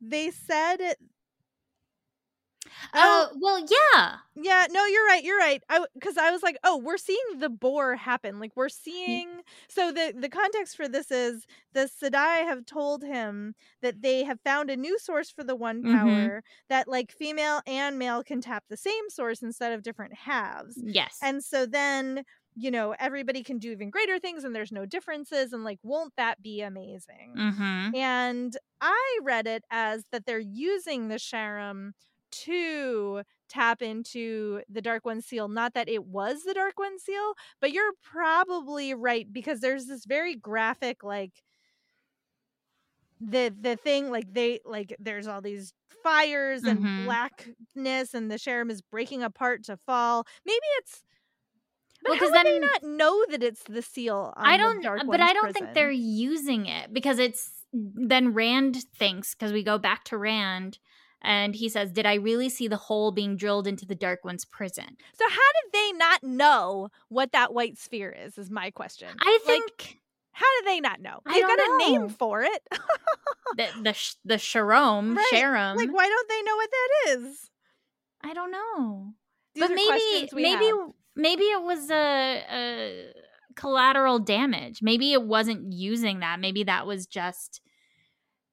they 0.00 0.30
said, 0.30 0.76
oh 2.94 3.30
well 3.40 3.58
yeah 3.60 4.18
yeah, 4.38 4.66
no, 4.70 4.84
you're 4.84 5.06
right, 5.06 5.24
you're 5.24 5.38
right. 5.38 5.62
I 5.70 5.86
because 5.94 6.18
I 6.18 6.30
was 6.30 6.42
like, 6.42 6.58
oh, 6.62 6.76
we're 6.76 6.98
seeing 6.98 7.38
the 7.38 7.48
Bore 7.48 7.96
happen. 7.96 8.38
Like 8.38 8.52
we're 8.54 8.68
seeing. 8.68 9.40
So 9.68 9.90
the 9.92 10.12
the 10.18 10.28
context 10.28 10.76
for 10.76 10.88
this 10.88 11.10
is 11.10 11.46
the 11.72 11.88
Sedai 11.88 12.44
have 12.44 12.66
told 12.66 13.02
him 13.02 13.54
that 13.80 14.02
they 14.02 14.24
have 14.24 14.38
found 14.42 14.68
a 14.68 14.76
new 14.76 14.98
source 14.98 15.30
for 15.30 15.42
the 15.42 15.56
one 15.56 15.82
Mhm. 15.82 15.84
power 15.84 16.42
that 16.68 16.86
like 16.86 17.12
female 17.12 17.62
and 17.66 17.98
male 17.98 18.22
can 18.22 18.42
tap 18.42 18.64
the 18.68 18.76
same 18.76 19.08
source 19.08 19.40
instead 19.42 19.72
of 19.72 19.82
different 19.82 20.14
halves. 20.14 20.82
yes 20.82 21.22
And 21.22 21.42
so 21.42 21.64
then, 21.64 22.24
you 22.54 22.70
know, 22.70 22.94
everybody 22.98 23.42
can 23.42 23.58
do 23.58 23.70
even 23.72 23.88
greater 23.90 24.18
things 24.18 24.44
and 24.44 24.54
there's 24.54 24.72
no 24.72 24.84
differences. 24.84 25.52
And 25.54 25.64
like, 25.64 25.78
won't 25.82 26.12
that 26.16 26.42
be 26.42 26.60
amazing? 26.60 27.38
mm-hmm. 27.38 27.90
And 27.94 28.56
I 28.80 29.18
read 29.22 29.46
it 29.46 29.64
as 29.70 30.04
that 30.12 30.26
they're 30.26 30.38
using 30.38 31.08
the 31.08 31.16
Sharom 31.16 31.92
to 32.44 33.22
tap 33.48 33.82
into 33.82 34.62
the 34.68 34.82
Dark 34.82 35.04
One 35.04 35.20
seal. 35.20 35.48
Not 35.48 35.74
that 35.74 35.88
it 35.88 36.04
was 36.06 36.42
the 36.44 36.54
Dark 36.54 36.78
One 36.78 36.98
seal, 36.98 37.34
but 37.60 37.72
you're 37.72 37.92
probably 38.02 38.94
right 38.94 39.32
because 39.32 39.60
there's 39.60 39.86
this 39.86 40.04
very 40.04 40.34
graphic, 40.36 41.02
like, 41.04 41.32
the 43.20 43.54
the 43.58 43.76
thing 43.76 44.10
like 44.10 44.32
they 44.32 44.60
like 44.64 44.94
there's 44.98 45.26
all 45.26 45.40
these 45.40 45.72
fires 46.02 46.62
and 46.64 46.80
Mhm. 46.80 47.04
blackness 47.06 48.12
and 48.14 48.30
the 48.30 48.34
Sharom 48.36 48.70
is 48.70 48.82
breaking 48.82 49.22
apart 49.22 49.64
to 49.64 49.76
fall 49.78 50.26
maybe 50.44 50.60
it's 50.78 51.02
But 52.02 52.10
Well, 52.10 52.18
how 52.18 52.26
would 52.26 52.46
they 52.46 52.58
then- 52.58 52.60
not 52.60 52.82
know 52.84 53.24
that 53.30 53.42
it's 53.42 53.62
the 53.64 53.82
seal? 53.82 54.32
On 54.36 54.46
I 54.46 54.56
don't, 54.58 54.82
but 55.06 55.20
I 55.20 55.32
don't 55.32 55.44
prison? 55.44 55.52
think 55.62 55.74
they're 55.74 55.90
using 55.90 56.66
it 56.66 56.92
because 56.92 57.18
it's 57.18 57.64
then 57.72 58.34
Rand 58.34 58.84
thinks 58.94 59.34
because 59.34 59.52
we 59.52 59.62
go 59.62 59.78
back 59.78 60.04
to 60.04 60.18
Rand 60.18 60.78
and 61.26 61.54
he 61.54 61.68
says, 61.68 61.90
"Did 61.92 62.06
I 62.06 62.14
really 62.14 62.48
see 62.48 62.68
the 62.68 62.76
hole 62.78 63.12
being 63.12 63.36
drilled 63.36 63.66
into 63.66 63.84
the 63.84 63.94
Dark 63.94 64.24
One's 64.24 64.44
prison?" 64.46 64.96
So 65.18 65.24
how 65.28 65.50
did 65.62 65.72
they 65.72 65.92
not 65.98 66.22
know 66.22 66.88
what 67.08 67.32
that 67.32 67.52
white 67.52 67.76
sphere 67.76 68.10
is? 68.10 68.38
Is 68.38 68.50
my 68.50 68.70
question. 68.70 69.08
I 69.20 69.32
Like, 69.32 69.42
think 69.46 69.98
how 70.32 70.46
did 70.60 70.68
they 70.68 70.80
not 70.80 71.00
know? 71.00 71.20
I 71.26 71.34
They've 71.34 71.46
got 71.46 71.58
a 71.58 71.90
name 71.90 72.08
for 72.08 72.42
it. 72.42 72.62
the 73.56 73.66
the 73.82 73.92
sh- 73.92 74.14
the 74.24 74.34
Sharom, 74.36 75.16
Right, 75.16 75.76
like, 75.76 75.92
why 75.92 76.06
don't 76.08 76.28
they 76.28 76.42
know 76.42 76.56
what 76.56 76.70
that 76.70 77.18
is? 77.18 77.50
I 78.22 78.32
don't 78.34 78.50
know, 78.50 79.12
These 79.54 79.64
but 79.68 79.74
maybe 79.74 80.28
maybe 80.32 80.64
have. 80.66 80.90
maybe 81.14 81.44
it 81.44 81.62
was 81.62 81.90
a, 81.90 82.44
a 82.50 83.12
collateral 83.54 84.18
damage. 84.18 84.82
Maybe 84.82 85.12
it 85.12 85.22
wasn't 85.22 85.72
using 85.72 86.20
that. 86.20 86.40
Maybe 86.40 86.64
that 86.64 86.86
was 86.86 87.06
just 87.06 87.60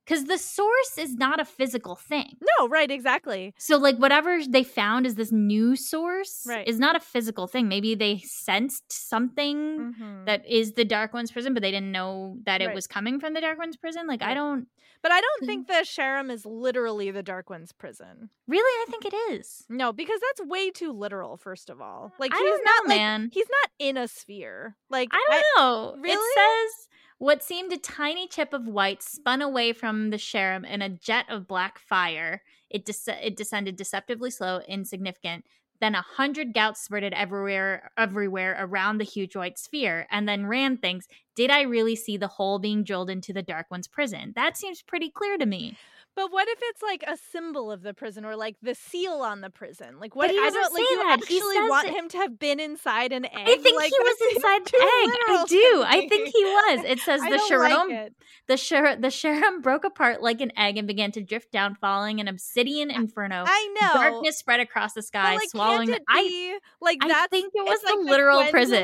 because 0.05 0.25
the 0.25 0.37
source 0.37 0.97
is 0.97 1.15
not 1.15 1.39
a 1.39 1.45
physical 1.45 1.95
thing. 1.95 2.37
No, 2.59 2.67
right, 2.67 2.89
exactly. 2.91 3.53
So 3.57 3.77
like 3.77 3.97
whatever 3.97 4.39
they 4.47 4.63
found 4.63 5.05
is 5.05 5.15
this 5.15 5.31
new 5.31 5.75
source 5.75 6.45
Right. 6.47 6.67
is 6.67 6.79
not 6.79 6.95
a 6.95 6.99
physical 6.99 7.47
thing. 7.47 7.67
Maybe 7.67 7.95
they 7.95 8.19
sensed 8.19 8.83
something 8.91 9.93
Mhm. 9.99 10.25
that 10.25 10.45
is 10.47 10.73
the 10.73 10.85
Dark 10.85 11.13
One's 11.13 11.31
prison, 11.31 11.53
but 11.53 11.61
they 11.63 11.71
didn't 11.71 11.91
know 11.91 12.37
that 12.45 12.61
it 12.61 12.67
Right. 12.67 12.75
was 12.75 12.87
coming 12.87 13.19
from 13.19 13.33
the 13.33 13.41
Dark 13.41 13.57
One's 13.57 13.77
prison. 13.77 14.07
Like 14.07 14.21
I 14.21 14.33
don't 14.33 14.67
But 15.01 15.11
I 15.11 15.19
don't 15.19 15.45
think 15.45 15.67
the 15.67 15.83
Sharom 15.83 16.31
is 16.31 16.45
literally 16.45 17.11
the 17.11 17.23
Dark 17.23 17.49
One's 17.49 17.73
prison. 17.73 18.29
really. 18.47 18.61
I 18.83 18.85
think 18.89 19.05
it 19.05 19.13
is. 19.33 19.65
No, 19.69 19.91
because 19.93 20.19
that's 20.21 20.47
way 20.49 20.69
too 20.71 20.91
literal. 20.93 21.35
First 21.37 21.69
of 21.69 21.81
all, 21.81 22.13
like 22.19 22.33
I 22.33 22.37
he's 22.37 22.43
don't 22.45 22.63
not 22.65 22.83
know, 22.85 22.89
like 22.89 22.99
man. 23.01 23.29
he's 23.33 23.47
not 23.49 23.71
in 23.79 23.97
a 23.97 24.07
sphere. 24.07 24.77
Like 24.89 25.09
I 25.11 25.25
don't 25.29 25.43
know. 25.57 26.01
really? 26.01 26.13
It 26.13 26.35
says 26.35 26.87
what 27.23 27.41
seemed 27.41 27.71
a 27.71 27.77
tiny 27.77 28.27
chip 28.27 28.51
of 28.51 28.67
white 28.67 29.01
spun 29.01 29.41
away 29.41 29.71
from 29.71 30.09
the 30.09 30.17
Sharom 30.17 30.69
in 30.69 30.81
a 30.81 30.89
jet 30.89 31.25
of 31.29 31.47
black 31.47 31.79
fire. 31.79 32.41
It 32.69 32.83
des- 32.83 33.17
it 33.21 33.37
descended 33.37 33.77
deceptively 33.77 34.29
slow, 34.29 34.59
insignificant. 34.67 35.45
Then 35.79 35.95
a 35.95 36.01
hundred 36.01 36.53
gouts 36.53 36.81
spurted 36.81 37.13
everywhere, 37.13 37.91
everywhere 37.97 38.57
around 38.59 38.97
the 38.97 39.05
huge 39.05 39.37
white 39.37 39.57
sphere. 39.57 40.05
And 40.11 40.27
then 40.27 40.47
Rand 40.47 40.81
thinks, 40.81 41.07
"Did 41.33 41.49
I 41.49 41.61
really 41.61 41.95
see 41.95 42.17
the 42.17 42.27
hole 42.27 42.59
being 42.59 42.83
drilled 42.83 43.09
into 43.09 43.31
the 43.31 43.41
Dark 43.41 43.67
One's 43.71 43.87
prison?" 43.87 44.33
That 44.35 44.57
seems 44.57 44.81
pretty 44.81 45.09
clear 45.09 45.37
to 45.37 45.45
me. 45.45 45.77
But 46.15 46.31
what 46.31 46.47
if 46.47 46.59
it's 46.61 46.81
like 46.83 47.03
a 47.07 47.17
symbol 47.31 47.71
of 47.71 47.81
the 47.81 47.93
prison 47.93 48.23
or 48.23 48.35
like 48.35 48.55
the 48.61 48.75
seal 48.75 49.13
on 49.13 49.41
the 49.41 49.49
prison? 49.49 49.99
Like 49.99 50.15
what 50.15 50.29
he 50.29 50.37
I 50.37 50.49
don't 50.51 50.73
like 50.73 50.81
you 50.81 50.97
that. 50.97 51.19
Actually 51.21 51.69
want 51.69 51.87
it- 51.87 51.93
him 51.95 52.09
to 52.09 52.17
have 52.17 52.37
been 52.39 52.59
inside 52.59 53.11
an 53.11 53.25
egg. 53.25 53.31
I 53.35 53.57
think 53.57 53.75
like, 53.75 53.91
he 53.91 53.97
was 53.99 54.17
inside 54.35 54.65
the 54.65 54.77
egg. 54.77 55.17
I 55.27 55.45
do. 55.47 55.83
I 55.85 56.07
think 56.07 56.27
he 56.29 56.43
was. 56.43 56.85
It 56.85 56.99
says 57.05 57.21
the 57.21 57.29
don't 57.49 57.89
like. 57.91 58.11
The 58.47 58.57
Shar- 58.57 58.95
the 58.97 59.07
Sharom 59.07 59.61
broke 59.63 59.85
apart 59.85 60.21
like 60.21 60.41
an 60.41 60.51
egg 60.57 60.77
and 60.77 60.87
began 60.87 61.11
to 61.13 61.21
drift 61.21 61.51
down, 61.51 61.75
falling 61.75 62.19
an 62.19 62.27
obsidian 62.27 62.91
inferno. 62.91 63.43
I 63.47 63.75
know. 63.81 63.93
Darkness 63.93 64.37
spread 64.37 64.59
across 64.59 64.93
the 64.93 64.99
But, 64.99 65.05
sky, 65.05 65.35
like, 65.35 65.49
swallowing. 65.49 65.87
The- 65.87 65.95
it 65.95 66.03
I 66.07 66.23
be, 66.23 66.57
like 66.81 66.99
I 67.01 67.27
think 67.27 67.53
it 67.55 67.63
was 67.63 67.79
it's 67.81 67.83
like 67.85 67.95
the 68.05 68.11
literal 68.11 68.43
prison. 68.51 68.83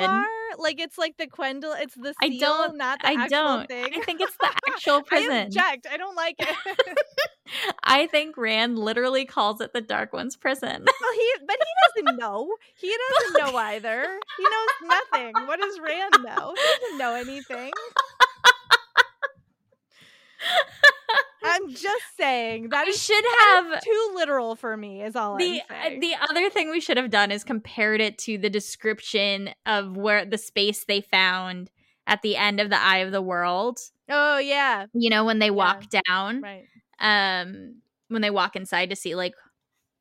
Like 0.58 0.80
it's 0.80 0.98
like 0.98 1.18
the 1.18 1.28
Quendel. 1.28 1.74
It's 1.74 1.96
the 1.96 2.14
seal, 2.22 2.22
I 2.22 2.38
don't- 2.38 2.78
not 2.78 3.02
the 3.02 3.08
I 3.10 3.14
actual 3.14 3.28
don't. 3.30 3.68
thing. 3.68 3.94
I 3.96 4.02
think 4.02 4.22
it's 4.22 4.36
the 4.38 4.50
actual 4.70 5.02
prison. 5.04 5.32
I 5.32 5.42
object. 5.44 5.88
I 5.92 5.98
don't 5.98 6.16
like 6.16 6.36
it. 6.40 6.56
I 7.84 8.06
think 8.08 8.38
Rand 8.38 8.78
literally 8.78 9.26
calls 9.26 9.60
it 9.62 9.74
the 9.74 9.82
Dark 9.82 10.14
One's 10.14 10.36
prison. 10.36 10.86
well, 11.02 11.14
he 11.14 11.34
but 11.46 11.56
he 11.60 12.04
doesn't 12.04 12.20
know. 12.20 12.48
He 12.76 12.96
doesn't 13.20 13.40
know 13.52 13.58
either. 13.58 14.20
He 14.38 14.44
knows 14.44 14.94
nothing. 15.12 15.34
What 15.48 15.60
does 15.60 15.80
Rand 15.80 16.14
know? 16.24 16.54
He 16.56 16.80
doesn't 16.82 16.98
know 16.98 17.14
anything. 17.16 17.72
I'm 21.44 21.70
just 21.70 22.04
saying 22.18 22.70
that 22.70 22.86
we 22.86 22.92
is 22.92 23.02
should 23.02 23.24
have 23.48 23.82
too 23.82 24.12
literal 24.16 24.56
for 24.56 24.76
me. 24.76 25.02
Is 25.04 25.16
all 25.16 25.38
the 25.38 25.62
I'm 25.70 25.76
uh, 25.78 25.84
saying. 25.84 26.00
the 26.02 26.14
other 26.30 26.50
thing 26.50 26.70
we 26.72 26.80
should 26.82 26.98
have 26.98 27.10
done 27.10 27.32
is 27.32 27.44
compared 27.44 28.02
it 28.02 28.18
to 28.20 28.38
the 28.38 28.50
description 28.50 29.50
of 29.66 29.96
where 29.96 30.26
the 30.26 30.38
space 30.38 30.86
they 30.86 31.02
found 31.02 31.70
at 32.08 32.22
the 32.22 32.36
end 32.36 32.60
of 32.60 32.70
the 32.70 32.80
Eye 32.82 32.98
of 33.00 33.12
the 33.12 33.22
World. 33.22 33.80
oh 34.10 34.38
yeah, 34.40 34.86
You 34.94 35.10
know 35.10 35.24
when 35.26 35.40
they 35.40 35.52
walk 35.52 35.86
down. 36.08 36.42
right. 36.42 36.66
um 37.00 37.76
when 38.10 38.22
they 38.22 38.32
walk 38.32 38.56
inside 38.56 38.90
to 38.90 38.96
see 38.96 39.16
like 39.16 39.34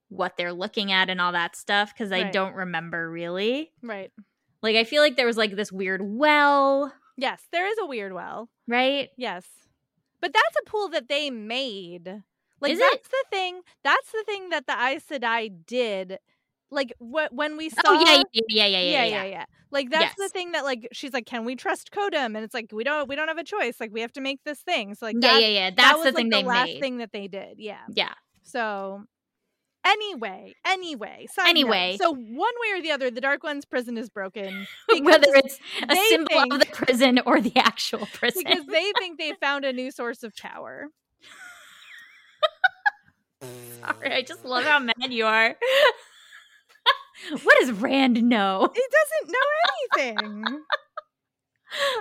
what 0.09 0.37
they're 0.39 0.53
looking 0.55 0.91
at 0.91 1.11
and 1.11 1.21
all 1.21 1.33
that 1.33 1.55
stuff 1.55 1.93
because 1.93 2.11
I 2.11 2.23
Right. 2.23 2.33
don't 2.33 2.55
remember 2.55 3.11
really. 3.11 3.71
Right. 3.83 4.11
Like 4.63 4.77
I 4.77 4.85
feel 4.85 5.03
like 5.03 5.17
there 5.17 5.27
was 5.27 5.37
like 5.37 5.55
this 5.55 5.71
weird 5.71 6.01
well, 6.03 6.93
Yes, 7.17 7.43
there 7.53 7.67
is 7.71 7.77
a 7.81 7.87
weird 7.87 8.13
well. 8.13 8.49
right? 8.67 9.11
Yes. 9.19 9.45
But 10.21 10.33
that's 10.33 10.57
a 10.61 10.71
pool 10.71 10.89
that 10.91 11.09
they 11.09 11.31
made. 11.31 12.23
Like 12.61 12.73
Is 12.73 12.79
it? 12.79 12.85
that's 12.93 13.09
the 13.09 13.25
thing. 13.31 13.61
That's 13.85 14.11
the 14.11 14.25
thing 14.27 14.51
that 14.51 14.67
the 14.67 14.73
Aes 14.73 15.05
Sedai 15.05 15.51
did. 15.67 16.19
Like 16.71 16.93
wh- 16.99 17.33
when 17.33 17.57
we 17.57 17.71
oh, 17.79 17.81
saw 17.83 17.83
oh 17.87 18.05
yeah, 18.05 18.23
yeah, 18.33 18.43
yeah, 18.49 18.67
yeah, 18.67 18.81
yeah, 18.81 19.05
yeah, 19.05 19.05
yeah. 19.05 19.25
yeah. 19.25 19.45
Like 19.71 19.91
that's 19.91 20.15
the 20.17 20.29
thing 20.29 20.53
that 20.53 20.65
like 20.65 20.89
she's 20.93 21.13
like, 21.13 21.27
can 21.27 21.45
we 21.45 21.57
trust 21.57 21.91
Kodum? 21.93 22.27
And 22.37 22.39
it's 22.39 22.55
like 22.55 22.71
we 22.73 22.85
don't 22.85 23.09
we 23.09 23.17
don't 23.17 23.29
have 23.29 23.39
a 23.39 23.45
choice. 23.45 23.81
Like 23.81 23.93
we 23.93 24.01
have 24.01 24.13
to 24.15 24.21
make 24.21 24.43
this 24.45 24.61
thing. 24.61 24.95
So 24.95 25.07
like 25.07 25.17
Yeah, 25.21 25.33
that, 25.35 25.43
yeah, 25.43 25.49
yeah. 25.49 25.71
that 25.71 25.77
That's 25.77 25.99
was 25.99 26.07
the 26.07 26.13
thing 26.13 26.31
like, 26.31 26.31
they 26.31 26.43
the 26.43 26.49
last 26.49 26.67
made. 26.67 26.81
thing 26.81 26.99
that 26.99 27.13
they 27.13 27.29
did. 27.29 27.59
Yeah. 27.59 27.79
Yeah. 27.89 28.13
So 28.43 29.05
anyway, 29.85 30.55
anyway, 30.65 31.27
side 31.33 31.45
note. 31.45 31.51
Anyway. 31.51 31.97
So 32.01 32.13
one 32.15 32.55
way 32.61 32.79
or 32.79 32.83
the 32.83 32.91
other, 32.91 33.11
the 33.11 33.21
Dark 33.21 33.43
One's 33.43 33.65
prison 33.65 33.97
is 33.99 34.09
broken 34.09 34.67
Whether 35.01 35.29
it's 35.35 35.59
a 35.89 35.97
symbol 36.09 36.27
think- 36.29 36.55
of 36.55 36.61
the 36.61 36.67
prison 36.67 37.21
or 37.27 37.41
the 37.41 37.57
actual 37.57 38.07
prison. 38.13 38.43
because 38.45 38.67
they 38.67 38.93
think 38.99 39.19
they 39.19 39.33
found 39.41 39.65
a 39.65 39.73
new 39.73 39.91
source 39.91 40.23
of 40.23 40.35
power. 40.37 40.89
Sorry, 43.81 44.13
I 44.13 44.23
just 44.23 44.45
love 44.45 44.65
how 44.65 44.81
mad 44.81 44.95
you 45.11 45.25
are. 45.25 45.55
what 47.43 47.57
does 47.61 47.73
Rand 47.73 48.23
know? 48.23 48.69
He 48.75 48.83
doesn't 48.91 49.33
know 49.33 50.19
anything. 50.25 50.61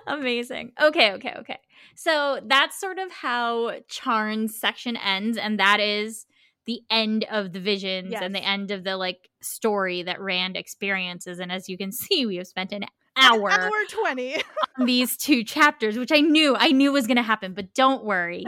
Amazing. 0.08 0.72
Okay, 0.82 1.12
okay, 1.14 1.34
okay. 1.40 1.60
So 1.96 2.40
that's 2.46 2.80
sort 2.80 2.98
of 3.00 3.12
how 3.12 3.74
Charn's 3.88 4.56
section 4.60 4.96
ends, 4.98 5.38
and 5.38 5.60
that 5.60 5.80
is 5.80 6.26
the 6.68 6.82
end 6.92 7.26
of 7.32 7.54
the 7.54 7.60
visions 7.60 8.14
and 8.22 8.36
the 8.36 8.44
end 8.46 8.70
of 8.72 8.84
the 8.84 8.96
like 8.98 9.30
story 9.42 10.04
that 10.04 10.22
Rand 10.22 10.56
experiences. 10.56 11.40
And 11.40 11.52
as 11.52 11.68
you 11.68 11.78
can 11.78 11.92
see, 12.04 12.26
we 12.28 12.36
have 12.36 12.48
spent 12.48 12.72
an 12.74 12.86
hour 13.20 13.50
Hour 13.50 13.72
twenty. 13.90 14.36
on 14.78 14.86
these 14.86 15.18
two 15.18 15.44
chapters, 15.44 15.98
which 15.98 16.12
I 16.12 16.20
knew 16.20 16.56
I 16.56 16.68
knew 16.72 16.92
was 16.92 17.08
gonna 17.08 17.24
happen, 17.24 17.54
but 17.56 17.74
don't 17.74 18.04
worry. 18.04 18.44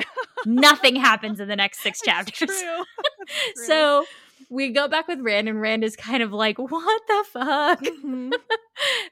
Nothing 0.45 0.95
happens 1.09 1.39
in 1.39 1.47
the 1.47 1.55
next 1.55 1.79
six 1.81 1.99
chapters. 2.01 2.49
true. 2.49 2.83
True. 3.55 3.65
So 3.65 4.05
we 4.51 4.69
go 4.71 4.87
back 4.87 5.07
with 5.07 5.19
Rand, 5.21 5.47
and 5.49 5.59
Rand 5.61 5.83
is 5.83 5.95
kind 5.95 6.23
of 6.23 6.31
like, 6.31 6.57
what 6.59 7.01
the 7.07 7.25
fuck? 7.31 7.81
Mhm. 7.81 8.31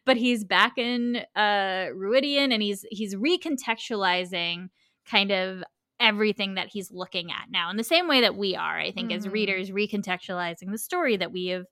but 0.05 0.17
he's 0.17 0.43
back 0.43 0.77
in 0.77 1.17
uh 1.35 1.87
Rhuidean 1.95 2.53
and 2.53 2.61
he's 2.61 2.85
he's 2.91 3.15
recontextualizing 3.15 4.69
kind 5.09 5.31
of 5.31 5.63
everything 5.99 6.55
that 6.55 6.67
he's 6.67 6.91
looking 6.91 7.31
at 7.31 7.49
now 7.49 7.69
in 7.69 7.77
the 7.77 7.83
same 7.83 8.07
way 8.07 8.21
that 8.21 8.35
we 8.35 8.55
are 8.55 8.77
i 8.77 8.91
think 8.91 9.11
as 9.11 9.25
Mhm. 9.25 9.31
readers 9.31 9.71
recontextualizing 9.71 10.71
the 10.71 10.77
story 10.77 11.17
that 11.17 11.31
we 11.31 11.47
have 11.47 11.65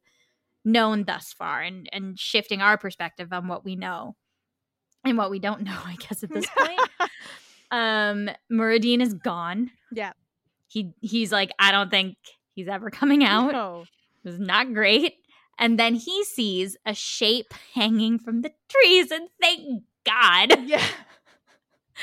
known 0.63 1.03
thus 1.03 1.31
far 1.33 1.61
and 1.61 1.87
and 1.93 2.17
shifting 2.19 2.61
our 2.61 2.77
perspective 2.77 3.31
on 3.31 3.47
what 3.47 3.63
we 3.63 3.75
know 3.75 4.15
and 5.03 5.17
what 5.17 5.29
we 5.29 5.37
don't 5.39 5.61
know 5.61 5.77
i 5.85 5.95
guess 5.99 6.23
at 6.23 6.29
this 6.31 6.47
point 6.57 6.79
um 7.71 8.29
Muradin 8.51 9.01
is 9.01 9.13
gone 9.13 9.69
Yeah. 9.91 10.13
he 10.67 10.91
he's 11.01 11.31
like 11.31 11.51
i 11.59 11.71
don't 11.71 11.91
think 11.91 12.17
he's 12.55 12.67
ever 12.67 12.89
coming 12.89 13.23
out 13.23 13.51
No. 13.51 13.85
it 14.23 14.29
was 14.29 14.39
not 14.39 14.73
great. 14.73 15.13
And 15.57 15.79
then 15.79 15.95
he 15.95 16.25
sees 16.25 16.75
a 16.85 16.93
shape 16.93 17.53
hanging 17.73 18.19
from 18.19 18.41
the 18.41 18.51
trees, 18.67 19.09
and 19.09 19.29
thank 19.39 19.83
God, 20.05 20.67
Yeah. 20.67 20.85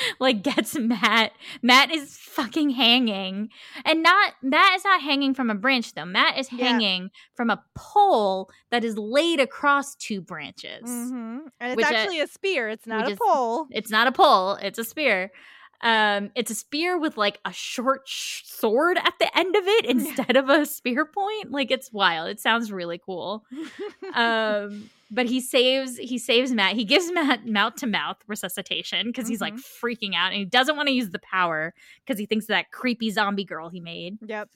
like 0.20 0.42
gets 0.42 0.76
Mat. 0.78 1.32
Mat 1.62 1.90
is 1.90 2.16
fucking 2.16 2.70
hanging, 2.70 3.48
and 3.84 4.02
not 4.02 4.34
Mat 4.42 4.76
is 4.76 4.84
not 4.84 5.00
hanging 5.00 5.34
from 5.34 5.50
a 5.50 5.54
branch 5.54 5.94
though. 5.94 6.04
Mat 6.04 6.38
is 6.38 6.52
Yeah. 6.52 6.66
hanging 6.68 7.10
from 7.34 7.50
a 7.50 7.62
pole 7.74 8.50
that 8.70 8.84
is 8.84 8.96
laid 8.98 9.40
across 9.40 9.94
two 9.94 10.20
branches. 10.20 10.82
hmm 10.88 11.38
And 11.60 11.78
it's 11.80 11.90
actually 11.90 12.20
a 12.20 12.26
spear. 12.26 12.68
It's 12.68 12.86
not 12.86 13.08
a 13.08 13.12
is- 13.12 13.18
pole. 13.18 13.66
It's 13.70 13.90
not 13.90 14.06
a 14.06 14.12
pole; 14.12 14.54
it's 14.54 14.78
a 14.78 14.84
spear. 14.84 15.30
Um, 15.84 16.30
it's 16.36 16.50
a 16.52 16.54
spear 16.54 16.96
with 16.96 17.16
like 17.16 17.40
a 17.44 17.52
short 17.52 18.02
sh- 18.06 18.42
sword 18.44 18.98
at 18.98 19.14
the 19.18 19.36
end 19.36 19.56
of 19.56 19.64
it 19.66 19.84
instead 19.88 20.36
of 20.36 20.48
a 20.48 20.64
spear 20.64 21.04
point. 21.04 21.50
Like 21.50 21.70
it's 21.72 21.92
wild. 21.92 22.28
It 22.30 22.38
sounds 22.40 22.70
really 22.70 22.98
cool. 23.04 23.44
um 24.14 24.90
but 25.12 25.26
he 25.26 25.40
saves 25.40 25.98
he 25.98 26.18
saves 26.18 26.52
Mat 26.52 26.74
he 26.74 26.84
gives 26.84 27.12
Mat 27.12 27.46
mouth 27.46 27.74
to 27.76 27.86
mouth 27.86 28.16
resuscitation 28.26 29.06
because 29.06 29.28
he's 29.28 29.40
like 29.40 29.54
freaking 29.54 30.14
out 30.16 30.32
and 30.32 30.36
he 30.36 30.44
doesn't 30.44 30.76
want 30.76 30.88
to 30.88 30.94
use 30.94 31.10
the 31.10 31.20
power 31.20 31.74
because 32.04 32.18
he 32.18 32.26
thinks 32.26 32.44
of 32.44 32.48
that 32.48 32.70
creepy 32.72 33.10
zombie 33.10 33.44
girl 33.44 33.68
he 33.68 33.80
made 33.80 34.18
yep. 34.26 34.48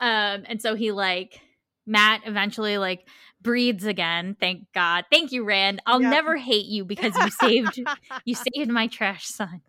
um 0.00 0.44
and 0.46 0.60
so 0.60 0.74
he 0.74 0.92
like 0.92 1.40
Mat 1.86 2.20
eventually 2.24 2.78
like 2.78 3.08
breathes 3.42 3.84
again. 3.84 4.36
Thank 4.38 4.66
God. 4.72 5.06
Thank 5.10 5.32
you, 5.32 5.44
Rand. 5.44 5.82
I'll 5.86 6.00
Yep. 6.00 6.10
never 6.10 6.36
hate 6.36 6.66
you 6.66 6.84
because 6.84 7.16
you 7.16 7.30
saved 7.30 7.80
you 8.24 8.34
saved 8.54 8.70
my 8.70 8.86
trash 8.86 9.26
son. 9.26 9.62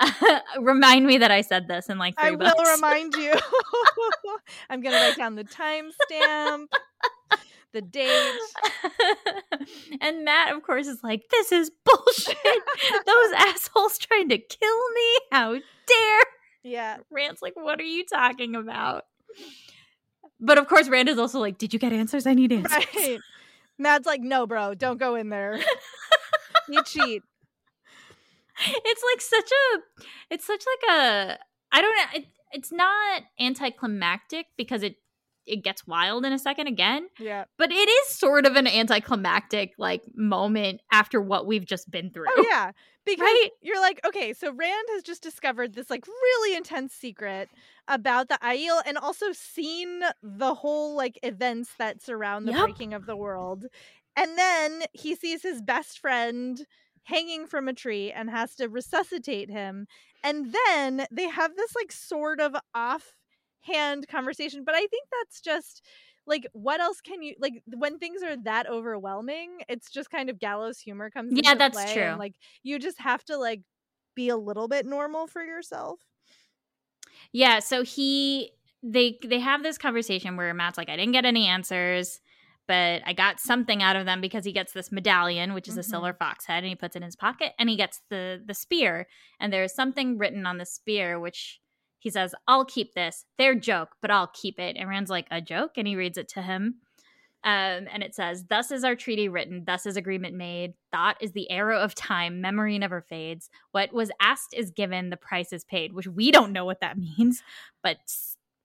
remind 0.60 1.06
me 1.06 1.18
that 1.18 1.30
I 1.30 1.42
said 1.42 1.68
this 1.68 1.88
in 1.88 1.98
like 1.98 2.18
three 2.18 2.30
I 2.30 2.32
will 2.32 2.64
remind 2.74 3.14
you. 3.14 3.32
I'm 4.70 4.80
gonna 4.80 4.96
write 4.96 5.16
down 5.16 5.36
the 5.36 5.44
timestamp, 5.44 6.66
the 7.72 7.82
date. 7.82 8.38
and 10.00 10.24
Mat, 10.24 10.54
of 10.54 10.62
course, 10.62 10.86
is 10.86 11.02
like, 11.02 11.28
"This 11.30 11.52
is 11.52 11.70
bullshit. 11.84 12.36
Those 13.06 13.32
assholes 13.36 13.98
trying 13.98 14.28
to 14.30 14.38
kill 14.38 14.90
me. 14.94 15.18
How 15.30 15.52
dare!" 15.52 16.22
Yeah. 16.62 16.96
Rand's 17.10 17.42
like, 17.42 17.54
"What 17.56 17.80
are 17.80 17.84
you 17.84 18.04
talking 18.04 18.54
about?" 18.56 19.04
But 20.40 20.58
of 20.58 20.66
course, 20.66 20.88
Rand 20.88 21.08
is 21.08 21.18
also 21.18 21.40
like, 21.40 21.58
"Did 21.58 21.72
you 21.72 21.78
get 21.78 21.92
answers? 21.92 22.26
I 22.26 22.34
need 22.34 22.52
answers." 22.52 22.84
Right. 22.94 23.20
Mat's 23.78 24.06
like, 24.06 24.20
no, 24.20 24.46
bro, 24.46 24.74
don't 24.74 24.98
go 24.98 25.16
in 25.16 25.28
there. 25.28 25.58
you 26.68 26.82
cheat. 26.84 27.22
It's 28.64 29.02
like 29.10 29.20
such 29.20 29.50
a, 29.50 30.04
it's 30.30 30.46
such 30.46 30.62
like 30.66 30.96
a, 30.96 31.38
I 31.72 31.80
don't 31.80 31.96
know. 31.96 32.04
It, 32.14 32.26
it's 32.52 32.70
not 32.70 33.22
anticlimactic 33.40 34.46
because 34.56 34.82
it 34.82 34.96
it 35.46 35.62
gets 35.64 35.86
wild 35.86 36.24
in 36.24 36.32
a 36.32 36.38
second 36.38 36.66
again, 36.68 37.08
Yeah. 37.18 37.44
but 37.58 37.70
it 37.72 37.88
is 37.88 38.08
sort 38.08 38.46
of 38.46 38.56
an 38.56 38.66
anticlimactic 38.66 39.72
like 39.78 40.02
moment 40.14 40.80
after 40.92 41.20
what 41.20 41.46
we've 41.46 41.64
just 41.66 41.90
been 41.90 42.10
through. 42.10 42.26
Oh 42.28 42.44
yeah. 42.48 42.72
Because 43.04 43.22
Right? 43.22 43.48
you're 43.60 43.80
like, 43.80 44.00
okay, 44.06 44.32
so 44.32 44.52
Rand 44.52 44.86
has 44.90 45.02
just 45.02 45.22
discovered 45.22 45.74
this 45.74 45.90
like 45.90 46.06
really 46.06 46.56
intense 46.56 46.92
secret 46.94 47.48
about 47.88 48.28
the 48.28 48.38
Aiel 48.42 48.80
and 48.86 48.96
also 48.96 49.32
seen 49.32 50.02
the 50.22 50.54
whole 50.54 50.96
like 50.96 51.18
events 51.24 51.70
that 51.78 52.00
surround 52.00 52.46
the 52.46 52.52
Yep. 52.52 52.62
breaking 52.62 52.94
of 52.94 53.06
the 53.06 53.16
world. 53.16 53.66
And 54.14 54.38
then 54.38 54.82
he 54.92 55.14
sees 55.16 55.42
his 55.42 55.60
best 55.62 55.98
friend 55.98 56.64
hanging 57.04 57.48
from 57.48 57.66
a 57.66 57.72
tree 57.72 58.12
and 58.12 58.30
has 58.30 58.54
to 58.56 58.68
resuscitate 58.68 59.50
him. 59.50 59.88
And 60.22 60.54
then 60.68 61.06
they 61.10 61.26
have 61.28 61.56
this 61.56 61.74
like 61.74 61.90
sort 61.90 62.40
of 62.40 62.54
offhand 63.64 64.08
conversation, 64.08 64.64
but 64.64 64.74
I 64.74 64.86
think 64.86 65.08
that's 65.20 65.40
just 65.40 65.86
like 66.26 66.46
what 66.52 66.80
else 66.80 67.00
can 67.00 67.22
you 67.22 67.34
like 67.40 67.62
when 67.66 67.98
things 67.98 68.22
are 68.22 68.36
that 68.44 68.68
overwhelming 68.68 69.58
it's 69.68 69.90
just 69.90 70.08
kind 70.10 70.30
of 70.30 70.38
gallows 70.38 70.78
humor 70.78 71.10
comes 71.10 71.36
Yeah, 71.36 71.54
that's 71.56 71.84
true. 71.84 72.02
and, 72.04 72.18
like 72.18 72.34
you 72.62 72.78
just 72.78 73.00
have 73.00 73.24
to 73.24 73.36
like 73.36 73.62
be 74.14 74.28
a 74.28 74.36
little 74.36 74.68
bit 74.68 74.86
normal 74.86 75.26
for 75.26 75.42
yourself 75.42 76.00
Yeah, 77.32 77.60
so 77.60 77.82
he 77.82 78.52
they 78.82 79.18
they 79.24 79.38
have 79.38 79.62
this 79.62 79.78
conversation 79.78 80.36
where 80.36 80.52
Mat's 80.54 80.76
like, 80.78 80.88
I 80.88 80.96
didn't 80.96 81.12
get 81.12 81.24
any 81.24 81.46
answers, 81.46 82.20
but 82.66 83.02
I 83.06 83.12
got 83.12 83.40
something 83.40 83.82
out 83.82 83.96
of 83.96 84.06
them 84.06 84.20
because 84.20 84.44
he 84.44 84.52
gets 84.52 84.72
this 84.72 84.92
medallion, 84.92 85.54
which 85.54 85.68
is 85.68 85.76
a 85.76 85.82
Mhm. 85.82 85.82
silver 85.82 86.12
fox 86.12 86.46
head, 86.46 86.58
and 86.64 86.66
he 86.68 86.74
puts 86.76 86.96
it 86.96 86.98
in 86.98 87.04
his 87.04 87.16
pocket, 87.16 87.52
and 87.58 87.68
he 87.70 87.76
gets 87.76 88.00
the 88.10 88.42
the 88.44 88.54
spear, 88.54 89.06
and 89.40 89.52
there's 89.52 89.74
something 89.74 90.18
written 90.18 90.46
on 90.46 90.58
the 90.58 90.66
spear 90.66 91.18
which 91.20 91.60
he 92.02 92.10
says, 92.10 92.34
"I'll 92.46 92.64
keep 92.64 92.94
this. 92.94 93.24
Their 93.38 93.54
joke, 93.54 93.96
but 94.02 94.10
I'll 94.10 94.30
keep 94.34 94.58
it." 94.58 94.76
And 94.76 94.88
Rand's 94.88 95.10
like, 95.10 95.26
"A 95.30 95.40
joke?" 95.40 95.72
And 95.76 95.86
he 95.86 95.96
reads 95.96 96.18
it 96.18 96.28
to 96.30 96.42
him. 96.42 96.76
Um, 97.44 97.88
and 97.92 98.04
it 98.04 98.14
says, 98.14 98.44
Thus 98.48 98.70
is 98.70 98.84
our 98.84 98.94
treaty 98.94 99.28
written, 99.28 99.64
thus 99.66 99.84
is 99.84 99.96
agreement 99.96 100.36
made. 100.36 100.74
Thought 100.92 101.16
is 101.20 101.32
the 101.32 101.50
arrow 101.50 101.80
of 101.80 101.92
time, 101.92 102.40
memory 102.40 102.78
never 102.78 103.00
fades. 103.00 103.50
What 103.72 103.92
was 103.92 104.12
asked 104.20 104.54
is 104.54 104.70
given, 104.70 105.10
the 105.10 105.16
price 105.16 105.52
is 105.52 105.64
paid, 105.64 105.92
which 105.92 106.06
we 106.06 106.30
don't 106.30 106.52
know 106.52 106.64
what 106.64 106.80
that 106.82 106.96
means. 107.18 107.42
But 107.82 107.96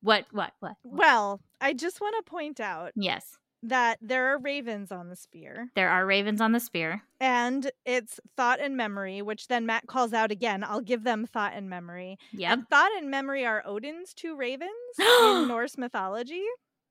what, 0.01 0.26
what, 0.31 0.53
what? 0.59 0.76
what? 0.84 0.95
well 0.99 1.41
i 1.59 1.73
just 1.73 1.99
want 2.01 2.15
to 2.18 2.30
point 2.30 2.59
out 2.59 2.91
Yes, 2.95 3.38
that 3.64 3.98
there 4.02 4.28
are 4.28 4.38
ravens 4.40 4.92
on 4.92 5.10
the 5.10 5.16
spear 5.16 5.70
there 5.76 5.90
are 5.90 6.06
ravens 6.06 6.40
on 6.42 6.52
the 6.52 6.60
spear. 6.60 7.02
and 7.20 7.72
it's 7.86 8.20
thought 8.36 8.60
and 8.60 8.78
memory 8.78 9.22
which 9.22 9.48
then 9.48 9.66
Mat 9.66 9.84
calls 9.88 10.14
out 10.14 10.32
again 10.32 10.64
i'll 10.64 10.82
give 10.82 11.04
them 11.04 11.26
thought 11.26 11.54
and 11.56 11.70
memory 11.70 12.18
Yep. 12.34 12.52
and 12.54 12.70
thought 12.70 12.92
and 12.98 13.10
memory 13.10 13.46
are 13.46 13.64
odin's 13.66 14.14
two 14.14 14.36
ravens 14.36 14.70
in 15.00 15.48
norse 15.48 15.78
mythology 15.78 16.44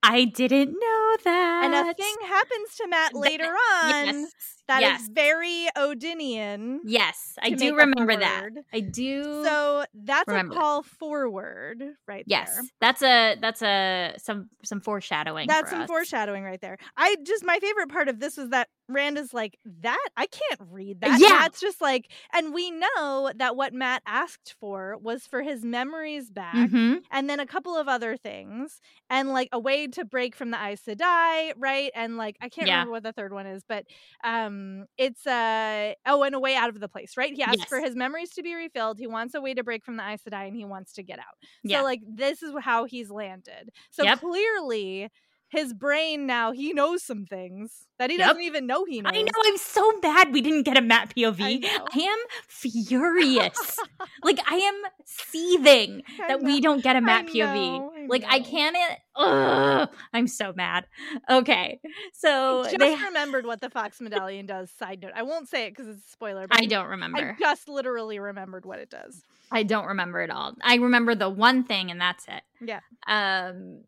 I 0.03 0.25
didn't 0.25 0.71
know 0.71 1.17
that. 1.25 1.63
and 1.65 1.75
a 1.75 1.93
thing 1.95 2.15
happens 2.29 2.77
to 2.77 2.87
Mat 2.87 3.13
later 3.15 3.45
on 3.83 4.07
Yes. 4.07 4.33
That 4.69 4.83
is 4.83 4.89
yes. 4.89 5.09
very 5.13 5.69
odinian 5.77 6.79
Yes, 6.85 7.35
I 7.41 7.51
do 7.51 7.57
make 7.57 7.73
up 7.73 7.79
a 7.79 7.87
remember 7.87 8.17
that. 8.17 8.51
I 8.73 8.81
do. 8.81 9.45
So 9.45 9.85
that's 9.95 10.29
a 10.29 10.33
that. 10.33 10.51
call 10.51 10.83
forward 10.83 11.83
right 12.09 12.25
yes, 12.27 12.53
there. 12.55 12.63
that's 12.81 13.03
a 13.03 13.37
that's 13.41 13.63
a 13.63 14.15
some 14.19 14.49
some 14.65 14.81
foreshadowing. 14.81 15.47
That's 15.49 15.71
for 15.71 15.77
some 15.77 15.83
us. 15.83 15.87
foreshadowing 15.89 16.45
right 16.45 16.61
there. 16.61 16.79
I 16.97 17.17
just 17.25 17.45
my 17.45 17.59
favorite 17.61 17.91
part 17.91 18.09
of 18.09 18.19
this 18.21 18.37
was 18.37 18.51
that 18.51 18.69
Rand 18.89 19.19
is 19.19 19.35
like, 19.35 19.59
that 19.83 20.09
I 20.17 20.27
can't 20.27 20.61
read 20.71 21.01
that. 21.01 21.19
Yeah. 21.21 21.29
Mat's 21.31 21.61
just 21.61 21.81
like, 21.81 22.11
and 22.33 22.55
we 22.55 22.71
know 22.71 23.33
that 23.35 23.57
what 23.57 23.73
Mat 23.75 24.01
asked 24.07 24.55
for 24.61 24.97
was 25.03 25.27
for 25.27 25.43
his 25.43 25.65
memories 25.65 26.31
back 26.31 26.55
Mhm. 26.55 27.01
and 27.11 27.29
then 27.29 27.41
a 27.41 27.47
couple 27.47 27.77
of 27.77 27.89
other 27.89 28.17
things 28.17 28.81
and 29.11 29.33
like 29.33 29.49
a 29.51 29.59
way 29.59 29.89
to 29.89 30.05
break 30.05 30.37
from 30.37 30.51
the 30.53 30.57
Aes 30.63 30.83
Sedai, 30.87 31.53
right? 31.57 31.91
And 31.97 32.17
like 32.17 32.37
I 32.41 32.49
can't 32.49 32.69
Yeah. 32.69 32.75
remember 32.75 32.93
what 32.93 33.03
the 33.03 33.13
third 33.13 33.33
one 33.33 33.47
is, 33.47 33.65
but 33.69 33.87
um 34.23 34.56
it's 34.99 35.27
uh 35.27 35.95
oh 36.07 36.23
and 36.23 36.35
a 36.35 36.41
way 36.41 36.55
out 36.57 36.69
of 36.69 36.81
the 36.81 36.89
place, 36.89 37.17
right? 37.17 37.33
He 37.33 37.43
asked 37.43 37.69
for 37.69 37.81
his 37.81 37.97
memories 37.97 38.31
to 38.35 38.43
be 38.43 38.55
refilled. 38.55 38.99
He 38.99 39.07
wants 39.07 39.35
a 39.35 39.41
way 39.41 39.55
to 39.55 39.65
break 39.65 39.85
from 39.85 39.97
the 39.97 40.03
Aes 40.09 40.23
Sedai 40.25 40.47
and 40.49 40.57
he 40.57 40.65
wants 40.65 40.93
to 40.95 41.03
get 41.03 41.19
out. 41.19 41.37
Yeah. 41.63 41.83
So 41.83 41.83
like 41.83 42.01
this 42.07 42.43
is 42.43 42.55
how 42.63 42.85
he's 42.85 43.11
landed. 43.11 43.71
So 43.91 44.07
Yep. 44.07 44.21
clearly 44.21 45.11
his 45.49 45.73
brain 45.73 46.27
now 46.27 46.53
he 46.53 46.73
knows 46.73 47.03
some 47.05 47.25
things 47.25 47.87
that 47.99 48.11
he 48.11 48.19
Yep. 48.19 48.27
doesn't 48.29 48.43
even 48.43 48.67
know 48.67 48.85
he 48.85 49.01
knows. 49.01 49.13
I 49.15 49.23
know. 49.23 49.31
I'm 49.45 49.57
so 49.57 49.93
mad 50.03 50.33
we 50.33 50.41
didn't 50.41 50.65
get 50.65 50.77
a 50.77 50.81
Mat 50.83 51.13
POV. 51.17 51.41
I 51.41 51.61
I, 51.95 51.99
am 52.01 52.19
furious. 52.49 53.79
like 54.23 54.39
I 54.51 54.57
am 54.57 54.83
seething 55.05 56.03
I 56.23 56.29
that 56.29 56.43
we 56.43 56.61
don't 56.61 56.83
get 56.83 56.97
a 56.97 57.01
Mat 57.01 57.27
know, 57.27 57.33
POV. 57.33 57.91
I 58.05 58.07
like 58.09 58.25
I 58.29 58.41
can't. 58.41 58.77
Ugh, 59.17 59.89
I'm 60.13 60.27
so 60.27 60.53
mad. 60.55 60.87
Okay, 61.31 61.81
so 62.13 62.61
I 62.61 62.65
just 62.65 62.79
they. 62.79 62.95
remembered 62.97 63.47
what 63.47 63.61
the 63.61 63.71
Fox 63.71 64.01
Medallion 64.01 64.47
does. 64.47 64.71
Side 64.71 65.01
note. 65.03 65.13
I 65.15 65.23
won't 65.23 65.49
say 65.49 65.67
it 65.67 65.71
because 65.71 65.89
it's 65.89 66.07
a 66.07 66.11
spoiler. 66.11 66.47
But 66.47 66.61
I 66.61 66.67
don't 66.67 66.87
I 66.87 66.91
remember. 66.91 67.37
just 67.41 67.69
literally 67.69 68.19
remembered 68.19 68.67
what 68.67 68.79
it 68.79 68.91
does. 68.91 69.23
I 69.51 69.63
don't 69.63 69.87
remember 69.87 70.21
at 70.21 70.31
all. 70.31 70.55
I 70.63 70.75
remember 70.77 71.15
the 71.15 71.31
one 71.31 71.65
thing, 71.65 71.91
and 71.91 72.01
that's 72.01 72.27
it. 72.29 72.43
Yeah. 72.61 72.81
Um. 73.07 73.83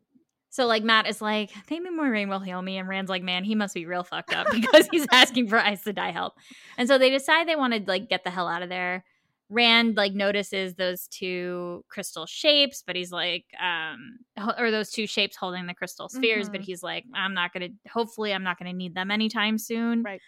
So 0.50 0.66
like 0.66 0.82
Mat 0.82 1.06
is 1.06 1.20
like, 1.20 1.50
maybe 1.70 1.88
rain, 1.90 2.28
will 2.28 2.40
heal 2.40 2.62
me, 2.62 2.78
and 2.78 2.88
Rand's 2.88 3.10
like, 3.10 3.22
man, 3.22 3.44
he 3.44 3.54
must 3.54 3.74
be 3.74 3.84
real 3.86 4.02
fucked 4.04 4.34
up 4.34 4.46
because 4.52 4.88
he's 4.90 5.06
asking 5.12 5.48
for 5.48 5.58
Aes 5.58 5.82
Sedai 5.84 6.12
help. 6.12 6.34
And 6.76 6.88
so 6.88 6.96
they 6.98 7.10
decide 7.10 7.46
they 7.46 7.56
want 7.56 7.74
to 7.74 7.82
like 7.86 8.08
get 8.08 8.24
the 8.24 8.30
hell 8.30 8.48
out 8.48 8.62
of 8.62 8.68
there. 8.68 9.04
Rand 9.50 9.96
like 9.96 10.12
notices 10.12 10.74
those 10.74 11.06
two 11.08 11.82
crystal 11.88 12.26
shapes, 12.26 12.82
but 12.86 12.96
he's 12.96 13.10
like, 13.12 13.46
um, 13.62 14.18
or 14.58 14.70
those 14.70 14.90
two 14.90 15.06
shapes 15.06 15.36
holding 15.36 15.66
the 15.66 15.72
crystal 15.74 16.08
spheres, 16.10 16.50
but 16.50 16.60
Mhm. 16.60 16.64
he's 16.64 16.82
like, 16.82 17.04
I'm 17.14 17.32
not 17.32 17.52
gonna. 17.54 17.68
Hopefully, 17.90 18.34
I'm 18.34 18.42
not 18.44 18.58
gonna 18.58 18.74
need 18.74 18.94
them 18.94 19.10
anytime 19.10 19.56
soon. 19.56 20.02
Right. 20.02 20.20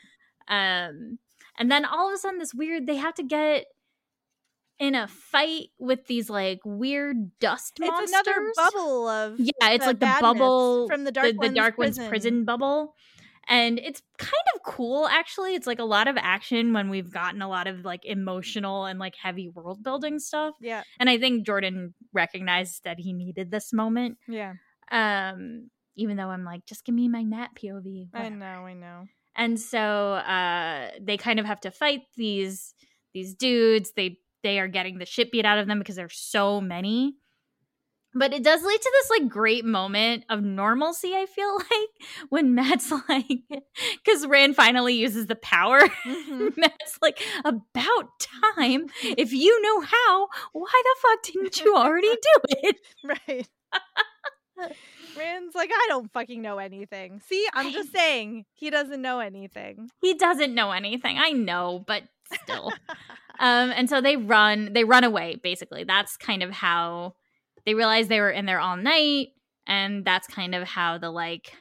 Um, 0.48 1.18
and 1.58 1.70
then 1.70 1.84
all 1.84 2.08
of 2.08 2.14
a 2.14 2.18
sudden, 2.18 2.38
this 2.38 2.54
weird. 2.54 2.86
They 2.86 2.96
have 2.96 3.14
to 3.14 3.22
get 3.22 3.66
in 4.80 4.94
a 4.96 5.06
fight 5.06 5.68
with 5.78 6.06
these 6.06 6.28
like 6.30 6.58
weird 6.64 7.38
dust 7.38 7.78
monsters. 7.78 8.10
It's 8.10 8.12
another 8.28 8.52
bubble 8.56 9.08
of 9.08 9.38
Yeah, 9.38 9.52
it's 9.70 9.84
the 9.84 9.90
like 9.90 10.00
the 10.00 10.16
bubble 10.20 10.88
from 10.88 11.04
the 11.04 11.12
Dark 11.12 11.26
the, 11.26 11.32
the 11.34 11.38
One's 11.38 11.54
Dark 11.54 11.78
One's 11.78 11.96
prison. 11.98 12.08
prison 12.08 12.44
bubble. 12.46 12.94
And 13.48 13.78
it's 13.78 14.00
kind 14.16 14.32
of 14.54 14.62
cool 14.62 15.06
actually. 15.06 15.54
It's 15.54 15.66
like 15.66 15.80
a 15.80 15.84
lot 15.84 16.08
of 16.08 16.16
action 16.18 16.72
when 16.72 16.88
we've 16.88 17.12
gotten 17.12 17.42
a 17.42 17.48
lot 17.48 17.66
of 17.66 17.84
like 17.84 18.04
emotional 18.04 18.86
and 18.86 18.98
like 18.98 19.14
heavy 19.20 19.48
world 19.48 19.82
building 19.82 20.18
stuff. 20.18 20.54
yeah, 20.60 20.82
And 20.98 21.10
I 21.10 21.18
think 21.18 21.44
Jordan 21.46 21.94
recognized 22.12 22.84
that 22.84 22.98
he 22.98 23.12
needed 23.12 23.50
this 23.50 23.72
moment. 23.72 24.18
yeah. 24.26 24.54
Um 24.90 25.70
even 25.96 26.16
though 26.16 26.30
I'm 26.30 26.44
like 26.44 26.64
just 26.64 26.84
give 26.86 26.94
me 26.94 27.08
my 27.08 27.24
Mat 27.24 27.50
POV. 27.62 28.08
I 28.14 28.18
whatever. 28.18 28.34
know, 28.36 28.46
I 28.66 28.72
know. 28.74 29.04
And 29.36 29.60
so 29.60 29.78
uh 30.14 30.90
they 31.00 31.16
kind 31.18 31.38
of 31.38 31.44
have 31.46 31.60
to 31.62 31.70
fight 31.70 32.00
these 32.16 32.74
these 33.12 33.34
dudes. 33.34 33.92
They 33.94 34.18
they 34.42 34.58
are 34.58 34.68
getting 34.68 34.98
the 34.98 35.06
shit 35.06 35.30
beat 35.32 35.44
out 35.44 35.58
of 35.58 35.66
them 35.66 35.78
because 35.78 35.96
there's 35.96 36.16
so 36.18 36.60
many. 36.60 37.14
But 38.12 38.32
it 38.32 38.42
does 38.42 38.60
lead 38.64 38.80
to 38.80 38.90
this 38.92 39.10
like 39.20 39.28
great 39.28 39.64
moment 39.64 40.24
of 40.28 40.42
normalcy, 40.42 41.14
I 41.14 41.26
feel 41.26 41.54
like, 41.58 42.08
when 42.28 42.54
Mat's 42.56 42.92
like 43.08 43.42
because 44.04 44.26
Rand 44.26 44.56
finally 44.56 44.94
uses 44.94 45.26
the 45.26 45.36
power. 45.36 45.80
Mhm. 46.04 46.56
Mat's 46.56 46.98
like, 47.00 47.22
about 47.44 48.08
time. 48.18 48.86
If 49.04 49.32
you 49.32 49.62
know 49.62 49.80
how, 49.80 50.28
why 50.52 50.82
the 50.84 50.96
fuck 51.00 51.22
didn't 51.22 51.60
you 51.60 51.76
already 51.76 52.08
do 52.10 52.40
it? 52.62 52.76
right. 53.04 53.48
Rand's 55.16 55.54
like, 55.54 55.70
I 55.72 55.86
don't 55.88 56.12
fucking 56.12 56.42
know 56.42 56.58
anything. 56.58 57.20
See, 57.26 57.46
I'm 57.54 57.72
just 57.72 57.92
saying 57.92 58.44
he 58.54 58.70
doesn't 58.70 59.00
know 59.00 59.20
anything. 59.20 59.88
He 60.00 60.14
doesn't 60.14 60.54
know 60.54 60.70
anything. 60.72 61.16
I 61.18 61.30
know, 61.30 61.82
but 61.86 62.02
still. 62.42 62.72
um 63.38 63.70
and 63.70 63.88
so 63.88 64.00
they 64.00 64.16
run 64.16 64.72
they 64.72 64.84
run 64.84 65.04
away 65.04 65.36
basically 65.42 65.84
that's 65.84 66.16
kind 66.16 66.42
of 66.42 66.50
how 66.50 67.14
they 67.66 67.74
realize 67.74 68.08
they 68.08 68.20
were 68.20 68.30
in 68.30 68.46
there 68.46 68.60
all 68.60 68.76
night 68.76 69.28
and 69.66 70.04
that's 70.04 70.26
kind 70.26 70.54
of 70.54 70.66
how 70.66 70.98
the 70.98 71.10
like 71.10 71.52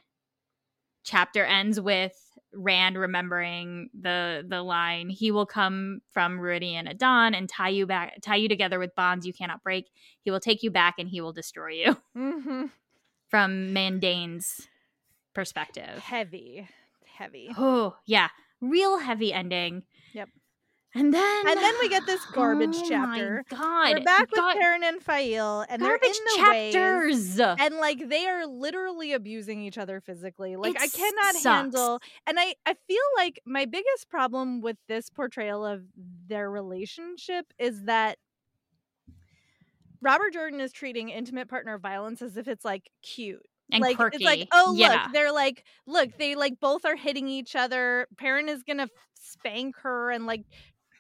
chapter 1.04 1.44
ends 1.46 1.80
with 1.80 2.14
Rand 2.52 2.98
remembering 2.98 3.92
the 3.94 4.44
the 4.48 4.64
line, 4.64 5.10
"He 5.10 5.30
will 5.30 5.46
come 5.46 6.02
from 6.10 6.40
Rhuidean 6.40 6.90
at 6.90 6.98
dawn 6.98 7.36
and 7.36 7.48
tie 7.48 7.70
you 7.70 7.86
back, 7.86 8.16
tie 8.24 8.38
you 8.38 8.50
together 8.50 8.80
with 8.80 8.96
bonds 8.96 9.24
you 9.28 9.34
cannot 9.34 9.62
break. 9.62 9.86
He 10.22 10.32
will 10.32 10.40
take 10.40 10.64
you 10.64 10.72
back 10.72 10.96
and 10.98 11.08
he 11.08 11.22
will 11.22 11.32
destroy 11.32 11.74
you." 11.74 11.98
Mm-hmm. 12.18 12.66
From 13.30 13.72
Mandane's 13.72 14.68
perspective, 15.36 16.00
Heavy, 16.00 16.68
heavy. 17.06 17.52
oh 17.56 17.96
yeah, 18.08 18.30
real 18.62 18.98
heavy 18.98 19.32
ending. 19.32 19.84
Yep. 20.14 20.30
And 20.96 21.14
then 21.14 21.48
And 21.48 21.58
then 21.58 21.74
we 21.82 21.88
get 21.90 22.06
this 22.08 22.24
garbage 22.34 22.76
oh 22.76 22.86
chapter. 22.90 23.44
My 23.52 23.58
God, 23.58 23.98
We're 24.00 24.04
back 24.04 24.22
with 24.32 24.38
God, 24.40 24.56
Perrin 24.58 24.84
and 24.84 25.02
Faile, 25.02 25.64
and 25.70 25.82
they're 25.82 25.96
in 25.96 26.00
garbage 26.02 26.18
the 26.36 26.50
ways. 26.50 26.74
chapters. 26.74 27.40
and 27.40 27.76
like 27.78 28.10
they 28.10 28.26
are 28.28 28.48
literally 28.48 29.14
abusing 29.14 29.62
each 29.62 29.78
other 29.78 30.02
physically 30.02 30.56
like 30.56 30.76
It 30.76 30.82
i 30.82 30.88
cannot 30.88 31.34
sucks. 31.36 31.44
handle 31.46 32.00
and 32.26 32.40
i 32.40 32.56
i 32.66 32.74
feel 32.88 32.98
like 33.18 33.40
my 33.46 33.66
biggest 33.66 34.10
problem 34.10 34.62
with 34.62 34.78
this 34.88 35.10
portrayal 35.12 35.64
of 35.66 35.84
their 36.28 36.50
relationship 36.50 37.46
is 37.60 37.84
that 37.84 38.18
robert 40.02 40.34
jordan 40.34 40.60
is 40.60 40.72
treating 40.72 41.10
intimate 41.10 41.48
partner 41.50 41.78
violence 41.78 42.22
as 42.22 42.38
if 42.38 42.48
it's 42.48 42.66
like 42.66 42.90
cute 43.02 43.46
and 43.72 43.82
like 43.82 43.98
quirky. 43.98 44.18
it's 44.18 44.26
like 44.26 44.48
oh 44.52 44.74
yeah. 44.76 45.04
look 45.04 45.14
they're 45.14 45.32
like 45.32 45.64
look 45.86 46.10
they 46.18 46.36
like 46.36 46.60
both 46.60 46.86
are 46.86 46.96
hitting 46.96 47.28
each 47.28 47.56
other 47.56 48.08
Perrin 48.18 48.50
is 48.50 48.64
gonna 48.64 48.88
spank 49.22 49.76
her 49.84 50.10
and 50.10 50.26
like 50.26 50.44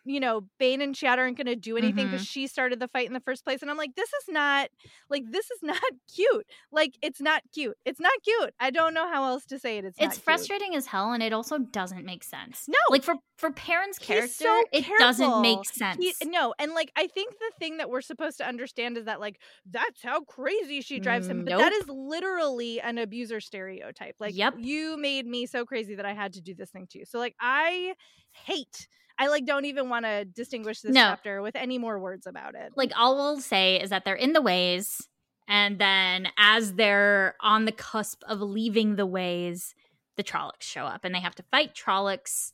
you 0.05 0.19
know 0.19 0.41
Bain 0.59 0.81
and 0.81 0.95
shatter 0.95 1.21
aren't 1.23 1.37
gonna 1.37 1.55
do 1.55 1.77
anything 1.77 2.05
because 2.07 2.21
Mm-hmm. 2.21 2.23
she 2.23 2.47
started 2.47 2.79
the 2.79 2.87
fight 2.87 3.07
in 3.07 3.13
the 3.13 3.19
first 3.19 3.43
place 3.43 3.61
and 3.61 3.69
i'm 3.69 3.77
like 3.77 3.95
this 3.95 4.09
is 4.09 4.25
not 4.29 4.69
like 5.09 5.23
this 5.31 5.51
is 5.51 5.59
not 5.61 5.81
cute 6.15 6.45
like 6.71 6.93
it's 7.01 7.21
not 7.21 7.41
cute 7.53 7.75
it's 7.85 7.99
not 7.99 8.13
cute 8.23 8.53
i 8.59 8.69
don't 8.69 8.93
know 8.93 9.07
how 9.11 9.25
else 9.25 9.45
to 9.45 9.59
say 9.59 9.77
it 9.77 9.85
it's 9.85 9.97
it's 9.99 10.15
cute. 10.15 10.23
frustrating 10.23 10.75
as 10.75 10.85
hell 10.87 11.11
and 11.11 11.21
it 11.23 11.33
also 11.33 11.57
doesn't 11.57 12.05
make 12.05 12.23
sense 12.23 12.65
No. 12.67 12.75
like 12.89 13.03
for 13.03 13.15
for 13.37 13.51
Perrin's 13.51 13.97
He's 13.97 14.05
character 14.07 14.33
so 14.33 14.63
it 14.73 14.85
doesn't 14.99 15.41
make 15.41 15.65
sense 15.65 15.97
He, 16.21 16.29
no, 16.29 16.53
and 16.59 16.73
like 16.73 16.91
I 16.97 17.07
think 17.07 17.33
the 17.39 17.51
thing 17.57 17.77
that 17.77 17.89
we're 17.89 18.01
supposed 18.01 18.37
to 18.39 18.45
understand 18.47 18.97
is 18.97 19.05
that 19.05 19.19
like 19.21 19.39
that's 19.69 20.01
how 20.03 20.21
crazy 20.25 20.81
she 20.81 20.99
drives 20.99 21.27
him, 21.27 21.45
but 21.45 21.51
that 21.57 21.71
Nope. 21.71 21.81
is 21.81 21.87
literally 21.89 22.81
an 22.81 22.97
abuser 22.97 23.39
stereotype. 23.39 24.15
Like, 24.19 24.35
Yep. 24.35 24.55
you 24.59 24.97
made 24.97 25.25
me 25.25 25.45
so 25.45 25.65
crazy 25.65 25.95
that 25.95 26.05
I 26.05 26.13
had 26.13 26.33
to 26.33 26.41
do 26.41 26.53
this 26.53 26.69
thing 26.71 26.87
to 26.91 26.99
you. 26.99 27.05
So 27.05 27.17
like, 27.19 27.35
I 27.39 27.93
hate. 28.31 28.87
I 29.19 29.27
like 29.27 29.45
don't 29.45 29.65
even 29.65 29.89
want 29.89 30.05
to 30.05 30.23
distinguish 30.25 30.81
this 30.81 30.93
No. 30.95 31.01
chapter 31.01 31.41
with 31.41 31.55
any 31.55 31.77
more 31.77 31.99
words 31.99 32.25
about 32.25 32.55
it. 32.55 32.71
like 32.75 32.91
all 32.97 33.15
we'll 33.15 33.41
say 33.41 33.79
is 33.79 33.89
that 33.91 34.05
they're 34.05 34.15
in 34.15 34.33
the 34.33 34.41
ways 34.41 35.07
and 35.47 35.77
then 35.77 36.29
as 36.37 36.73
they're 36.75 37.35
on 37.41 37.65
the 37.65 37.71
cusp 37.71 38.23
of 38.27 38.39
leaving 38.41 38.95
the 38.95 39.05
ways 39.05 39.75
the 40.15 40.23
trollocs 40.23 40.61
show 40.61 40.85
up 40.85 41.03
and 41.05 41.13
they 41.13 41.19
have 41.19 41.35
to 41.35 41.43
fight 41.51 41.75
trollocs 41.75 42.51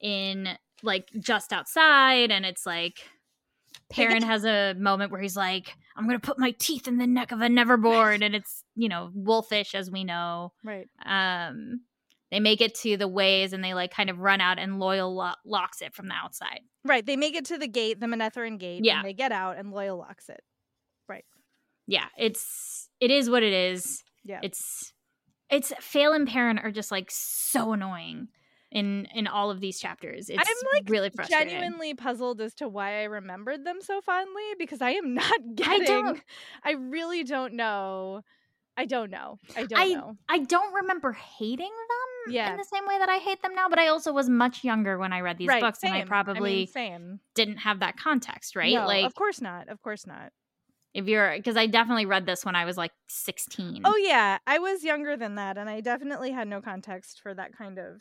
in 0.00 0.48
like 0.82 1.08
just 1.18 1.52
outside 1.52 2.30
and 2.30 2.44
it's 2.46 2.64
like 2.66 2.98
Perrin 3.90 4.22
has 4.22 4.44
a 4.44 4.74
moment 4.74 5.10
where 5.12 5.20
he's 5.20 5.36
like, 5.36 5.74
I'm 5.96 6.06
gonna 6.06 6.18
put 6.18 6.38
my 6.38 6.50
teeth 6.58 6.86
in 6.88 6.98
the 6.98 7.06
neck 7.06 7.32
of 7.32 7.40
a 7.40 7.46
neverborn, 7.46 8.22
and 8.22 8.34
it's 8.34 8.62
you 8.76 8.88
know 8.88 9.10
wolfish 9.14 9.74
as 9.74 9.90
we 9.90 10.04
know. 10.04 10.52
right. 10.62 10.86
Um, 11.06 11.80
they 12.30 12.40
make 12.40 12.60
it 12.60 12.74
to 12.76 12.96
the 12.96 13.08
ways 13.08 13.52
and 13.52 13.64
they 13.64 13.74
like 13.74 13.90
kind 13.92 14.10
of 14.10 14.18
run 14.18 14.40
out, 14.40 14.58
and 14.58 14.74
Loial 14.74 15.14
lo- 15.14 15.32
locks 15.44 15.80
it 15.82 15.94
from 15.94 16.08
the 16.08 16.14
outside. 16.14 16.60
Right. 16.84 17.04
They 17.04 17.16
make 17.16 17.34
it 17.34 17.46
to 17.46 17.58
the 17.58 17.68
gate, 17.68 18.00
the 18.00 18.06
Manetheren 18.06 18.58
gate. 18.58 18.84
Yeah. 18.84 18.98
And 18.98 19.04
they 19.06 19.14
get 19.14 19.32
out 19.32 19.56
and 19.58 19.72
Loial 19.72 19.98
locks 19.98 20.28
it. 20.28 20.40
Right 21.08 21.24
yeah, 21.88 22.04
it's 22.18 22.90
it 23.00 23.10
is 23.10 23.28
what 23.30 23.42
it 23.42 23.52
is. 23.52 24.04
Yeah. 24.24 24.40
It's 24.42 24.92
it's 25.50 25.72
Faile 25.80 26.12
and 26.12 26.28
Perrin 26.28 26.58
are 26.58 26.70
just 26.70 26.90
like 26.90 27.08
so 27.10 27.72
annoying 27.72 28.28
in 28.70 29.06
in 29.14 29.26
all 29.26 29.50
of 29.50 29.60
these 29.60 29.80
chapters. 29.80 30.28
It's 30.28 30.36
like, 30.74 30.88
really 30.90 31.08
frustrating. 31.08 31.48
genuinely 31.48 31.94
puzzled 31.94 32.42
as 32.42 32.52
to 32.56 32.68
why 32.68 33.00
I 33.00 33.04
remembered 33.04 33.64
them 33.64 33.78
so 33.80 34.02
fondly 34.02 34.42
because 34.58 34.82
I 34.82 34.90
am 34.90 35.14
not 35.14 35.40
getting 35.54 35.82
I 35.82 35.84
don't- 35.86 36.22
I 36.62 36.72
really 36.72 37.24
don't 37.24 37.54
know. 37.54 38.20
I 38.76 38.84
don't 38.84 39.10
know. 39.10 39.38
I 39.56 39.64
don't 39.64 39.80
I- 39.80 39.86
know. 39.94 40.14
I 40.28 40.38
don't 40.40 40.74
remember 40.74 41.12
hating 41.12 41.66
them 41.66 42.17
Yeah. 42.30 42.50
in 42.50 42.56
the 42.56 42.64
same 42.64 42.86
way 42.86 42.98
that 42.98 43.08
I 43.08 43.16
hate 43.18 43.42
them 43.42 43.54
now, 43.54 43.68
but 43.68 43.78
I 43.78 43.88
also 43.88 44.12
was 44.12 44.28
much 44.28 44.64
younger 44.64 44.98
when 44.98 45.12
I 45.12 45.20
read 45.20 45.38
these 45.38 45.48
right, 45.48 45.60
books 45.60 45.80
same. 45.80 45.94
and 45.94 46.02
I 46.02 46.04
probably 46.06 46.50
mean, 46.54 46.66
same. 46.66 47.20
didn't 47.34 47.58
have 47.58 47.80
that 47.80 47.96
context, 47.96 48.56
right? 48.56 48.74
No, 48.74 48.86
like 48.86 49.04
of 49.04 49.14
course 49.14 49.40
not. 49.40 49.68
Of 49.68 49.80
course 49.82 50.06
not. 50.06 50.32
if 50.94 51.06
you're 51.06 51.36
because 51.36 51.56
I 51.56 51.66
definitely 51.66 52.06
read 52.06 52.26
this 52.26 52.44
when 52.44 52.56
I 52.56 52.64
was 52.64 52.76
like 52.76 52.92
16. 53.08 53.82
Oh 53.84 53.96
yeah, 53.96 54.38
I 54.46 54.58
was 54.58 54.84
younger 54.84 55.16
than 55.16 55.36
that, 55.36 55.58
and 55.58 55.68
I 55.68 55.80
definitely 55.80 56.30
had 56.32 56.48
no 56.48 56.60
context 56.60 57.20
for 57.22 57.34
that 57.34 57.56
kind 57.56 57.78
of 57.78 58.00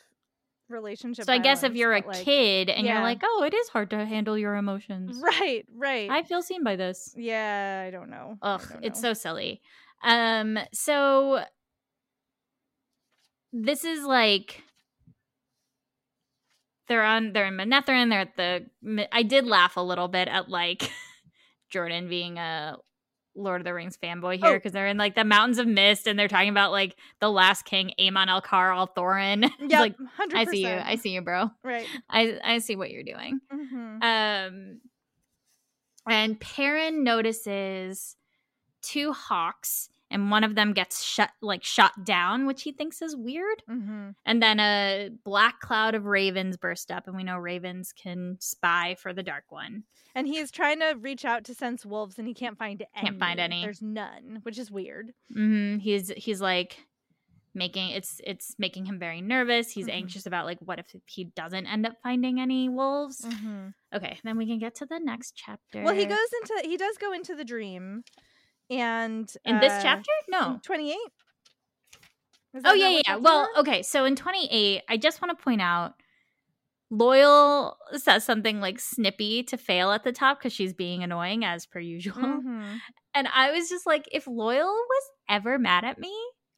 relationship. 0.69 1.25
so 1.25 1.31
I 1.33 1.37
guess 1.37 1.63
if 1.63 1.75
you're 1.75 1.93
a 1.93 2.05
like- 2.05 2.25
kid 2.25 2.69
and 2.69 2.85
yeah. 2.85 2.95
you're 2.95 3.03
like, 3.03 3.21
"Oh, 3.23 3.43
it 3.43 3.53
is 3.53 3.69
hard 3.69 3.89
to 3.91 4.05
handle 4.05 4.37
your 4.37 4.55
emotions." 4.55 5.17
right, 5.21 5.65
right. 5.75 6.09
I 6.09 6.23
feel 6.23 6.41
seen 6.41 6.63
by 6.63 6.75
this. 6.75 7.13
yeah, 7.15 7.83
I 7.87 7.91
don't 7.91 8.09
know. 8.09 8.37
Ugh, 8.41 8.61
don't 8.69 8.83
it's 8.83 8.99
so 8.99 9.13
silly. 9.13 9.61
Um, 10.03 10.59
so 10.73 11.43
this 13.53 13.83
is 13.83 14.03
like 14.03 14.63
they're 16.87 17.03
on 17.03 17.33
they're 17.33 17.47
in 17.47 17.55
Manetheren. 17.55 18.09
They're 18.09 18.21
at 18.21 18.35
the. 18.37 19.07
I 19.11 19.23
did 19.23 19.45
laugh 19.45 19.75
a 19.77 19.81
little 19.81 20.07
bit 20.07 20.27
at 20.27 20.49
like 20.49 20.89
Jordan 21.69 22.07
being 22.07 22.37
a 22.37 22.77
Lord 23.35 23.61
of 23.61 23.65
the 23.65 23.73
Rings 23.73 23.97
fanboy 24.01 24.37
here 24.37 24.47
Oh. 24.47 24.53
because 24.53 24.71
they're 24.71 24.87
in 24.87 24.97
like 24.97 25.13
the 25.15 25.23
mountains 25.25 25.59
of 25.59 25.67
mist 25.67 26.07
and 26.07 26.17
they're 26.17 26.27
talking 26.29 26.49
about 26.49 26.71
like 26.71 26.95
the 27.19 27.29
last 27.29 27.65
king, 27.65 27.91
Aemon 27.99 28.27
al 28.27 28.41
Caar 28.41 28.71
al 28.73 28.87
Thorin. 28.87 29.49
Yeah, 29.59 29.81
like 29.81 29.95
hundred 30.15 30.37
I 30.37 30.45
see 30.45 30.61
you, 30.63 30.69
I 30.83 30.95
see 30.95 31.09
you, 31.11 31.21
bro. 31.21 31.51
Right. 31.63 31.85
I 32.09 32.39
I 32.43 32.57
see 32.59 32.75
what 32.75 32.89
you're 32.89 33.03
doing. 33.03 33.39
hmm 33.51 33.99
Um, 34.01 34.81
and 36.09 36.39
Perrin 36.39 37.03
notices 37.03 38.15
two 38.81 39.11
hawks, 39.11 39.89
and 40.09 40.31
one 40.31 40.43
of 40.43 40.55
them 40.55 40.73
gets 40.73 41.03
shut 41.03 41.31
like 41.41 41.63
shot 41.63 42.05
down, 42.05 42.45
which 42.45 42.63
he 42.63 42.71
thinks 42.71 43.01
is 43.01 43.15
weird. 43.15 43.61
hmm 43.67 44.09
And 44.25 44.41
then 44.41 44.59
a 44.59 45.09
black 45.23 45.59
cloud 45.59 45.95
of 45.95 46.05
ravens 46.05 46.57
burst 46.57 46.91
up, 46.91 47.07
and 47.07 47.15
we 47.17 47.23
know 47.23 47.37
ravens 47.37 47.93
can 47.93 48.37
spy 48.39 48.95
for 48.99 49.13
the 49.13 49.23
Dark 49.23 49.45
One. 49.49 49.83
And 50.15 50.27
he 50.27 50.37
is 50.39 50.49
trying 50.49 50.79
to 50.79 50.95
reach 50.99 51.25
out 51.25 51.43
to 51.45 51.53
sense 51.53 51.85
wolves, 51.85 52.17
and 52.17 52.27
he 52.27 52.33
can't 52.33 52.57
find 52.57 52.83
any. 52.95 53.05
Can't 53.07 53.19
find 53.19 53.39
any. 53.39 53.61
There's 53.61 53.81
none, 53.81 54.39
which 54.43 54.57
is 54.57 54.71
weird. 54.71 55.13
hmm 55.33 55.77
He's 55.77 56.09
he's 56.17 56.41
like 56.41 56.77
making 57.53 57.89
it's 57.89 58.21
it's 58.23 58.53
making 58.59 58.85
him 58.85 58.99
very 58.99 59.19
nervous. 59.21 59.71
He's 59.71 59.87
Mhm. 59.87 59.93
anxious 59.93 60.25
about 60.27 60.45
like 60.45 60.59
what 60.59 60.77
if 60.79 60.85
he 61.07 61.23
doesn't 61.25 61.65
end 61.65 61.85
up 61.87 61.93
finding 62.03 62.39
any 62.39 62.69
wolves. 62.69 63.21
Mm-hmm. 63.25 63.69
Okay, 63.95 64.19
then 64.23 64.37
we 64.37 64.45
can 64.45 64.59
get 64.59 64.75
to 64.75 64.85
the 64.85 64.99
next 64.99 65.33
chapter. 65.35 65.81
Well, 65.83 65.95
he 65.95 66.05
goes 66.05 66.29
into 66.41 66.67
he 66.69 66.77
does 66.77 66.97
go 66.97 67.13
into 67.13 67.35
the 67.35 67.45
dream, 67.45 68.03
and 68.69 69.31
in 69.45 69.59
this 69.59 69.73
uh, 69.73 69.81
chapter. 69.81 70.11
No, 70.29 70.59
twenty 70.63 70.91
eight. 70.91 71.11
Oh 72.65 72.73
yeah, 72.73 73.01
yeah. 73.05 73.15
Well, 73.17 73.47
okay. 73.57 73.83
So 73.83 74.05
in 74.05 74.15
28, 74.15 74.81
I 74.89 74.97
just 74.97 75.21
want 75.21 75.37
to 75.37 75.43
point 75.43 75.61
out, 75.61 75.93
Loial 76.91 77.75
says 77.93 78.23
something 78.23 78.59
like 78.59 78.79
snippy 78.79 79.43
to 79.43 79.57
Faile 79.57 79.91
at 79.91 80.03
the 80.03 80.11
top 80.11 80.39
because 80.39 80.53
she's 80.53 80.73
being 80.73 81.03
annoying 81.03 81.43
as 81.45 81.65
per 81.65 81.79
usual. 81.79 82.15
Mhm. 82.15 82.79
And 83.13 83.27
I 83.33 83.51
was 83.51 83.69
just 83.69 83.85
like, 83.85 84.07
if 84.11 84.25
Loial 84.25 84.65
was 84.65 85.03
ever 85.29 85.59
mad 85.59 85.83
at 85.83 85.99
me, 85.99 86.13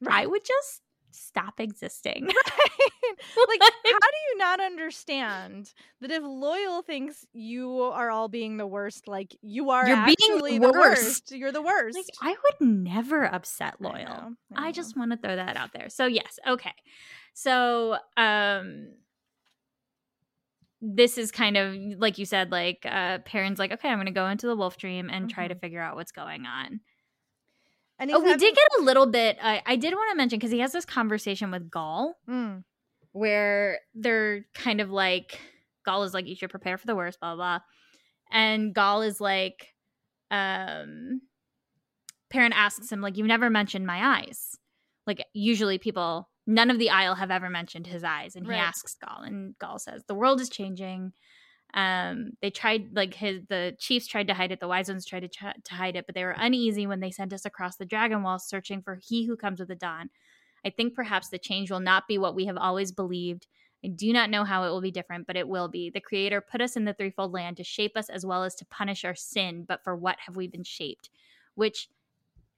I 0.07 0.25
would 0.25 0.45
just 0.45 0.81
stop 1.11 1.59
existing. 1.59 2.25
like, 2.27 3.59
how 3.61 3.67
do 3.99 4.17
you 4.31 4.37
not 4.37 4.59
understand 4.61 5.73
that 6.01 6.11
if 6.11 6.21
Loial 6.23 6.85
thinks 6.85 7.25
you 7.33 7.81
are 7.81 8.09
all 8.11 8.27
being 8.27 8.57
the 8.57 8.67
worst, 8.67 9.07
like 9.07 9.35
you 9.41 9.69
are 9.71 9.87
You're 9.87 10.05
being 10.05 10.59
the 10.61 10.69
worst. 10.71 10.75
worst. 11.03 11.31
You're 11.31 11.51
the 11.51 11.61
worst. 11.61 11.95
like, 11.97 12.05
I 12.21 12.29
would 12.31 12.69
never 12.69 13.23
upset 13.25 13.75
I 13.81 13.83
Loial. 13.83 14.05
know, 14.05 14.35
I, 14.55 14.65
know. 14.67 14.71
just 14.71 14.95
want 14.97 15.11
to 15.11 15.17
throw 15.17 15.35
that 15.35 15.57
out 15.57 15.71
there. 15.73 15.89
So 15.89 16.05
yes, 16.05 16.37
okay. 16.47 16.73
So 17.33 17.97
um 18.17 18.89
this 20.81 21.17
is 21.17 21.31
kind 21.31 21.57
of 21.57 21.75
like 21.97 22.17
you 22.17 22.25
said, 22.25 22.51
like 22.51 22.85
uh 22.85 23.19
Perrin's 23.19 23.59
like, 23.59 23.71
okay, 23.73 23.89
I'm 23.89 23.97
gonna 23.97 24.11
go 24.11 24.27
into 24.27 24.47
the 24.47 24.55
wolf 24.55 24.77
dream 24.77 25.09
and 25.09 25.29
try 25.29 25.47
to 25.47 25.55
Mhm. 25.55 25.59
figure 25.61 25.81
out 25.81 25.95
what's 25.95 26.11
going 26.13 26.45
on. 26.45 26.79
And 27.99 28.09
Oh, 28.11 28.19
we 28.19 28.29
having- 28.29 28.39
did 28.39 28.55
get 28.55 28.79
a 28.79 28.83
little 28.83 29.05
bit. 29.05 29.37
I 29.41 29.61
I 29.65 29.75
did 29.75 29.93
want 29.93 30.09
to 30.11 30.15
mention 30.17 30.39
because 30.39 30.51
he 30.51 30.59
has 30.59 30.71
this 30.71 30.85
conversation 30.85 31.51
with 31.51 31.69
Gaul 31.69 32.15
Mm, 32.27 32.63
where 33.11 33.79
they're 33.93 34.45
kind 34.53 34.79
of 34.81 34.89
like 34.89 35.39
Gaul 35.85 36.03
is 36.03 36.13
like, 36.13 36.25
you 36.27 36.35
should 36.35 36.49
prepare 36.49 36.77
for 36.77 36.87
the 36.87 36.95
worst, 36.95 37.19
blah 37.19 37.35
blah, 37.35 37.59
blah. 37.59 37.65
and 38.31 38.73
Gaul 38.73 39.01
is 39.01 39.19
like, 39.19 39.73
um, 40.31 41.21
Perrin 42.29 42.53
asks 42.53 42.91
him 42.91 43.01
like, 43.01 43.17
you've 43.17 43.27
never 43.27 43.49
mentioned 43.49 43.85
my 43.87 44.19
eyes. 44.19 44.55
Like 45.07 45.25
usually 45.33 45.77
people, 45.79 46.29
none 46.45 46.69
of 46.69 46.77
the 46.77 46.87
Aiel 46.87 47.17
have 47.17 47.31
ever 47.31 47.49
mentioned 47.49 47.87
his 47.87 48.03
eyes, 48.03 48.35
and 48.35 48.45
he 48.45 48.51
Right. 48.51 48.59
asks 48.61 48.95
Gaul, 48.95 49.23
and 49.23 49.57
Gaul 49.57 49.79
says 49.79 50.03
the 50.07 50.13
world 50.15 50.39
is 50.39 50.49
changing. 50.49 51.13
Um, 51.73 52.31
they 52.41 52.49
tried 52.49 52.95
like 52.95 53.13
his 53.13 53.41
the 53.47 53.75
chiefs 53.77 54.07
tried 54.07 54.27
to 54.27 54.33
hide 54.33 54.51
it, 54.51 54.59
the 54.59 54.67
wise 54.67 54.89
ones 54.89 55.05
tried 55.05 55.31
to 55.31 55.53
to 55.63 55.73
hide 55.73 55.95
it, 55.95 56.05
but 56.05 56.15
they 56.15 56.23
were 56.23 56.35
uneasy 56.37 56.87
when 56.87 56.99
they 56.99 57.11
sent 57.11 57.31
us 57.31 57.45
across 57.45 57.75
the 57.75 57.85
dragon 57.85 58.23
wall 58.23 58.39
searching 58.39 58.81
for 58.81 58.95
he 58.95 59.25
who 59.25 59.35
comes 59.37 59.59
with 59.59 59.67
the 59.67 59.75
dawn. 59.75 60.09
I 60.65 60.71
think 60.71 60.95
perhaps 60.95 61.29
the 61.29 61.37
change 61.37 61.71
will 61.71 61.79
not 61.79 62.07
be 62.07 62.17
what 62.17 62.35
we 62.35 62.45
have 62.45 62.57
always 62.57 62.91
believed. 62.91 63.47
I 63.83 63.87
do 63.87 64.11
not 64.11 64.29
know 64.29 64.43
how 64.43 64.63
it 64.63 64.69
will 64.69 64.81
be 64.81 64.91
different, 64.91 65.25
but 65.25 65.37
it 65.37 65.47
will 65.47 65.69
be. 65.69 65.89
The 65.89 66.01
Creator 66.01 66.41
put 66.41 66.59
us 66.59 66.75
in 66.75 66.83
the 66.85 66.93
threefold 66.93 67.31
land 67.31 67.57
to 67.57 67.63
shape 67.63 67.95
us 67.95 68.09
as 68.09 68.25
well 68.25 68.43
as 68.43 68.55
to 68.55 68.65
punish 68.65 69.05
our 69.05 69.15
sin, 69.15 69.63
but 69.65 69.83
for 69.83 69.95
what 69.95 70.17
have 70.25 70.35
we 70.35 70.47
been 70.47 70.63
shaped? 70.63 71.09
Which 71.55 71.87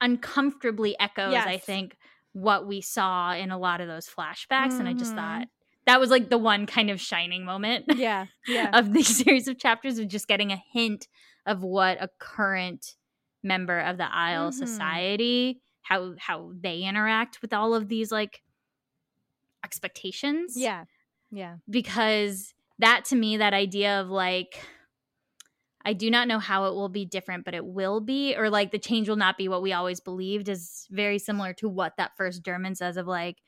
uncomfortably 0.00 0.98
echoes, 0.98 1.32
yes. 1.32 1.46
I 1.46 1.58
think, 1.58 1.96
what 2.32 2.66
we 2.66 2.80
saw 2.80 3.34
in 3.34 3.50
a 3.50 3.58
lot 3.58 3.80
of 3.80 3.88
those 3.88 4.08
flashbacks. 4.08 4.70
Mm-hmm. 4.70 4.80
And 4.80 4.88
I 4.88 4.94
just 4.94 5.14
thought 5.14 5.48
that 5.86 6.00
was 6.00 6.10
like 6.10 6.28
the 6.28 6.38
one 6.38 6.66
kind 6.66 6.90
of 6.90 7.00
shining 7.00 7.44
moment 7.44 7.86
yeah, 7.96 8.26
yeah. 8.46 8.70
of 8.72 8.92
the 8.92 9.02
series 9.02 9.48
of 9.48 9.58
chapters 9.58 9.98
of 9.98 10.08
just 10.08 10.28
getting 10.28 10.52
a 10.52 10.62
hint 10.72 11.08
of 11.46 11.62
what 11.62 12.00
a 12.00 12.08
current 12.18 12.94
member 13.42 13.78
of 13.80 13.98
the 13.98 14.04
Aiel 14.04 14.48
mm-hmm. 14.48 14.50
society 14.50 15.60
how 15.82 16.14
how 16.18 16.52
they 16.58 16.82
interact 16.82 17.42
with 17.42 17.52
all 17.52 17.74
of 17.74 17.88
these 17.88 18.12
like 18.12 18.42
expectations 19.64 20.54
yeah 20.56 20.84
yeah 21.30 21.56
because 21.68 22.54
that 22.78 23.04
to 23.06 23.16
me 23.16 23.36
that 23.36 23.52
idea 23.52 24.00
of 24.00 24.08
like 24.08 24.60
I 25.84 25.92
do 25.94 26.10
not 26.10 26.28
know 26.28 26.38
how 26.38 26.66
it 26.66 26.74
will 26.74 26.88
be 26.88 27.04
different, 27.04 27.44
but 27.44 27.54
it 27.54 27.64
will 27.64 28.00
be, 28.00 28.36
or 28.36 28.50
like 28.50 28.70
the 28.70 28.78
change 28.78 29.08
will 29.08 29.16
not 29.16 29.36
be 29.36 29.48
what 29.48 29.62
we 29.62 29.72
always 29.72 30.00
believed 30.00 30.48
is 30.48 30.86
very 30.90 31.18
similar 31.18 31.52
to 31.54 31.68
what 31.68 31.96
that 31.96 32.12
first 32.16 32.44
German 32.44 32.74
says 32.74 32.96
of 32.96 33.06
like, 33.06 33.38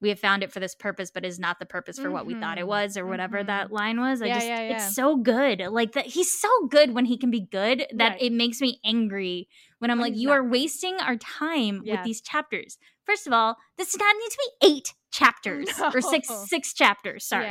we 0.00 0.08
have 0.08 0.18
found 0.18 0.42
it 0.42 0.52
for 0.52 0.60
this 0.60 0.74
purpose, 0.74 1.10
but 1.10 1.24
is 1.24 1.38
not 1.38 1.58
the 1.58 1.66
purpose 1.66 1.96
for 1.96 2.04
mm-hmm. 2.04 2.12
what 2.12 2.26
we 2.26 2.34
thought 2.34 2.58
it 2.58 2.62
mm-hmm. 2.62 2.68
was, 2.68 2.96
or 2.96 3.06
whatever 3.06 3.38
mm-hmm. 3.38 3.46
that 3.46 3.72
line 3.72 4.00
was. 4.00 4.20
I 4.20 4.26
yeah, 4.26 4.34
just, 4.34 4.46
yeah, 4.46 4.60
yeah. 4.60 4.76
it's 4.76 4.94
so 4.94 5.16
good. 5.16 5.60
Like 5.60 5.92
that, 5.92 6.06
he's 6.06 6.38
so 6.38 6.48
good 6.68 6.94
when 6.94 7.04
he 7.04 7.16
can 7.16 7.30
be 7.30 7.40
good 7.40 7.86
that 7.94 8.12
right. 8.12 8.22
it 8.22 8.32
makes 8.32 8.60
me 8.60 8.80
angry 8.84 9.48
when 9.78 9.90
I'm 9.90 9.98
when 9.98 10.12
like, 10.12 10.20
you 10.20 10.28
not. 10.28 10.38
are 10.38 10.44
wasting 10.44 10.96
our 10.96 11.16
time 11.16 11.82
with 11.86 12.02
these 12.04 12.20
chapters. 12.20 12.78
First 13.04 13.26
of 13.26 13.32
all, 13.32 13.56
this 13.76 13.92
did 13.92 14.00
not 14.00 14.16
need 14.16 14.30
to 14.30 14.38
be 14.38 14.76
eight 14.76 14.94
chapters 15.10 15.68
no. 15.78 15.90
or 15.94 16.00
six 16.00 16.28
six 16.46 16.72
chapters. 16.74 17.24
Sorry, 17.24 17.46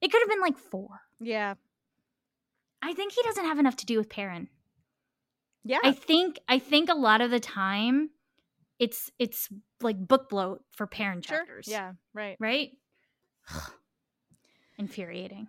it 0.00 0.10
could 0.10 0.22
have 0.22 0.28
been 0.28 0.40
like 0.40 0.58
four. 0.58 0.88
Yeah, 1.20 1.54
I 2.82 2.92
think 2.94 3.12
he 3.12 3.22
doesn't 3.22 3.44
have 3.44 3.58
enough 3.58 3.76
to 3.76 3.86
do 3.86 3.98
with 3.98 4.08
Perrin. 4.08 4.48
Yeah. 5.64 5.78
I 5.84 5.92
think 5.92 6.38
I 6.48 6.58
think 6.58 6.88
a 6.88 6.94
lot 6.94 7.20
of 7.20 7.30
the 7.30 7.40
time 7.40 8.10
it's 8.78 9.10
it's 9.18 9.48
like 9.82 9.98
book 9.98 10.28
bloat 10.28 10.62
for 10.72 10.86
parent 10.86 11.24
sure. 11.26 11.38
chapters. 11.38 11.66
Yeah, 11.68 11.92
right. 12.14 12.36
Right? 12.38 12.70
Infuriating. 14.78 15.48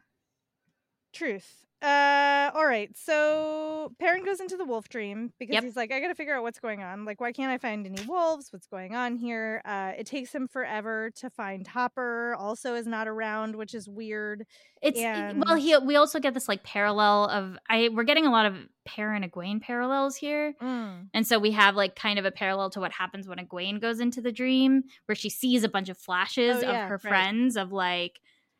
Truth. 1.13 1.65
Uh, 1.81 2.51
all 2.55 2.65
right. 2.65 2.89
So 2.97 3.93
Perrin 3.99 4.25
goes 4.25 4.41
into 4.41 4.57
the 4.57 4.65
wolf 4.65 4.89
dream 4.89 5.31
because 5.39 5.53
yep. 5.53 5.63
he's 5.63 5.77
like, 5.77 5.93
I 5.93 6.01
gotta 6.01 6.15
figure 6.15 6.35
out 6.35 6.43
what's 6.43 6.59
going 6.59 6.83
on. 6.83 7.05
Like, 7.05 7.21
why 7.21 7.31
can't 7.31 7.51
I 7.51 7.57
find 7.57 7.85
any 7.85 8.05
wolves? 8.05 8.51
What's 8.51 8.67
going 8.67 8.95
on 8.95 9.15
here? 9.15 9.61
Uh, 9.63 9.93
it 9.97 10.05
takes 10.05 10.35
him 10.35 10.49
forever 10.49 11.09
to 11.15 11.29
find 11.29 11.65
Hopper. 11.65 12.35
Also, 12.37 12.75
is 12.75 12.85
not 12.85 13.07
around, 13.07 13.55
which 13.55 13.73
is 13.73 13.87
weird. 13.87 14.45
It's 14.81 14.99
and... 14.99 15.41
well, 15.41 15.55
he 15.55 15.77
we 15.77 15.95
also 15.95 16.19
get 16.19 16.33
this 16.33 16.49
like 16.49 16.63
parallel 16.63 17.29
of 17.29 17.57
I 17.69 17.89
we're 17.93 18.03
getting 18.03 18.25
a 18.25 18.31
lot 18.31 18.45
of 18.45 18.57
Perrin 18.83 19.23
Egwene 19.23 19.61
parallels 19.61 20.17
here, 20.17 20.55
mm. 20.61 21.07
and 21.13 21.25
so 21.25 21.39
we 21.39 21.51
have 21.51 21.77
like 21.77 21.95
kind 21.95 22.19
of 22.19 22.25
a 22.25 22.31
parallel 22.31 22.71
to 22.71 22.81
what 22.81 22.91
happens 22.91 23.25
when 23.25 23.37
Egwene 23.37 23.79
goes 23.79 24.01
into 24.01 24.19
the 24.19 24.33
dream, 24.33 24.83
where 25.05 25.15
she 25.15 25.29
sees 25.29 25.63
a 25.63 25.69
bunch 25.69 25.87
of 25.87 25.97
flashes 25.97 26.57
oh, 26.57 26.61
yeah, 26.69 26.83
of 26.83 26.89
her 26.89 26.95
right. 26.95 27.09
friends 27.09 27.55
of 27.55 27.71
like 27.71 28.19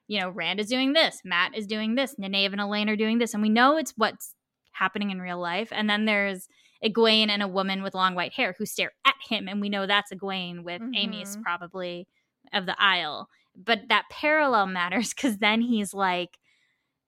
you 0.10 0.20
know, 0.20 0.30
Rand 0.32 0.60
is 0.60 0.68
doing 0.68 0.94
this, 0.94 1.22
Mat 1.24 1.52
is 1.56 1.68
doing 1.68 1.94
this, 1.94 2.16
Nynaeve 2.16 2.52
and 2.52 2.60
Elayne 2.60 2.90
are 2.90 2.96
doing 2.96 3.20
this, 3.20 3.36
and 3.36 3.44
we 3.44 3.50
know 3.50 3.78
it's 3.78 3.94
what's 3.96 4.34
happening 4.72 5.12
in 5.12 5.22
real 5.22 5.40
life. 5.40 5.70
And 5.72 5.88
then 5.88 6.06
there's 6.06 6.50
Egwene 6.84 7.30
and 7.30 7.44
a 7.44 7.48
woman 7.48 7.84
with 7.84 7.94
long 7.94 8.16
white 8.16 8.34
hair 8.34 8.56
who 8.58 8.66
stare 8.66 8.92
at 9.06 9.14
him, 9.30 9.48
and 9.48 9.62
we 9.62 9.70
know 9.70 9.86
that's 9.86 10.12
Egwene 10.12 10.64
with 10.64 10.82
mm-hmm. 10.82 11.12
Amys 11.14 11.40
probably 11.44 12.08
of 12.52 12.66
the 12.66 12.76
Aiel. 12.82 13.28
But 13.56 13.82
that 13.90 14.06
parallel 14.10 14.66
matters 14.66 15.14
because 15.14 15.38
then 15.38 15.62
he's 15.62 15.94
like 15.94 16.40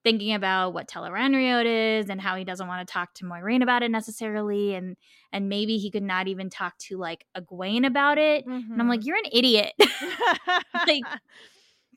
thinking 0.04 0.34
about 0.36 0.76
what 0.76 0.88
Tel'aran'rhiod 0.88 2.00
is 2.02 2.10
and 2.10 2.22
how 2.22 2.36
he 2.36 2.44
doesn't 2.44 2.68
want 2.68 2.88
to 2.88 2.92
talk 2.92 3.16
to 3.16 3.26
Moiraine 3.26 3.64
about 3.64 3.82
it 3.82 3.90
necessarily, 3.90 4.76
and 4.76 4.96
and 5.34 5.50
maybe 5.50 5.78
he 5.78 5.90
could 5.90 6.04
not 6.04 6.28
even 6.28 6.52
talk 6.52 6.78
to 6.80 6.98
like 6.98 7.26
Egwene 7.36 7.88
about 7.88 8.20
it. 8.20 8.46
Mm-hmm. 8.46 8.52
And 8.52 8.74
I'm 8.74 8.78
mm-hmm. 8.82 8.90
like, 8.90 9.06
you're 9.08 9.18
an 9.18 9.32
idiot. 9.34 9.74
like 10.88 11.04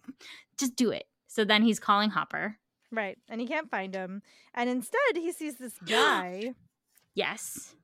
just 0.58 0.76
do 0.76 0.90
it. 0.90 1.04
So 1.26 1.44
then 1.44 1.62
he's 1.62 1.80
calling 1.80 2.10
Hopper. 2.10 2.58
Right. 2.90 3.18
And 3.28 3.40
he 3.40 3.46
can't 3.46 3.70
find 3.70 3.94
him. 3.94 4.22
And 4.54 4.70
instead, 4.70 5.16
he 5.16 5.32
sees 5.32 5.56
this 5.56 5.78
guy. 5.86 6.54
yes. 7.14 7.74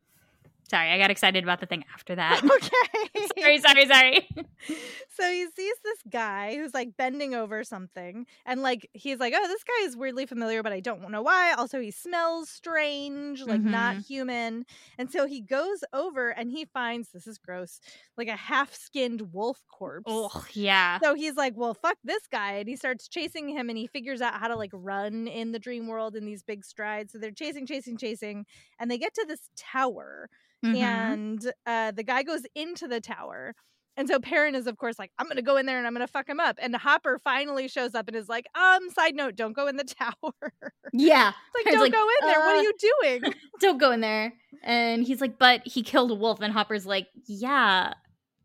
Sorry, 0.71 0.93
I 0.93 0.99
got 0.99 1.11
excited 1.11 1.43
about 1.43 1.59
the 1.59 1.67
thing 1.67 1.85
after 1.93 2.15
that. 2.15 2.43
Okay. 2.61 3.27
sorry, 3.39 3.59
sorry, 3.59 3.87
sorry. 3.87 4.29
so 5.09 5.31
he 5.31 5.47
sees 5.57 5.75
this 5.83 5.99
guy 6.11 6.57
who's 6.57 6.75
like 6.75 6.97
bending 6.97 7.35
over 7.35 7.65
something 7.65 8.27
and 8.45 8.63
like 8.63 8.89
he's 8.93 9.19
like, 9.19 9.35
"Oh, 9.37 9.49
this 9.49 9.65
guy 9.65 9.87
is 9.87 9.97
weirdly 9.97 10.27
familiar, 10.27 10.63
but 10.63 10.73
I 10.73 10.81
don't 10.81 11.09
know 11.11 11.23
why." 11.23 11.55
Also, 11.55 11.81
he 11.81 11.91
smells 11.91 12.51
strange, 12.51 13.43
like 13.43 13.61
mm-hmm. 13.61 13.71
not 13.71 13.97
human. 13.97 14.65
And 14.99 15.11
so 15.11 15.27
he 15.27 15.41
goes 15.41 15.83
over 15.93 16.31
and 16.31 16.51
he 16.51 16.67
finds 16.67 17.11
this 17.11 17.27
is 17.27 17.39
gross, 17.39 17.81
like 18.17 18.29
a 18.29 18.37
half-skinned 18.37 19.33
wolf 19.33 19.65
corpse. 19.69 20.05
Oh, 20.07 20.45
yeah. 20.53 20.99
So 21.03 21.15
he's 21.15 21.37
like, 21.37 21.55
"Well, 21.57 21.75
fuck 21.75 21.97
this 22.05 22.27
guy." 22.31 22.55
And 22.55 22.69
he 22.69 22.77
starts 22.77 23.09
chasing 23.09 23.49
him 23.49 23.69
and 23.71 23.79
he 23.79 23.87
figures 23.87 24.21
out 24.21 24.35
how 24.35 24.49
to 24.49 24.57
like 24.57 24.73
run 24.73 25.27
in 25.27 25.53
the 25.53 25.59
dream 25.59 25.87
world 25.89 26.15
in 26.15 26.25
these 26.27 26.43
big 26.43 26.65
strides. 26.65 27.13
So 27.13 27.19
they're 27.19 27.33
chasing, 27.33 27.67
chasing, 27.67 27.97
chasing, 27.97 28.45
and 28.79 28.91
they 28.91 28.99
get 28.99 29.15
to 29.15 29.25
this 29.27 29.49
tower 29.57 30.29
mm-hmm. 30.65 30.77
and 30.77 31.53
uh, 31.67 31.91
the 31.93 32.03
guy 32.03 32.23
goes 32.23 32.43
into 32.55 32.89
the 32.89 33.01
tower. 33.01 33.55
And 33.97 34.09
so 34.09 34.19
Perrin 34.19 34.55
is, 34.55 34.67
of 34.67 34.79
course, 34.79 34.99
like, 34.99 35.11
I'm 35.19 35.29
gonna 35.29 35.43
go 35.43 35.57
in 35.57 35.67
there 35.67 35.77
and 35.77 35.87
I'm 35.87 35.93
gonna 35.93 36.07
fuck 36.07 36.29
him 36.29 36.41
up. 36.41 36.59
And 36.61 36.75
Hopper 36.75 37.19
finally 37.19 37.69
shows 37.69 37.95
up 37.95 38.09
and 38.09 38.17
is 38.17 38.29
like, 38.29 38.47
um, 38.55 38.89
side 38.91 39.15
note, 39.15 39.37
don't 39.37 39.53
go 39.53 39.67
in 39.67 39.77
the 39.77 39.85
tower. 39.99 40.63
Yeah. 40.93 41.33
like, 41.55 41.65
don't 41.67 41.81
like, 41.81 41.93
go 41.93 42.03
in 42.03 42.29
there. 42.29 42.39
Uh, 42.41 42.47
what 42.47 42.57
are 42.57 42.59
uh, 42.59 42.63
you 42.63 42.73
doing? 43.03 43.35
don't 43.61 43.79
go 43.79 43.91
in 43.91 44.01
there. 44.01 44.33
And 44.63 45.05
he's 45.05 45.21
like, 45.21 45.39
but 45.39 45.63
he 45.67 45.83
killed 45.83 46.11
a 46.11 46.15
wolf. 46.15 46.41
And 46.41 46.53
Hopper's 46.53 46.87
like, 46.87 47.09
yeah, 47.27 47.95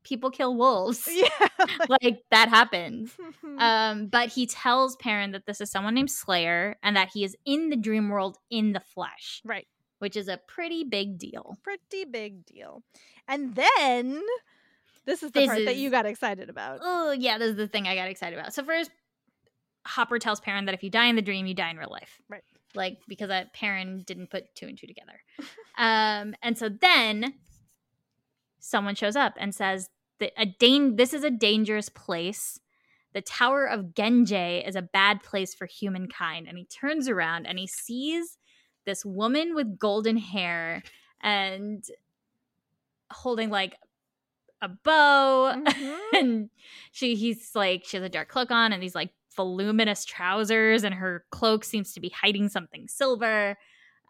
people 0.03 0.31
kill 0.31 0.55
wolves. 0.57 1.07
Yeah. 1.09 1.29
like 1.87 2.19
that 2.31 2.49
happens. 2.49 3.15
um, 3.57 4.07
but 4.07 4.29
he 4.29 4.47
tells 4.47 4.95
Perrin 4.97 5.31
that 5.31 5.45
this 5.45 5.61
is 5.61 5.71
someone 5.71 5.93
named 5.93 6.11
Slayer 6.11 6.75
and 6.83 6.97
that 6.97 7.09
he 7.13 7.23
is 7.23 7.35
in 7.45 7.69
the 7.69 7.77
dream 7.77 8.09
world 8.09 8.37
in 8.49 8.73
the 8.73 8.81
flesh. 8.81 9.41
Right 9.45 9.67
which 10.05 10.15
is 10.15 10.27
a 10.27 10.37
pretty 10.37 10.83
big 10.83 11.17
deal. 11.17 11.57
Pretty 11.63 12.05
big 12.05 12.45
deal. 12.45 12.83
And 13.27 13.55
then 13.55 14.21
this 15.07 15.23
is 15.23 15.31
the 15.31 15.39
this 15.39 15.47
part 15.47 15.59
is, 15.61 15.65
that 15.65 15.77
you 15.77 15.89
got 15.89 16.05
excited 16.05 16.47
about. 16.47 16.77
Oh, 16.83 17.11
yeah, 17.11 17.39
this 17.39 17.49
is 17.49 17.55
the 17.55 17.67
thing 17.67 17.87
I 17.87 17.95
got 17.95 18.07
excited 18.07 18.37
about. 18.37 18.53
So 18.53 18.63
first, 18.63 18.91
Hopper 19.87 20.19
tells 20.19 20.39
Perrin 20.39 20.65
that 20.65 20.75
if 20.75 20.83
you 20.83 20.91
die 20.91 21.07
in 21.07 21.15
the 21.15 21.23
dream, 21.23 21.47
you 21.47 21.55
die 21.55 21.71
in 21.71 21.77
real 21.77 21.89
life. 21.89 22.21
Right. 22.29 22.43
Like 22.75 22.99
because 23.07 23.31
uh, 23.31 23.45
Perrin 23.51 24.03
didn't 24.05 24.29
put 24.29 24.53
two 24.53 24.67
and 24.67 24.77
two 24.77 24.85
together. 24.85 25.19
um, 25.79 26.35
and 26.43 26.55
so 26.55 26.69
then 26.69 27.33
someone 28.59 28.93
shows 28.93 29.15
up 29.15 29.33
and 29.39 29.55
says 29.55 29.89
that 30.19 30.33
a 30.37 30.45
dan- 30.45 30.97
this 30.97 31.15
is 31.15 31.23
a 31.23 31.31
dangerous 31.31 31.89
place. 31.89 32.59
The 33.15 33.21
Tower 33.21 33.65
of 33.65 33.95
Ghenjei 33.95 34.67
is 34.67 34.75
a 34.75 34.83
bad 34.83 35.23
place 35.23 35.55
for 35.55 35.65
humankind. 35.65 36.47
And 36.47 36.59
he 36.59 36.65
turns 36.65 37.09
around 37.09 37.47
and 37.47 37.57
he 37.57 37.65
sees 37.65 38.37
this 38.85 39.05
woman 39.05 39.55
with 39.55 39.77
golden 39.77 40.17
hair 40.17 40.83
and 41.21 41.83
holding 43.11 43.49
like 43.49 43.75
a 44.61 44.69
bow 44.69 45.53
mm-hmm. 45.55 45.95
and 46.15 46.49
she 46.91 47.15
he's 47.15 47.51
like 47.55 47.83
she 47.85 47.97
has 47.97 48.03
a 48.03 48.09
dark 48.09 48.29
cloak 48.29 48.51
on 48.51 48.73
and 48.73 48.81
these 48.81 48.95
like 48.95 49.11
voluminous 49.35 50.05
trousers 50.05 50.83
and 50.83 50.95
her 50.95 51.25
cloak 51.29 51.63
seems 51.63 51.93
to 51.93 51.99
be 51.99 52.09
hiding 52.09 52.47
something 52.47 52.87
silver 52.87 53.57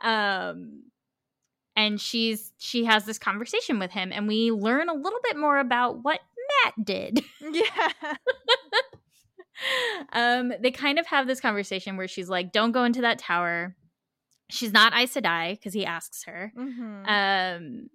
um 0.04 0.84
and 1.76 2.00
she's 2.00 2.54
she 2.58 2.86
has 2.86 3.06
this 3.06 3.18
conversation 3.18 3.80
with 3.80 3.92
him 3.92 4.12
and 4.14 4.28
we 4.28 4.52
learn 4.52 4.88
a 4.88 4.94
little 4.94 5.20
bit 5.24 5.38
more 5.38 5.58
about 5.58 6.04
what 6.04 6.20
Mat 6.64 6.74
did. 6.84 7.24
Yeah. 7.42 8.16
um 10.12 10.52
they 10.62 10.72
kind 10.72 11.00
of 11.00 11.08
have 11.08 11.28
this 11.28 11.40
conversation 11.40 11.96
where 11.96 12.10
she's 12.10 12.28
like 12.28 12.52
don't 12.52 12.74
go 12.74 12.84
into 12.84 13.02
that 13.02 13.18
tower 13.20 13.74
she's 14.50 14.74
not 14.74 14.94
Aes 14.94 15.14
Sedai 15.14 15.52
because 15.52 15.74
he 15.74 15.86
asks 15.86 16.24
her. 16.26 16.52
Mm-hmm. 16.58 17.06
Um, 17.08 17.90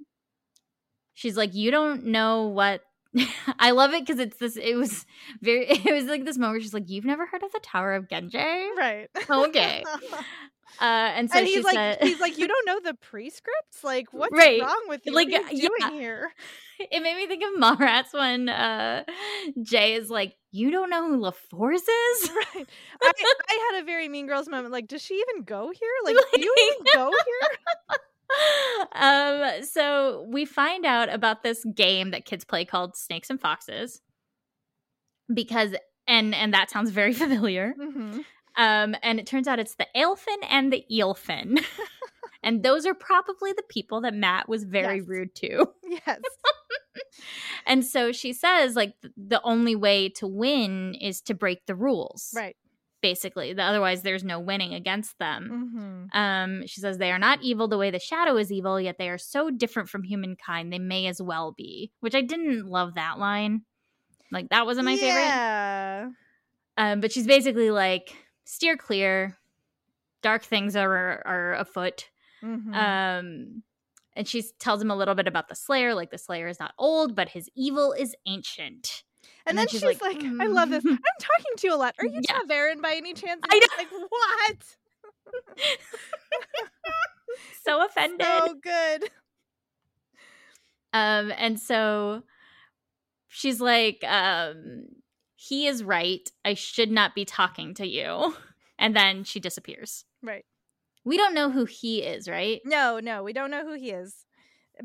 she's 1.15 1.37
like, 1.37 1.55
you 1.55 1.71
don't 1.71 2.07
know 2.07 2.49
what. 2.49 2.83
I 3.59 3.73
love 3.73 3.93
it 3.93 4.07
because 4.07 4.21
it's 4.21 4.37
this. 4.39 4.57
It 4.57 4.77
was 4.77 5.05
very. 5.41 5.67
It 5.71 5.93
was 5.93 6.05
like 6.05 6.25
this 6.25 6.39
moment. 6.39 6.55
Where 6.55 6.61
she's 6.61 6.75
like, 6.75 6.89
"You've 6.89 7.05
never 7.05 7.27
heard 7.27 7.43
of 7.43 7.51
the 7.51 7.61
Tower 7.61 7.95
of 7.95 8.09
Ghenjei, 8.09 8.69
right? 8.77 9.09
Okay." 9.29 9.83
Uh, 10.81 11.13
and 11.15 11.31
so 11.31 11.39
and 11.39 11.47
he's 11.47 11.65
like, 11.65 11.75
said, 11.75 11.99
he's 12.03 12.21
like, 12.21 12.39
you 12.39 12.49
don't 12.49 12.67
know 12.67 12.81
the 12.81 12.95
prescripts? 12.95 13.85
Like, 13.85 14.09
what's 14.13 14.33
right. 14.37 14.61
wrong 14.61 14.85
with 14.89 15.03
you? 15.05 15.13
Like, 15.13 15.29
what 15.31 15.45
are 15.45 15.55
you 15.55 15.69
doing 15.69 15.73
yeah. 15.81 15.91
here? 15.91 16.33
It 16.91 17.03
made 17.03 17.15
me 17.15 17.27
think 17.27 17.43
of 17.43 17.61
Mallrats 17.61 18.15
when 18.15 18.49
uh, 18.49 19.05
Jay 19.61 19.93
is 19.93 20.09
like, 20.09 20.35
you 20.51 20.71
don't 20.71 20.89
know 20.89 21.09
who 21.09 21.21
LaForce 21.21 21.75
is? 21.75 22.31
Right. 22.55 22.67
I, 23.03 23.13
I, 23.51 23.71
had 23.71 23.83
a 23.83 23.85
very 23.85 24.09
Mean 24.09 24.27
Girls 24.27 24.49
moment. 24.49 24.73
Like, 24.73 24.89
does 24.89 25.03
she 25.03 25.23
even 25.29 25.45
go 25.45 25.71
here? 25.79 25.91
Like, 26.05 26.17
like 26.17 26.25
do 26.33 26.41
you 26.41 26.55
even 26.59 26.87
go 26.95 27.13
here? 27.13 28.89
um, 28.95 29.63
so 29.63 30.27
we 30.33 30.47
find 30.47 30.87
out 30.87 31.13
about 31.13 31.43
this 31.43 31.63
game 31.75 32.13
that 32.13 32.25
kids 32.25 32.47
play 32.47 32.65
called 32.65 32.97
Snakes 32.97 33.29
and 33.29 33.39
Foxes. 33.39 34.01
because 35.35 35.75
and 36.07 36.35
and 36.35 36.55
that 36.55 36.71
sounds 36.71 36.91
very 36.91 37.13
familiar. 37.13 37.75
Mhm. 37.79 38.25
Um, 38.61 38.95
and 39.03 39.19
it 39.19 39.27
turns 39.27 39.49
out 39.49 39.59
it's 39.59 39.77
the 39.77 39.87
Aelfin 39.97 40.37
and 40.49 40.73
the 40.73 40.85
Eelfin. 40.93 41.65
and 42.43 42.63
those 42.63 42.85
are 42.87 42.95
probably 42.95 43.53
the 43.53 43.63
people 43.69 44.03
that 44.03 44.15
Mat 44.15 44.49
was 44.49 44.65
very 44.65 44.99
Yes. 44.99 45.09
rude 45.09 45.35
to. 45.37 45.67
Yes. 46.07 46.21
And 47.67 47.85
so 47.85 48.13
she 48.13 48.33
says, 48.33 48.77
like, 48.77 48.95
the 49.17 49.41
only 49.43 49.75
way 49.77 50.09
to 50.11 50.27
win 50.27 50.95
is 50.95 51.21
to 51.23 51.35
break 51.35 51.67
the 51.67 51.75
rules. 51.75 52.33
Right. 52.35 52.57
Basically. 53.03 53.53
The- 53.53 53.63
Otherwise, 53.63 54.03
there's 54.03 54.23
no 54.25 54.39
winning 54.41 54.75
against 54.75 55.19
them. 55.19 56.09
hmm 56.13 56.19
Um, 56.19 56.67
she 56.67 56.81
says 56.81 56.99
they 56.99 57.11
are 57.13 57.19
not 57.19 57.43
evil 57.43 57.67
the 57.69 57.79
way 57.79 57.91
the 57.91 57.99
shadow 57.99 58.37
is 58.37 58.53
evil, 58.53 58.81
yet 58.81 58.99
they 58.99 59.09
are 59.09 59.19
so 59.19 59.51
different 59.51 59.89
from 59.89 60.03
humankind 60.05 60.73
they 60.73 60.79
may 60.79 61.07
as 61.07 61.21
well 61.21 61.53
be. 61.57 61.91
Which 62.01 62.15
I 62.15 62.21
didn't 62.21 62.67
love 62.67 62.95
that 62.95 63.19
line. 63.19 63.63
Like 64.31 64.51
that 64.51 64.67
wasn't 64.67 64.87
my 64.87 64.97
favorite. 64.97 65.23
Yeah. 65.23 66.09
Um, 66.77 67.01
but 67.01 67.11
she's 67.13 67.27
basically 67.27 67.71
like, 67.71 68.15
steer 68.45 68.77
clear. 68.77 69.39
Dark 70.23 70.43
things 70.43 70.77
are 70.77 71.23
are 71.27 71.55
afoot. 71.55 72.11
Mhm. 72.43 72.75
Um, 72.75 73.63
and 74.15 74.27
she 74.29 74.43
tells 74.59 74.83
him 74.83 74.91
a 74.91 74.97
little 74.97 75.15
bit 75.15 75.27
about 75.29 75.49
the 75.49 75.55
Slayer. 75.55 75.95
Like 75.95 76.11
the 76.11 76.19
Slayer 76.19 76.49
is 76.49 76.59
not 76.61 76.75
old, 76.79 77.15
but 77.15 77.29
his 77.31 77.49
evil 77.55 77.93
is 77.93 78.15
ancient. 78.27 79.03
and, 79.47 79.51
and 79.51 79.59
then, 79.59 79.63
then 79.67 79.69
she's, 79.69 79.81
she's 79.81 80.03
like, 80.03 80.17
like, 80.23 80.25
I 80.41 80.47
love 80.47 80.71
this. 80.71 80.85
"Mm." 80.85 80.93
I'm 80.93 80.99
talking 81.21 81.57
to 81.59 81.67
you 81.67 81.75
a 81.75 81.77
lot. 81.77 81.95
Are 81.99 82.07
you 82.07 82.21
Yeah. 82.29 82.39
ta'veren 82.41 82.83
by 82.83 82.95
any 82.97 83.15
chance? 83.15 83.41
And 83.43 83.53
I 83.53 83.61
she's 83.61 83.79
like, 83.79 83.91
what? 84.09 84.77
So 87.65 87.85
offended. 87.85 88.27
So 88.27 88.55
good. 88.63 89.11
Um, 90.93 91.33
and 91.37 91.59
so 91.61 92.25
she's 93.29 93.61
like, 93.61 94.03
um, 94.05 94.87
he 95.43 95.67
is 95.67 95.83
right. 95.83 96.31
I 96.45 96.53
should 96.55 96.91
not 96.91 97.15
be 97.15 97.25
talking 97.25 97.73
to 97.75 97.87
you. 97.87 98.35
And 98.83 98.97
then 98.97 99.25
she 99.25 99.41
disappears. 99.41 100.07
Right. 100.23 100.47
We 101.05 101.19
don't 101.19 101.35
know 101.35 101.51
who 101.51 101.67
he 101.67 102.01
is, 102.03 102.27
right? 102.27 102.63
No, 102.65 102.99
no, 102.99 103.23
we 103.23 103.35
don't 103.35 103.51
know 103.51 103.63
who 103.63 103.75
he 103.75 103.91
is. 103.91 104.25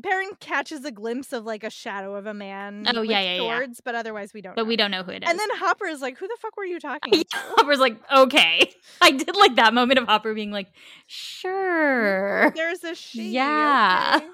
Perrin 0.02 0.32
catches 0.38 0.84
a 0.84 0.90
glimpse 0.90 1.32
of 1.32 1.46
like 1.46 1.64
a 1.64 1.70
shadow 1.70 2.14
of 2.14 2.26
a 2.26 2.34
man 2.34 2.84
Oh, 2.94 3.00
with 3.00 3.08
yeah, 3.10 3.20
yeah, 3.22 3.42
yeah. 3.42 3.66
but 3.86 3.94
otherwise 3.94 4.34
we 4.34 4.42
don't 4.42 4.54
But 4.54 4.64
know. 4.64 4.68
we 4.68 4.76
don't 4.76 4.90
know 4.90 5.02
who 5.02 5.12
it 5.12 5.22
is. 5.24 5.30
And 5.30 5.38
then 5.38 5.48
Hopper 5.54 5.86
is 5.86 6.02
like, 6.02 6.18
who 6.18 6.28
the 6.28 6.36
fuck 6.42 6.54
were 6.58 6.66
you 6.66 6.78
talking 6.78 7.10
to? 7.12 7.24
Hopper's 7.32 7.78
like, 7.78 7.96
okay. 8.14 8.70
I 9.00 9.12
did 9.12 9.34
like 9.34 9.56
that 9.56 9.72
moment 9.72 9.98
of 9.98 10.06
Hopper 10.06 10.34
being 10.34 10.50
like, 10.50 10.68
sure. 11.06 12.50
There's 12.54 12.84
a 12.84 12.94
she. 12.94 13.30
Yeah. 13.30 14.16
okay. 14.20 14.26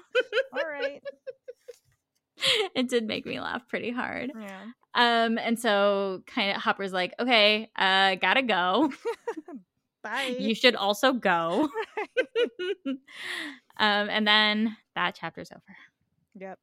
All 0.53 0.69
right. 0.69 1.01
it 2.75 2.89
did 2.89 3.07
make 3.07 3.25
me 3.25 3.39
laugh 3.39 3.61
pretty 3.69 3.91
hard. 3.91 4.31
Yeah. 4.37 4.61
Um, 4.95 5.37
and 5.37 5.59
so 5.59 6.21
kind 6.27 6.55
of 6.55 6.61
Hopper's 6.61 6.93
like, 6.93 7.13
okay, 7.19 7.69
uh, 7.75 8.15
gotta 8.15 8.41
go. 8.43 8.91
Bye. 10.03 10.35
you 10.37 10.53
should 10.53 10.75
also 10.75 11.13
go. 11.13 11.69
um, 12.85 12.97
and 13.77 14.27
then 14.27 14.77
that 14.95 15.15
chapter's 15.15 15.51
over. 15.51 15.75
yep. 16.39 16.59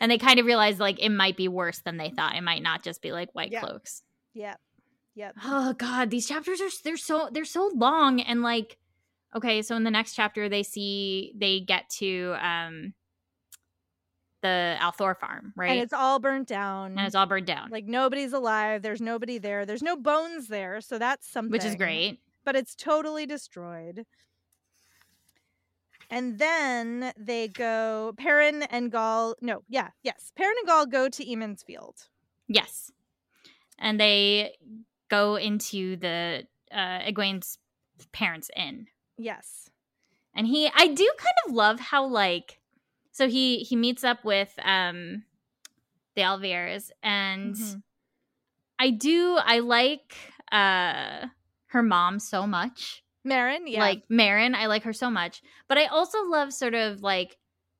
And 0.00 0.10
they 0.10 0.18
kind 0.18 0.38
of 0.38 0.46
realized 0.46 0.78
like 0.78 0.98
it 1.00 1.10
might 1.10 1.36
be 1.36 1.48
worse 1.48 1.80
than 1.80 1.96
they 1.96 2.10
thought. 2.10 2.36
It 2.36 2.42
might 2.42 2.62
not 2.62 2.82
just 2.84 3.02
be 3.02 3.12
like 3.12 3.30
white 3.34 3.50
Yeah. 3.52 3.60
cloaks. 3.60 4.02
Yep. 4.34 4.60
Yep. 5.16 5.34
Oh 5.44 5.72
god, 5.72 6.10
these 6.10 6.28
chapters 6.28 6.60
are 6.60 6.68
they're 6.84 6.96
so 6.96 7.28
they're 7.32 7.44
so 7.44 7.70
long 7.74 8.20
and 8.20 8.42
like 8.42 8.78
okay, 9.34 9.60
so 9.62 9.74
in 9.76 9.82
the 9.84 9.90
next 9.90 10.14
chapter 10.14 10.48
they 10.48 10.62
see 10.62 11.32
they 11.36 11.60
get 11.60 11.88
to 11.98 12.34
um 12.40 12.94
the 14.42 14.76
al'Thor 14.80 15.16
farm, 15.16 15.52
right? 15.56 15.70
And 15.70 15.80
it's 15.80 15.92
all 15.92 16.18
burnt 16.18 16.48
down. 16.48 16.92
And 16.96 17.06
it's 17.06 17.14
all 17.14 17.26
burned 17.26 17.46
down, 17.46 17.70
like 17.70 17.86
nobody's 17.86 18.32
alive. 18.32 18.82
There's 18.82 19.00
nobody 19.00 19.38
there. 19.38 19.66
There's 19.66 19.82
no 19.82 19.96
bones 19.96 20.48
there. 20.48 20.80
So 20.80 20.98
that's 20.98 21.28
something. 21.28 21.52
which 21.52 21.64
is 21.64 21.74
great. 21.74 22.20
But 22.44 22.56
it's 22.56 22.74
totally 22.74 23.26
destroyed. 23.26 24.06
And 26.10 26.38
then 26.38 27.12
they 27.18 27.48
go, 27.48 28.14
Perrin 28.16 28.62
and 28.62 28.90
Gaul. 28.90 29.34
No, 29.42 29.62
yeah, 29.68 29.88
yes. 30.02 30.32
Perrin 30.34 30.54
and 30.60 30.66
Gaul 30.66 30.86
go 30.86 31.08
to 31.08 31.30
Emond's 31.30 31.62
Field. 31.62 32.08
Yes. 32.46 32.90
And 33.78 34.00
they 34.00 34.56
go 35.08 35.36
into 35.36 35.96
the 35.96 36.46
uh 36.72 37.00
Egwene's 37.00 37.58
parents' 38.12 38.50
inn. 38.56 38.86
Yes. 39.16 39.70
And 40.34 40.46
he 40.46 40.70
I 40.74 40.86
do 40.86 41.10
kind 41.18 41.36
of 41.46 41.52
love 41.52 41.80
how 41.80 42.06
like 42.06 42.60
so 43.18 43.28
he 43.28 43.58
he 43.64 43.74
meets 43.74 44.04
up 44.04 44.24
with 44.24 44.52
um 44.64 45.24
the 46.14 46.22
al'Veres 46.22 46.92
and 47.02 47.56
Mhm. 47.56 47.82
I 48.78 48.90
do 48.90 49.36
I 49.44 49.58
like 49.58 50.14
uh 50.52 51.26
her 51.66 51.82
mom 51.82 52.20
so 52.20 52.46
much. 52.46 53.02
Marin, 53.24 53.66
yeah. 53.66 53.80
Like 53.80 54.04
Marin, 54.08 54.54
I 54.54 54.66
like 54.66 54.84
her 54.84 54.92
so 54.92 55.10
much. 55.10 55.42
But 55.66 55.78
I 55.78 55.86
also 55.86 56.22
love 56.26 56.52
sort 56.52 56.74
of 56.74 57.02
like 57.02 57.36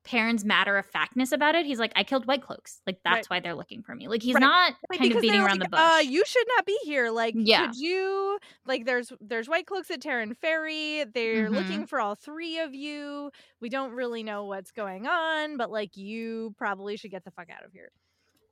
Perrin's 0.09 0.43
matter 0.43 0.79
of 0.79 0.87
factness 0.87 1.33
about 1.33 1.55
it. 1.55 1.67
He's 1.67 1.79
like, 1.79 1.93
I 1.95 2.03
killed 2.03 2.27
White 2.27 2.41
Cloaks. 2.43 2.81
Like 2.87 2.99
that's 3.05 3.29
Right. 3.31 3.37
why 3.37 3.41
they're 3.41 3.55
looking 3.55 3.83
for 3.83 3.95
me. 3.95 4.09
Like 4.09 4.23
he's 4.23 4.35
Right. 4.37 4.41
not 4.41 4.73
Right, 4.91 4.99
kind 4.99 5.13
of 5.15 5.21
beating 5.21 5.39
around 5.39 5.59
like, 5.61 5.71
the 5.71 5.77
bush. 5.77 5.81
Uh, 5.81 5.99
you 6.03 6.25
should 6.27 6.47
not 6.57 6.65
be 6.65 6.79
here. 6.85 7.11
Like, 7.11 7.35
Yeah. 7.37 7.67
could 7.67 7.77
you? 7.77 8.39
Like, 8.65 8.87
there's 8.87 9.13
there's 9.21 9.49
white 9.51 9.67
cloaks 9.67 9.91
at 9.91 10.01
Taren 10.01 10.35
Ferry. 10.39 11.05
They're 11.05 11.49
Mhm. 11.51 11.55
looking 11.55 11.87
for 11.87 12.01
all 12.01 12.15
three 12.15 12.59
of 12.59 12.75
you. 12.75 13.31
We 13.61 13.69
don't 13.69 13.93
really 13.93 14.23
know 14.23 14.47
what's 14.47 14.71
going 14.71 15.07
on, 15.07 15.59
but 15.59 15.71
like, 15.71 15.97
you 15.99 16.55
probably 16.57 16.97
should 16.97 17.11
get 17.11 17.25
the 17.25 17.31
fuck 17.31 17.51
out 17.51 17.65
of 17.67 17.73
here. 17.73 17.91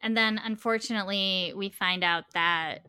And 0.02 0.14
then 0.14 0.38
unfortunately, 0.44 1.54
we 1.56 1.70
find 1.70 2.04
out 2.04 2.24
that 2.34 2.84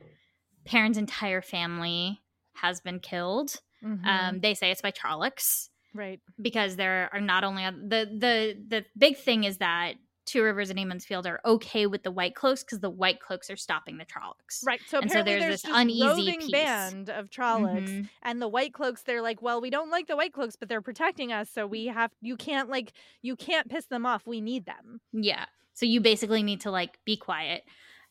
Perrin's 0.65 0.98
entire 0.98 1.41
family 1.41 2.22
has 2.56 2.81
been 2.81 2.99
killed. 2.99 3.61
Mm-hmm. 3.81 4.06
Um, 4.06 4.39
they 4.41 4.53
say 4.56 4.72
it's 4.72 4.81
by 4.81 4.91
Trollocs 4.91 5.69
right. 5.98 6.19
because 6.41 6.76
there 6.76 7.10
are 7.14 7.22
not 7.22 7.44
only 7.44 7.64
the 7.65 8.06
the 8.18 8.56
the 8.68 8.86
big 8.98 9.18
thing 9.18 9.44
is 9.44 9.57
that 9.57 9.94
Two 10.26 10.44
Rivers 10.44 10.69
and 10.69 10.78
Emond's 10.78 11.06
Field 11.06 11.26
are 11.26 11.40
okay 11.45 11.88
with 11.88 12.03
the 12.03 12.11
White 12.11 12.36
Cloaks 12.36 12.61
because 12.61 12.82
the 12.82 12.90
White 12.90 13.22
Cloaks 13.22 13.49
are 13.49 13.56
stopping 13.56 13.98
the 13.98 14.03
Trollocs. 14.03 14.60
Right. 14.65 14.82
So 14.90 14.99
And 14.99 15.10
so 15.10 15.22
apparently 15.22 15.34
there's 15.48 15.61
there's, 15.61 15.61
this 15.61 15.72
uneasy 15.74 16.38
piece. 16.38 16.52
band 16.52 17.10
of 17.10 17.30
Trollocs, 17.30 17.88
Mhm. 17.88 18.10
and 18.24 18.41
the 18.41 18.48
white 18.49 18.74
cloaks. 18.74 19.03
They're 19.03 19.22
like, 19.22 19.41
well, 19.41 19.61
we 19.61 19.69
don't 19.69 19.90
like 19.90 20.07
the 20.07 20.18
white 20.18 20.34
cloaks, 20.34 20.57
but 20.57 20.68
they're 20.68 20.82
protecting 20.82 21.32
us, 21.32 21.49
so 21.49 21.65
we 21.65 21.86
have. 21.86 22.11
You 22.22 22.36
can't 22.36 22.69
like, 22.69 22.91
you 23.22 23.38
can't 23.38 23.69
piss 23.69 23.86
them 23.86 24.06
off. 24.06 24.28
We 24.28 24.41
need 24.41 24.65
them. 24.65 24.99
Yeah. 25.14 25.45
So 25.76 25.86
you 25.86 26.02
basically 26.02 26.44
need 26.44 26.60
to 26.61 26.72
like 26.72 26.99
be 27.06 27.15
quiet. 27.15 27.64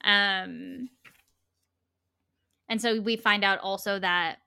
Um 0.02 0.88
and 2.68 2.80
so 2.80 3.00
we 3.00 3.16
find 3.16 3.44
out 3.44 3.58
also 3.60 3.98
that 3.98 4.38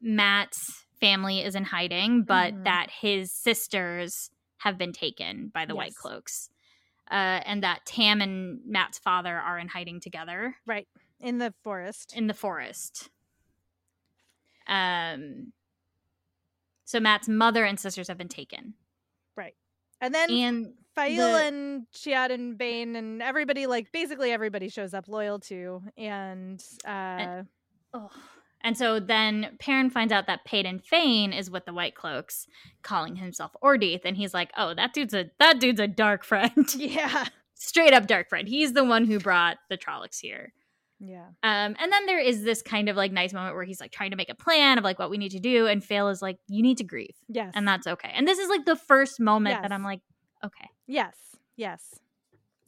Mat's 0.00 0.56
family 1.00 1.42
is 1.44 1.54
in 1.54 1.64
hiding, 1.64 2.22
but 2.24 2.54
Mhm. 2.54 2.64
that 2.64 2.90
his 2.90 3.32
sisters 3.32 4.30
have 4.58 4.76
been 4.78 4.92
taken 4.92 5.48
by 5.48 5.64
the 5.66 5.74
White 5.74 5.94
Cloaks. 5.94 6.50
Uh, 7.10 7.40
and 7.46 7.62
that 7.62 7.86
Tam 7.86 8.20
and 8.20 8.60
Mat's 8.66 8.98
father 8.98 9.38
are 9.38 9.58
in 9.58 9.68
hiding 9.68 10.00
together 10.00 10.56
Right. 10.66 10.88
in 11.20 11.38
the 11.38 11.54
forest. 11.62 12.14
in 12.16 12.26
the 12.26 12.34
forest. 12.34 13.10
Um 14.66 15.52
so 16.84 17.00
Mat's 17.00 17.28
mother 17.28 17.64
and 17.64 17.78
sisters 17.78 18.08
have 18.08 18.18
been 18.18 18.28
taken. 18.28 18.74
Right. 19.36 19.54
And 20.00 20.14
then 20.14 20.30
And 20.30 20.74
Faile 20.94 21.32
the- 21.32 21.44
and 21.44 21.86
Chiad 21.92 22.30
and 22.30 22.56
Bain 22.58 22.96
and 22.96 23.22
everybody, 23.22 23.66
like 23.66 23.92
basically 23.92 24.30
everybody 24.32 24.68
shows 24.68 24.94
up 24.94 25.06
Loial 25.06 25.42
to. 25.48 25.82
And 25.96 26.62
uh 26.84 27.44
Oh. 27.94 28.10
And 28.62 28.76
so 28.76 28.98
then 29.00 29.56
Perrin 29.60 29.88
finds 29.90 30.12
out 30.12 30.26
that 30.26 30.44
Padan 30.44 30.80
Fain 30.80 31.32
is 31.32 31.50
with 31.50 31.64
the 31.64 31.72
White 31.72 31.94
Cloaks, 31.94 32.46
calling 32.82 33.16
himself 33.16 33.52
Ordeith, 33.62 34.02
and 34.04 34.16
he's 34.16 34.34
like, 34.34 34.50
"Oh, 34.56 34.74
that 34.74 34.92
dude's 34.92 35.14
a 35.14 35.30
that 35.38 35.60
dude's 35.60 35.80
a 35.80 35.86
dark 35.88 36.24
friend, 36.24 36.66
yeah. 36.76 37.26
straight 37.54 37.92
up 37.94 38.06
dark 38.06 38.28
friend. 38.28 38.48
He's 38.48 38.72
the 38.72 38.84
one 38.84 39.04
who 39.06 39.18
brought 39.20 39.58
the 39.70 39.78
Trollocs 39.78 40.20
here." 40.20 40.52
Yeah. 41.00 41.26
Um, 41.44 41.76
and 41.78 41.92
then 41.92 42.06
there 42.06 42.18
is 42.18 42.42
this 42.42 42.60
kind 42.60 42.88
of 42.88 42.96
like 42.96 43.12
nice 43.12 43.32
moment 43.32 43.54
where 43.54 43.62
he's 43.62 43.80
like 43.80 43.92
trying 43.92 44.10
to 44.10 44.16
make 44.16 44.30
a 44.30 44.34
plan 44.34 44.78
of 44.78 44.82
like 44.84 44.98
what 44.98 45.10
we 45.10 45.18
need 45.18 45.30
to 45.30 45.38
do, 45.40 45.68
and 45.68 45.82
Faile 45.84 46.08
is 46.08 46.20
like, 46.20 46.38
"You 46.48 46.60
need 46.62 46.78
to 46.78 46.84
grieve, 46.84 47.14
Yes. 47.28 47.52
and 47.54 47.66
that's 47.68 47.86
okay." 47.86 48.10
And 48.12 48.26
this 48.26 48.38
is 48.40 48.48
like 48.48 48.64
the 48.64 48.74
first 48.76 49.20
moment 49.20 49.62
that 49.62 49.70
I'm 49.70 49.84
like, 49.84 50.00
"Okay." 50.44 50.68
Yes. 50.88 51.14
Yes. 51.56 52.00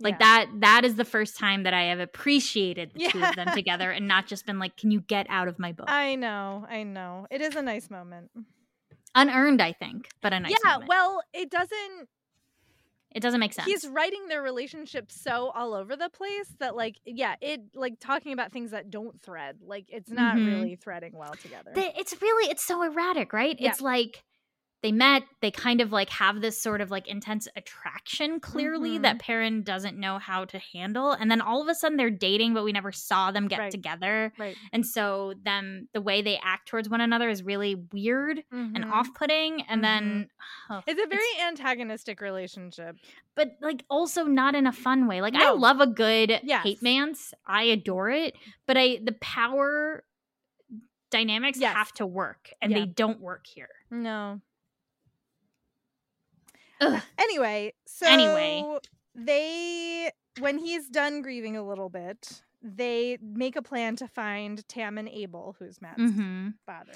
Like 0.00 0.14
Yeah. 0.14 0.18
that 0.46 0.46
that 0.60 0.84
is 0.84 0.96
the 0.96 1.04
first 1.04 1.36
time 1.38 1.62
that 1.64 1.74
I 1.74 1.84
have 1.84 2.00
appreciated 2.00 2.92
the 2.94 3.08
two 3.08 3.22
of 3.22 3.36
them 3.36 3.48
together 3.54 3.90
and 3.90 4.08
not 4.08 4.26
just 4.26 4.46
been 4.46 4.58
like, 4.58 4.76
"Can 4.76 4.90
you 4.90 5.00
get 5.00 5.26
out 5.28 5.46
of 5.48 5.58
my 5.58 5.72
book?" 5.72 5.86
I 5.90 6.14
know. 6.14 6.66
I 6.68 6.82
know. 6.82 7.26
It 7.30 7.40
is 7.40 7.54
a 7.56 7.62
nice 7.62 7.90
moment. 7.90 8.30
Unearned, 9.14 9.60
I 9.60 9.72
think, 9.72 10.08
but 10.22 10.32
a 10.32 10.40
nice 10.40 10.52
yeah. 10.64 10.72
moment. 10.72 10.88
Well, 10.88 11.22
it 11.34 11.50
doesn't. 11.50 12.08
It 13.12 13.20
doesn't 13.20 13.40
make 13.40 13.52
sense. 13.52 13.66
He's 13.66 13.88
writing 13.88 14.28
their 14.28 14.40
relationship 14.40 15.10
so 15.10 15.50
all 15.52 15.74
over 15.74 15.96
the 15.96 16.08
place 16.08 16.46
that, 16.60 16.76
like, 16.76 16.94
yeah, 17.04 17.34
it 17.40 17.60
like 17.74 17.94
talking 17.98 18.32
about 18.32 18.52
things 18.52 18.70
that 18.70 18.88
don't 18.88 19.20
thread. 19.20 19.56
Like, 19.62 19.86
it's 19.88 20.10
not 20.10 20.36
Mhm. 20.36 20.46
really 20.46 20.76
threading 20.76 21.14
well 21.16 21.34
together. 21.34 21.72
The- 21.74 21.98
it's 21.98 22.22
really 22.22 22.48
it's 22.50 22.62
so 22.64 22.82
erratic, 22.82 23.32
right? 23.32 23.56
Yeah. 23.58 23.70
It's 23.70 23.80
like 23.80 24.22
they 24.82 24.92
met 24.92 25.22
they 25.42 25.50
kind 25.50 25.80
of 25.80 25.92
like 25.92 26.08
have 26.10 26.40
this 26.40 26.60
sort 26.60 26.80
of 26.80 26.90
like 26.90 27.06
intense 27.06 27.46
attraction 27.56 28.40
clearly 28.40 28.98
Mhm. 28.98 29.02
that 29.02 29.18
Perrin 29.18 29.62
doesn't 29.62 29.98
know 29.98 30.18
how 30.18 30.44
to 30.46 30.58
handle 30.72 31.12
and 31.12 31.30
then 31.30 31.40
all 31.40 31.60
of 31.60 31.68
a 31.68 31.74
sudden 31.74 31.96
they're 31.98 32.10
dating 32.10 32.54
but 32.54 32.64
we 32.64 32.72
never 32.72 32.90
saw 32.92 33.30
them 33.30 33.46
get 33.48 33.58
Right. 33.58 33.70
together 33.70 34.32
Right. 34.38 34.56
and 34.72 34.86
so 34.86 35.34
them 35.42 35.88
the 35.92 36.00
way 36.00 36.22
they 36.22 36.38
act 36.42 36.68
towards 36.68 36.88
one 36.88 37.00
another 37.00 37.28
is 37.28 37.42
really 37.42 37.74
weird 37.92 38.42
and 38.50 38.76
Mhm. 38.84 38.90
off-putting 38.92 39.62
and 39.62 39.84
then 39.84 40.28
oh, 40.70 40.82
It's 40.86 41.00
a 41.02 41.06
very 41.06 41.46
antagonistic 41.46 42.20
relationship. 42.20 42.96
but 43.34 43.56
like 43.60 43.84
also 43.90 44.24
not 44.24 44.54
in 44.54 44.66
a 44.66 44.72
fun 44.72 45.06
way 45.06 45.20
like 45.20 45.34
i 45.34 45.50
love 45.52 45.80
a 45.80 45.86
good 45.86 46.40
Yes. 46.42 46.62
hate 46.62 46.82
mance 46.82 47.32
i 47.46 47.62
adore 47.64 48.10
it 48.10 48.34
but 48.66 48.76
i 48.76 48.98
the 49.02 49.12
power 49.20 50.04
dynamics 51.10 51.58
Yes. 51.58 51.74
have 51.74 51.92
to 51.94 52.06
work 52.06 52.50
and 52.62 52.70
Yeah. 52.72 52.80
they 52.80 52.86
don't 52.86 53.20
work 53.20 53.46
here 53.46 53.68
No. 53.90 54.40
Ugh. 56.80 57.02
Anyway, 57.18 57.72
so 57.86 58.06
Anyway. 58.06 58.64
they 59.14 60.10
when 60.40 60.58
he's 60.58 60.88
done 60.88 61.22
grieving 61.22 61.56
a 61.56 61.62
little 61.66 61.88
bit, 61.88 62.42
they 62.62 63.18
make 63.22 63.56
a 63.56 63.62
plan 63.62 63.96
to 63.96 64.08
find 64.08 64.66
Tam 64.68 64.98
and 64.98 65.08
Abel, 65.08 65.56
who's 65.58 65.80
Mat's 65.80 66.12
hmm 66.12 66.48
father. 66.66 66.92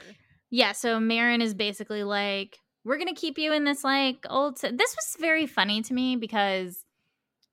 Yeah, 0.51 0.73
so 0.73 1.01
Marin 1.01 1.43
is 1.43 1.53
basically 1.55 2.05
like, 2.05 2.59
we're 2.85 2.99
gonna 2.99 3.15
keep 3.15 3.39
you 3.39 3.53
in 3.53 3.65
this 3.65 3.83
like 3.85 4.25
old. 4.31 4.55
s-" 4.55 4.73
This 4.73 4.95
was 4.95 5.17
very 5.19 5.47
funny 5.47 5.83
to 5.83 5.95
me 5.95 6.17
because 6.17 6.85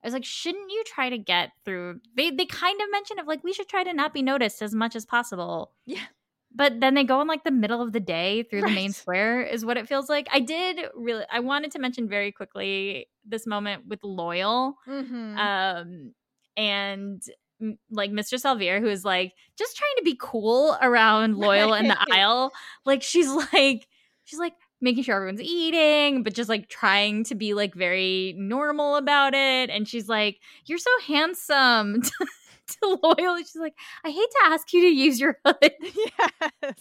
I 0.03 0.07
was 0.07 0.13
like, 0.13 0.25
shouldn't 0.25 0.71
you 0.71 0.83
try 0.85 1.09
to 1.09 1.17
get 1.17 1.51
through? 1.65 1.99
They 2.15 2.31
they 2.31 2.45
kind 2.45 2.79
of 2.81 2.87
mentioned 2.91 3.19
of 3.19 3.27
like 3.27 3.43
we 3.43 3.53
should 3.53 3.67
try 3.67 3.83
to 3.83 3.93
not 3.93 4.13
be 4.13 4.21
noticed 4.21 4.61
as 4.61 4.73
much 4.75 4.95
as 4.95 5.05
possible. 5.05 5.71
Yeah. 5.85 6.05
But 6.53 6.79
then 6.81 6.95
they 6.95 7.03
go 7.05 7.21
in 7.21 7.27
like 7.27 7.43
the 7.45 7.51
middle 7.51 7.81
of 7.81 7.93
the 7.93 7.99
day 8.01 8.43
through 8.43 8.61
the 8.61 8.69
main 8.69 8.91
square 8.91 9.41
is 9.41 9.63
what 9.65 9.77
it 9.77 9.87
feels 9.87 10.09
like. 10.09 10.27
I 10.31 10.39
did 10.41 10.79
really. 10.95 11.23
I 11.31 11.39
wanted 11.39 11.71
to 11.71 11.79
mention 11.79 12.09
very 12.09 12.31
quickly 12.31 13.07
this 13.25 13.47
moment 13.47 13.87
with 13.87 14.01
Loial 14.01 14.73
Mm-hmm. 14.87 15.37
um 15.37 16.13
and 16.57 17.21
m- 17.61 17.77
like 17.89 18.11
Mr. 18.11 18.37
Salvier 18.39 18.79
who 18.81 18.87
is 18.87 19.05
like 19.05 19.33
just 19.57 19.77
trying 19.77 19.95
to 19.97 20.03
be 20.03 20.17
cool 20.19 20.77
around 20.81 21.35
Loial 21.35 21.79
in 21.79 21.87
the 21.87 21.95
Right. 21.95 22.19
aisle 22.19 22.51
like 22.85 23.01
she's 23.01 23.29
like 23.53 23.87
she's 24.25 24.39
like 24.39 24.53
making 24.81 25.03
sure 25.03 25.15
everyone's 25.15 25.41
eating 25.41 26.23
but 26.23 26.33
just 26.33 26.49
like 26.49 26.67
trying 26.67 27.23
to 27.25 27.35
be 27.35 27.53
like 27.53 27.73
very 27.75 28.33
normal 28.37 28.95
about 28.95 29.33
it 29.35 29.69
and 29.69 29.87
she's 29.87 30.09
like 30.09 30.39
you're 30.65 30.79
so 30.79 30.89
handsome 31.07 32.01
to, 32.81 32.97
Loial 33.03 33.37
she's 33.37 33.55
like 33.55 33.75
I 34.05 34.09
hate 34.11 34.29
to 34.31 34.39
ask 34.45 34.71
you 34.73 34.81
to 34.81 34.87
use 34.87 35.19
your 35.19 35.37
hood 35.45 35.57
Yes. 35.81 36.51
and. 36.63 36.75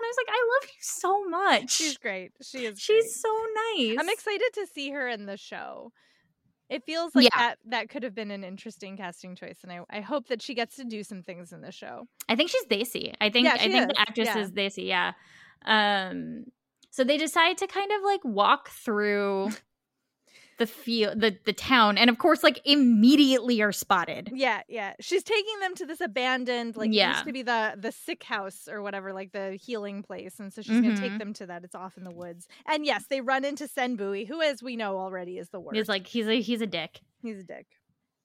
I 0.00 0.08
was 0.08 0.16
like 0.16 0.28
I 0.28 0.48
love 0.60 0.68
you 0.70 0.80
so 0.80 1.24
much 1.28 1.70
She's 1.72 1.96
great. 1.98 2.32
She 2.42 2.66
is 2.66 2.78
she's 2.80 3.04
great. 3.04 3.10
so 3.12 3.28
nice 3.76 3.96
I'm 4.00 4.08
excited 4.08 4.50
to 4.54 4.66
see 4.66 4.90
her 4.90 5.08
in 5.08 5.26
the 5.26 5.36
show. 5.36 5.92
It 6.68 6.84
feels 6.84 7.14
like 7.14 7.24
Yeah. 7.24 7.38
that 7.38 7.58
that 7.68 7.88
could 7.88 8.02
have 8.02 8.14
been 8.14 8.30
an 8.30 8.44
interesting 8.44 8.96
casting 8.98 9.34
choice, 9.36 9.60
and 9.62 9.72
I, 9.72 9.80
I 9.88 10.00
hope 10.02 10.28
that 10.28 10.42
she 10.42 10.54
gets 10.54 10.76
to 10.76 10.84
do 10.84 11.02
some 11.02 11.22
things 11.22 11.50
in 11.52 11.62
the 11.62 11.72
show. 11.72 12.06
I 12.28 12.36
think 12.36 12.50
she's 12.50 12.64
Daisy. 12.66 13.14
I 13.22 13.30
think 13.30 13.46
Yeah, 13.46 13.54
I 13.54 13.58
think 13.58 13.74
is. 13.74 13.86
the 13.86 14.00
actress 14.00 14.26
Yeah. 14.26 14.38
is 14.38 14.50
Daisy. 14.50 14.82
Yeah. 14.82 15.12
Um. 15.64 16.44
So 16.90 17.04
they 17.04 17.16
decide 17.16 17.56
to 17.58 17.66
kind 17.66 17.90
of 17.92 18.02
like 18.02 18.20
walk 18.24 18.68
through 18.70 19.50
the 20.58 20.66
field, 20.66 21.20
the 21.20 21.36
the 21.44 21.52
town, 21.52 21.96
and 21.98 22.10
of 22.10 22.18
course, 22.18 22.42
like 22.42 22.60
immediately 22.64 23.62
are 23.62 23.72
spotted. 23.72 24.30
Yeah, 24.34 24.62
yeah. 24.68 24.94
She's 25.00 25.22
taking 25.22 25.58
them 25.60 25.74
to 25.76 25.86
this 25.86 26.00
abandoned, 26.00 26.76
like 26.76 26.90
Yeah. 26.92 27.12
used 27.14 27.26
to 27.26 27.32
be 27.32 27.42
the 27.42 27.74
the 27.78 27.92
sick 27.92 28.22
house 28.24 28.68
or 28.70 28.82
whatever, 28.82 29.12
like 29.12 29.32
the 29.32 29.52
healing 29.62 30.02
place, 30.02 30.38
and 30.40 30.52
so 30.52 30.60
she's 30.62 30.80
gonna 30.80 30.96
take 30.96 31.12
Mhm. 31.12 31.18
them 31.18 31.32
to 31.34 31.46
that. 31.46 31.64
It's 31.64 31.74
off 31.74 31.96
in 31.96 32.04
the 32.04 32.10
woods, 32.10 32.46
and 32.66 32.84
yes, 32.84 33.06
they 33.08 33.20
run 33.20 33.44
into 33.44 33.64
Cenn 33.68 33.96
Buie, 33.96 34.26
who, 34.26 34.42
as 34.42 34.62
we 34.62 34.76
know 34.76 34.98
already, 34.98 35.38
is 35.38 35.48
the 35.50 35.60
worst. 35.60 35.76
He's 35.76 35.88
like 35.88 36.06
he's 36.06 36.26
a 36.26 36.40
he's 36.40 36.60
a 36.60 36.66
dick. 36.66 37.00
he's 37.22 37.38
a 37.38 37.44
dick. 37.44 37.66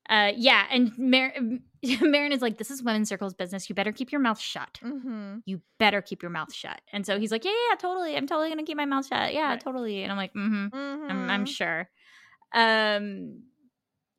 Uh. 0.10 0.34
Yeah. 0.36 0.66
And 0.70 0.92
Mar- 0.98 1.34
Marin 2.02 2.34
is 2.34 2.42
like, 2.42 2.58
this 2.58 2.70
is 2.70 2.84
women's 2.84 3.08
circles 3.08 3.34
business. 3.34 3.70
You 3.70 3.76
better 3.76 3.94
keep 3.94 4.12
your 4.12 4.20
mouth 4.20 4.38
shut. 4.40 4.78
Mm-hmm. 4.84 5.38
You 5.46 5.62
better 5.80 6.02
keep 6.02 6.22
your 6.22 6.30
mouth 6.30 6.54
shut. 6.54 6.82
And 6.92 7.06
so 7.06 7.18
he's 7.18 7.32
like, 7.32 7.46
yeah, 7.46 7.52
yeah, 7.52 7.58
yeah, 7.72 7.76
totally. 7.78 8.18
I'm 8.18 8.28
totally 8.28 8.50
gonna 8.50 8.64
keep 8.64 8.76
my 8.76 8.84
mouth 8.86 9.08
shut. 9.08 9.34
Yeah, 9.34 9.52
Right. 9.52 9.60
totally. 9.62 10.04
And 10.04 10.12
I'm 10.12 10.18
like, 10.18 10.34
mm-hmm. 10.34 10.76
Mm-hmm. 10.76 11.10
I'm, 11.12 11.30
I'm 11.30 11.46
sure. 11.46 11.90
Um, 12.54 13.44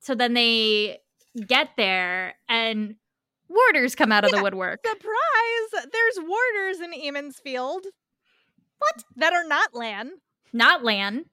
so 0.00 0.14
then 0.14 0.34
they 0.34 0.98
get 1.46 1.70
there, 1.76 2.34
and 2.48 2.96
warders 3.48 3.94
come 3.94 4.12
out 4.12 4.24
of 4.24 4.30
Yeah, 4.32 4.38
the 4.38 4.42
woodwork. 4.42 4.86
Surprise! 4.86 5.86
There's 5.92 6.18
warders 6.26 6.80
in 6.80 6.92
Emond's 6.94 7.38
Field. 7.38 7.86
What? 8.78 9.04
That 9.16 9.32
are 9.32 9.44
not 9.46 9.74
Lan. 9.74 10.12
Not 10.52 10.84
Lan, 10.84 11.24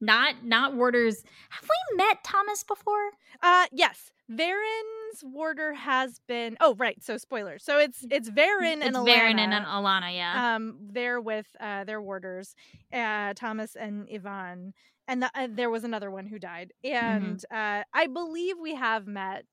not 0.00 0.44
not 0.44 0.74
warders. 0.74 1.22
Have 1.50 1.64
we 1.64 1.96
met 1.96 2.22
Thomas 2.24 2.62
before? 2.64 3.10
Uh 3.42 3.66
yes. 3.72 4.10
Verin's 4.30 5.24
warder 5.24 5.74
has 5.74 6.20
been 6.28 6.56
oh 6.60 6.76
right, 6.76 7.02
so 7.02 7.16
spoilers. 7.16 7.64
So 7.64 7.78
it's 7.78 8.06
it's 8.10 8.30
Verin 8.30 8.74
and 8.74 8.84
it's 8.84 8.96
Alanna. 8.96 9.08
Verin 9.08 9.38
and 9.38 9.66
Alanna. 9.66 10.14
Yeah. 10.14 10.54
um 10.54 10.76
they're 10.92 11.20
with 11.20 11.46
uh 11.58 11.82
their 11.84 12.00
warders 12.00 12.54
uh 12.92 13.34
tomas 13.34 13.74
and 13.74 14.06
ihvon 14.08 14.72
and 15.10 15.22
the, 15.22 15.30
uh, 15.34 15.48
there 15.50 15.68
was 15.68 15.84
another 15.84 16.10
one 16.10 16.26
who 16.26 16.38
died 16.38 16.72
and 16.82 17.44
uh 17.52 17.82
i 17.92 18.06
believe 18.06 18.56
we 18.60 18.74
have 18.74 19.06
met 19.06 19.44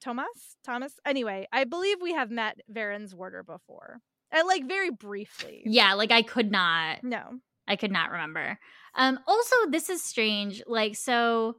tomas 0.00 0.56
tomas 0.64 0.94
anyway 1.04 1.46
i 1.52 1.64
believe 1.64 1.98
we 2.00 2.14
have 2.14 2.30
met 2.30 2.58
verin's 2.68 3.14
warder 3.14 3.42
before 3.42 4.00
uh, 4.34 4.42
like 4.46 4.66
very 4.66 4.90
briefly 4.90 5.62
yeah. 5.64 5.94
Like 5.94 6.10
I 6.10 6.22
could 6.22 6.50
not. 6.50 7.02
no 7.02 7.40
I 7.68 7.76
could 7.76 7.90
not 7.90 8.10
remember. 8.10 8.58
Um, 8.94 9.18
also, 9.26 9.56
this 9.70 9.90
is 9.90 10.02
strange. 10.02 10.62
Like, 10.66 10.96
so, 10.96 11.56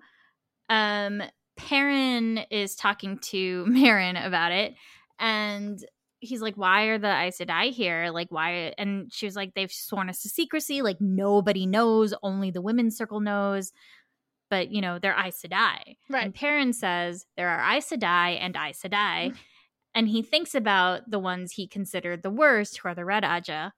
um, 0.69 1.21
Perrin 1.57 2.39
is 2.49 2.75
talking 2.75 3.19
to 3.23 3.65
Marin 3.67 4.15
about 4.15 4.51
it, 4.51 4.75
and 5.19 5.83
he's 6.19 6.41
like, 6.41 6.55
"Why 6.55 6.83
are 6.85 6.97
the 6.97 7.11
Aes 7.11 7.37
Sedai 7.39 7.71
here? 7.71 8.09
Like, 8.11 8.27
why?" 8.31 8.73
And 8.77 9.11
she 9.13 9.25
was 9.25 9.35
like, 9.35 9.53
"They've 9.53 9.71
sworn 9.71 10.09
us 10.09 10.21
to 10.23 10.29
secrecy. 10.29 10.81
Like, 10.81 10.99
nobody 10.99 11.65
knows. 11.65 12.13
Only 12.23 12.51
the 12.51 12.61
women's 12.61 12.97
circle 12.97 13.19
knows." 13.19 13.71
But 14.49 14.71
you 14.71 14.79
know, 14.81 14.97
they're 14.99 15.17
Aes 15.17 15.41
Sedai. 15.45 15.97
right 16.09 16.23
And 16.25 16.33
Perrin 16.33 16.71
says 16.73 17.25
there 17.35 17.49
are 17.49 17.75
Aes 17.75 17.89
Sedai 17.89 18.37
and 18.39 18.55
Aes 18.55 18.81
Sedai, 18.81 19.27
mm-hmm. 19.27 19.35
and 19.93 20.07
he 20.07 20.21
thinks 20.21 20.55
about 20.55 21.09
the 21.11 21.19
ones 21.19 21.51
he 21.53 21.67
considered 21.67 22.23
the 22.23 22.29
worst, 22.29 22.77
who 22.77 22.87
are 22.89 22.95
the 22.95 23.03
Red 23.05 23.23
Ajah. 23.23 23.71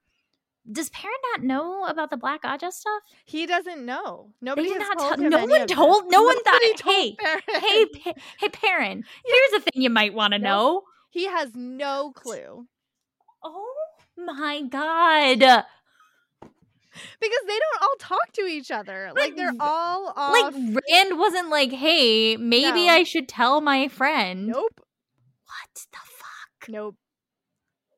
Does 0.72 0.90
Perrin 0.92 1.16
not 1.32 1.44
know 1.44 1.86
about 1.86 2.12
the 2.12 2.18
Black 2.18 2.44
Ajah 2.44 2.72
stuff? 2.72 3.02
he 3.26 3.48
doesn't 3.48 3.84
know 3.84 4.30
nobody 4.42 4.70
has 4.70 4.78
not 4.80 5.00
told 5.00 5.16
tell- 5.16 5.24
him 5.24 5.30
no 5.32 5.46
one 5.46 5.66
told- 5.68 6.12
no 6.12 6.22
one 6.22 6.44
thought- 6.44 6.62
told 6.78 6.96
hey, 6.96 7.16
Varen. 7.16 7.42
hey, 7.62 7.86
Pa- 7.86 8.14
hey, 8.40 8.50
Perrin, 8.50 9.04
here's 9.26 9.54
a 9.54 9.60
thing 9.62 9.82
you 9.82 9.90
might 9.90 10.14
want 10.14 10.34
to 10.34 10.40
know. 10.40 10.84
He 11.10 11.26
has 11.28 11.52
no 11.56 12.12
clue 12.16 12.66
Oh 13.44 13.74
my 14.18 14.62
god! 14.64 15.40
because 15.40 17.44
they 17.48 17.60
don't 17.60 17.82
all 17.82 17.96
talk 18.00 18.32
to 18.34 18.42
each 18.42 18.72
other 18.72 19.12
like 19.16 19.36
they're 19.36 19.54
all 19.60 20.12
off 20.16 20.34
Like 20.34 20.54
Rand 20.54 21.18
wasn't 21.18 21.50
like, 21.50 21.72
"Hey, 21.72 22.36
maybe 22.38 22.86
No. 22.88 22.94
I 22.94 23.04
should 23.04 23.28
tell 23.30 23.62
my 23.62 23.88
friend." 23.88 24.48
nope 24.48 24.82
What 25.46 25.86
the 25.92 26.00
fuck? 26.04 26.70
nope 26.70 26.96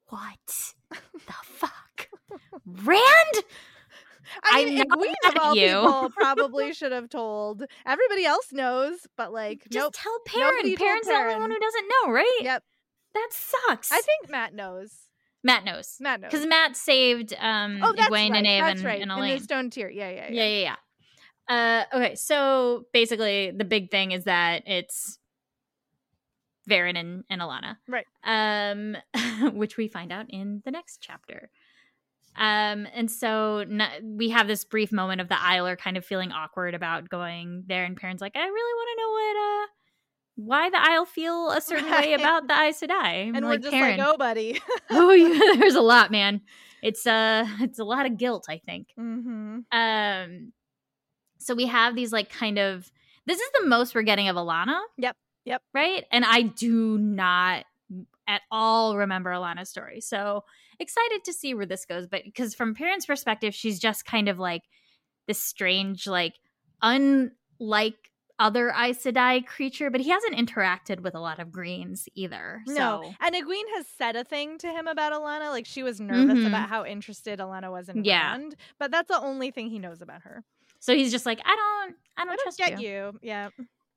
What 0.10 0.74
the 0.90 1.34
fuck? 1.44 2.10
Rand? 2.66 3.44
I 4.44 4.64
mean, 4.66 4.78
Egwene 4.80 5.30
of 5.30 5.38
all 5.42 5.56
you. 5.56 5.68
people 5.68 6.10
probably 6.16 6.74
should 6.74 6.92
have 6.94 7.10
told. 7.10 7.64
Everybody 7.86 8.26
else 8.26 8.48
knows, 8.54 9.00
but 9.18 9.34
like, 9.34 9.60
Just 9.70 9.74
nope. 9.84 9.94
tell 9.94 10.14
told 10.26 10.78
Perrin's 10.78 11.08
the 11.08 11.14
only 11.14 11.36
one 11.36 11.52
who 11.52 11.60
doesn't 11.60 11.86
know, 12.06 12.12
right? 12.14 12.40
Yep. 12.42 12.64
That 13.14 13.30
sucks. 13.32 13.92
I 13.92 14.02
think 14.02 14.30
Mat 14.30 14.54
knows. 14.54 14.94
Mat 15.44 15.64
knows. 15.66 15.98
Mat 16.00 16.22
knows. 16.22 16.32
Because 16.32 16.46
Mat 16.46 16.76
saved 16.78 17.34
um 17.40 17.80
oh, 17.84 17.94
that's 17.96 18.10
Egwene 18.10 18.32
right. 18.32 18.46
and 18.46 18.48
and, 18.48 18.84
right. 18.84 19.02
and 19.02 19.12
In 19.12 19.18
Elayne. 19.18 19.38
the 19.38 19.44
stone 19.44 19.70
tier. 19.70 19.90
Yeah, 19.90 20.10
yeah, 20.10 20.28
yeah, 20.30 20.32
yeah. 20.32 20.46
yeah, 20.46 20.62
yeah. 20.62 20.76
Uh, 21.48 21.84
okay, 21.98 22.16
so 22.16 22.86
basically 22.94 23.52
the 23.52 23.66
big 23.66 23.92
thing 23.92 24.12
is 24.12 24.24
that 24.24 24.64
it's 24.68 25.18
Verin 26.70 26.98
and, 26.98 27.24
and 27.30 27.42
Alanna. 27.42 27.78
Right. 27.88 28.06
Um, 28.24 28.96
which 29.54 29.76
we 29.78 29.88
find 29.88 30.12
out 30.12 30.28
in 30.30 30.62
the 30.64 30.72
next 30.72 31.00
chapter. 31.02 31.50
Um, 32.38 32.88
and 32.94 33.12
so 33.12 33.58
n- 33.58 34.16
we 34.18 34.30
have 34.30 34.48
this 34.48 34.64
brief 34.64 34.92
moment 34.94 35.20
of 35.20 35.28
the 35.28 35.36
Isler 35.36 35.78
kind 35.78 35.98
of 35.98 36.06
feeling 36.06 36.32
awkward 36.32 36.74
about 36.74 37.10
going 37.10 37.66
there, 37.68 37.84
and 37.84 38.00
Perrin's 38.00 38.22
like, 38.22 38.36
I 38.36 38.46
really 38.46 38.74
want 38.74 38.90
to 38.90 39.02
know 39.02 39.12
what 39.12 39.36
uh 39.36 39.68
why 40.36 40.70
the 40.70 40.78
Aiel 40.78 41.08
feel 41.08 41.50
a 41.52 41.62
certain 41.62 41.90
way 41.90 42.14
about 42.14 42.48
the 42.48 42.54
Aes 42.54 42.82
Sedai. 42.82 43.28
I'm 43.28 43.36
And 43.36 43.46
we're 43.46 43.58
just 43.58 43.72
Perrin, 43.72 43.98
like, 43.98 44.08
oh, 44.08 44.18
buddy. 44.18 44.60
oh 44.90 45.12
yeah, 45.12 45.56
there's 45.60 45.76
a 45.76 45.82
lot, 45.82 46.12
man. 46.12 46.42
It's 46.82 47.06
uh 47.06 47.46
it's 47.60 47.80
a 47.80 47.84
lot 47.84 48.06
of 48.06 48.18
guilt, 48.18 48.46
I 48.50 48.58
think. 48.58 48.88
mm-hmm. 49.00 49.60
Um 49.72 50.54
so 51.38 51.56
we 51.56 51.68
have 51.68 51.96
these 51.96 52.14
like 52.14 52.30
kind 52.30 52.60
of 52.60 52.92
this 53.26 53.40
is 53.40 53.50
the 53.60 53.68
most 53.68 53.94
we're 53.94 54.02
getting 54.04 54.30
of 54.30 54.36
Alanna. 54.36 54.80
Yep, 54.98 55.16
yep. 55.46 55.62
Right? 55.74 56.06
And 56.12 56.26
I 56.26 56.42
do 56.42 56.98
not 56.98 57.66
at 58.28 58.42
all 58.50 58.98
remember 58.98 59.32
Alanna's 59.32 59.70
story. 59.70 60.02
So 60.02 60.44
excited 60.80 61.24
to 61.26 61.34
see 61.34 61.54
where 61.54 61.66
this 61.66 61.86
goes. 61.86 62.08
But 62.08 62.24
because 62.24 62.56
from 62.56 62.74
Perrin's 62.74 63.06
perspective, 63.06 63.54
she's 63.54 63.80
just 63.80 64.06
kind 64.06 64.30
of 64.30 64.40
like 64.40 64.64
this 65.28 65.44
strange, 65.44 66.08
like 66.08 66.36
unlike 66.82 68.11
other 68.42 68.72
Aes 68.72 69.04
Sedai 69.04 69.46
creature, 69.46 69.90
but 69.90 70.02
he 70.02 70.10
hasn't 70.10 70.36
interacted 70.36 71.02
with 71.02 71.14
a 71.16 71.20
lot 71.20 71.40
of 71.40 71.52
greens 71.52 72.08
either. 72.16 72.62
No, 72.68 73.14
and 73.22 73.36
Egwene 73.36 73.70
has 73.76 73.88
said 73.88 74.16
a 74.16 74.24
thing 74.24 74.58
to 74.60 74.68
him 74.68 74.88
about 74.88 75.14
Alanna. 75.14 75.50
Like 75.52 75.66
she 75.66 75.84
was 75.84 76.00
nervous 76.00 76.40
Mhm. 76.40 76.48
about 76.48 76.68
how 76.70 76.86
interested 76.86 77.40
Alanna 77.40 77.72
was 77.72 77.88
in 77.90 78.04
Yeah. 78.04 78.32
Rand, 78.32 78.56
but 78.80 78.90
that's 78.92 79.08
the 79.10 79.20
only 79.22 79.52
thing 79.52 79.70
he 79.70 79.80
knows 79.80 80.02
about 80.02 80.24
her. 80.24 80.44
so 80.80 80.96
he's 80.96 81.12
just 81.12 81.26
like, 81.28 81.40
I 81.46 81.56
don't 81.56 81.96
I 82.18 82.24
don't, 82.26 82.34
I 82.34 82.36
don't 82.36 82.44
trust 82.44 82.58
get 82.58 82.82
you. 82.82 83.20
Yeah. 83.22 83.50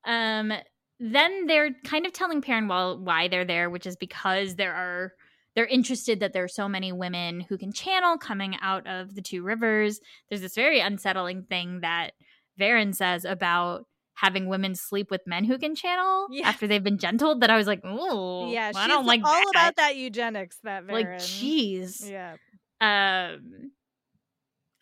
Um, 0.04 0.52
then 1.00 1.46
they're 1.46 1.70
kind 1.84 2.04
of 2.06 2.12
telling 2.12 2.40
Perrin 2.42 2.68
why 2.68 3.28
they're 3.28 3.44
there, 3.44 3.70
which 3.70 3.86
is 3.86 3.96
because 3.96 4.56
there 4.56 4.74
are 4.74 5.12
they're 5.56 5.66
interested 5.66 6.18
that 6.20 6.32
there 6.32 6.42
are 6.44 6.48
so 6.48 6.68
many 6.68 6.90
women 6.92 7.40
who 7.40 7.56
can 7.56 7.72
channel 7.72 8.18
coming 8.18 8.56
out 8.60 8.86
of 8.88 9.14
the 9.14 9.22
two 9.22 9.42
rivers. 9.42 10.00
There's 10.28 10.40
this 10.40 10.54
very 10.56 10.80
unsettling 10.80 11.44
thing 11.44 11.80
that 11.80 12.10
Verin 12.60 12.92
says 12.94 13.24
about 13.24 13.86
having 14.14 14.48
women 14.48 14.74
sleep 14.74 15.10
with 15.10 15.20
men 15.26 15.44
who 15.44 15.58
can 15.58 15.74
channel 15.74 16.26
Yeah. 16.30 16.48
after 16.48 16.66
they've 16.66 16.82
been 16.84 16.98
gentled. 16.98 17.40
That 17.40 17.50
I 17.50 17.56
was 17.56 17.66
like, 17.66 17.80
oh, 17.84 18.50
yeah, 18.50 18.68
she's 18.68 18.76
I 18.76 18.86
don't 18.88 19.06
like 19.06 19.22
all 19.24 19.32
that. 19.32 19.50
about 19.50 19.76
that 19.76 19.96
eugenics. 19.96 20.58
That 20.62 20.86
Like, 20.86 21.06
Verin. 21.06 21.16
jeez. 21.20 22.10
Yeah. 22.10 22.36
Um, 22.80 23.70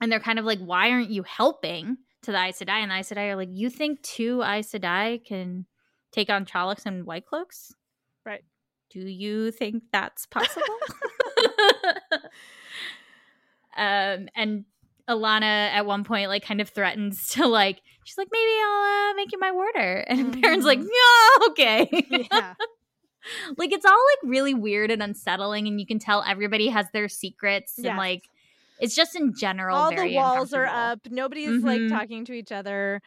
and 0.01 0.11
they're 0.11 0.21
kind 0.21 0.39
of 0.39 0.45
like, 0.45 0.59
why 0.59 0.91
aren't 0.91 1.11
you 1.11 1.23
helping 1.23 1.97
to 2.23 2.33
the 2.33 2.39
Aes 2.43 2.59
Sedai? 2.59 2.81
And 2.83 2.91
the 2.91 2.97
Aes 2.97 3.11
Sedai 3.11 3.31
are 3.31 3.37
like, 3.37 3.51
you 3.53 3.71
think 3.71 4.03
two 4.03 4.43
Aes 4.43 4.71
Sedai 4.73 5.25
can 5.25 5.67
take 6.13 6.29
on 6.29 6.45
Trollocs 6.45 6.85
and 6.87 7.05
White 7.07 7.27
Cloaks? 7.27 7.73
Right. 8.27 8.43
Do 8.91 9.01
you 9.01 9.51
think 9.53 9.85
that's 9.93 10.27
possible? 10.27 10.65
um, 13.77 14.29
and 14.35 14.65
Alanna 15.09 15.71
at 15.73 15.87
one 15.87 16.05
point 16.05 16.29
like 16.29 16.45
kind 16.45 16.61
of 16.61 16.69
threatens 16.71 17.29
to 17.31 17.47
like, 17.47 17.81
she's 18.05 18.19
like, 18.19 18.29
maybe 18.33 18.51
I'll 18.65 19.11
uh, 19.11 19.15
make 19.15 19.33
you 19.33 19.39
my 19.39 19.53
warder. 19.53 20.05
And 20.09 20.41
Baron's 20.41 20.65
like, 20.65 20.79
Mhm. 20.81 20.89
no, 21.41 21.47
okay. 21.51 21.89
Yeah. 22.31 22.55
like 23.57 23.73
it's 23.73 23.85
all 23.85 23.93
like 23.93 24.31
really 24.31 24.55
weird 24.55 24.91
and 24.91 25.03
unsettling 25.03 25.69
and 25.69 25.79
you 25.81 25.87
can 25.87 25.99
tell 26.01 26.25
everybody 26.27 26.69
has 26.69 26.87
their 26.93 27.09
secrets 27.09 27.75
Yes. 27.79 27.87
and 27.91 27.97
like 27.99 28.25
it's 28.81 28.97
just 28.97 29.15
in 29.15 29.33
general 29.35 29.77
all 29.77 29.95
the 29.95 30.13
walls 30.17 30.53
are 30.53 30.67
up. 30.67 30.99
Nobody's 31.09 31.63
like 31.63 31.81
Mhm. 31.83 31.89
talking 31.91 32.25
to 32.25 32.33
each 32.33 32.51
other. 32.51 33.01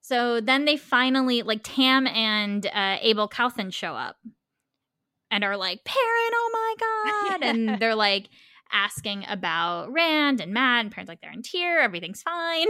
so 0.00 0.40
then 0.40 0.64
they 0.64 0.76
finally 0.78 1.42
like 1.42 1.60
tam 1.62 2.06
and 2.06 2.66
uh 2.66 2.96
abel 3.02 3.28
Cauthon 3.28 3.70
show 3.70 3.94
up 3.94 4.16
and 5.30 5.44
are 5.44 5.56
like 5.56 5.84
Perrin 5.84 6.32
oh 6.34 6.50
my 6.52 7.30
god 7.38 7.42
and 7.44 7.78
they're 7.80 7.94
like 7.94 8.28
asking 8.72 9.24
about 9.28 9.92
rand 9.92 10.40
and 10.40 10.52
mat 10.54 10.80
and 10.80 10.90
Perrin's 10.90 11.08
like 11.08 11.20
they're 11.20 11.30
in 11.32 11.42
tear 11.42 11.80
everything's 11.80 12.22
fine 12.22 12.68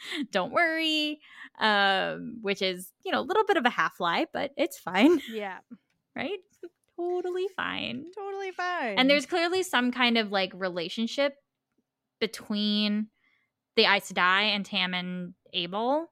don't 0.30 0.52
worry 0.52 1.20
um 1.60 2.38
which 2.42 2.62
is 2.62 2.92
you 3.04 3.12
know 3.12 3.20
a 3.20 3.22
little 3.22 3.44
bit 3.44 3.56
of 3.56 3.64
a 3.66 3.70
half 3.70 3.98
lie 4.00 4.26
but 4.32 4.52
it's 4.56 4.78
fine 4.78 5.20
Yeah. 5.32 5.58
right 6.16 6.38
totally 6.96 7.46
fine 7.56 8.06
Totally 8.16 8.50
fine. 8.50 8.98
And 8.98 9.08
there's 9.10 9.26
clearly 9.26 9.62
some 9.62 9.92
kind 9.92 10.18
of 10.18 10.32
like 10.32 10.52
relationship 10.54 11.34
between 12.20 13.08
the 13.76 13.84
Aes 13.84 14.10
Sedai 14.12 14.54
and 14.54 14.64
Tam 14.66 14.94
and 14.94 15.34
Abel 15.52 16.10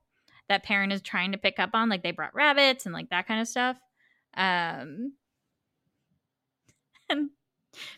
that 0.49 0.63
Perrin 0.63 0.93
is 0.93 1.03
trying 1.03 1.33
to 1.33 1.39
pick 1.39 1.59
up 1.59 1.71
on. 1.75 1.89
Like 1.89 2.03
they 2.05 2.13
brought 2.13 2.35
rabbits 2.35 2.87
and 2.87 2.93
like 2.93 3.11
that 3.11 3.27
kind 3.27 3.41
of 3.41 3.49
stuff. 3.49 3.77
Um, 4.37 5.15
and 7.09 7.31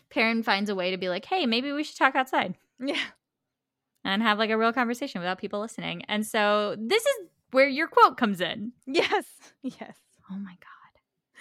Perrin 0.09 0.41
finds 0.43 0.69
a 0.69 0.75
way 0.75 0.91
to 0.91 0.97
be 0.97 1.09
like, 1.09 1.25
hey, 1.25 1.45
maybe 1.45 1.71
we 1.71 1.83
should 1.83 1.97
talk 1.97 2.15
outside 2.15 2.55
Yeah. 2.79 2.97
And 4.09 4.23
have 4.23 4.39
like 4.39 4.49
a 4.49 4.57
real 4.57 4.73
conversation 4.73 5.21
without 5.21 5.37
people 5.37 5.59
listening. 5.59 6.01
And 6.07 6.25
so 6.25 6.75
this 6.79 7.05
is 7.05 7.15
where 7.51 7.67
your 7.67 7.87
quote 7.87 8.17
comes 8.17 8.41
in. 8.41 8.73
Yes. 8.87 9.25
Yes. 9.61 9.97
Oh 10.31 10.37
my 10.37 10.55
God. 10.61 11.39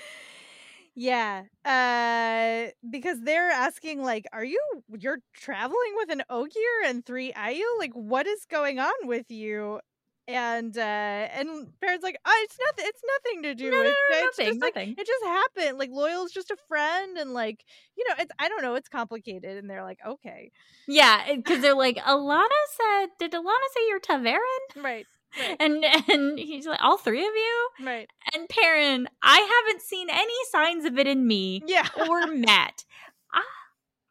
Yeah. 0.94 1.44
Uh 1.64 2.70
because 2.90 3.20
they're 3.22 3.50
asking 3.50 4.02
like 4.02 4.26
are 4.32 4.44
you 4.44 4.60
you're 4.98 5.20
traveling 5.32 5.92
with 5.96 6.10
an 6.10 6.22
Ogier 6.28 6.78
and 6.86 7.06
three 7.06 7.32
Aiel? 7.32 7.78
Like 7.78 7.92
what 7.92 8.26
is 8.26 8.44
going 8.50 8.78
on 8.80 8.92
with 9.04 9.30
you? 9.30 9.80
And 10.28 10.76
uh 10.76 10.80
and 10.80 11.68
Perrin's 11.80 12.02
like, 12.02 12.18
oh, 12.26 12.40
it's 12.44 12.58
nothing 12.66 12.84
it's 12.86 13.02
nothing 13.24 13.42
to 13.44 13.54
do 13.54 13.70
No, 13.70 13.76
no, 13.78 13.82
with 13.84 13.86
no, 14.10 14.16
it. 14.18 14.24
It's 14.26 14.38
nothing, 14.38 14.46
just 14.52 14.60
like 14.60 14.74
nothing. 14.76 14.94
it 14.98 15.06
just 15.06 15.24
happened. 15.24 15.78
Like 15.78 15.90
Loial's 15.90 16.32
just 16.32 16.50
a 16.50 16.56
friend 16.68 17.16
and 17.16 17.32
like, 17.32 17.64
you 17.96 18.04
know, 18.06 18.14
it's 18.18 18.30
I 18.38 18.48
don't 18.50 18.60
know, 18.60 18.74
it's 18.74 18.90
complicated. 18.90 19.56
And 19.56 19.70
they're 19.70 19.82
like, 19.84 20.00
okay. 20.06 20.52
Yeah, 20.86 21.34
because 21.34 21.62
they're 21.62 21.74
like, 21.74 21.96
Alanna 21.96 22.44
said, 22.76 23.06
did 23.18 23.32
Alanna 23.32 23.68
say 23.74 23.80
you're 23.88 24.00
ta'veren? 24.00 24.36
Right. 24.76 24.84
Right. 24.84 25.06
And 25.60 25.84
and 25.84 26.38
he's 26.38 26.66
like, 26.66 26.80
all 26.82 26.96
three 26.98 27.20
of 27.26 27.32
you? 27.34 27.68
Right. 27.86 28.08
And 28.34 28.48
Perrin, 28.48 29.08
I 29.22 29.62
haven't 29.66 29.82
seen 29.82 30.08
any 30.10 30.32
signs 30.50 30.84
of 30.84 30.98
it 30.98 31.06
in 31.06 31.26
me 31.26 31.62
Yeah. 31.66 31.86
or 32.08 32.26
Mat. 32.34 32.84
I, 33.32 33.42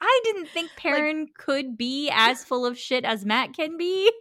I 0.01 0.21
didn't 0.23 0.49
think 0.49 0.71
Perrin 0.77 1.27
could 1.37 1.75
be 1.77 2.09
as 2.13 2.43
full 2.43 2.65
of 2.65 2.77
shit 2.77 3.03
as 3.05 3.25
Mat 3.25 3.53
can 3.55 3.77
be. 3.77 4.11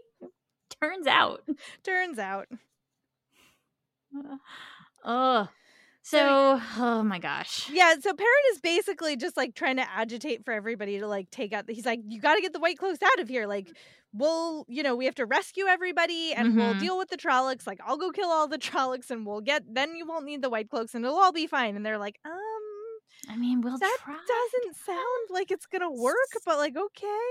Turns 0.82 1.06
out. 1.06 1.42
Turns 1.82 2.18
out. 2.18 2.48
Oh. 5.04 5.48
So, 6.02 6.60
oh 6.78 7.02
my 7.02 7.18
gosh. 7.18 7.68
Yeah, 7.68 7.94
so 8.00 8.14
Perrin 8.14 8.30
is 8.52 8.60
basically 8.60 9.16
just 9.16 9.36
like 9.36 9.54
trying 9.56 9.76
to 9.76 9.90
agitate 9.90 10.44
for 10.44 10.52
everybody 10.52 11.00
to 11.00 11.06
like 11.08 11.30
take 11.30 11.52
out. 11.52 11.64
He's 11.68 11.84
like, 11.86 12.00
you 12.06 12.20
got 12.20 12.36
to 12.36 12.40
get 12.40 12.52
the 12.52 12.60
white 12.60 12.78
cloaks 12.78 13.00
out 13.02 13.18
of 13.18 13.28
here. 13.28 13.48
Like, 13.48 13.68
we'll, 14.12 14.64
you 14.68 14.84
know, 14.84 14.94
we 14.94 15.06
have 15.06 15.16
to 15.16 15.26
rescue 15.26 15.64
everybody 15.66 16.32
and 16.32 16.54
we'll 16.56 16.74
Mhm. 16.74 16.78
deal 16.80 16.96
with 16.98 17.08
the 17.08 17.16
Trollocs. 17.16 17.66
Like, 17.66 17.80
I'll 17.84 17.96
go 17.96 18.12
kill 18.12 18.28
all 18.30 18.46
the 18.46 18.56
Trollocs 18.58 19.10
and 19.10 19.26
we'll 19.26 19.40
get. 19.40 19.64
Then 19.74 19.96
you 19.96 20.06
won't 20.06 20.24
need 20.24 20.42
the 20.42 20.50
white 20.50 20.70
cloaks 20.70 20.94
and 20.94 21.04
it'll 21.04 21.18
all 21.18 21.32
be 21.32 21.48
fine. 21.48 21.74
And 21.74 21.84
they're 21.84 21.98
like, 21.98 22.20
um, 22.24 22.32
I 23.28 23.36
mean, 23.36 23.60
we'll 23.60 23.76
that 23.78 23.98
try. 24.04 24.14
doesn't 24.14 24.76
sound 24.76 25.26
like 25.30 25.50
it's 25.50 25.66
gonna 25.66 25.90
work, 25.90 26.14
but 26.44 26.56
like, 26.58 26.76
okay. 26.76 27.30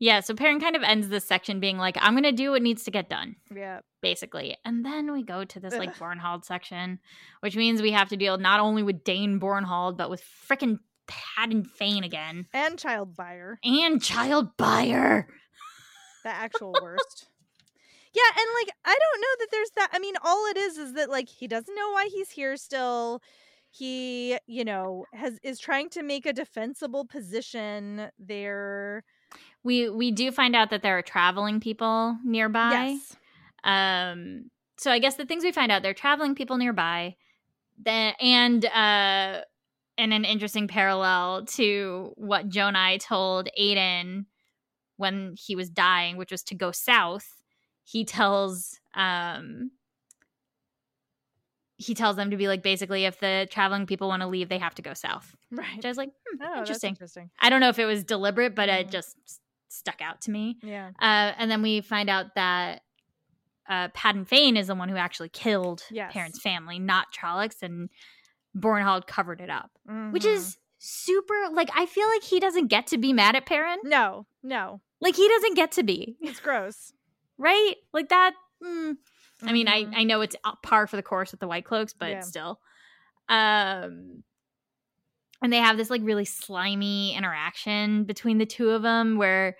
Yeah, 0.00 0.20
so 0.20 0.34
Perrin 0.34 0.60
kind 0.60 0.74
of 0.76 0.82
ends 0.82 1.08
this 1.08 1.26
section 1.26 1.60
being 1.60 1.76
like, 1.76 1.96
I'm 2.00 2.14
going 2.14 2.24
to 2.24 2.32
do 2.32 2.52
what 2.52 2.62
needs 2.62 2.84
to 2.84 2.90
get 2.90 3.10
done. 3.10 3.36
Yeah, 3.54 3.80
basically. 4.00 4.56
And 4.64 4.84
then 4.84 5.12
we 5.12 5.22
go 5.22 5.44
to 5.44 5.60
this 5.60 5.74
like 5.74 5.90
Ugh. 6.00 6.18
Bornhald 6.18 6.44
section, 6.46 6.98
which 7.40 7.54
means 7.54 7.82
we 7.82 7.92
have 7.92 8.08
to 8.08 8.16
deal 8.16 8.38
not 8.38 8.60
only 8.60 8.82
with 8.82 9.04
Dain 9.04 9.38
Bornhald, 9.38 9.98
but 9.98 10.08
with 10.08 10.24
frickin' 10.48 10.78
Padan 11.06 11.64
Fain 11.64 12.02
again. 12.02 12.46
and 12.54 12.78
child 12.78 13.14
Byar, 13.14 13.56
And 13.62 14.02
Child 14.02 14.56
Byar. 14.56 15.24
the 16.24 16.30
actual 16.30 16.72
worst. 16.82 17.26
Yeah, 18.14 18.22
and 18.36 18.46
like 18.60 18.74
I 18.84 18.96
don't 18.98 19.20
know 19.20 19.34
that 19.38 19.48
there's 19.50 19.70
that. 19.76 19.90
I 19.92 19.98
mean, 19.98 20.14
all 20.24 20.46
it 20.46 20.56
is 20.56 20.78
is 20.78 20.94
that 20.94 21.10
like 21.10 21.28
he 21.28 21.46
doesn't 21.46 21.74
know 21.74 21.90
why 21.90 22.08
he's 22.10 22.30
here 22.30 22.56
still. 22.56 23.20
He, 23.70 24.36
you 24.46 24.64
know, 24.64 25.04
has 25.14 25.38
is 25.44 25.60
trying 25.60 25.90
to 25.90 26.02
make 26.02 26.26
a 26.26 26.32
defensible 26.32 27.04
position 27.04 28.08
there. 28.18 29.04
We 29.62 29.88
we 29.90 30.10
do 30.10 30.30
find 30.32 30.56
out 30.56 30.70
that 30.70 30.82
there 30.82 30.96
are 30.98 31.02
traveling 31.02 31.60
people 31.60 32.16
nearby. 32.24 32.96
Yes. 32.98 33.16
Um 33.64 34.50
so 34.78 34.90
I 34.90 34.98
guess 34.98 35.16
the 35.16 35.26
things 35.26 35.44
we 35.44 35.52
find 35.52 35.70
out, 35.70 35.82
there 35.82 35.90
are 35.90 35.94
traveling 35.94 36.34
people 36.34 36.56
nearby. 36.56 37.16
And 37.86 38.64
uh 38.64 39.42
and 39.98 40.12
an 40.14 40.24
interesting 40.24 40.66
parallel 40.66 41.44
to 41.46 42.12
what 42.16 42.48
Jonai 42.48 42.98
told 43.00 43.48
Adan 43.58 44.26
when 44.96 45.34
he 45.36 45.54
was 45.56 45.68
dying, 45.68 46.16
which 46.16 46.30
was 46.30 46.42
to 46.44 46.54
go 46.54 46.72
south. 46.72 47.26
He 47.84 48.04
tells 48.04 48.78
um 48.94 49.72
he 51.76 51.94
tells 51.94 52.16
them 52.16 52.30
to 52.30 52.36
be 52.36 52.46
like 52.48 52.62
basically 52.62 53.04
if 53.06 53.20
the 53.20 53.48
traveling 53.50 53.86
people 53.86 54.08
want 54.08 54.20
to 54.22 54.28
leave, 54.28 54.48
they 54.48 54.58
have 54.58 54.74
to 54.74 54.82
go 54.82 54.92
south. 54.94 55.34
Right. 55.50 55.76
Which 55.76 55.84
I 55.86 55.88
was 55.88 55.96
like, 55.96 56.10
hmm, 56.30 56.42
Oh, 56.42 56.58
interesting. 56.58 56.90
interesting. 56.90 57.30
I 57.40 57.48
don't 57.48 57.60
know 57.60 57.70
if 57.70 57.78
it 57.78 57.86
was 57.86 58.04
deliberate, 58.04 58.54
but 58.54 58.68
it 58.68 58.88
Mhm. 58.88 58.90
just 58.90 59.16
stuck 59.70 60.00
out 60.02 60.20
to 60.22 60.30
me. 60.30 60.58
Yeah. 60.62 60.90
Uh, 61.00 61.32
and 61.38 61.50
then 61.50 61.62
we 61.62 61.80
find 61.80 62.10
out 62.10 62.34
that 62.34 62.82
uh, 63.68 63.88
Padan 63.94 64.24
Fain 64.24 64.56
is 64.56 64.66
the 64.66 64.74
one 64.74 64.88
who 64.88 64.96
actually 64.96 65.28
killed 65.28 65.82
Yes. 65.90 66.12
Perrin's 66.12 66.40
family, 66.40 66.78
not 66.78 67.06
Trollocs, 67.12 67.62
and 67.62 67.88
Bornhald 68.56 69.06
covered 69.06 69.40
it 69.40 69.48
up, 69.48 69.70
which 70.10 70.24
Mhm. 70.24 70.34
is 70.34 70.58
super. 70.78 71.34
Like, 71.52 71.70
I 71.76 71.86
feel 71.86 72.08
like 72.08 72.22
he 72.24 72.40
doesn't 72.40 72.66
get 72.66 72.88
to 72.88 72.98
be 72.98 73.12
mad 73.12 73.36
at 73.36 73.46
Perrin. 73.46 73.78
no, 73.84 74.26
no, 74.42 74.80
Like, 75.00 75.14
he 75.14 75.28
doesn't 75.28 75.54
get 75.54 75.70
to 75.72 75.82
be, 75.84 76.16
it's 76.20 76.40
gross. 76.40 76.92
right? 77.38 77.74
Like, 77.92 78.08
that. 78.08 78.34
mm. 78.62 78.96
I 79.42 79.52
mean. 79.52 79.68
I, 79.68 79.86
I 79.94 80.04
know 80.04 80.20
it's 80.20 80.36
uh, 80.44 80.52
par 80.62 80.86
for 80.86 80.96
the 80.96 81.02
course 81.02 81.30
with 81.30 81.40
the 81.40 81.46
White 81.48 81.64
Cloaks, 81.64 81.92
but 81.94 82.10
Yeah. 82.10 82.20
still. 82.20 82.60
Um, 83.28 84.24
and 85.42 85.52
they 85.52 85.58
have 85.58 85.76
this 85.76 85.90
like 85.90 86.02
really 86.04 86.24
slimy 86.24 87.14
interaction 87.14 88.04
between 88.04 88.38
the 88.38 88.46
two 88.46 88.70
of 88.70 88.82
them 88.82 89.16
where 89.16 89.56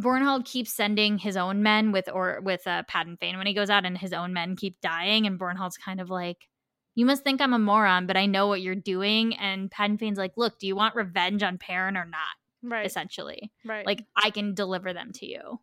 Bornhald 0.00 0.44
keeps 0.44 0.72
sending 0.72 1.18
his 1.18 1.36
own 1.36 1.62
men 1.62 1.92
with 1.92 2.08
or 2.12 2.40
with 2.42 2.66
uh, 2.66 2.82
Padan 2.88 3.16
Fain 3.18 3.36
when 3.36 3.46
he 3.46 3.54
goes 3.54 3.70
out, 3.70 3.84
and 3.84 3.96
his 3.96 4.12
own 4.12 4.32
men 4.32 4.56
keep 4.56 4.80
dying, 4.80 5.26
and 5.26 5.38
Bornhald's 5.38 5.76
kind 5.76 6.00
of 6.00 6.08
like, 6.10 6.48
You 6.94 7.04
must 7.06 7.22
think 7.24 7.40
I'm 7.40 7.52
a 7.52 7.58
moron, 7.58 8.06
but 8.06 8.16
I 8.16 8.26
know 8.26 8.46
what 8.48 8.62
you're 8.62 8.74
doing. 8.74 9.36
And 9.36 9.70
Padan 9.70 9.98
Fain's 9.98 10.18
like, 10.18 10.32
look, 10.36 10.58
do 10.58 10.66
you 10.66 10.74
want 10.74 10.94
revenge 10.94 11.42
on 11.42 11.58
Perrin 11.58 11.96
or 11.96 12.04
not? 12.06 12.20
Right. 12.62 12.86
Essentially. 12.86 13.52
Right. 13.64 13.86
Like, 13.86 14.04
I 14.16 14.30
can 14.30 14.54
deliver 14.54 14.92
them 14.92 15.12
to 15.14 15.26
you. 15.26 15.60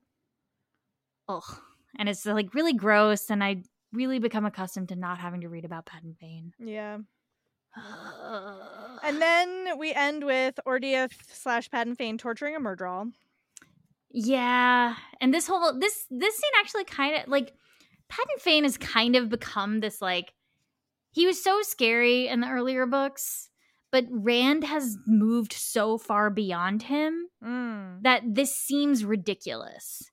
Ugh. 1.28 1.60
And 1.98 2.08
it's 2.08 2.26
like 2.26 2.54
really 2.54 2.74
gross. 2.74 3.30
And 3.30 3.44
I 3.44 3.64
really 3.92 4.20
become 4.20 4.46
accustomed 4.46 4.90
to 4.90 4.96
not 4.96 5.18
having 5.20 5.42
to 5.42 5.50
read 5.50 5.66
about 5.66 5.86
Padan 5.86 6.16
Fain. 6.20 6.54
yeah. 6.60 7.00
And 9.04 9.22
then 9.22 9.78
we 9.80 9.94
end 9.94 10.24
with 10.26 10.60
Ordeith 10.68 11.14
slash 11.32 11.70
Padan 11.70 11.96
Fain 11.96 12.18
torturing 12.18 12.56
a 12.56 12.60
Myrddraal. 12.60 13.12
Yeah, 14.12 14.96
and 15.22 15.34
this 15.34 15.48
whole 15.48 15.78
this 15.80 16.06
this 16.10 16.36
scene 16.36 16.52
actually 16.60 16.86
kind 16.86 17.16
of 17.22 17.28
like 17.28 17.54
Padan 18.10 18.40
Fain 18.40 18.64
has 18.64 18.78
kind 18.78 19.16
of 19.16 19.30
become 19.30 19.80
this 19.80 20.02
like 20.02 20.34
he 21.12 21.26
was 21.26 21.44
so 21.44 21.62
scary 21.62 22.28
in 22.28 22.40
the 22.42 22.50
earlier 22.50 22.86
books, 22.86 23.50
but 23.92 24.06
Rand 24.10 24.64
has 24.64 24.98
moved 25.08 25.54
so 25.54 25.98
far 25.98 26.30
beyond 26.30 26.84
him 26.84 27.28
Mm. 27.44 28.04
that 28.04 28.24
this 28.26 28.56
seems 28.56 29.06
ridiculous. 29.06 30.12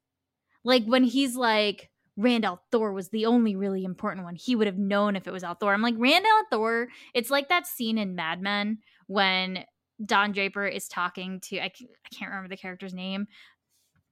Like 0.63 0.85
when 0.85 1.05
he's 1.05 1.35
like 1.37 1.91
Rand 2.17 2.47
Thor 2.73 2.93
was 2.93 3.11
the 3.11 3.27
only 3.27 3.57
really 3.57 3.85
important 3.85 4.25
one. 4.25 4.37
He 4.37 4.57
would 4.57 4.67
have 4.67 4.79
known 4.79 5.17
if 5.17 5.27
it 5.27 5.33
was 5.33 5.43
al'Thor. 5.43 5.75
I'm 5.75 5.83
like 5.83 5.95
Rand 5.99 6.25
al'Thor, 6.25 6.87
It's 7.15 7.31
like 7.31 7.49
that 7.49 7.67
scene 7.67 7.99
in 7.99 8.15
Mad 8.15 8.41
Men 8.41 8.79
when 9.07 9.65
Don 10.05 10.33
Draper 10.33 10.67
is 10.67 10.89
talking 10.89 11.41
to 11.41 11.59
I, 11.59 11.65
I 11.65 12.09
can't 12.15 12.31
remember 12.31 12.49
the 12.49 12.57
character's 12.57 12.95
name, 12.95 13.27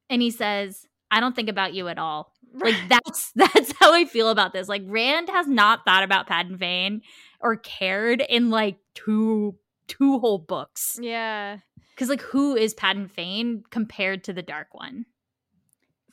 and 0.09 0.21
he 0.21 0.31
says, 0.31 0.85
"I 1.11 1.19
don't 1.19 1.35
think 1.35 1.49
about 1.49 1.73
you 1.73 1.87
at 1.87 1.99
all." 1.99 2.31
Like 2.53 2.75
that's 2.89 3.31
that's 3.35 3.73
how 3.79 3.93
I 3.93 4.05
feel 4.05 4.29
about 4.29 4.53
this. 4.53 4.69
Like 4.69 4.83
Rand 4.85 5.29
has 5.29 5.47
not 5.47 5.85
thought 5.85 6.03
about 6.03 6.27
Padan 6.27 6.57
Fain 6.57 7.01
or 7.39 7.55
cared 7.55 8.21
in 8.21 8.49
like 8.49 8.77
two 8.93 9.55
two 9.87 10.19
whole 10.19 10.39
books. 10.39 10.99
yeah. 11.01 11.57
Because 11.93 12.09
like 12.09 12.21
who 12.21 12.55
is 12.55 12.73
Padan 12.73 13.07
Fain 13.07 13.63
compared 13.69 14.23
to 14.25 14.33
the 14.33 14.41
Dark 14.41 14.73
One? 14.73 15.05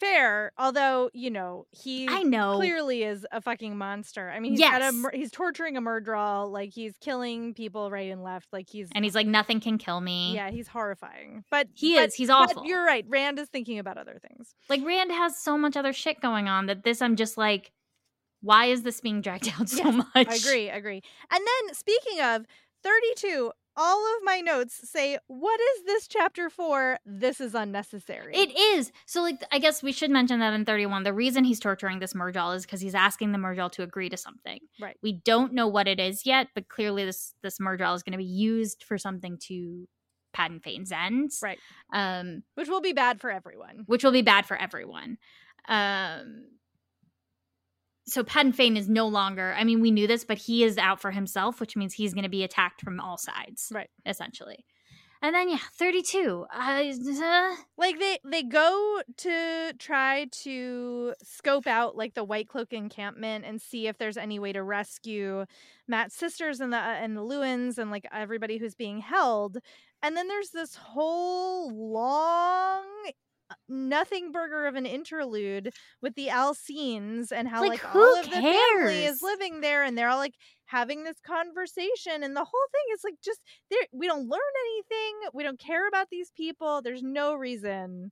Fair. 0.02 0.52
Although, 0.58 1.10
you 1.14 1.30
know, 1.30 1.66
he 1.70 2.08
I 2.08 2.22
know. 2.24 2.56
clearly 2.56 3.04
is 3.04 3.24
a 3.32 3.40
fucking 3.40 3.78
monster. 3.78 4.28
I 4.30 4.40
mean, 4.40 4.52
he's 4.52 4.60
got 4.60 4.82
a 4.82 4.86
Yes. 4.92 5.04
he's 5.14 5.30
torturing 5.30 5.76
a 5.76 5.80
Myrddraal, 5.80 6.50
like 6.50 6.72
he's 6.74 6.94
killing 7.00 7.54
people 7.54 7.90
right 7.90 8.10
and 8.10 8.22
left, 8.22 8.48
like 8.52 8.68
he's 8.68 8.88
And 8.94 9.04
he's 9.04 9.14
like, 9.14 9.26
nothing 9.26 9.60
can 9.60 9.78
kill 9.78 10.00
me. 10.00 10.34
yeah, 10.34 10.50
he's 10.50 10.68
horrifying. 10.68 11.44
But 11.50 11.68
He 11.74 11.94
but- 11.94 12.08
is. 12.08 12.14
He's 12.14 12.28
but 12.28 12.50
awful. 12.50 12.66
you're 12.66 12.84
right. 12.84 13.04
Rand 13.08 13.38
is 13.38 13.48
thinking 13.48 13.78
about 13.78 13.96
other 13.96 14.18
things. 14.28 14.54
Like 14.68 14.84
Rand 14.84 15.12
has 15.12 15.38
so 15.38 15.56
much 15.56 15.76
other 15.76 15.92
shit 15.92 16.20
going 16.20 16.48
on 16.48 16.66
that 16.66 16.82
this 16.84 17.00
I'm 17.00 17.16
just 17.16 17.38
like, 17.38 17.70
why 18.40 18.66
is 18.66 18.82
this 18.82 19.00
being 19.00 19.20
dragged 19.20 19.48
out 19.60 19.68
so 19.68 19.84
Yes, 19.84 19.94
much? 19.94 20.28
I 20.28 20.34
agree, 20.34 20.68
I 20.70 20.76
agree. 20.76 21.02
And 21.30 21.40
then 21.66 21.74
speaking 21.74 22.20
of 22.20 22.44
32, 22.82 23.52
all 23.76 24.16
of 24.16 24.22
my 24.24 24.40
notes 24.40 24.80
say, 24.90 25.18
"What 25.26 25.60
is 25.60 25.84
this 25.84 26.08
chapter 26.08 26.50
for? 26.50 26.98
This 27.04 27.40
is 27.40 27.54
unnecessary." 27.54 28.34
It 28.34 28.56
is. 28.56 28.92
So 29.06 29.22
like 29.22 29.42
I 29.50 29.58
guess 29.58 29.82
we 29.82 29.92
should 29.92 30.10
mention 30.10 30.40
that 30.40 30.54
in 30.54 30.64
31, 30.64 31.02
the 31.04 31.12
reason 31.12 31.44
he's 31.44 31.60
torturing 31.60 31.98
this 31.98 32.12
Myrddraal 32.12 32.54
is 32.56 32.62
because 32.62 32.80
he's 32.80 32.94
asking 32.94 33.32
the 33.32 33.38
Myrddraal 33.38 33.70
to 33.72 33.82
agree 33.82 34.08
to 34.08 34.16
something. 34.16 34.58
Right. 34.80 34.96
We 35.02 35.12
don't 35.24 35.52
know 35.52 35.66
what 35.68 35.88
it 35.88 35.98
is 36.00 36.26
yet, 36.26 36.48
but 36.54 36.68
clearly 36.68 37.04
this 37.04 37.34
this 37.42 37.58
Myrddraal 37.58 37.94
is 37.94 38.02
going 38.02 38.12
to 38.12 38.18
be 38.18 38.24
used 38.24 38.84
for 38.84 38.98
something 38.98 39.38
to 39.48 39.86
Padan 40.32 40.60
Fain's 40.60 40.92
ends. 40.92 41.40
Right. 41.42 41.58
Um, 41.92 42.42
which 42.54 42.68
will 42.68 42.80
be 42.80 42.92
bad 42.92 43.20
for 43.20 43.30
everyone. 43.30 43.84
which 43.86 44.04
will 44.04 44.12
be 44.12 44.22
bad 44.22 44.46
for 44.46 44.56
everyone. 44.56 45.18
Um, 45.68 46.44
so 48.06 48.24
Padan 48.24 48.52
Fain 48.52 48.76
is 48.76 48.88
no 48.88 49.06
longer. 49.06 49.54
I 49.56 49.64
mean, 49.64 49.80
we 49.80 49.90
knew 49.90 50.06
this, 50.06 50.24
but 50.24 50.38
he 50.38 50.64
is 50.64 50.78
out 50.78 51.00
for 51.00 51.10
himself, 51.10 51.60
which 51.60 51.76
means 51.76 51.94
he's 51.94 52.14
going 52.14 52.24
to 52.24 52.30
be 52.30 52.42
attacked 52.42 52.80
from 52.80 53.00
all 53.00 53.16
sides, 53.16 53.68
Right. 53.72 53.90
Essentially. 54.06 54.64
And 55.24 55.36
then 55.36 55.48
yeah, 55.50 55.58
thirty-two. 55.78 56.46
Uh, 56.52 57.54
Like 57.78 58.00
they 58.00 58.18
they 58.24 58.42
go 58.42 59.02
to 59.18 59.72
try 59.78 60.26
to 60.42 61.14
scope 61.22 61.68
out 61.68 61.96
like 61.96 62.14
the 62.14 62.24
White 62.24 62.48
Cloak 62.48 62.72
encampment 62.72 63.44
and 63.44 63.62
see 63.62 63.86
if 63.86 63.98
there's 63.98 64.16
any 64.16 64.40
way 64.40 64.52
to 64.52 64.64
rescue 64.64 65.44
Mat's 65.86 66.16
sisters 66.16 66.58
and 66.58 66.72
the 66.72 66.76
and 66.78 67.16
the 67.16 67.20
Luhhans 67.20 67.78
and 67.78 67.92
like 67.92 68.04
everybody 68.12 68.58
who's 68.58 68.74
being 68.74 68.98
held. 68.98 69.58
And 70.02 70.16
then 70.16 70.26
there's 70.26 70.50
this 70.50 70.74
whole 70.74 71.70
long 71.72 72.82
uh, 73.06 73.12
nothing 73.68 74.32
burger 74.32 74.66
of 74.66 74.74
an 74.74 74.86
interlude 74.86 75.72
with 76.00 76.14
the 76.14 76.28
al'Seens 76.28 77.32
and 77.32 77.48
how 77.48 77.60
Like, 77.60 77.82
like, 77.84 77.94
all 77.94 78.18
of 78.18 78.26
the 78.26 78.30
family 78.30 79.04
is 79.04 79.22
living 79.22 79.60
there 79.60 79.84
and 79.84 79.96
they're 79.96 80.08
all 80.08 80.18
like 80.18 80.34
having 80.66 81.04
this 81.04 81.20
conversation 81.26 82.22
and 82.22 82.34
the 82.34 82.44
whole 82.44 82.66
thing 82.72 82.94
is 82.94 83.00
like 83.04 83.16
just 83.22 83.40
there 83.70 83.80
we 83.92 84.06
don't 84.06 84.28
learn 84.28 84.40
anything 84.68 85.30
we 85.34 85.42
don't 85.42 85.58
care 85.58 85.86
about 85.86 86.08
these 86.10 86.32
people 86.34 86.80
there's 86.80 87.02
no 87.02 87.34
reason 87.34 88.10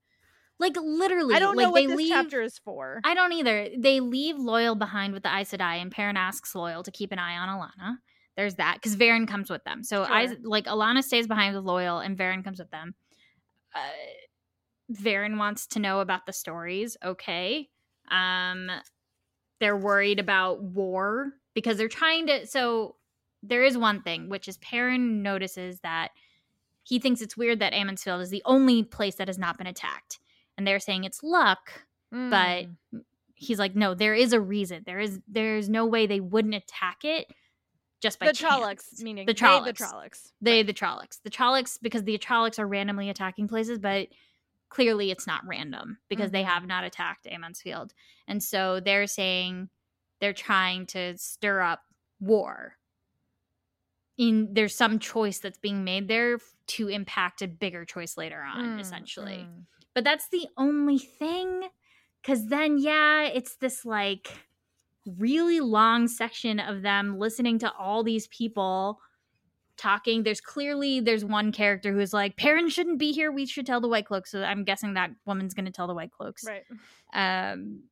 like 0.58 0.76
literally, 0.76 1.34
i 1.34 1.38
don't 1.38 1.56
like 1.56 1.64
know 1.64 1.70
what 1.70 1.80
they 1.80 1.86
this 1.86 1.96
leave. 1.96 2.10
chapter 2.10 2.42
is 2.42 2.58
for 2.58 3.00
I 3.02 3.14
don't 3.14 3.32
either. 3.32 3.68
They 3.78 4.00
leave 4.00 4.36
Loial 4.36 4.78
behind 4.78 5.14
with 5.14 5.22
the 5.22 5.34
Aes 5.34 5.50
Sedai, 5.52 5.80
and 5.80 5.90
Perrin 5.90 6.18
asks 6.18 6.52
Loial 6.52 6.84
to 6.84 6.90
keep 6.90 7.12
an 7.12 7.18
eye 7.18 7.36
on 7.38 7.48
Alanna. 7.48 7.96
There's 8.36 8.56
that 8.56 8.74
because 8.74 8.94
Verin 8.94 9.26
comes 9.26 9.48
with 9.48 9.64
them. 9.64 9.82
So 9.82 10.02
I 10.02 10.36
like 10.42 10.66
Alanna 10.66 11.02
stays 11.02 11.26
behind 11.26 11.54
with 11.56 11.64
Loial, 11.64 12.04
and 12.04 12.16
Verin 12.16 12.44
comes 12.44 12.58
with 12.58 12.70
them. 12.70 12.94
Uh, 13.74 13.78
Verin 14.92 15.38
wants 15.38 15.66
to 15.68 15.78
know 15.78 16.00
about 16.00 16.26
the 16.26 16.32
stories. 16.32 16.96
Okay. 17.04 17.68
Um, 18.10 18.70
they're 19.60 19.76
worried 19.76 20.18
about 20.18 20.62
war 20.62 21.32
because 21.54 21.76
they're 21.76 21.88
trying 21.88 22.26
to. 22.28 22.46
So 22.46 22.96
there 23.42 23.62
is 23.62 23.76
one 23.78 24.02
thing, 24.02 24.28
which 24.28 24.48
is 24.48 24.58
Perrin 24.58 25.22
notices 25.22 25.80
that 25.80 26.08
he 26.82 26.98
thinks 26.98 27.20
it's 27.20 27.36
weird 27.36 27.60
that 27.60 27.72
Emond's 27.74 28.02
Field 28.02 28.20
is 28.20 28.30
the 28.30 28.42
only 28.44 28.82
place 28.82 29.16
that 29.16 29.28
has 29.28 29.38
not 29.38 29.56
been 29.58 29.66
attacked, 29.66 30.18
and 30.58 30.66
they're 30.66 30.80
saying 30.80 31.04
it's 31.04 31.22
luck 31.22 31.84
but 32.12 32.64
Mm. 32.92 33.04
he's 33.34 33.60
like 33.60 33.76
no 33.76 33.94
there 33.94 34.14
is 34.16 34.32
a 34.32 34.40
reason 34.40 34.82
there 34.84 34.98
is 34.98 35.20
there's 35.28 35.68
no 35.68 35.86
way 35.86 36.08
they 36.08 36.18
wouldn't 36.18 36.56
attack 36.56 37.04
it 37.04 37.28
just 38.00 38.18
by 38.18 38.26
the 38.26 38.32
chance. 38.32 38.52
Trollocs, 38.52 39.00
meaning 39.00 39.26
the 39.26 39.32
Trollocs 39.34 39.64
the 39.66 39.72
Trollocs. 39.74 40.32
they 40.40 40.64
the 40.64 40.74
Trollocs 40.74 41.22
the 41.22 41.30
Trollocs 41.30 41.78
because 41.80 42.02
the 42.02 42.18
Trollocs 42.18 42.58
are 42.58 42.66
randomly 42.66 43.10
attacking 43.10 43.46
places 43.46 43.78
but 43.78 44.08
clearly 44.70 45.10
it's 45.10 45.26
not 45.26 45.46
random 45.46 45.98
because 46.08 46.30
they 46.30 46.42
Mhm. 46.42 46.46
have 46.46 46.66
not 46.66 46.84
attacked 46.84 47.26
Emond's 47.30 47.60
Field 47.60 47.92
and 48.26 48.42
so 48.42 48.80
they're 48.80 49.06
saying 49.06 49.68
they're 50.20 50.32
trying 50.32 50.86
to 50.86 51.18
stir 51.18 51.60
up 51.60 51.82
war 52.20 52.76
in 54.16 54.52
there's 54.52 54.74
some 54.74 54.98
choice 54.98 55.38
that's 55.38 55.58
being 55.58 55.84
made 55.84 56.08
there 56.08 56.38
to 56.66 56.88
impact 56.88 57.42
a 57.42 57.48
bigger 57.48 57.84
choice 57.84 58.16
later 58.16 58.40
on 58.42 58.76
Mm, 58.76 58.80
essentially 58.80 59.46
mm. 59.48 59.64
but 59.94 60.04
that's 60.04 60.28
the 60.28 60.46
only 60.56 60.98
thing 60.98 61.68
because 62.22 62.46
then 62.46 62.78
yeah 62.78 63.22
it's 63.24 63.56
this 63.56 63.84
like 63.84 64.28
really 65.18 65.60
long 65.60 66.06
section 66.06 66.60
of 66.60 66.82
them 66.82 67.18
listening 67.18 67.58
to 67.58 67.72
all 67.72 68.02
these 68.04 68.26
people 68.28 69.00
talking 69.80 70.22
there's 70.22 70.40
clearly 70.40 71.00
there's 71.00 71.24
one 71.24 71.52
character 71.52 71.92
who's 71.92 72.12
like 72.12 72.36
parents 72.36 72.74
shouldn't 72.74 72.98
be 72.98 73.12
here 73.12 73.32
we 73.32 73.46
should 73.46 73.64
tell 73.66 73.80
the 73.80 73.88
white 73.88 74.06
cloaks. 74.06 74.30
So 74.30 74.42
i'm 74.42 74.64
guessing 74.64 74.94
that 74.94 75.10
woman's 75.24 75.54
going 75.54 75.64
to 75.64 75.72
tell 75.72 75.86
the 75.86 75.94
white 75.94 76.12
cloaks. 76.12 76.44
Right. 76.46 76.64
Um 77.14 77.84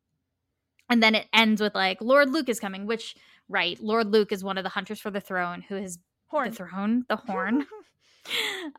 and 0.90 1.02
then 1.02 1.14
it 1.14 1.26
ends 1.32 1.60
with 1.60 1.74
like 1.74 1.98
lord 2.00 2.30
Luc 2.30 2.48
is 2.48 2.60
coming 2.60 2.86
which 2.86 3.16
right 3.48 3.80
lord 3.80 4.12
Luc 4.12 4.32
is 4.32 4.44
one 4.44 4.58
of 4.58 4.64
the 4.64 4.70
hunters 4.70 5.00
for 5.00 5.10
the 5.10 5.20
throne 5.20 5.62
who 5.62 5.76
has 5.76 5.98
horn. 6.26 6.50
the 6.50 6.56
throne? 6.56 7.04
The 7.08 7.16
horn? 7.16 7.66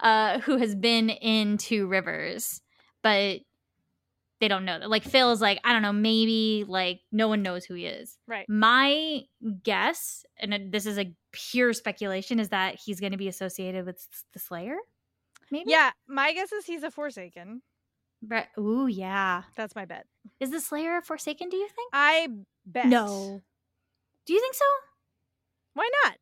Uh, 0.02 0.38
who 0.42 0.58
has 0.58 0.76
been 0.76 1.10
in 1.10 1.58
Two 1.58 1.88
Rivers, 1.88 2.62
but 3.02 3.40
they 4.40 4.48
don't 4.48 4.66
know 4.66 4.80
that. 4.80 4.90
Like 4.90 5.04
Phil 5.04 5.32
is 5.32 5.42
like, 5.42 5.60
I 5.64 5.74
don't 5.74 5.82
know, 5.82 5.94
maybe 5.94 6.66
like 6.68 7.02
no 7.12 7.28
one 7.28 7.42
knows 7.42 7.66
who 7.66 7.74
he 7.74 7.86
is. 7.86 8.18
right 8.28 8.46
My 8.50 9.22
guess, 9.64 10.26
and 10.40 10.72
this 10.72 10.86
is 10.86 10.98
a 10.98 11.14
pure 11.32 11.74
speculation, 11.74 12.40
is 12.40 12.50
that 12.50 12.76
he's 12.84 13.00
going 13.00 13.12
to 13.12 13.18
be 13.18 13.28
associated 13.28 13.86
with 13.86 14.06
the 14.34 14.40
Slayer. 14.40 14.78
Maybe. 15.52 15.72
yeah 15.72 15.92
my 16.08 16.32
guess 16.34 16.52
is 16.52 16.66
he's 16.66 16.84
a 16.84 16.92
forsaken 16.92 17.62
Right. 18.22 18.48
Ooh, 18.60 18.88
yeah. 18.88 19.44
that's 19.56 19.76
my 19.76 19.86
bet 19.86 20.06
Is 20.40 20.52
the 20.52 20.60
Slayer 20.60 20.98
a 20.98 21.02
Forsaken? 21.02 21.50
Do 21.50 21.58
you 21.58 21.68
think? 21.68 21.90
i 21.94 22.28
bet 22.66 22.86
No. 22.88 23.42
Do 24.26 24.34
you 24.34 24.42
think 24.42 24.54
so? 24.54 24.66
why 25.74 25.90
not 26.04 26.16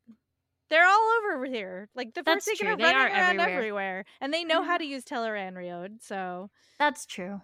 they're 0.70 0.86
all 0.86 1.10
over 1.18 1.44
here 1.46 1.88
like 1.94 2.14
the 2.14 2.22
That's 2.22 2.44
forsaken 2.44 2.76
true, 2.78 2.86
are 2.86 2.88
running 2.88 2.96
are 2.96 3.08
around 3.08 3.40
everywhere. 3.40 3.58
everywhere. 3.58 4.04
and 4.20 4.32
they 4.32 4.44
know 4.44 4.62
how 4.62 4.74
mm-hmm. 4.74 4.84
to 4.84 4.84
use 4.86 5.04
Tel'aran'rhiod 5.04 6.02
so 6.02 6.50
That's 6.78 7.04
true. 7.04 7.40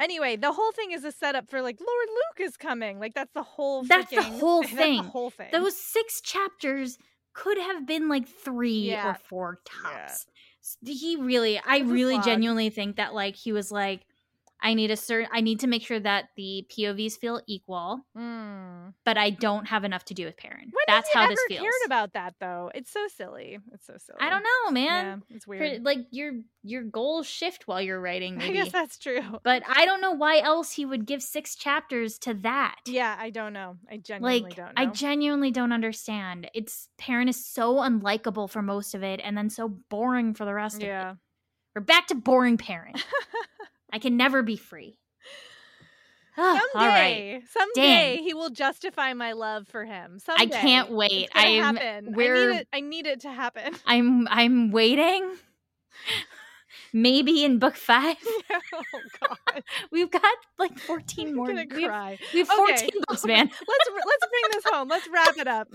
Anyway, 0.00 0.36
the 0.36 0.52
whole 0.52 0.72
thing 0.72 0.90
is 0.92 1.04
a 1.04 1.12
setup 1.12 1.48
for 1.48 1.62
like 1.62 1.78
Lord 1.80 2.08
Luc 2.08 2.48
is 2.48 2.56
coming. 2.56 2.98
Like 2.98 3.14
that's 3.14 3.32
the 3.32 3.42
whole. 3.42 3.84
That's 3.84 4.10
the 4.10 4.22
whole 4.22 4.60
that's 4.62 4.72
the 4.72 4.76
thing. 4.76 5.04
whole 5.04 5.30
thing. 5.30 5.48
Those 5.52 5.76
six 5.76 6.20
chapters 6.20 6.98
could 7.32 7.58
have 7.58 7.86
been 7.86 8.08
like 8.08 8.26
three 8.28 8.90
Yeah. 8.90 9.10
or 9.10 9.14
four 9.14 9.60
Yeah. 9.84 9.90
tops. 9.90 10.26
S- 10.62 10.76
He 10.84 11.16
really, 11.16 11.60
I 11.64 11.78
really 11.80 12.18
genuinely 12.20 12.70
think 12.70 12.96
that 12.96 13.14
like 13.14 13.36
he 13.36 13.52
was 13.52 13.70
like, 13.70 14.02
I 14.66 14.72
need 14.74 14.90
a 14.90 14.96
certain 14.96 15.28
I 15.30 15.42
need 15.42 15.60
to 15.60 15.66
make 15.66 15.82
sure 15.82 16.00
that 16.00 16.30
the 16.36 16.66
POVs 16.70 17.18
feel 17.18 17.40
equal, 17.46 18.00
Mm. 18.16 18.94
but 19.04 19.18
I 19.18 19.28
don't 19.30 19.66
have 19.66 19.84
enough 19.84 20.06
to 20.06 20.14
do 20.14 20.24
with 20.24 20.38
Perrin. 20.38 20.70
When 20.72 20.84
That's 20.86 21.08
how 21.12 21.28
this 21.28 21.38
feels. 21.48 21.60
cared 21.60 21.72
about 21.84 22.14
that 22.14 22.34
though? 22.40 22.70
It's 22.74 22.90
so 22.90 23.06
silly. 23.08 23.58
It's 23.74 23.86
so 23.86 23.96
silly. 23.98 24.18
I 24.20 24.30
don't 24.30 24.42
know, 24.42 24.70
man. 24.72 25.22
Yeah, 25.28 25.36
it's 25.36 25.44
For- 25.44 25.50
weird. 25.50 25.84
like 25.84 25.98
your 26.10 26.32
your 26.62 26.82
goals 26.82 27.26
shift 27.26 27.68
while 27.68 27.82
you're 27.82 28.00
writing, 28.00 28.40
I 28.40 28.50
guess 28.52 28.72
that's 28.72 28.96
true. 28.98 29.20
but 29.42 29.62
I 29.68 29.84
don't 29.84 30.00
know 30.00 30.12
why 30.12 30.38
else 30.40 30.72
he 30.72 30.86
would 30.86 31.04
give 31.04 31.22
six 31.22 31.54
chapters 31.54 32.18
to 32.20 32.32
that. 32.34 32.76
yeah, 32.86 33.14
I 33.18 33.28
don't 33.30 33.52
know. 33.52 33.76
I 33.90 33.98
genuinely 33.98 34.40
like 34.44 34.56
don't 34.56 34.66
know. 34.74 34.82
I 34.82 34.86
genuinely 34.86 35.50
don't 35.50 35.72
understand. 35.72 36.50
It's 36.54 36.88
Perrin 36.96 37.28
is 37.28 37.44
so 37.44 37.76
unlikable 37.76 38.48
for 38.48 38.62
most 38.62 38.94
of 38.94 39.02
it, 39.02 39.20
and 39.22 39.36
then 39.36 39.50
so 39.50 39.68
boring 39.90 40.32
for 40.32 40.46
the 40.46 40.54
rest 40.54 40.76
of 40.76 40.82
it. 40.84 40.86
yeah. 40.86 41.14
We're 41.76 41.82
back 41.82 42.06
to 42.06 42.14
boring 42.14 42.56
Perrin. 42.56 42.94
I 43.94 43.98
can 44.00 44.16
never 44.16 44.42
be 44.42 44.56
free. 44.56 44.98
Ah, 46.36 46.58
Someday, 46.72 46.84
All 46.84 46.88
right. 46.88 47.42
someday 47.48 48.16
Dang. 48.16 48.24
he 48.24 48.34
will 48.34 48.50
justify 48.50 49.12
my 49.12 49.32
love 49.34 49.68
for 49.68 49.84
him. 49.84 50.18
I 50.36 50.46
can't 50.46 50.90
wait. 50.90 51.28
I'm 51.32 51.76
happen. 51.76 52.08
I 52.08 52.10
need 52.18 52.56
it. 52.56 52.68
I 52.72 52.80
need 52.80 53.06
it 53.06 53.20
to 53.20 53.30
happen. 53.30 53.72
I'm 53.86 54.26
I'm 54.28 54.72
waiting. 54.72 55.36
Maybe 56.92 57.44
in 57.44 57.60
book 57.60 57.76
five. 57.76 58.16
oh 58.52 59.00
God, 59.20 59.62
We've 59.92 60.10
got 60.10 60.22
like 60.58 60.76
14 60.80 61.28
I'm 61.28 61.36
more. 61.36 61.46
gonna 61.46 61.66
we, 61.72 61.82
have, 61.82 61.90
cry. 61.90 62.18
we 62.32 62.40
have 62.40 62.50
Okay. 62.50 62.76
14 62.78 62.90
books, 63.06 63.24
man. 63.24 63.46
let's 63.46 63.60
let's 63.94 64.26
bring 64.28 64.50
this 64.54 64.64
home. 64.72 64.88
Let's 64.88 65.08
wrap 65.12 65.38
it 65.38 65.46
up. 65.46 65.68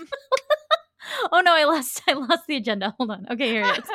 Oh 1.31 1.39
no, 1.39 1.53
I 1.55 1.63
lost 1.63 2.01
I 2.05 2.13
lost 2.13 2.47
the 2.47 2.57
agenda. 2.57 2.93
Hold 2.97 3.11
on. 3.11 3.27
Okay, 3.31 3.47
here 3.47 3.63
it 3.63 3.77
is. 3.79 3.85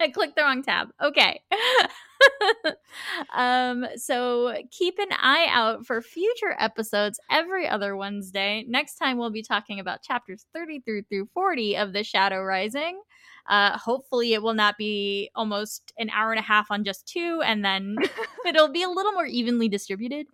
I 0.00 0.08
clicked 0.08 0.36
the 0.36 0.42
wrong 0.42 0.62
tab. 0.62 0.88
Okay. 1.02 1.40
um, 3.34 3.86
so 3.96 4.54
keep 4.70 4.98
an 4.98 5.08
eye 5.10 5.46
out 5.50 5.86
for 5.86 6.00
future 6.02 6.56
episodes 6.58 7.20
every 7.30 7.68
other 7.68 7.96
Wednesday. 7.96 8.64
Next 8.68 8.96
time 8.96 9.18
we'll 9.18 9.30
be 9.30 9.42
talking 9.42 9.80
about 9.80 10.02
chapters 10.02 10.46
33 10.54 11.02
through 11.02 11.28
40 11.34 11.76
of 11.76 11.92
The 11.92 12.04
Shadow 12.04 12.42
Rising. 12.42 13.00
Uh, 13.48 13.76
hopefully 13.76 14.32
it 14.32 14.42
will 14.42 14.54
not 14.54 14.78
be 14.78 15.30
almost 15.34 15.92
an 15.98 16.10
hour 16.10 16.30
and 16.30 16.38
a 16.38 16.42
half 16.42 16.70
on 16.70 16.84
just 16.84 17.06
two, 17.06 17.40
and 17.44 17.64
then 17.64 17.96
it'll 18.46 18.70
be 18.70 18.82
a 18.82 18.88
little 18.88 19.12
more 19.12 19.26
evenly 19.26 19.68
distributed. 19.68 20.26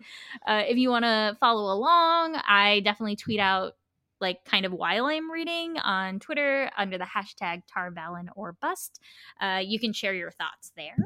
Uh, 0.46 0.62
if 0.66 0.76
you 0.76 0.90
want 0.90 1.04
to 1.04 1.36
follow 1.40 1.72
along, 1.72 2.36
I 2.46 2.80
definitely 2.84 3.16
tweet 3.16 3.40
out 3.40 3.72
like 4.20 4.44
kind 4.44 4.64
of 4.64 4.72
while 4.72 5.06
I'm 5.06 5.30
reading 5.30 5.78
on 5.78 6.18
Twitter 6.18 6.70
under 6.76 6.98
the 6.98 7.04
hashtag 7.04 7.62
Tar 7.72 7.90
Valon 7.90 8.28
or 8.34 8.52
Bust. 8.52 9.00
Uh, 9.40 9.60
you 9.64 9.78
can 9.78 9.92
share 9.92 10.14
your 10.14 10.30
thoughts 10.30 10.72
there. 10.76 10.96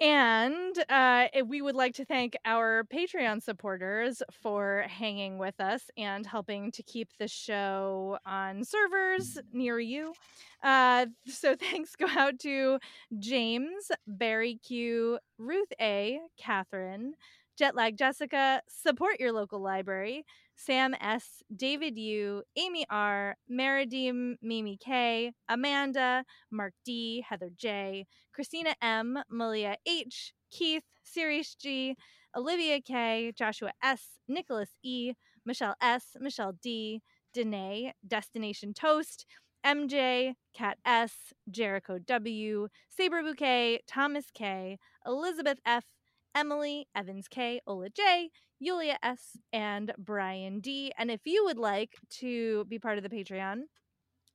And 0.00 0.76
uh, 0.90 1.28
eh, 1.32 1.42
we 1.42 1.62
would 1.62 1.76
like 1.76 1.94
to 1.94 2.04
thank 2.04 2.36
our 2.44 2.84
Patreon 2.92 3.42
supporters 3.42 4.22
for 4.42 4.84
hanging 4.88 5.38
with 5.38 5.60
us 5.60 5.82
and 5.96 6.26
helping 6.26 6.72
to 6.72 6.82
keep 6.82 7.08
the 7.18 7.28
show 7.28 8.18
on 8.26 8.64
servers 8.64 9.38
near 9.52 9.78
you. 9.78 10.12
Uh, 10.62 11.06
so 11.26 11.54
thanks 11.60 11.94
go 11.94 12.06
out 12.08 12.40
to 12.40 12.78
James, 13.18 13.92
Barry 14.06 14.58
Q, 14.66 15.18
Ruth 15.38 15.72
A, 15.80 16.18
Catherine, 16.38 17.14
Jetlag 17.60 17.96
Jessica, 17.96 18.60
Support 18.68 19.20
Your 19.20 19.32
Local 19.32 19.60
Library, 19.60 20.24
Sam 20.56 20.94
S, 21.00 21.42
David 21.54 21.96
U, 21.98 22.42
Amy 22.56 22.84
R, 22.90 23.36
Meridim, 23.50 24.34
Mimi 24.42 24.76
K, 24.76 25.32
Amanda, 25.48 26.24
Mark 26.50 26.74
D, 26.84 27.24
Heather 27.28 27.50
J, 27.56 28.06
Christina 28.32 28.74
M, 28.82 29.18
Malia 29.30 29.76
H, 29.86 30.32
Keith, 30.50 30.84
Sirius 31.04 31.54
G, 31.54 31.96
Olivia 32.36 32.80
K, 32.80 33.32
Joshua 33.36 33.72
S, 33.82 34.02
Nicholas 34.26 34.70
E, 34.82 35.12
Michelle 35.44 35.76
S, 35.80 36.16
Michelle 36.20 36.54
D, 36.60 37.02
Danae, 37.32 37.92
Destination 38.06 38.74
Toast, 38.74 39.26
MJ, 39.64 40.34
Cat 40.54 40.78
S, 40.84 41.32
Jericho 41.50 41.98
W, 41.98 42.68
Saber 42.88 43.22
Bouquet, 43.22 43.80
Thomas 43.86 44.26
K, 44.34 44.78
Elizabeth 45.06 45.58
F, 45.64 45.84
Emily, 46.34 46.88
Evans 46.94 47.28
K, 47.28 47.60
Ola 47.66 47.90
J, 47.90 48.30
Yulia 48.58 48.98
S, 49.02 49.36
and 49.52 49.92
Brian 49.98 50.60
D. 50.60 50.92
And 50.98 51.10
if 51.10 51.20
you 51.24 51.44
would 51.44 51.58
like 51.58 51.92
to 52.20 52.64
be 52.66 52.78
part 52.78 52.98
of 52.98 53.04
the 53.04 53.10
Patreon, 53.10 53.62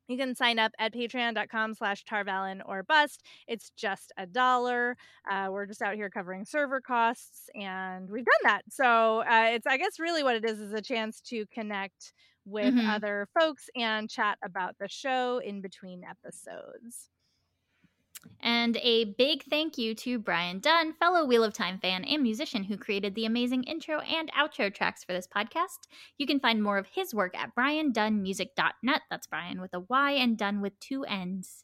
you 0.08 0.18
can 0.18 0.34
sign 0.36 0.58
up 0.58 0.72
at 0.80 0.94
patreon.com 0.94 1.76
slash 1.76 2.04
tarvalon 2.04 2.62
or 2.66 2.82
bust. 2.82 3.24
It's 3.48 3.70
just 3.78 4.12
a 4.18 4.26
dollar. 4.26 4.98
Uh, 5.30 5.50
we're 5.52 5.68
just 5.68 5.84
out 5.84 5.94
here 5.96 6.10
covering 6.10 6.46
server 6.46 6.82
costs, 6.82 7.48
and 7.54 8.10
we've 8.10 8.26
done 8.26 8.34
that. 8.44 8.62
So 8.72 9.20
uh, 9.20 9.50
it's, 9.52 9.68
I 9.68 9.78
guess, 9.78 10.00
really 10.00 10.24
what 10.24 10.36
it 10.36 10.46
is 10.46 10.60
is 10.60 10.74
a 10.74 10.82
chance 10.82 11.22
to 11.28 11.46
connect 11.54 12.14
with 12.46 12.74
Mhm. 12.74 12.90
other 12.96 13.28
folks 13.40 13.70
and 13.76 14.10
chat 14.10 14.40
about 14.44 14.76
the 14.80 14.88
show 14.88 15.38
in 15.38 15.62
between 15.62 16.02
episodes. 16.04 17.10
And 18.42 18.78
a 18.78 19.06
big 19.06 19.44
thank 19.44 19.78
you 19.78 19.94
to 19.96 20.20
Brian 20.20 20.60
Dunn, 20.60 20.94
fellow 20.94 21.26
Wheel 21.26 21.44
of 21.44 21.54
Time 21.54 21.78
fan 21.78 22.04
and 22.06 22.24
musician 22.24 22.64
who 22.64 22.78
created 22.78 23.16
the 23.16 23.26
amazing 23.26 23.64
intro 23.64 24.00
and 24.00 24.32
outro 24.32 24.74
tracks 24.74 25.04
for 25.04 25.14
this 25.14 25.28
podcast. 25.28 25.88
You 26.18 26.26
can 26.26 26.40
find 26.40 26.64
more 26.64 26.78
of 26.78 26.88
his 26.88 27.14
work 27.14 27.38
at 27.38 27.56
briandunnmusic.net. 27.56 29.02
That's 29.10 29.28
Brian 29.28 29.62
with 29.62 29.74
a 29.74 29.82
Y 29.82 30.12
and 30.12 30.38
Dunn 30.38 30.62
with 30.62 30.80
two 30.80 31.04
N's. 31.04 31.64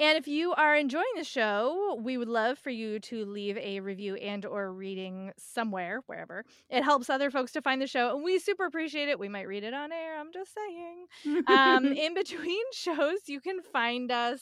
And 0.00 0.16
if 0.16 0.26
you 0.26 0.54
are 0.54 0.74
enjoying 0.74 1.04
the 1.14 1.24
show, 1.24 2.00
we 2.02 2.16
would 2.16 2.28
love 2.28 2.58
for 2.58 2.70
you 2.70 3.00
to 3.00 3.26
leave 3.26 3.58
a 3.58 3.80
review 3.80 4.14
and 4.14 4.46
or 4.46 4.72
reading 4.72 5.32
somewhere, 5.36 6.02
wherever. 6.06 6.46
It 6.70 6.82
helps 6.82 7.10
other 7.10 7.30
folks 7.30 7.52
to 7.52 7.60
find 7.60 7.82
the 7.82 7.86
show, 7.86 8.14
and 8.14 8.24
we 8.24 8.38
super 8.38 8.64
appreciate 8.64 9.10
it. 9.10 9.18
We 9.18 9.28
might 9.28 9.46
read 9.46 9.62
it 9.62 9.74
on 9.74 9.92
air, 9.92 10.18
I'm 10.18 10.32
just 10.32 10.54
saying. 10.54 11.44
Um, 11.50 11.84
in 11.84 12.14
between 12.14 12.64
shows, 12.72 13.18
you 13.26 13.40
can 13.40 13.60
find 13.60 14.10
us 14.10 14.40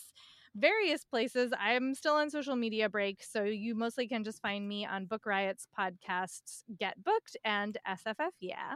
various 0.55 1.05
places. 1.05 1.53
I'm 1.59 1.95
still 1.95 2.15
on 2.15 2.31
social 2.31 2.57
media 2.57 2.89
break, 2.89 3.23
so 3.23 3.45
you 3.45 3.75
mostly 3.75 4.09
can 4.09 4.25
just 4.25 4.43
find 4.43 4.69
me 4.69 4.87
on 4.87 5.07
Book 5.07 5.27
Riot's 5.27 5.67
podcasts 5.79 6.63
Get 6.79 7.03
Booked 7.03 7.37
and 7.45 7.77
SFF 7.87 8.31
Yeah. 8.41 8.75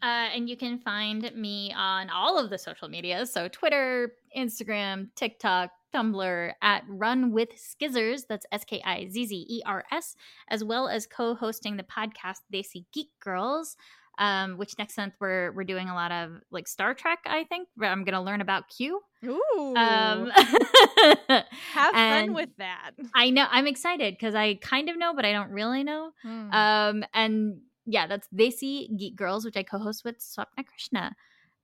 Uh, 0.00 0.30
and 0.32 0.48
you 0.48 0.56
can 0.56 0.78
find 0.78 1.28
me 1.34 1.72
on 1.76 2.08
all 2.08 2.38
of 2.38 2.50
the 2.50 2.58
social 2.58 2.88
media. 2.88 3.26
So 3.26 3.48
Twitter, 3.48 4.12
Instagram, 4.36 5.08
TikTok, 5.16 5.70
Tumblr 5.92 6.52
at 6.62 6.84
Run 6.88 7.32
with 7.32 7.48
Skizzers. 7.56 8.22
That's 8.28 8.46
S 8.52 8.64
K 8.64 8.80
I 8.84 9.08
Z 9.08 9.26
Z 9.26 9.46
E 9.48 9.62
R 9.66 9.84
S, 9.90 10.14
as 10.48 10.62
well 10.62 10.86
as 10.88 11.06
co 11.06 11.34
hosting 11.34 11.76
the 11.76 11.82
podcast 11.82 12.42
Desi 12.52 12.84
Geek 12.92 13.08
Girls. 13.20 13.76
Um, 14.18 14.58
which 14.58 14.76
next 14.78 14.96
month 14.96 15.14
we're 15.20 15.52
we're 15.52 15.64
doing 15.64 15.88
a 15.88 15.94
lot 15.94 16.10
of 16.10 16.40
like 16.50 16.66
Star 16.66 16.92
Trek. 16.92 17.20
I 17.26 17.44
think 17.44 17.68
I'm 17.80 18.02
gonna 18.04 18.22
learn 18.22 18.40
about 18.40 18.68
Q. 18.68 19.00
Ooh. 19.24 19.74
Um, 19.76 20.30
have 21.72 21.92
fun 21.92 22.34
with 22.34 22.50
that. 22.58 22.92
I 23.14 23.30
know 23.30 23.46
I'm 23.48 23.66
excited 23.66 24.14
because 24.14 24.34
I 24.34 24.54
kind 24.54 24.88
of 24.88 24.98
know, 24.98 25.14
but 25.14 25.24
I 25.24 25.32
don't 25.32 25.50
really 25.50 25.84
know. 25.84 26.10
Hmm. 26.22 26.50
Um, 26.52 27.04
and 27.14 27.60
yeah, 27.86 28.06
that's 28.06 28.28
Desi 28.34 28.96
Geek 28.96 29.16
Girls, 29.16 29.44
which 29.44 29.56
I 29.56 29.62
co-host 29.62 30.04
with 30.04 30.18
Swapna 30.18 30.66
Krishna. 30.66 31.16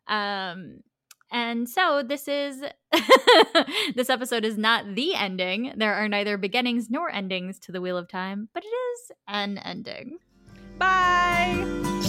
Um, 0.06 0.80
and 1.30 1.68
so 1.68 2.02
this 2.06 2.28
is 2.28 2.62
this 3.94 4.08
episode 4.08 4.44
is 4.44 4.56
not 4.56 4.94
the 4.94 5.14
ending. 5.14 5.72
There 5.76 5.94
are 5.94 6.08
neither 6.08 6.36
beginnings 6.38 6.88
nor 6.90 7.10
endings 7.10 7.58
to 7.60 7.72
the 7.72 7.80
Wheel 7.80 7.98
of 7.98 8.08
Time, 8.08 8.48
but 8.54 8.64
it 8.64 8.68
is 8.68 9.12
an 9.26 9.58
ending. 9.58 10.18
Bye. 10.78 12.03